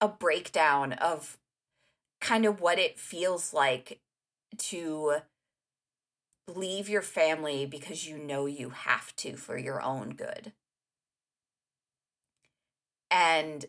a 0.00 0.08
breakdown 0.08 0.92
of 0.94 1.38
kind 2.20 2.44
of 2.46 2.60
what 2.60 2.78
it 2.78 2.98
feels 2.98 3.52
like 3.52 4.00
to 4.58 5.16
leave 6.46 6.88
your 6.88 7.02
family 7.02 7.66
because 7.66 8.06
you 8.06 8.18
know 8.18 8.46
you 8.46 8.70
have 8.70 9.14
to 9.16 9.36
for 9.36 9.56
your 9.56 9.80
own 9.82 10.10
good. 10.10 10.52
And 13.10 13.66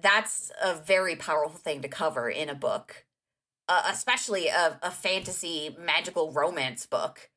that's 0.00 0.50
a 0.62 0.74
very 0.74 1.16
powerful 1.16 1.58
thing 1.58 1.82
to 1.82 1.88
cover 1.88 2.28
in 2.28 2.48
a 2.48 2.54
book, 2.54 3.04
uh, 3.68 3.82
especially 3.86 4.48
a, 4.48 4.78
a 4.82 4.90
fantasy 4.90 5.76
magical 5.78 6.32
romance 6.32 6.86
book. 6.86 7.30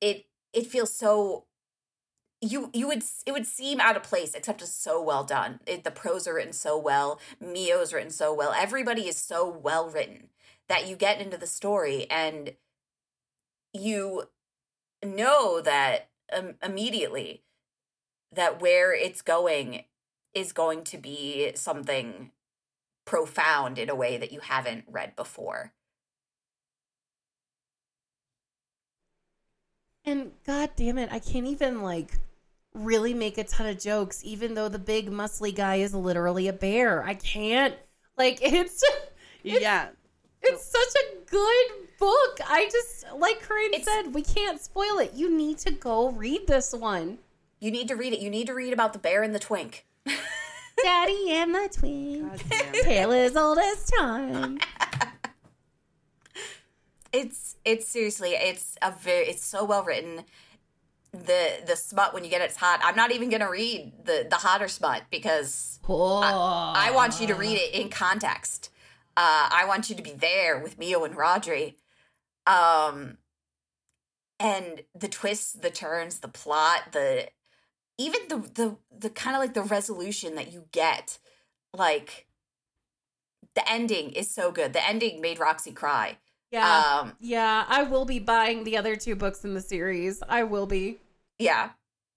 It 0.00 0.26
it 0.52 0.66
feels 0.66 0.94
so 0.94 1.46
you 2.40 2.70
you 2.74 2.88
would 2.88 3.04
it 3.24 3.32
would 3.32 3.46
seem 3.46 3.80
out 3.80 3.96
of 3.96 4.02
place 4.02 4.34
except 4.34 4.60
it's 4.60 4.72
so 4.72 5.00
well 5.00 5.22
done 5.22 5.60
it, 5.64 5.84
the 5.84 5.90
prose 5.90 6.26
are 6.26 6.34
written 6.34 6.52
so 6.52 6.76
well 6.76 7.20
mio's 7.40 7.92
written 7.92 8.10
so 8.10 8.34
well 8.34 8.52
everybody 8.52 9.02
is 9.06 9.16
so 9.16 9.48
well 9.48 9.88
written 9.88 10.28
that 10.68 10.88
you 10.88 10.96
get 10.96 11.20
into 11.20 11.36
the 11.36 11.46
story 11.46 12.10
and 12.10 12.54
you 13.72 14.24
know 15.04 15.60
that 15.60 16.08
um, 16.36 16.54
immediately 16.62 17.42
that 18.32 18.60
where 18.60 18.92
it's 18.92 19.22
going 19.22 19.84
is 20.34 20.52
going 20.52 20.84
to 20.84 20.98
be 20.98 21.52
something 21.54 22.30
profound 23.04 23.78
in 23.78 23.90
a 23.90 23.94
way 23.94 24.16
that 24.16 24.32
you 24.32 24.40
haven't 24.40 24.84
read 24.88 25.14
before. 25.16 25.72
And 30.04 30.32
god 30.46 30.70
damn 30.76 30.98
it, 30.98 31.10
I 31.12 31.18
can't 31.18 31.46
even 31.46 31.82
like 31.82 32.18
really 32.74 33.14
make 33.14 33.38
a 33.38 33.44
ton 33.44 33.66
of 33.66 33.78
jokes, 33.78 34.20
even 34.24 34.54
though 34.54 34.68
the 34.68 34.78
big 34.78 35.10
muscly 35.10 35.54
guy 35.54 35.76
is 35.76 35.94
literally 35.94 36.48
a 36.48 36.52
bear. 36.52 37.02
I 37.04 37.14
can't 37.14 37.74
like 38.16 38.38
it's, 38.42 38.82
it's 39.44 39.60
yeah. 39.62 39.88
It's 40.44 40.66
such 40.66 41.02
a 41.04 41.30
good 41.30 41.66
book. 42.00 42.40
I 42.44 42.68
just 42.72 43.04
like 43.16 43.40
Corinne 43.42 43.74
It's- 43.74 43.84
said, 43.84 44.12
we 44.12 44.22
can't 44.22 44.60
spoil 44.60 44.98
it. 44.98 45.12
You 45.14 45.30
need 45.30 45.58
to 45.58 45.70
go 45.70 46.10
read 46.10 46.48
this 46.48 46.72
one. 46.72 47.18
You 47.60 47.70
need 47.70 47.86
to 47.88 47.94
read 47.94 48.12
it. 48.12 48.18
You 48.18 48.28
need 48.28 48.48
to 48.48 48.54
read 48.54 48.72
about 48.72 48.92
the 48.92 48.98
bear 48.98 49.22
and 49.22 49.32
the 49.32 49.38
twink. 49.38 49.86
Daddy 50.06 51.30
and 51.30 51.54
the 51.54 51.68
twin. 51.72 52.30
Tale 52.82 53.12
as 53.12 53.36
old 53.36 53.58
as 53.58 53.84
time. 53.86 54.58
It's 57.12 57.56
it's 57.64 57.86
seriously 57.86 58.30
it's 58.30 58.76
a 58.80 58.90
very 58.90 59.26
it's 59.26 59.44
so 59.44 59.64
well 59.64 59.84
written. 59.84 60.24
The 61.12 61.60
the 61.66 61.76
smut 61.76 62.14
when 62.14 62.24
you 62.24 62.30
get 62.30 62.40
it, 62.40 62.44
it's 62.44 62.56
hot. 62.56 62.80
I'm 62.82 62.96
not 62.96 63.12
even 63.12 63.28
gonna 63.28 63.50
read 63.50 63.92
the 64.04 64.26
the 64.28 64.36
hotter 64.36 64.68
smut 64.68 65.02
because 65.10 65.78
Oh. 65.88 66.22
I 66.22 66.90
want 66.94 67.20
you 67.20 67.26
to 67.26 67.34
read 67.34 67.58
it 67.58 67.74
in 67.74 67.90
context. 67.90 68.70
Uh, 69.16 69.48
I 69.52 69.64
want 69.66 69.90
you 69.90 69.96
to 69.96 70.02
be 70.02 70.12
there 70.12 70.58
with 70.58 70.78
Mio 70.78 71.04
and 71.04 71.14
Rodri. 71.14 71.74
Um, 72.46 73.18
and 74.40 74.82
the 74.94 75.08
twists, 75.08 75.52
the 75.52 75.70
turns, 75.70 76.20
the 76.20 76.28
plot, 76.28 76.92
the 76.92 77.28
even 77.98 78.20
the 78.28 78.36
the 78.54 78.76
the 78.96 79.10
kind 79.10 79.36
of 79.36 79.40
like 79.40 79.54
the 79.54 79.62
resolution 79.62 80.34
that 80.36 80.52
you 80.52 80.64
get, 80.72 81.18
like 81.76 82.26
the 83.54 83.70
ending 83.70 84.10
is 84.10 84.30
so 84.30 84.50
good. 84.50 84.72
The 84.72 84.86
ending 84.86 85.20
made 85.20 85.38
Roxy 85.38 85.72
cry. 85.72 86.18
Yeah. 86.50 87.00
Um, 87.00 87.12
yeah, 87.20 87.64
I 87.68 87.82
will 87.84 88.04
be 88.04 88.18
buying 88.18 88.64
the 88.64 88.76
other 88.76 88.96
two 88.96 89.16
books 89.16 89.44
in 89.44 89.54
the 89.54 89.60
series. 89.60 90.22
I 90.28 90.42
will 90.44 90.66
be. 90.66 90.98
yeah, 91.38 91.70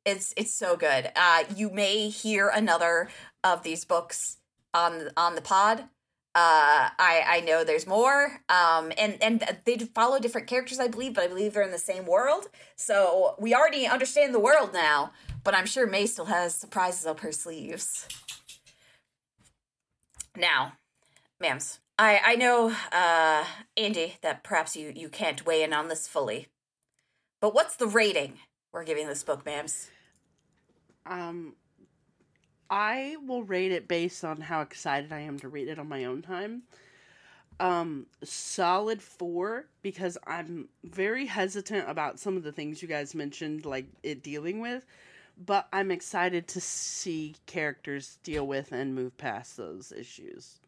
it's 0.06 0.34
it's 0.38 0.54
so 0.54 0.76
good. 0.76 1.12
Uh, 1.16 1.44
you 1.56 1.70
may 1.70 2.10
hear 2.10 2.50
another 2.50 3.10
of 3.44 3.64
these 3.64 3.86
books 3.86 4.38
on 4.74 5.10
on 5.18 5.36
the 5.36 5.42
pod. 5.42 5.86
Uh, 6.38 6.92
I 7.00 7.24
I 7.26 7.40
know 7.46 7.64
there's 7.64 7.88
more. 7.88 8.42
Um, 8.50 8.92
and 8.98 9.18
and 9.24 9.58
they 9.64 9.78
follow 9.78 10.20
different 10.20 10.48
characters, 10.48 10.80
I 10.80 10.90
believe, 10.90 11.14
but 11.14 11.24
I 11.24 11.28
believe 11.28 11.54
they're 11.54 11.64
in 11.64 11.72
the 11.72 11.78
same 11.78 12.06
world. 12.06 12.48
So 12.76 13.36
we 13.40 13.56
already 13.56 13.88
understand 13.88 14.34
the 14.34 14.40
world 14.40 14.74
now. 14.74 15.12
But 15.46 15.54
I'm 15.54 15.68
sure 15.68 15.86
May 15.86 16.08
still 16.08 16.26
has 16.26 16.56
surprises 16.56 17.06
up 17.06 17.22
her 17.22 17.32
sleeves. 17.32 18.08
Now, 20.36 20.74
ma'ams, 21.42 21.78
I 21.98 22.20
I 22.26 22.36
know, 22.36 22.76
uh, 22.92 23.46
Andy, 23.78 24.16
that 24.22 24.44
perhaps 24.44 24.76
you 24.76 24.92
you 24.94 25.08
can't 25.08 25.46
weigh 25.46 25.64
in 25.64 25.72
on 25.72 25.88
this 25.88 26.08
fully. 26.08 26.48
But 27.40 27.54
what's 27.54 27.76
the 27.76 27.88
rating 27.88 28.40
we're 28.74 28.84
giving 28.84 29.08
this 29.08 29.24
book, 29.24 29.46
ma'ams? 29.46 29.90
Um, 31.06 31.54
I 32.72 33.16
will 33.26 33.44
rate 33.44 33.72
it 33.72 33.88
based 33.88 34.26
on 34.26 34.42
how 34.42 34.62
excited 34.62 35.14
I 35.14 35.20
am 35.20 35.38
to 35.40 35.48
read 35.48 35.68
it 35.68 35.78
on 35.78 35.88
my 35.88 36.06
own 36.06 36.24
time. 36.24 36.64
Um, 37.60 38.08
solid 38.24 39.00
four 39.00 39.68
because 39.84 40.18
I'm 40.26 40.70
very 40.84 41.28
hesitant 41.28 41.88
about 41.88 42.20
some 42.20 42.36
of 42.36 42.44
the 42.44 42.52
things 42.52 42.82
you 42.82 42.88
guys 42.88 43.14
mentioned, 43.14 43.64
like 43.64 43.86
it 44.02 44.24
dealing 44.24 44.60
with. 44.60 44.88
But 45.38 45.68
I'm 45.74 45.92
excited 45.92 46.48
to 46.50 46.62
see 46.62 47.36
characters 47.46 48.20
deal 48.24 48.48
with 48.48 48.72
and 48.72 48.96
move 48.96 49.18
past 49.18 49.58
those 49.58 49.92
issues. 49.92 50.60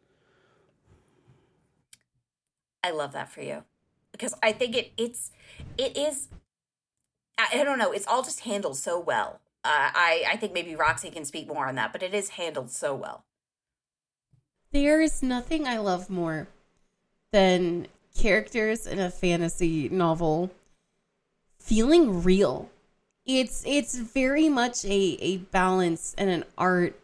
I 2.84 2.90
love 2.90 3.12
that 3.12 3.30
for 3.30 3.40
you 3.40 3.64
because 4.12 4.34
I 4.42 4.52
think 4.52 4.76
it 4.76 4.92
it's 4.96 5.30
it 5.76 5.96
is 5.96 6.28
I, 7.36 7.60
I 7.60 7.64
don't 7.64 7.78
know 7.78 7.92
it's 7.92 8.06
all 8.06 8.22
just 8.22 8.40
handled 8.40 8.76
so 8.76 8.98
well. 8.98 9.40
Uh, 9.64 9.90
I 9.94 10.24
I 10.28 10.36
think 10.36 10.52
maybe 10.52 10.74
Roxy 10.74 11.10
can 11.10 11.24
speak 11.24 11.48
more 11.48 11.66
on 11.66 11.74
that, 11.74 11.92
but 11.92 12.02
it 12.02 12.14
is 12.14 12.30
handled 12.30 12.70
so 12.70 12.94
well. 12.94 13.24
There 14.70 15.00
is 15.00 15.22
nothing 15.22 15.66
I 15.66 15.78
love 15.78 16.10
more 16.10 16.48
than 17.32 17.88
characters 18.16 18.86
in 18.86 18.98
a 18.98 19.10
fantasy 19.10 19.88
novel 19.88 20.50
feeling 21.58 22.22
real. 22.22 22.70
It's 23.28 23.62
it's 23.66 23.94
very 23.94 24.48
much 24.48 24.86
a 24.86 25.18
a 25.20 25.36
balance 25.36 26.14
and 26.16 26.30
an 26.30 26.44
art. 26.56 26.98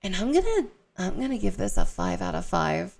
And 0.00 0.14
I'm 0.14 0.32
to 0.32 0.68
I'm 0.96 1.18
to 1.28 1.38
give 1.38 1.56
this 1.56 1.76
a 1.76 1.84
5 1.84 2.22
out 2.22 2.36
of 2.36 2.46
5. 2.46 2.96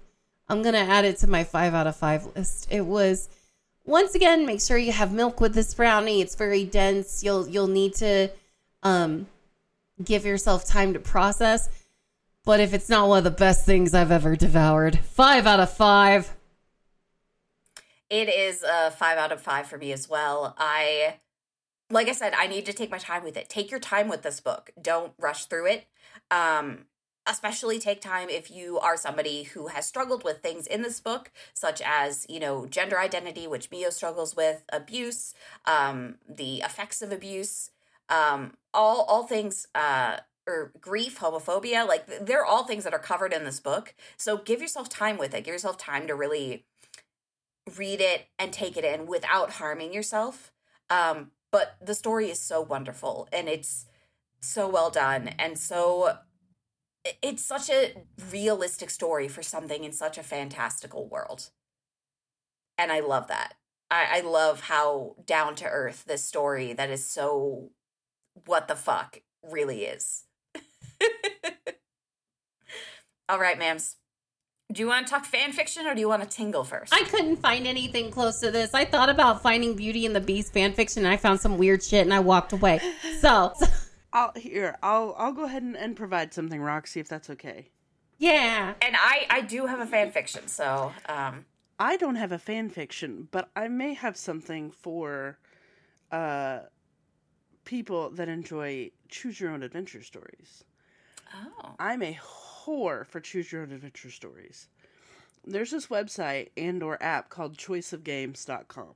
I'm 0.48 0.62
to 0.62 0.76
add 0.76 1.04
it 1.04 1.18
to 1.18 1.28
my 1.28 1.44
5 1.44 1.74
out 1.74 1.86
of 1.86 1.96
5 1.96 2.36
list. 2.36 2.66
It 2.70 2.86
was 2.86 3.28
once 3.86 4.16
again, 4.16 4.44
make 4.44 4.60
sure 4.60 4.76
you 4.76 4.92
have 4.92 5.12
milk 5.12 5.40
with 5.40 5.54
this 5.54 5.72
brownie. 5.74 6.20
It's 6.20 6.34
very 6.34 6.64
dense. 6.64 7.22
You'll 7.22 7.48
you'll 7.48 7.68
need 7.68 7.94
to 7.94 8.30
um 8.82 9.28
give 10.02 10.26
yourself 10.26 10.64
time 10.64 10.94
to 10.94 10.98
process. 10.98 11.70
But 12.44 12.58
if 12.58 12.74
it's 12.74 12.88
not 12.88 13.08
one 13.08 13.18
of 13.18 13.24
the 13.24 13.30
best 13.30 13.64
things 13.64 13.94
I've 13.94 14.10
ever 14.10 14.34
devoured, 14.34 14.98
five 14.98 15.46
out 15.46 15.60
of 15.60 15.72
five. 15.72 16.34
It 18.10 18.28
is 18.28 18.64
a 18.64 18.90
five 18.90 19.18
out 19.18 19.30
of 19.30 19.40
five 19.40 19.66
for 19.68 19.78
me 19.78 19.92
as 19.92 20.08
well. 20.08 20.56
I, 20.58 21.18
like 21.90 22.09
I 22.09 22.12
said, 22.12 22.35
I 22.36 22.47
need 22.47 22.66
to 22.66 22.73
take 22.73 22.90
my 22.90 22.98
time 22.98 23.24
with 23.24 23.36
it. 23.36 23.48
Take 23.48 23.70
your 23.70 23.81
time 23.81 24.09
with 24.09 24.23
this 24.23 24.40
book. 24.40 24.70
Don't 24.81 25.12
rush 25.19 25.47
through 25.47 25.66
it. 25.66 25.86
Um, 26.31 26.86
especially 27.27 27.78
take 27.78 28.01
time 28.01 28.28
if 28.31 28.51
you 28.51 28.78
are 28.78 28.97
somebody 28.97 29.44
who 29.44 29.69
has 29.69 29.86
struggled 29.86 30.24
with 30.24 30.43
things 30.43 30.66
in 30.66 30.82
this 30.82 31.01
book, 31.01 31.31
such 31.52 31.82
as, 31.85 32.27
you 32.28 32.40
know, 32.40 32.66
gender 32.66 32.98
identity, 32.98 33.47
which 33.47 33.70
Mio 33.70 33.90
struggles 33.90 34.35
with, 34.35 34.65
abuse, 34.73 35.35
um, 35.66 36.16
the 36.28 36.59
effects 36.59 37.02
of 37.02 37.12
abuse, 37.12 37.70
um, 38.09 38.55
all 38.73 39.02
all 39.02 39.24
things 39.24 39.69
uh 39.74 40.19
or 40.47 40.73
grief, 40.81 41.19
homophobia, 41.19 41.86
like 41.86 42.06
they're 42.24 42.44
all 42.44 42.65
things 42.65 42.85
that 42.85 42.94
are 42.94 42.98
covered 42.98 43.35
in 43.35 43.44
this 43.44 43.60
book. 43.60 43.94
So 44.16 44.39
give 44.39 44.62
yourself 44.62 44.89
time 44.89 45.19
with 45.19 45.35
it. 45.35 45.44
Give 45.44 45.52
yourself 45.52 45.77
time 45.77 46.06
to 46.06 46.15
really 46.15 46.65
read 47.77 48.01
it 48.01 48.28
and 48.39 48.51
take 48.51 48.78
it 48.78 48.85
in 48.85 49.06
without 49.06 49.51
harming 49.52 49.93
yourself. 49.93 50.51
Um, 50.89 51.32
but 51.50 51.76
the 51.80 51.94
story 51.94 52.30
is 52.30 52.40
so 52.40 52.60
wonderful 52.60 53.28
and 53.32 53.48
it's 53.48 53.86
so 54.40 54.68
well 54.68 54.90
done 54.90 55.28
and 55.38 55.58
so 55.58 56.18
it's 57.22 57.44
such 57.44 57.70
a 57.70 57.94
realistic 58.30 58.90
story 58.90 59.28
for 59.28 59.42
something 59.42 59.84
in 59.84 59.92
such 59.92 60.18
a 60.18 60.22
fantastical 60.22 61.08
world. 61.08 61.50
And 62.76 62.92
I 62.92 63.00
love 63.00 63.28
that. 63.28 63.54
I, 63.90 64.18
I 64.18 64.20
love 64.20 64.62
how 64.62 65.16
down 65.24 65.54
to 65.56 65.64
earth 65.66 66.04
this 66.06 66.24
story 66.24 66.72
that 66.74 66.90
is 66.90 67.08
so 67.08 67.70
what 68.46 68.68
the 68.68 68.76
fuck 68.76 69.22
really 69.42 69.84
is. 69.84 70.24
All 73.28 73.38
right, 73.38 73.58
ma'ams. 73.58 73.96
Do 74.70 74.82
you 74.82 74.86
want 74.86 75.06
to 75.06 75.10
talk 75.10 75.24
fan 75.24 75.52
fiction 75.52 75.86
or 75.86 75.94
do 75.94 76.00
you 76.00 76.08
want 76.08 76.22
to 76.22 76.28
tingle 76.28 76.62
first? 76.62 76.92
I 76.94 77.02
couldn't 77.04 77.36
find 77.36 77.66
anything 77.66 78.10
close 78.10 78.38
to 78.40 78.50
this. 78.50 78.74
I 78.74 78.84
thought 78.84 79.08
about 79.08 79.42
finding 79.42 79.74
Beauty 79.74 80.04
and 80.04 80.14
the 80.14 80.20
Beast 80.20 80.52
fan 80.52 80.74
fiction 80.74 81.06
and 81.06 81.12
I 81.12 81.16
found 81.16 81.40
some 81.40 81.56
weird 81.56 81.82
shit 81.82 82.02
and 82.02 82.12
I 82.12 82.20
walked 82.20 82.52
away. 82.52 82.80
So, 83.20 83.52
I'll 84.12 84.32
here. 84.36 84.76
I'll 84.80 85.14
I'll 85.18 85.32
go 85.32 85.44
ahead 85.44 85.62
and, 85.62 85.76
and 85.76 85.96
provide 85.96 86.32
something, 86.32 86.60
Roxy, 86.60 87.00
if 87.00 87.08
that's 87.08 87.28
okay. 87.30 87.70
yeah. 88.18 88.74
and 88.80 88.94
I 88.96 89.26
I 89.28 89.40
do 89.40 89.66
have 89.66 89.80
a 89.80 89.86
fan 89.86 90.12
fiction, 90.12 90.46
so 90.46 90.92
um 91.08 91.46
I 91.80 91.96
don't 91.96 92.14
have 92.14 92.30
a 92.30 92.38
fan 92.38 92.68
fiction, 92.68 93.26
but 93.32 93.50
I 93.56 93.66
may 93.66 93.94
have 93.94 94.16
something 94.16 94.70
for 94.70 95.38
uh 96.12 96.60
people 97.64 98.10
that 98.10 98.28
enjoy 98.28 98.90
choose 99.08 99.40
your 99.40 99.50
own 99.50 99.62
adventure 99.64 100.02
stories. 100.02 100.62
oh. 101.34 101.74
I'm 101.80 102.02
a 102.02 102.12
whore 102.68 103.06
for 103.06 103.20
choose 103.20 103.50
your 103.50 103.62
own 103.62 103.72
adventure 103.72 104.10
stories. 104.10 104.68
There's 105.46 105.70
this 105.70 105.86
website 105.86 106.50
and 106.56 106.82
or 106.82 107.02
app 107.02 107.30
called 107.30 107.56
choiceofgames.com. 107.56 108.94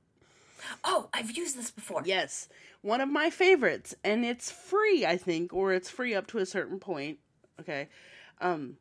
Oh, 0.83 1.09
I've 1.13 1.31
used 1.31 1.57
this 1.57 1.71
before. 1.71 2.03
Yes, 2.05 2.47
one 2.81 3.01
of 3.01 3.09
my 3.09 3.29
favorites, 3.29 3.95
and 4.03 4.23
it's 4.23 4.51
free, 4.51 5.05
I 5.05 5.17
think, 5.17 5.53
or 5.53 5.73
it's 5.73 5.89
free 5.89 6.13
up 6.13 6.27
to 6.27 6.37
a 6.37 6.45
certain 6.45 6.79
point. 6.79 7.19
Okay, 7.59 7.89
um, 8.39 8.77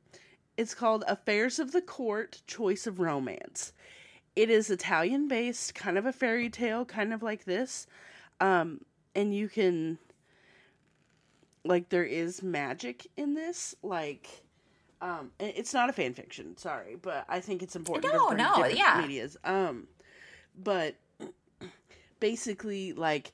it's 0.56 0.74
called 0.74 1.04
Affairs 1.08 1.58
of 1.58 1.72
the 1.72 1.80
Court: 1.80 2.42
Choice 2.46 2.86
of 2.86 3.00
Romance. 3.00 3.72
It 4.36 4.48
is 4.48 4.70
Italian 4.70 5.28
based, 5.28 5.74
kind 5.74 5.98
of 5.98 6.06
a 6.06 6.12
fairy 6.12 6.50
tale, 6.50 6.84
kind 6.84 7.12
of 7.12 7.22
like 7.22 7.44
this, 7.44 7.86
um, 8.40 8.82
and 9.14 9.34
you 9.34 9.48
can 9.48 9.98
like 11.64 11.88
there 11.88 12.04
is 12.04 12.42
magic 12.42 13.06
in 13.16 13.34
this, 13.34 13.74
like. 13.82 14.28
Um, 15.02 15.32
it's 15.40 15.74
not 15.74 15.90
a 15.90 15.92
fan 15.92 16.14
fiction, 16.14 16.56
sorry, 16.56 16.96
but 17.00 17.24
I 17.28 17.40
think 17.40 17.62
it's 17.62 17.74
important. 17.76 18.14
No, 18.14 18.28
no, 18.30 18.64
yeah. 18.66 19.00
medias. 19.02 19.36
Um, 19.44 19.88
but 20.56 20.94
basically 22.20 22.92
like 22.92 23.32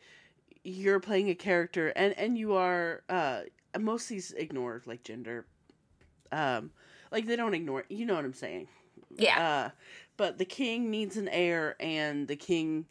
you're 0.65 1.01
playing 1.01 1.29
a 1.29 1.35
character 1.35 1.89
and 1.89 2.15
and 2.19 2.39
you 2.39 2.55
are 2.55 3.03
uh 3.09 3.43
most 3.79 4.05
of 4.05 4.09
these 4.09 4.33
ignore 4.33 4.83
like 4.87 5.03
gender 5.03 5.47
um 6.33 6.71
like 7.13 7.27
they 7.27 7.37
don't 7.37 7.53
ignore 7.55 7.85
you 7.91 8.07
know 8.07 8.15
what 8.15 8.25
i'm 8.25 8.33
saying 8.33 8.67
Yeah. 9.17 9.49
uh 9.67 9.71
but 10.17 10.39
the 10.39 10.45
king 10.47 10.91
needs 10.91 11.17
an 11.19 11.29
heir 11.29 11.77
and 11.81 12.29
the 12.29 12.37
king 12.37 12.87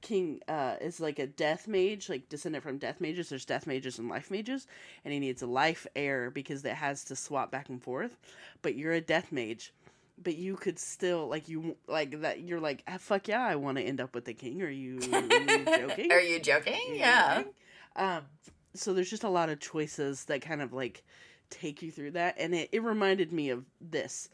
king 0.00 0.40
uh 0.48 0.76
is 0.80 1.00
like 1.00 1.18
a 1.18 1.26
death 1.26 1.66
mage 1.68 2.08
like 2.08 2.28
descendant 2.28 2.62
from 2.64 2.78
death 2.78 3.00
mages. 3.00 3.28
There's 3.28 3.44
death 3.44 3.66
mages 3.66 3.98
and 3.98 4.08
life 4.08 4.30
mages 4.30 4.66
and 5.04 5.12
he 5.12 5.20
needs 5.20 5.42
a 5.42 5.46
life 5.46 5.86
heir 5.96 6.30
because 6.30 6.64
it 6.64 6.74
has 6.74 7.04
to 7.04 7.16
swap 7.16 7.50
back 7.50 7.68
and 7.68 7.82
forth. 7.82 8.16
But 8.62 8.74
you're 8.76 8.92
a 8.92 9.00
death 9.00 9.32
mage. 9.32 9.72
But 10.22 10.36
you 10.36 10.56
could 10.56 10.78
still 10.78 11.28
like 11.28 11.48
you 11.48 11.76
like 11.86 12.20
that 12.22 12.40
you're 12.40 12.60
like 12.60 12.82
ah, 12.88 12.96
fuck 12.98 13.28
yeah 13.28 13.44
i 13.44 13.54
want 13.56 13.76
to 13.78 13.84
end 13.84 14.00
up 14.00 14.14
with 14.14 14.24
the 14.24 14.34
king. 14.34 14.62
Are 14.62 14.68
you 14.70 14.98
joking? 14.98 16.10
Are 16.12 16.20
you 16.20 16.38
joking? 16.40 16.72
Are 16.90 16.94
you 16.94 16.98
Yeah. 16.98 17.34
joking? 17.38 17.52
um 17.96 18.22
so 18.74 18.92
there's 18.94 19.10
just 19.10 19.24
a 19.24 19.28
lot 19.28 19.48
of 19.48 19.58
choices 19.60 20.24
that 20.26 20.42
kind 20.42 20.60
of 20.62 20.72
like 20.72 21.02
take 21.50 21.80
you 21.82 21.90
through 21.90 22.10
that. 22.12 22.34
And 22.38 22.54
it, 22.54 22.68
it 22.72 22.82
reminded 22.82 23.32
me 23.32 23.50
of 23.50 23.64
this. 23.80 24.28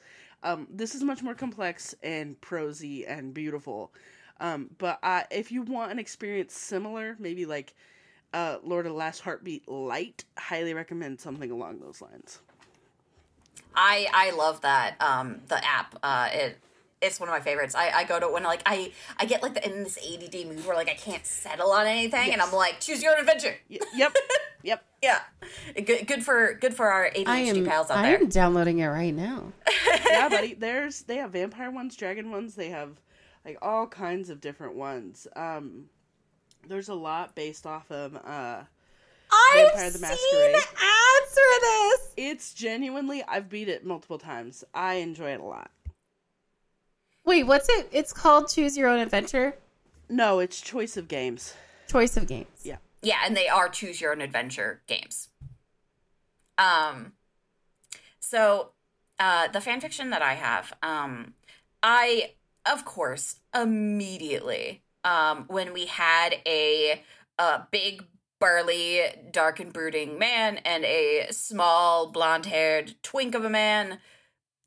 Um 0.45 0.67
this 0.71 0.95
is 0.95 1.03
much 1.03 1.23
more 1.23 1.35
complex 1.35 1.95
and 2.03 2.41
prosy 2.41 3.07
and 3.07 3.35
beautiful 3.35 3.93
um 4.41 4.71
but 4.79 4.99
uh 5.03 5.23
if 5.31 5.53
you 5.53 5.63
want 5.63 5.93
an 5.93 5.99
experience 5.99 6.55
similar 6.55 7.17
maybe 7.19 7.47
like 7.47 7.75
uh 8.35 8.57
lord 8.65 8.87
of 8.87 8.93
the 8.93 8.99
last 8.99 9.21
heartbeat 9.21 9.69
light 9.69 10.25
highly 10.39 10.75
recommend 10.75 11.21
something 11.21 11.51
along 11.51 11.79
those 11.81 12.01
lines 12.01 12.41
I 13.75 14.07
I 14.13 14.31
love 14.33 14.61
that 14.63 14.97
um 15.01 15.41
the 15.49 15.65
app. 15.65 15.97
Uh 16.03 16.29
it 16.33 16.59
it's 17.01 17.19
one 17.19 17.29
of 17.29 17.33
my 17.33 17.41
favorites. 17.41 17.75
I, 17.75 17.91
I 17.91 18.05
go 18.05 18.21
to 18.21 18.27
it 18.27 18.33
when 18.33 18.43
like 18.45 18.63
I 18.67 18.93
I 19.19 19.25
get 19.25 19.43
like 19.43 19.55
the, 19.55 19.67
in 19.67 19.83
this 19.83 19.99
ADD 19.99 20.47
mood 20.47 20.65
where 20.67 20.77
like 20.77 20.89
I 20.91 20.95
can't 20.95 21.25
settle 21.27 21.71
on 21.73 21.87
anything 21.87 22.33
and 22.33 22.41
I'm 22.43 22.53
like 22.53 22.81
choose 22.81 23.03
your 23.03 23.13
own 23.15 23.21
adventure. 23.21 23.57
Y- 23.71 23.79
yep 23.95 24.15
yep 24.63 24.85
Yeah. 25.03 25.21
Good 25.75 26.07
good 26.07 26.25
for 26.25 26.55
good 26.55 26.75
for 26.75 26.87
our 26.91 27.11
ADHD 27.11 27.27
I 27.27 27.39
am, 27.39 27.65
pals 27.65 27.91
out 27.91 27.99
I 27.99 28.03
there. 28.03 28.19
am 28.19 28.29
downloading 28.29 28.79
it 28.79 28.87
right 28.89 29.15
now. 29.15 29.53
yeah, 30.11 30.29
buddy. 30.29 30.55
There's 30.59 31.03
they 31.03 31.17
have 31.17 31.31
vampire 31.33 31.71
ones, 31.71 31.97
dragon 31.97 32.31
ones. 32.31 32.55
They 32.55 32.69
have 32.69 33.01
like 33.45 33.59
all 33.63 33.87
kinds 33.87 34.31
of 34.31 34.41
different 34.41 34.75
ones. 34.75 35.27
Um, 35.37 35.87
there's 36.69 36.89
a 36.89 36.95
lot 36.95 37.35
based 37.35 37.67
off 37.67 37.91
of. 37.91 38.15
uh 38.17 38.63
I've 39.35 39.71
Vampire 39.73 39.91
the 39.91 39.99
seen 39.99 40.01
Masquerade. 40.03 40.55
ads 40.57 41.33
for 41.33 41.61
this. 41.61 42.13
It's 42.19 42.53
genuinely. 42.53 43.25
I've 43.27 43.49
beat 43.49 43.69
it 43.69 43.83
multiple 43.85 44.19
times. 44.19 44.63
I 44.75 44.95
enjoy 44.95 45.31
it 45.33 45.41
a 45.41 45.45
lot. 45.45 45.71
Wait, 47.25 47.45
what's 47.45 47.69
it? 47.71 47.89
It's 47.93 48.13
called 48.13 48.49
Choose 48.51 48.77
Your 48.77 48.89
Own 48.89 48.99
Adventure. 48.99 49.55
No, 50.11 50.39
it's 50.41 50.61
choice 50.61 50.97
of 50.99 51.09
games. 51.09 51.55
Choice 51.89 52.17
of 52.19 52.27
games. 52.27 52.49
Yeah. 52.63 52.77
Yeah, 53.01 53.21
and 53.25 53.35
they 53.37 53.49
are 53.49 53.69
choose 53.71 54.01
your 54.03 54.13
own 54.13 54.21
adventure 54.21 54.83
games. 54.87 55.29
Um 56.59 57.13
so 58.21 58.73
uh 59.19 59.49
the 59.49 59.61
fan 59.63 59.81
fiction 59.81 60.11
that 60.11 60.21
I 60.23 60.35
have, 60.35 60.75
um 60.83 61.33
I 61.83 62.33
of 62.71 62.85
course 62.85 63.37
immediately 63.55 64.83
um 65.05 65.45
when 65.49 65.73
we 65.73 65.87
had 65.87 66.37
a 66.47 67.03
a 67.39 67.63
big 67.71 68.05
burly 68.41 69.01
dark 69.31 69.61
and 69.61 69.73
brooding 69.73 70.19
man 70.19 70.59
and 70.65 70.85
a 70.85 71.27
small 71.31 72.11
blonde-haired 72.11 72.95
twink 73.03 73.35
of 73.35 73.45
a 73.45 73.51
man 73.51 73.99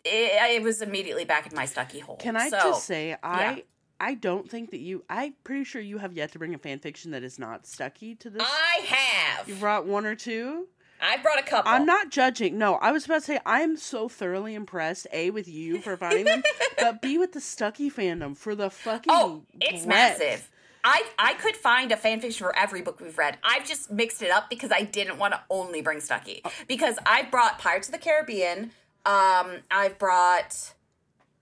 it, 0.05 0.55
it 0.57 0.61
was 0.61 0.81
immediately 0.81 1.25
back 1.25 1.47
in 1.49 1.55
my 1.55 1.65
stucky 1.65 1.99
hole. 1.99 2.17
Can 2.17 2.37
I 2.37 2.49
So, 2.49 2.59
just 2.59 2.85
say 2.85 3.17
I. 3.23 3.55
yeah. 3.55 3.61
I 3.97 4.13
don't 4.13 4.49
think 4.49 4.71
that 4.71 4.79
you. 4.79 5.03
I'm 5.09 5.35
pretty 5.43 5.63
sure 5.63 5.81
you 5.81 5.97
have 5.99 6.13
yet 6.13 6.33
to 6.33 6.39
bring 6.39 6.53
a 6.53 6.57
fan 6.57 6.79
fiction 6.79 7.11
that 7.11 7.23
is 7.23 7.39
not 7.39 7.65
stucky 7.65 8.13
to 8.15 8.29
this. 8.29 8.43
I 8.45 8.81
have. 8.85 9.47
you 9.47 9.55
brought 9.55 9.85
one 9.85 10.05
or 10.05 10.15
two. 10.15 10.67
I 11.05 11.17
brought 11.17 11.39
a 11.39 11.43
couple. 11.43 11.71
I'm 11.71 11.85
not 11.85 12.09
judging. 12.09 12.57
No, 12.57 12.75
I 12.75 12.91
was 12.91 13.05
about 13.05 13.15
to 13.15 13.21
say 13.21 13.39
I'm 13.45 13.77
so 13.77 14.09
thoroughly 14.09 14.55
impressed. 14.55 15.05
A 15.13 15.29
with 15.29 15.47
you 15.47 15.79
for 15.79 15.95
finding 15.97 16.25
them, 16.25 16.43
but 16.77 17.01
B 17.01 17.17
with 17.17 17.33
the 17.33 17.41
Stucky 17.41 17.91
fandom 17.91 18.35
for 18.35 18.55
the 18.55 18.69
fucking. 18.69 19.13
Oh, 19.13 19.43
it's 19.61 19.85
breadth. 19.85 20.19
massive. 20.19 20.49
I 20.83 21.03
I 21.17 21.33
could 21.35 21.55
find 21.55 21.91
a 21.91 21.97
fan 21.97 22.21
fiction 22.21 22.45
for 22.45 22.57
every 22.57 22.81
book 22.81 22.99
we've 22.99 23.17
read. 23.17 23.37
I've 23.43 23.65
just 23.65 23.91
mixed 23.91 24.21
it 24.21 24.31
up 24.31 24.49
because 24.49 24.71
I 24.71 24.81
didn't 24.81 25.17
want 25.17 25.33
to 25.33 25.41
only 25.49 25.81
bring 25.81 25.99
Stucky. 25.99 26.43
Because 26.67 26.97
I 27.05 27.23
brought 27.23 27.59
Pirates 27.59 27.87
of 27.87 27.91
the 27.91 27.99
Caribbean. 27.99 28.71
Um, 29.05 29.61
I've 29.69 29.97
brought 29.99 30.73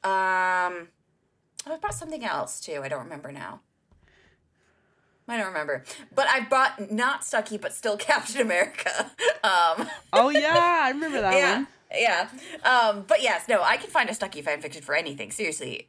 um, 0.04 0.90
I 1.66 1.78
brought 1.80 1.94
something 1.94 2.26
else 2.26 2.60
too. 2.60 2.82
I 2.84 2.90
don't 2.90 3.04
remember 3.04 3.32
now. 3.32 3.62
I 5.28 5.38
don't 5.38 5.48
remember, 5.48 5.84
but 6.14 6.28
I 6.28 6.42
bought 6.42 6.92
not 6.92 7.24
Stucky, 7.24 7.58
but 7.58 7.74
still 7.74 7.98
Captain 8.10 8.42
America. 8.42 9.12
Um, 9.44 9.88
Oh 10.12 10.30
yeah, 10.30 10.82
I 10.84 10.90
remember 10.92 11.22
that 11.22 11.34
yeah, 11.36 11.56
one. 11.56 11.68
yeah. 11.94 12.28
Um, 12.64 13.06
but 13.08 13.22
yes, 13.24 13.48
no, 13.48 13.62
I 13.64 13.78
can 13.78 13.90
find 13.90 14.10
a 14.10 14.14
Stucky 14.14 14.42
fan 14.42 14.62
fiction 14.62 14.82
for 14.82 14.96
anything. 14.96 15.32
Seriously, 15.32 15.88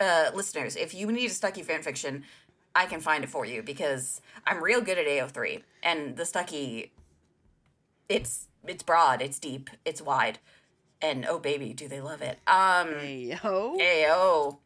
uh, 0.00 0.30
listeners, 0.34 0.76
if 0.76 0.94
you 0.94 1.10
need 1.10 1.26
a 1.30 1.34
Stucky 1.34 1.62
fan 1.62 1.82
fiction, 1.82 2.24
I 2.74 2.86
can 2.86 3.00
find 3.00 3.24
it 3.24 3.30
for 3.30 3.44
you 3.44 3.62
because 3.62 4.20
I'm 4.46 4.62
real 4.62 4.80
good 4.80 4.96
at 4.98 5.06
AO3 5.06 5.62
and 5.82 6.16
the 6.16 6.24
Stucky. 6.24 6.92
It's 8.08 8.46
it's 8.66 8.82
broad, 8.82 9.20
it's 9.22 9.38
deep, 9.38 9.70
it's 9.84 10.00
wide, 10.00 10.38
and 11.02 11.26
oh 11.28 11.38
baby, 11.38 11.72
do 11.72 11.88
they 11.88 12.00
love 12.00 12.22
it. 12.22 12.38
Um, 12.46 12.88
Hey 12.98 13.36
yo. 13.42 13.76
Ayo. 13.78 14.58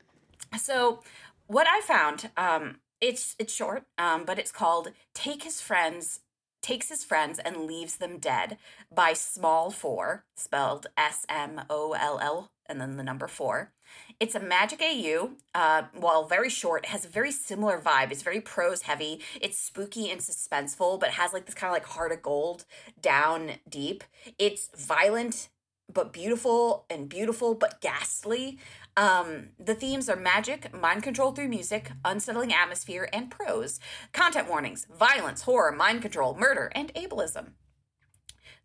So 0.58 1.00
what 1.46 1.66
I 1.68 1.80
found, 1.80 2.30
um, 2.36 2.76
it's 3.02 3.34
it's 3.38 3.52
short, 3.52 3.84
um, 3.98 4.24
but 4.24 4.38
it's 4.38 4.52
called 4.52 4.92
Take 5.12 5.42
His 5.42 5.60
Friends 5.60 6.20
Takes 6.62 6.88
His 6.88 7.02
Friends 7.02 7.40
and 7.40 7.66
Leaves 7.66 7.96
Them 7.96 8.18
Dead 8.18 8.56
by 8.94 9.12
Small 9.14 9.70
Four, 9.72 10.24
spelled 10.36 10.86
S 10.96 11.26
M 11.28 11.62
O 11.68 11.92
L 11.92 12.20
L, 12.22 12.52
and 12.66 12.80
then 12.80 12.96
the 12.96 13.02
number 13.02 13.26
four. 13.26 13.72
It's 14.20 14.36
a 14.36 14.40
magic 14.40 14.80
AU. 14.80 15.32
Uh, 15.52 15.82
while 15.92 16.24
very 16.24 16.48
short, 16.48 16.86
has 16.86 17.04
a 17.04 17.08
very 17.08 17.32
similar 17.32 17.80
vibe. 17.80 18.12
It's 18.12 18.22
very 18.22 18.40
prose 18.40 18.82
heavy. 18.82 19.20
It's 19.40 19.58
spooky 19.58 20.08
and 20.08 20.20
suspenseful, 20.20 21.00
but 21.00 21.10
has 21.10 21.32
like 21.32 21.46
this 21.46 21.56
kind 21.56 21.70
of 21.70 21.74
like 21.74 21.86
heart 21.86 22.12
of 22.12 22.22
gold 22.22 22.64
down 23.00 23.54
deep. 23.68 24.04
It's 24.38 24.70
violent 24.76 25.48
but 25.92 26.12
beautiful 26.12 26.86
and 26.88 27.08
beautiful 27.08 27.54
but 27.54 27.80
ghastly. 27.80 28.58
Um, 28.96 29.50
the 29.58 29.74
themes 29.74 30.08
are 30.08 30.16
magic, 30.16 30.72
mind 30.74 31.02
control 31.02 31.32
through 31.32 31.48
music, 31.48 31.92
unsettling 32.04 32.52
atmosphere, 32.52 33.08
and 33.12 33.30
prose. 33.30 33.80
Content 34.12 34.48
warnings, 34.48 34.86
violence, 34.90 35.42
horror, 35.42 35.72
mind 35.72 36.02
control, 36.02 36.34
murder, 36.34 36.70
and 36.74 36.92
ableism. 36.94 37.52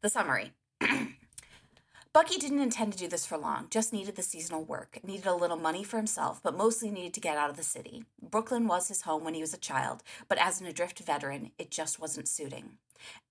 The 0.02 0.10
summary. 0.10 0.52
Bucky 2.18 2.40
didn't 2.40 2.62
intend 2.62 2.94
to 2.94 2.98
do 2.98 3.08
this 3.08 3.28
for 3.28 3.38
long, 3.38 3.68
just 3.70 3.94
needed 3.94 4.16
the 4.16 4.24
seasonal 4.24 4.64
work, 4.64 4.98
needed 5.04 5.28
a 5.28 5.36
little 5.36 5.56
money 5.56 5.84
for 5.84 5.98
himself, 5.98 6.40
but 6.42 6.58
mostly 6.58 6.90
needed 6.90 7.14
to 7.14 7.20
get 7.20 7.38
out 7.38 7.52
of 7.52 7.58
the 7.58 7.62
city. 7.62 8.06
Brooklyn 8.20 8.66
was 8.66 8.88
his 8.88 9.04
home 9.04 9.24
when 9.24 9.36
he 9.36 9.42
was 9.42 9.54
a 9.54 9.60
child, 9.60 10.02
but 10.28 10.40
as 10.40 10.60
an 10.60 10.66
adrift 10.66 10.98
veteran, 10.98 11.52
it 11.60 11.70
just 11.70 12.00
wasn't 12.00 12.28
suiting. 12.28 12.80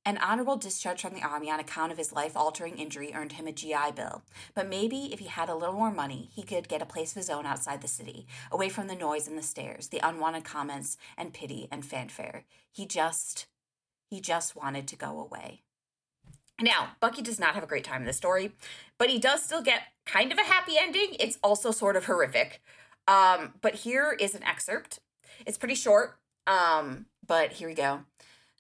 An 0.04 0.18
honorable 0.18 0.54
discharge 0.54 1.02
from 1.02 1.14
the 1.14 1.24
Army 1.24 1.50
on 1.50 1.58
account 1.58 1.90
of 1.90 1.98
his 1.98 2.12
life 2.12 2.36
altering 2.36 2.78
injury 2.78 3.10
earned 3.12 3.32
him 3.32 3.48
a 3.48 3.52
GI 3.52 3.90
Bill, 3.96 4.22
but 4.54 4.68
maybe 4.68 5.12
if 5.12 5.18
he 5.18 5.26
had 5.26 5.48
a 5.48 5.56
little 5.56 5.74
more 5.74 5.90
money, 5.90 6.30
he 6.32 6.44
could 6.44 6.68
get 6.68 6.80
a 6.80 6.86
place 6.86 7.10
of 7.10 7.16
his 7.16 7.28
own 7.28 7.44
outside 7.44 7.82
the 7.82 7.88
city, 7.88 8.28
away 8.52 8.68
from 8.68 8.86
the 8.86 8.94
noise 8.94 9.26
and 9.26 9.36
the 9.36 9.42
stares, 9.42 9.88
the 9.88 9.98
unwanted 10.04 10.44
comments 10.44 10.96
and 11.18 11.34
pity 11.34 11.66
and 11.72 11.84
fanfare. 11.84 12.44
He 12.70 12.86
just. 12.86 13.46
he 14.08 14.20
just 14.20 14.54
wanted 14.54 14.86
to 14.86 14.94
go 14.94 15.18
away. 15.18 15.62
Now, 16.60 16.92
Bucky 17.00 17.22
does 17.22 17.38
not 17.38 17.54
have 17.54 17.62
a 17.62 17.66
great 17.66 17.84
time 17.84 18.00
in 18.00 18.06
this 18.06 18.16
story, 18.16 18.52
but 18.98 19.10
he 19.10 19.18
does 19.18 19.42
still 19.42 19.62
get 19.62 19.82
kind 20.06 20.32
of 20.32 20.38
a 20.38 20.42
happy 20.42 20.74
ending. 20.78 21.16
It's 21.20 21.38
also 21.42 21.70
sort 21.70 21.96
of 21.96 22.06
horrific. 22.06 22.62
Um, 23.06 23.54
but 23.60 23.74
here 23.74 24.16
is 24.18 24.34
an 24.34 24.42
excerpt. 24.42 25.00
It's 25.44 25.58
pretty 25.58 25.74
short, 25.74 26.18
um, 26.46 27.06
but 27.26 27.52
here 27.52 27.68
we 27.68 27.74
go. 27.74 28.00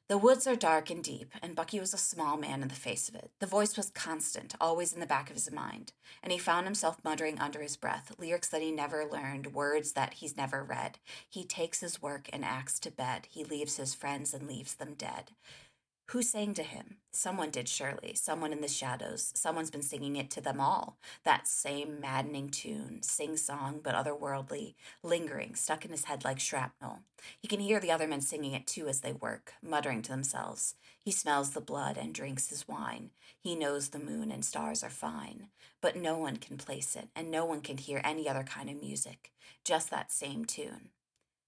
The 0.08 0.18
woods 0.18 0.46
are 0.46 0.54
dark 0.54 0.88
and 0.88 1.02
deep, 1.02 1.32
and 1.42 1.56
Bucky 1.56 1.80
was 1.80 1.92
a 1.92 1.98
small 1.98 2.36
man 2.36 2.62
in 2.62 2.68
the 2.68 2.76
face 2.76 3.08
of 3.08 3.16
it. 3.16 3.32
The 3.40 3.46
voice 3.46 3.76
was 3.76 3.90
constant, 3.90 4.54
always 4.60 4.92
in 4.92 5.00
the 5.00 5.06
back 5.06 5.30
of 5.30 5.34
his 5.34 5.50
mind, 5.50 5.94
and 6.22 6.32
he 6.32 6.38
found 6.38 6.64
himself 6.64 6.98
muttering 7.02 7.40
under 7.40 7.60
his 7.60 7.76
breath 7.76 8.14
lyrics 8.16 8.46
that 8.48 8.62
he 8.62 8.70
never 8.70 9.04
learned, 9.04 9.52
words 9.52 9.92
that 9.92 10.14
he's 10.14 10.36
never 10.36 10.62
read. 10.62 10.98
He 11.28 11.42
takes 11.42 11.80
his 11.80 12.00
work 12.00 12.28
and 12.32 12.44
acts 12.44 12.78
to 12.80 12.92
bed. 12.92 13.26
He 13.28 13.42
leaves 13.42 13.78
his 13.78 13.94
friends 13.94 14.32
and 14.32 14.46
leaves 14.46 14.74
them 14.74 14.94
dead. 14.96 15.32
Who 16.10 16.22
sang 16.22 16.54
to 16.54 16.62
him? 16.62 16.98
Someone 17.10 17.50
did, 17.50 17.68
surely. 17.68 18.14
Someone 18.14 18.52
in 18.52 18.60
the 18.60 18.68
shadows. 18.68 19.32
Someone's 19.34 19.72
been 19.72 19.82
singing 19.82 20.14
it 20.14 20.30
to 20.30 20.40
them 20.40 20.60
all. 20.60 20.98
That 21.24 21.48
same 21.48 22.00
maddening 22.00 22.50
tune, 22.50 23.02
sing 23.02 23.36
song 23.36 23.80
but 23.82 23.96
otherworldly, 23.96 24.74
lingering, 25.02 25.56
stuck 25.56 25.84
in 25.84 25.90
his 25.90 26.04
head 26.04 26.24
like 26.24 26.38
shrapnel. 26.38 27.00
He 27.40 27.48
can 27.48 27.58
hear 27.58 27.80
the 27.80 27.90
other 27.90 28.06
men 28.06 28.20
singing 28.20 28.52
it 28.52 28.68
too 28.68 28.86
as 28.86 29.00
they 29.00 29.14
work, 29.14 29.54
muttering 29.60 30.00
to 30.02 30.12
themselves. 30.12 30.76
He 31.00 31.10
smells 31.10 31.50
the 31.50 31.60
blood 31.60 31.96
and 31.96 32.14
drinks 32.14 32.50
his 32.50 32.68
wine. 32.68 33.10
He 33.40 33.56
knows 33.56 33.88
the 33.88 33.98
moon 33.98 34.30
and 34.30 34.44
stars 34.44 34.84
are 34.84 34.90
fine. 34.90 35.48
But 35.80 35.96
no 35.96 36.16
one 36.16 36.36
can 36.36 36.56
place 36.56 36.94
it, 36.94 37.08
and 37.16 37.32
no 37.32 37.44
one 37.44 37.62
can 37.62 37.78
hear 37.78 38.00
any 38.04 38.28
other 38.28 38.44
kind 38.44 38.70
of 38.70 38.80
music, 38.80 39.32
just 39.64 39.90
that 39.90 40.12
same 40.12 40.44
tune. 40.44 40.90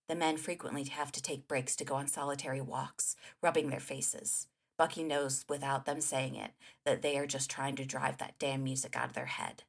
The 0.09 0.15
men 0.15 0.39
frequently 0.39 0.85
have 0.85 1.13
to 1.13 1.23
take 1.23 1.49
breaks 1.49 1.77
to 1.77 1.85
go 1.85 1.95
on 1.95 2.07
solitary 2.07 2.63
walks, 2.63 3.15
rubbing 3.43 3.69
their 3.69 3.81
faces. 3.81 4.49
Bucky 4.79 5.03
knows 5.03 5.45
without 5.49 5.85
them 5.85 6.01
saying 6.01 6.37
it 6.37 6.53
that 6.87 7.03
they 7.03 7.19
are 7.19 7.27
just 7.27 7.51
trying 7.51 7.77
to 7.77 7.85
drive 7.85 8.19
that 8.19 8.39
damn 8.39 8.65
music 8.65 8.97
out 8.97 9.09
of 9.09 9.13
their 9.13 9.27
head. 9.27 9.65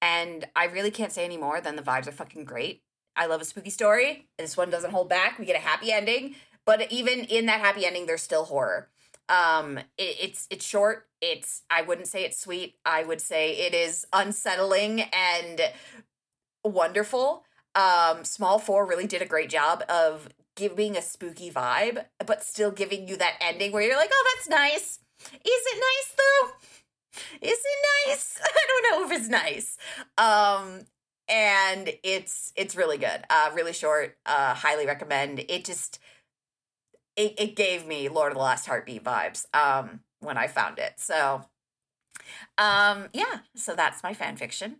And 0.00 0.46
I 0.54 0.66
really 0.66 0.90
can't 0.90 1.12
say 1.12 1.24
any 1.24 1.36
more 1.36 1.60
than 1.60 1.76
the 1.76 1.82
vibes 1.82 2.06
are 2.06 2.12
fucking 2.12 2.44
great. 2.44 2.82
I 3.16 3.26
love 3.26 3.40
a 3.40 3.44
spooky 3.44 3.70
story. 3.70 4.28
This 4.38 4.56
one 4.56 4.70
doesn't 4.70 4.90
hold 4.90 5.08
back. 5.08 5.38
We 5.38 5.44
get 5.44 5.56
a 5.56 5.60
happy 5.60 5.92
ending, 5.92 6.34
but 6.64 6.90
even 6.92 7.20
in 7.20 7.46
that 7.46 7.60
happy 7.60 7.84
ending, 7.86 8.06
there's 8.06 8.22
still 8.22 8.44
horror. 8.44 8.88
Um, 9.28 9.78
it, 9.96 10.16
it's 10.20 10.46
it's 10.50 10.64
short. 10.64 11.06
It's 11.20 11.62
I 11.70 11.82
wouldn't 11.82 12.08
say 12.08 12.24
it's 12.24 12.38
sweet. 12.38 12.76
I 12.84 13.02
would 13.02 13.20
say 13.20 13.52
it 13.52 13.74
is 13.74 14.06
unsettling 14.12 15.02
and 15.12 15.60
wonderful. 16.64 17.44
Um, 17.74 18.24
Small 18.24 18.58
Four 18.58 18.86
really 18.86 19.06
did 19.06 19.22
a 19.22 19.26
great 19.26 19.50
job 19.50 19.82
of 19.88 20.28
giving 20.56 20.96
a 20.96 21.02
spooky 21.02 21.50
vibe, 21.50 22.04
but 22.26 22.42
still 22.42 22.70
giving 22.70 23.08
you 23.08 23.16
that 23.16 23.36
ending 23.40 23.72
where 23.72 23.82
you're 23.82 23.96
like, 23.96 24.10
oh, 24.12 24.34
that's 24.34 24.48
nice. 24.48 24.98
Is 25.32 25.40
it 25.44 25.76
nice 25.76 26.16
though? 26.16 26.50
Is 27.40 27.58
it 27.58 28.08
nice? 28.08 28.40
I 28.44 28.66
don't 28.68 29.00
know 29.00 29.06
if 29.06 29.20
it's 29.20 29.28
nice. 29.28 29.78
Um, 30.18 30.86
and 31.28 31.90
it's 32.02 32.52
it's 32.56 32.76
really 32.76 32.98
good. 32.98 33.24
Uh, 33.30 33.50
really 33.54 33.72
short. 33.72 34.16
Uh, 34.26 34.54
highly 34.54 34.86
recommend. 34.86 35.40
It 35.48 35.64
just 35.64 35.98
it 37.16 37.34
it 37.38 37.56
gave 37.56 37.86
me 37.86 38.08
Lord 38.08 38.32
of 38.32 38.38
the 38.38 38.42
Last 38.42 38.66
Heartbeat 38.66 39.04
vibes. 39.04 39.46
Um, 39.54 40.00
when 40.22 40.38
I 40.38 40.46
found 40.46 40.78
it. 40.78 40.94
So, 40.96 41.44
um, 42.56 43.08
yeah. 43.12 43.40
So 43.54 43.74
that's 43.74 44.02
my 44.02 44.14
fan 44.14 44.36
fiction. 44.36 44.76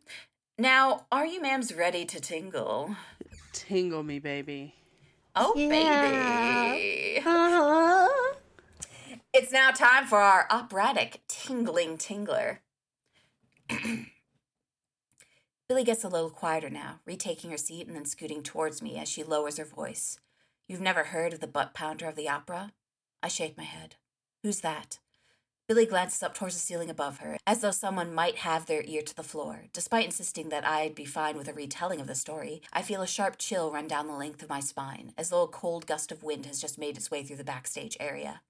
Now, 0.63 1.07
are 1.11 1.27
you 1.27 1.43
ma'ams 1.43 1.77
ready 1.77 2.05
to 2.05 2.21
tingle? 2.21 2.95
Tingle 3.53 4.05
me, 4.05 4.21
baby. 4.21 4.77
Oh, 5.35 5.55
Yeah. 5.57 6.71
baby. 6.77 7.19
Uh-huh. 7.19 8.35
It's 9.33 9.51
now 9.51 9.73
time 9.73 10.07
for 10.07 10.21
our 10.21 10.47
operatic 10.51 11.23
tingling 11.27 11.99
tingler. 11.99 12.59
Billy 15.69 15.83
gets 15.83 16.05
a 16.05 16.09
little 16.09 16.31
quieter 16.31 16.71
now, 16.71 17.01
retaking 17.05 17.51
her 17.51 17.57
seat 17.57 17.89
and 17.89 17.97
then 17.97 18.05
scooting 18.05 18.45
towards 18.45 18.81
me 18.81 18.97
as 18.99 19.09
she 19.09 19.25
lowers 19.25 19.57
her 19.57 19.65
voice. 19.65 20.21
You've 20.69 20.81
never 20.81 21.03
heard 21.03 21.33
of 21.33 21.41
the 21.41 21.49
butt 21.49 21.75
pounder 21.75 22.07
of 22.07 22.15
the 22.15 22.29
opera? 22.29 22.71
I 23.21 23.27
shake 23.27 23.57
my 23.59 23.65
head. 23.65 23.97
Who's 24.45 24.61
that? 24.61 25.01
Billy 25.69 25.87
glances 25.87 26.23
up 26.23 26.35
towards 26.35 26.55
the 26.55 26.61
ceiling 26.61 26.91
above 26.91 27.19
her, 27.19 27.39
as 27.47 27.61
though 27.61 27.71
someone 27.71 28.13
might 28.13 28.39
have 28.39 28.67
their 28.67 28.83
ear 28.85 29.01
to 29.01 29.15
the 29.15 29.23
floor. 29.23 29.67
Despite 29.73 30.07
insisting 30.07 30.49
that 30.49 30.67
I'd 30.67 30.95
be 30.95 31.05
fine 31.05 31.37
with 31.37 31.47
a 31.47 31.53
retelling 31.53 32.01
of 32.01 32.09
the 32.09 32.17
story, 32.17 32.61
I 32.73 32.83
feel 32.83 33.01
a 33.01 33.07
sharp 33.07 33.37
chill 33.39 33.71
run 33.71 33.87
down 33.87 34.09
the 34.09 34.15
length 34.15 34.43
of 34.43 34.49
my 34.49 34.59
spine, 34.59 35.13
as 35.17 35.31
though 35.31 35.43
a 35.43 35.49
cold 35.49 35.87
gust 35.87 36.11
of 36.11 36.25
wind 36.25 36.47
has 36.47 36.61
just 36.61 36.79
made 36.79 36.97
its 36.97 37.13
way 37.13 37.23
through 37.23 37.37
the 37.37 37.45
backstage 37.45 37.97
area. 38.01 38.41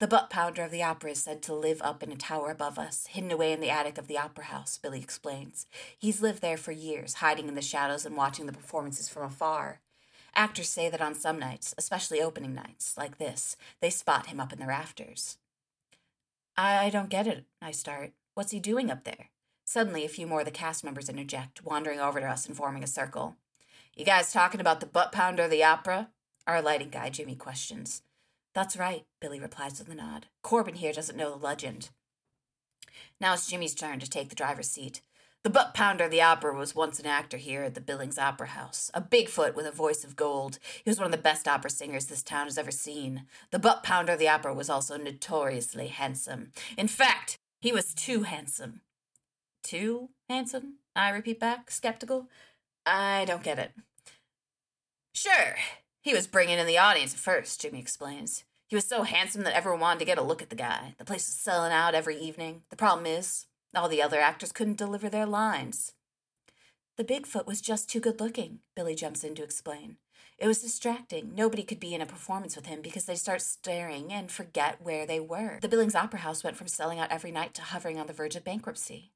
The 0.00 0.06
butt 0.06 0.30
pounder 0.30 0.62
of 0.62 0.70
the 0.70 0.82
opera 0.82 1.10
is 1.10 1.22
said 1.22 1.42
to 1.42 1.54
live 1.54 1.82
up 1.82 2.02
in 2.02 2.12
a 2.12 2.16
tower 2.16 2.50
above 2.50 2.78
us, 2.78 3.08
hidden 3.08 3.30
away 3.30 3.52
in 3.52 3.60
the 3.60 3.70
attic 3.70 3.98
of 3.98 4.06
the 4.06 4.16
opera 4.16 4.44
house, 4.44 4.78
Billy 4.78 5.00
explains. 5.00 5.66
He's 5.98 6.22
lived 6.22 6.40
there 6.40 6.56
for 6.56 6.72
years, 6.72 7.14
hiding 7.14 7.48
in 7.48 7.56
the 7.56 7.62
shadows 7.62 8.06
and 8.06 8.16
watching 8.16 8.46
the 8.46 8.52
performances 8.52 9.08
from 9.08 9.24
afar. 9.24 9.80
Actors 10.34 10.68
say 10.68 10.88
that 10.88 11.02
on 11.02 11.14
some 11.14 11.38
nights, 11.38 11.74
especially 11.76 12.22
opening 12.22 12.54
nights, 12.54 12.96
like 12.96 13.18
this, 13.18 13.56
they 13.80 13.90
spot 13.90 14.28
him 14.28 14.40
up 14.40 14.52
in 14.52 14.60
the 14.60 14.66
rafters. 14.66 15.36
I 16.60 16.90
don't 16.90 17.08
get 17.08 17.28
it, 17.28 17.44
I 17.62 17.70
start. 17.70 18.14
What's 18.34 18.50
he 18.50 18.58
doing 18.58 18.90
up 18.90 19.04
there? 19.04 19.30
Suddenly, 19.64 20.04
a 20.04 20.08
few 20.08 20.26
more 20.26 20.40
of 20.40 20.44
the 20.44 20.50
cast 20.50 20.82
members 20.82 21.08
interject, 21.08 21.64
wandering 21.64 22.00
over 22.00 22.18
to 22.18 22.26
us 22.26 22.46
and 22.46 22.56
forming 22.56 22.82
a 22.82 22.88
circle. 22.88 23.36
You 23.94 24.04
guys 24.04 24.32
talking 24.32 24.60
about 24.60 24.80
the 24.80 24.86
butt 24.86 25.12
pounder 25.12 25.44
of 25.44 25.52
the 25.52 25.62
opera? 25.62 26.08
Our 26.48 26.60
lighting 26.60 26.88
guy, 26.88 27.10
Jimmy, 27.10 27.36
questions. 27.36 28.02
That's 28.54 28.76
right, 28.76 29.04
Billy 29.20 29.38
replies 29.38 29.78
with 29.78 29.88
a 29.88 29.94
nod. 29.94 30.26
Corbin 30.42 30.74
here 30.74 30.92
doesn't 30.92 31.16
know 31.16 31.30
the 31.30 31.44
legend. 31.44 31.90
Now 33.20 33.34
it's 33.34 33.46
Jimmy's 33.46 33.74
turn 33.74 34.00
to 34.00 34.10
take 34.10 34.28
the 34.28 34.34
driver's 34.34 34.68
seat. 34.68 35.00
The 35.44 35.50
butt 35.50 35.72
pounder 35.72 36.04
of 36.04 36.10
the 36.10 36.20
opera 36.20 36.56
was 36.56 36.74
once 36.74 36.98
an 36.98 37.06
actor 37.06 37.36
here 37.36 37.62
at 37.62 37.74
the 37.74 37.80
Billings 37.80 38.18
Opera 38.18 38.48
House. 38.48 38.90
A 38.92 39.00
Bigfoot 39.00 39.54
with 39.54 39.66
a 39.66 39.70
voice 39.70 40.02
of 40.02 40.16
gold. 40.16 40.58
He 40.84 40.90
was 40.90 40.98
one 40.98 41.06
of 41.06 41.12
the 41.12 41.18
best 41.18 41.46
opera 41.46 41.70
singers 41.70 42.06
this 42.06 42.24
town 42.24 42.46
has 42.46 42.58
ever 42.58 42.72
seen. 42.72 43.24
The 43.52 43.60
butt 43.60 43.84
pounder 43.84 44.14
of 44.14 44.18
the 44.18 44.28
opera 44.28 44.52
was 44.52 44.68
also 44.68 44.96
notoriously 44.96 45.86
handsome. 45.86 46.52
In 46.76 46.88
fact, 46.88 47.38
he 47.60 47.72
was 47.72 47.94
too 47.94 48.24
handsome. 48.24 48.80
Too 49.62 50.10
handsome? 50.28 50.78
I 50.96 51.10
repeat 51.10 51.38
back, 51.38 51.70
skeptical. 51.70 52.28
I 52.84 53.24
don't 53.24 53.42
get 53.44 53.58
it. 53.58 53.72
Sure, 55.14 55.56
he 56.02 56.14
was 56.14 56.26
bringing 56.26 56.58
in 56.58 56.66
the 56.66 56.78
audience 56.78 57.14
at 57.14 57.20
first, 57.20 57.60
Jimmy 57.60 57.80
explains. 57.80 58.44
He 58.68 58.76
was 58.76 58.84
so 58.84 59.02
handsome 59.02 59.44
that 59.44 59.56
everyone 59.56 59.80
wanted 59.80 60.00
to 60.00 60.04
get 60.04 60.18
a 60.18 60.22
look 60.22 60.42
at 60.42 60.50
the 60.50 60.56
guy. 60.56 60.94
The 60.98 61.04
place 61.04 61.26
was 61.26 61.34
selling 61.34 61.72
out 61.72 61.94
every 61.94 62.18
evening. 62.18 62.62
The 62.70 62.76
problem 62.76 63.06
is, 63.06 63.46
all 63.74 63.88
the 63.88 64.02
other 64.02 64.20
actors 64.20 64.52
couldn't 64.52 64.78
deliver 64.78 65.08
their 65.08 65.26
lines. 65.26 65.92
The 66.96 67.04
Bigfoot 67.04 67.46
was 67.46 67.60
just 67.60 67.88
too 67.88 68.00
good 68.00 68.20
looking, 68.20 68.60
Billy 68.74 68.94
jumps 68.94 69.22
in 69.22 69.34
to 69.36 69.44
explain. 69.44 69.98
It 70.38 70.46
was 70.46 70.62
distracting. 70.62 71.34
Nobody 71.34 71.64
could 71.64 71.80
be 71.80 71.94
in 71.94 72.00
a 72.00 72.06
performance 72.06 72.54
with 72.54 72.66
him 72.66 72.80
because 72.80 73.06
they 73.06 73.16
start 73.16 73.42
staring 73.42 74.12
and 74.12 74.30
forget 74.30 74.80
where 74.80 75.04
they 75.04 75.18
were. 75.18 75.58
The 75.60 75.68
Billings 75.68 75.96
Opera 75.96 76.20
House 76.20 76.44
went 76.44 76.56
from 76.56 76.68
selling 76.68 77.00
out 77.00 77.10
every 77.10 77.32
night 77.32 77.54
to 77.54 77.62
hovering 77.62 77.98
on 77.98 78.06
the 78.06 78.12
verge 78.12 78.36
of 78.36 78.44
bankruptcy. 78.44 79.10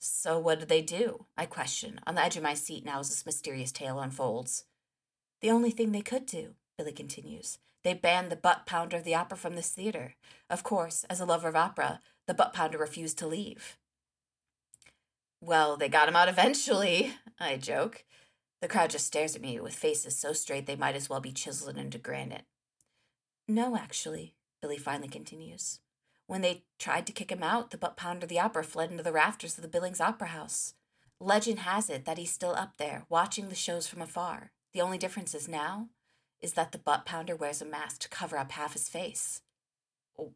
So 0.00 0.38
what 0.38 0.58
did 0.58 0.68
they 0.68 0.82
do? 0.82 1.26
I 1.36 1.46
question, 1.46 2.00
on 2.06 2.16
the 2.16 2.24
edge 2.24 2.36
of 2.36 2.42
my 2.42 2.54
seat 2.54 2.84
now 2.84 2.98
as 2.98 3.08
this 3.08 3.24
mysterious 3.24 3.70
tale 3.70 4.00
unfolds. 4.00 4.64
The 5.40 5.50
only 5.50 5.70
thing 5.70 5.92
they 5.92 6.02
could 6.02 6.26
do, 6.26 6.54
Billy 6.76 6.92
continues. 6.92 7.58
They 7.84 7.94
banned 7.94 8.30
the 8.30 8.36
butt 8.36 8.66
pounder 8.66 8.96
of 8.96 9.04
the 9.04 9.14
opera 9.14 9.38
from 9.38 9.54
this 9.54 9.70
theater. 9.70 10.14
Of 10.50 10.62
course, 10.64 11.04
as 11.08 11.20
a 11.20 11.24
lover 11.24 11.48
of 11.48 11.56
opera, 11.56 12.00
the 12.26 12.34
butt 12.34 12.52
pounder 12.52 12.78
refused 12.78 13.18
to 13.18 13.26
leave. 13.26 13.76
Well, 15.40 15.76
they 15.76 15.88
got 15.88 16.08
him 16.08 16.16
out 16.16 16.28
eventually, 16.28 17.12
I 17.38 17.56
joke. 17.56 18.04
The 18.62 18.68
crowd 18.68 18.90
just 18.90 19.06
stares 19.06 19.36
at 19.36 19.42
me 19.42 19.60
with 19.60 19.74
faces 19.74 20.16
so 20.16 20.32
straight 20.32 20.66
they 20.66 20.76
might 20.76 20.96
as 20.96 21.10
well 21.10 21.20
be 21.20 21.32
chiseled 21.32 21.76
into 21.76 21.98
granite. 21.98 22.46
No, 23.46 23.76
actually, 23.76 24.34
Billy 24.62 24.78
finally 24.78 25.08
continues. 25.08 25.80
When 26.26 26.40
they 26.40 26.64
tried 26.78 27.06
to 27.06 27.12
kick 27.12 27.30
him 27.30 27.42
out, 27.42 27.70
the 27.70 27.76
butt 27.76 27.96
pounder 27.96 28.24
of 28.24 28.30
the 28.30 28.40
opera 28.40 28.64
fled 28.64 28.90
into 28.90 29.02
the 29.02 29.12
rafters 29.12 29.58
of 29.58 29.62
the 29.62 29.68
Billings 29.68 30.00
Opera 30.00 30.28
House. 30.28 30.72
Legend 31.20 31.60
has 31.60 31.90
it 31.90 32.06
that 32.06 32.16
he's 32.16 32.32
still 32.32 32.54
up 32.54 32.78
there, 32.78 33.04
watching 33.10 33.50
the 33.50 33.54
shows 33.54 33.86
from 33.86 34.00
afar. 34.00 34.52
The 34.72 34.80
only 34.80 34.96
difference 34.96 35.34
is 35.34 35.48
now 35.48 35.90
is 36.40 36.54
that 36.54 36.72
the 36.72 36.78
butt 36.78 37.04
pounder 37.04 37.36
wears 37.36 37.62
a 37.62 37.66
mask 37.66 38.00
to 38.00 38.08
cover 38.08 38.36
up 38.38 38.52
half 38.52 38.72
his 38.72 38.88
face. 38.88 39.42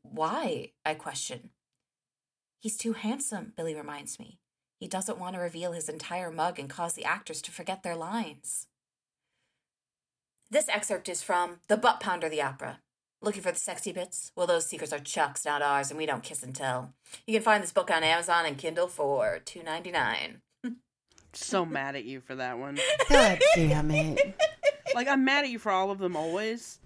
Why? 0.02 0.72
I 0.84 0.94
question. 0.94 1.50
He's 2.60 2.76
too 2.76 2.92
handsome, 2.92 3.52
Billy 3.56 3.74
reminds 3.74 4.18
me. 4.18 4.38
He 4.80 4.88
doesn't 4.88 5.18
want 5.18 5.34
to 5.34 5.40
reveal 5.40 5.72
his 5.72 5.88
entire 5.88 6.30
mug 6.30 6.58
and 6.58 6.68
cause 6.68 6.94
the 6.94 7.04
actors 7.04 7.40
to 7.42 7.52
forget 7.52 7.82
their 7.82 7.96
lines. 7.96 8.66
This 10.50 10.68
excerpt 10.68 11.08
is 11.08 11.22
from 11.22 11.60
The 11.68 11.76
Butt 11.76 12.00
Pounder 12.00 12.28
the 12.28 12.42
Opera. 12.42 12.80
Looking 13.20 13.42
for 13.42 13.52
the 13.52 13.58
sexy 13.58 13.92
bits? 13.92 14.30
Well, 14.36 14.46
those 14.46 14.66
secrets 14.66 14.92
are 14.92 14.98
Chuck's, 14.98 15.44
not 15.44 15.60
ours, 15.62 15.90
and 15.90 15.98
we 15.98 16.06
don't 16.06 16.22
kiss 16.22 16.42
and 16.42 16.54
tell. 16.54 16.94
You 17.26 17.34
can 17.34 17.42
find 17.42 17.62
this 17.62 17.72
book 17.72 17.90
on 17.90 18.04
Amazon 18.04 18.46
and 18.46 18.56
Kindle 18.56 18.86
for 18.88 19.40
two 19.44 19.62
ninety 19.64 19.90
nine. 19.90 20.40
So 21.32 21.66
mad 21.66 21.94
at 21.96 22.04
you 22.04 22.20
for 22.20 22.36
that 22.36 22.58
one. 22.58 22.78
God 23.08 23.40
damn 23.54 23.90
it. 23.90 24.40
Like 24.94 25.08
I'm 25.08 25.24
mad 25.24 25.44
at 25.44 25.50
you 25.50 25.58
for 25.58 25.70
all 25.70 25.90
of 25.90 25.98
them 25.98 26.16
always, 26.16 26.78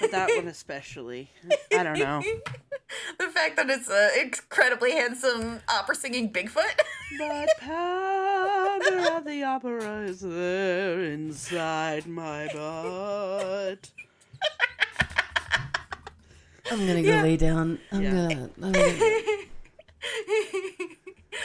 but 0.00 0.12
that 0.12 0.30
one 0.36 0.48
especially. 0.48 1.30
I 1.72 1.82
don't 1.82 1.98
know. 1.98 2.22
the 3.18 3.28
fact 3.28 3.56
that 3.56 3.68
it's 3.70 3.88
an 3.88 4.10
incredibly 4.20 4.92
handsome 4.92 5.60
opera 5.68 5.94
singing 5.94 6.32
Bigfoot. 6.32 6.78
But 7.18 7.48
Pounder 7.60 9.12
of 9.16 9.24
the 9.24 9.42
Opera 9.44 10.02
is 10.02 10.20
there 10.20 11.00
inside 11.02 12.06
my 12.06 12.48
butt. 12.52 13.90
I'm 16.70 16.86
gonna 16.86 17.02
go 17.02 17.10
lay 17.22 17.36
down. 17.36 17.78
I'm 17.90 18.02
Yeah. 18.02 18.10
gonna. 18.10 18.50
I'm 18.62 18.72
gonna 18.72 18.98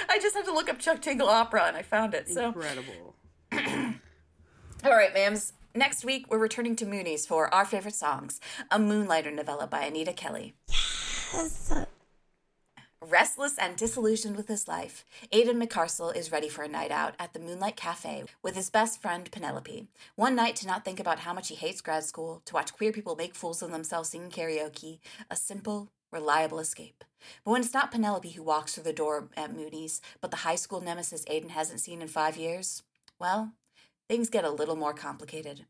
I 0.10 0.20
just 0.22 0.36
had 0.36 0.46
to 0.46 0.54
look 0.54 0.70
up 0.70 0.80
Chuck 0.80 1.02
Tingle 1.02 1.28
opera 1.28 1.64
and 1.64 1.76
I 1.76 1.82
found 1.82 2.14
it. 2.14 2.30
So, 2.30 2.48
Incredible. 2.48 3.16
all 3.54 4.92
right, 4.96 5.14
ma'ams. 5.16 5.54
Next 5.74 6.06
week, 6.06 6.28
we're 6.30 6.38
returning 6.38 6.76
to 6.78 6.86
Moonies 6.86 7.28
for 7.28 7.54
our 7.54 7.66
favorite 7.66 7.96
songs, 7.96 8.40
a 8.72 8.80
Moonlighter 8.80 9.32
novella 9.32 9.68
by 9.68 9.82
Anita 9.82 10.14
Kelly. 10.14 10.54
Restless 13.02 13.58
and 13.60 13.76
disillusioned 13.76 14.36
with 14.36 14.48
his 14.48 14.68
life, 14.68 15.06
Aidan 15.32 15.62
McCarsell 15.62 16.16
is 16.16 16.32
ready 16.32 16.50
for 16.50 16.64
a 16.64 16.68
night 16.68 16.92
out 16.92 17.14
at 17.20 17.34
the 17.34 17.40
Moonlight 17.40 17.76
Cafe 17.76 18.24
with 18.42 18.56
his 18.56 18.70
best 18.70 19.02
friend 19.02 19.30
Penelope. 19.32 19.88
One 20.16 20.36
night 20.36 20.56
to 20.58 20.68
not 20.68 20.84
think 20.84 21.00
about 21.00 21.20
how 21.20 21.34
much 21.34 21.50
he 21.50 21.56
hates 21.56 21.82
grad 21.82 22.04
school, 22.04 22.42
to 22.46 22.54
watch 22.54 22.74
queer 22.74 22.92
people 22.92 23.16
make 23.16 23.36
fools 23.36 23.62
of 23.62 23.72
themselves 23.72 24.10
singing 24.10 24.32
karaoke, 24.32 25.00
a 25.30 25.36
simple, 25.36 25.92
reliable 26.12 26.60
escape. 26.60 27.04
But 27.44 27.52
when 27.52 27.62
it's 27.62 27.74
not 27.74 27.92
Penelope 27.92 28.32
who 28.32 28.44
walks 28.44 28.74
through 28.74 28.86
the 28.86 28.94
door 28.94 29.30
at 29.38 29.56
Mooney's, 29.56 30.02
but 30.22 30.32
the 30.32 30.38
high 30.38 30.56
school 30.56 30.82
nemesis 30.82 31.26
Aidan 31.28 31.50
hasn't 31.50 31.82
seen 31.82 32.02
in 32.02 32.08
five 32.08 32.38
years, 32.38 32.82
well, 33.20 33.52
things 34.10 34.30
get 34.30 34.46
a 34.46 34.50
little 34.50 34.76
more 34.76 34.94
complicated. 34.94 35.66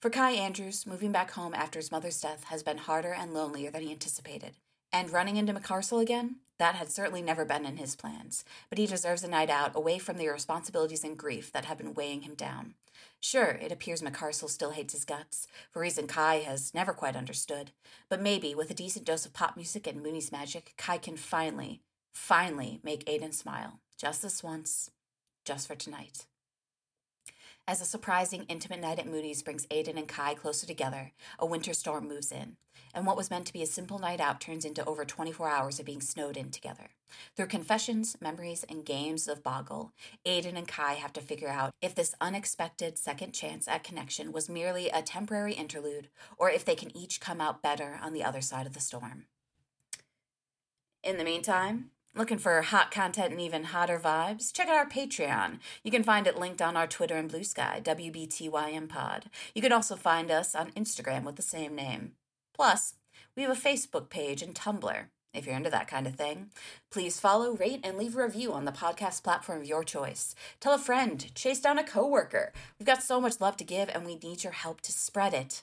For 0.00 0.10
Kai 0.10 0.30
Andrews, 0.32 0.86
moving 0.86 1.12
back 1.12 1.32
home 1.32 1.54
after 1.54 1.78
his 1.78 1.90
mother's 1.90 2.20
death 2.20 2.44
has 2.44 2.62
been 2.62 2.78
harder 2.78 3.12
and 3.12 3.34
lonelier 3.34 3.70
than 3.70 3.82
he 3.82 3.90
anticipated. 3.90 4.54
And 4.92 5.10
running 5.10 5.36
into 5.36 5.52
McCarsell 5.52 6.00
again? 6.00 6.36
That 6.58 6.74
had 6.74 6.90
certainly 6.90 7.22
never 7.22 7.44
been 7.44 7.64
in 7.64 7.76
his 7.76 7.94
plans, 7.94 8.44
but 8.68 8.78
he 8.78 8.86
deserves 8.86 9.22
a 9.22 9.28
night 9.28 9.48
out 9.48 9.76
away 9.76 9.98
from 9.98 10.16
the 10.16 10.28
responsibilities 10.28 11.04
and 11.04 11.16
grief 11.16 11.52
that 11.52 11.66
have 11.66 11.78
been 11.78 11.94
weighing 11.94 12.22
him 12.22 12.34
down. 12.34 12.74
Sure, 13.20 13.50
it 13.60 13.70
appears 13.70 14.02
McCarsell 14.02 14.50
still 14.50 14.70
hates 14.70 14.92
his 14.92 15.04
guts, 15.04 15.46
for 15.70 15.80
reason 15.80 16.08
Kai 16.08 16.38
has 16.38 16.74
never 16.74 16.92
quite 16.92 17.14
understood, 17.14 17.70
but 18.08 18.20
maybe 18.20 18.56
with 18.56 18.70
a 18.70 18.74
decent 18.74 19.04
dose 19.04 19.24
of 19.24 19.32
pop 19.32 19.56
music 19.56 19.86
and 19.86 20.02
Mooney's 20.02 20.32
magic, 20.32 20.74
Kai 20.76 20.98
can 20.98 21.16
finally, 21.16 21.82
finally 22.12 22.80
make 22.82 23.08
Aidan 23.08 23.32
smile. 23.32 23.78
Just 23.96 24.22
this 24.22 24.42
once, 24.42 24.90
just 25.44 25.68
for 25.68 25.76
tonight. 25.76 26.26
As 27.68 27.82
a 27.82 27.84
surprising, 27.84 28.44
intimate 28.44 28.80
night 28.80 28.98
at 28.98 29.06
Mooney's 29.06 29.42
brings 29.42 29.66
Aidan 29.70 29.98
and 29.98 30.08
Kai 30.08 30.32
closer 30.32 30.66
together, 30.66 31.12
a 31.38 31.44
winter 31.44 31.74
storm 31.74 32.08
moves 32.08 32.32
in, 32.32 32.56
and 32.94 33.04
what 33.04 33.18
was 33.18 33.28
meant 33.28 33.44
to 33.44 33.52
be 33.52 33.62
a 33.62 33.66
simple 33.66 33.98
night 33.98 34.22
out 34.22 34.40
turns 34.40 34.64
into 34.64 34.82
over 34.86 35.04
24 35.04 35.46
hours 35.50 35.78
of 35.78 35.84
being 35.84 36.00
snowed 36.00 36.38
in 36.38 36.50
together. 36.50 36.92
Through 37.36 37.48
confessions, 37.48 38.16
memories, 38.22 38.64
and 38.70 38.86
games 38.86 39.28
of 39.28 39.42
Boggle, 39.42 39.92
Aidan 40.24 40.56
and 40.56 40.66
Kai 40.66 40.94
have 40.94 41.12
to 41.12 41.20
figure 41.20 41.50
out 41.50 41.74
if 41.82 41.94
this 41.94 42.14
unexpected 42.22 42.96
second 42.96 43.32
chance 43.32 43.68
at 43.68 43.84
connection 43.84 44.32
was 44.32 44.48
merely 44.48 44.88
a 44.88 45.02
temporary 45.02 45.52
interlude, 45.52 46.08
or 46.38 46.48
if 46.48 46.64
they 46.64 46.74
can 46.74 46.96
each 46.96 47.20
come 47.20 47.42
out 47.42 47.60
better 47.60 48.00
on 48.02 48.14
the 48.14 48.24
other 48.24 48.40
side 48.40 48.66
of 48.66 48.72
the 48.72 48.80
storm. 48.80 49.26
In 51.04 51.18
the 51.18 51.24
meantime, 51.24 51.90
Looking 52.18 52.38
for 52.38 52.60
hot 52.62 52.90
content 52.90 53.30
and 53.30 53.40
even 53.40 53.62
hotter 53.62 53.96
vibes? 53.96 54.52
Check 54.52 54.66
out 54.66 54.74
our 54.74 54.88
Patreon. 54.88 55.60
You 55.84 55.92
can 55.92 56.02
find 56.02 56.26
it 56.26 56.36
linked 56.36 56.60
on 56.60 56.76
our 56.76 56.88
Twitter 56.88 57.14
and 57.14 57.28
Blue 57.28 57.44
Sky, 57.44 57.80
WBTYM 57.80 58.88
Pod. 58.88 59.26
You 59.54 59.62
can 59.62 59.70
also 59.70 59.94
find 59.94 60.28
us 60.28 60.52
on 60.56 60.72
Instagram 60.72 61.22
with 61.22 61.36
the 61.36 61.42
same 61.42 61.76
name. 61.76 62.14
Plus, 62.52 62.94
we 63.36 63.44
have 63.44 63.52
a 63.52 63.60
Facebook 63.60 64.10
page 64.10 64.42
and 64.42 64.52
Tumblr. 64.52 65.04
If 65.32 65.46
you're 65.46 65.54
into 65.54 65.70
that 65.70 65.86
kind 65.86 66.08
of 66.08 66.16
thing, 66.16 66.50
please 66.90 67.20
follow, 67.20 67.54
rate, 67.54 67.82
and 67.84 67.96
leave 67.96 68.16
a 68.16 68.24
review 68.24 68.52
on 68.52 68.64
the 68.64 68.72
podcast 68.72 69.22
platform 69.22 69.60
of 69.60 69.68
your 69.68 69.84
choice. 69.84 70.34
Tell 70.58 70.74
a 70.74 70.78
friend, 70.78 71.32
chase 71.36 71.60
down 71.60 71.78
a 71.78 71.84
coworker. 71.84 72.52
We've 72.80 72.86
got 72.86 73.04
so 73.04 73.20
much 73.20 73.40
love 73.40 73.56
to 73.58 73.64
give, 73.64 73.88
and 73.90 74.04
we 74.04 74.16
need 74.16 74.42
your 74.42 74.54
help 74.54 74.80
to 74.80 74.90
spread 74.90 75.34
it. 75.34 75.62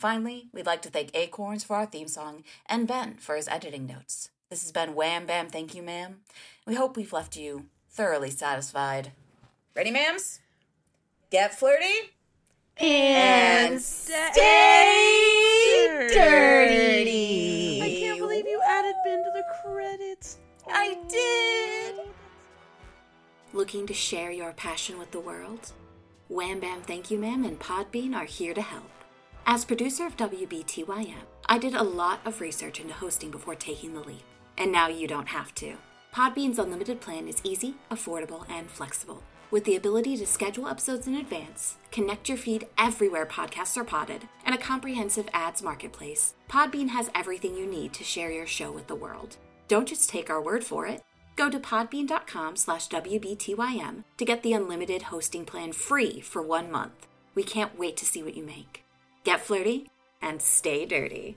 Finally, 0.00 0.48
we'd 0.52 0.66
like 0.66 0.82
to 0.82 0.90
thank 0.90 1.14
Acorns 1.14 1.62
for 1.62 1.76
our 1.76 1.86
theme 1.86 2.08
song 2.08 2.42
and 2.66 2.88
Ben 2.88 3.18
for 3.18 3.36
his 3.36 3.46
editing 3.46 3.86
notes. 3.86 4.31
This 4.52 4.64
has 4.64 4.70
been 4.70 4.94
Wham 4.94 5.24
Bam 5.24 5.48
Thank 5.48 5.74
You 5.74 5.82
Ma'am. 5.82 6.20
We 6.66 6.74
hope 6.74 6.94
we've 6.94 7.14
left 7.14 7.38
you 7.38 7.68
thoroughly 7.88 8.28
satisfied. 8.28 9.12
Ready, 9.74 9.90
ma'ams? 9.90 10.40
Get 11.30 11.58
flirty 11.58 12.12
and 12.76 13.80
stay 13.80 14.28
dirty. 16.12 17.80
I 17.82 17.96
can't 17.98 18.18
believe 18.18 18.44
you 18.46 18.60
added 18.68 18.94
Ben 19.06 19.24
to 19.24 19.30
the 19.32 19.44
credits. 19.64 20.36
I 20.68 20.98
did. 21.08 22.10
Looking 23.54 23.86
to 23.86 23.94
share 23.94 24.30
your 24.30 24.52
passion 24.52 24.98
with 24.98 25.12
the 25.12 25.20
world? 25.20 25.72
Wham 26.28 26.60
Bam 26.60 26.82
Thank 26.82 27.10
You 27.10 27.18
Ma'am 27.18 27.46
and 27.46 27.58
Podbean 27.58 28.14
are 28.14 28.26
here 28.26 28.52
to 28.52 28.60
help. 28.60 28.90
As 29.46 29.64
producer 29.64 30.06
of 30.06 30.18
WBTYM, 30.18 31.24
I 31.46 31.56
did 31.56 31.74
a 31.74 31.82
lot 31.82 32.20
of 32.26 32.42
research 32.42 32.80
into 32.80 32.92
hosting 32.92 33.30
before 33.30 33.54
taking 33.54 33.94
the 33.94 34.00
leap, 34.00 34.22
and 34.58 34.72
now 34.72 34.88
you 34.88 35.06
don't 35.06 35.28
have 35.28 35.54
to. 35.56 35.74
Podbean's 36.14 36.58
unlimited 36.58 37.00
plan 37.00 37.28
is 37.28 37.40
easy, 37.42 37.74
affordable, 37.90 38.44
and 38.50 38.70
flexible. 38.70 39.22
With 39.50 39.64
the 39.64 39.76
ability 39.76 40.16
to 40.16 40.26
schedule 40.26 40.66
episodes 40.66 41.06
in 41.06 41.14
advance, 41.14 41.76
connect 41.90 42.28
your 42.28 42.38
feed 42.38 42.66
everywhere 42.78 43.26
podcasts 43.26 43.76
are 43.76 43.84
potted, 43.84 44.26
and 44.46 44.54
a 44.54 44.58
comprehensive 44.58 45.28
ads 45.34 45.62
marketplace, 45.62 46.34
Podbean 46.48 46.88
has 46.88 47.10
everything 47.14 47.54
you 47.54 47.66
need 47.66 47.92
to 47.92 48.04
share 48.04 48.30
your 48.30 48.46
show 48.46 48.72
with 48.72 48.86
the 48.86 48.94
world. 48.94 49.36
Don't 49.68 49.88
just 49.88 50.08
take 50.08 50.30
our 50.30 50.40
word 50.40 50.64
for 50.64 50.86
it. 50.86 51.02
Go 51.36 51.50
to 51.50 51.58
podbean.com 51.58 52.56
slash 52.56 52.88
WBTYM 52.88 54.04
to 54.16 54.24
get 54.24 54.42
the 54.42 54.52
unlimited 54.52 55.02
hosting 55.02 55.44
plan 55.44 55.72
free 55.72 56.20
for 56.20 56.40
one 56.40 56.70
month. 56.70 57.06
We 57.34 57.42
can't 57.42 57.78
wait 57.78 57.96
to 57.98 58.06
see 58.06 58.22
what 58.22 58.36
you 58.36 58.44
make. 58.44 58.84
Get 59.24 59.40
flirty 59.40 59.90
and 60.20 60.40
stay 60.40 60.86
dirty. 60.86 61.36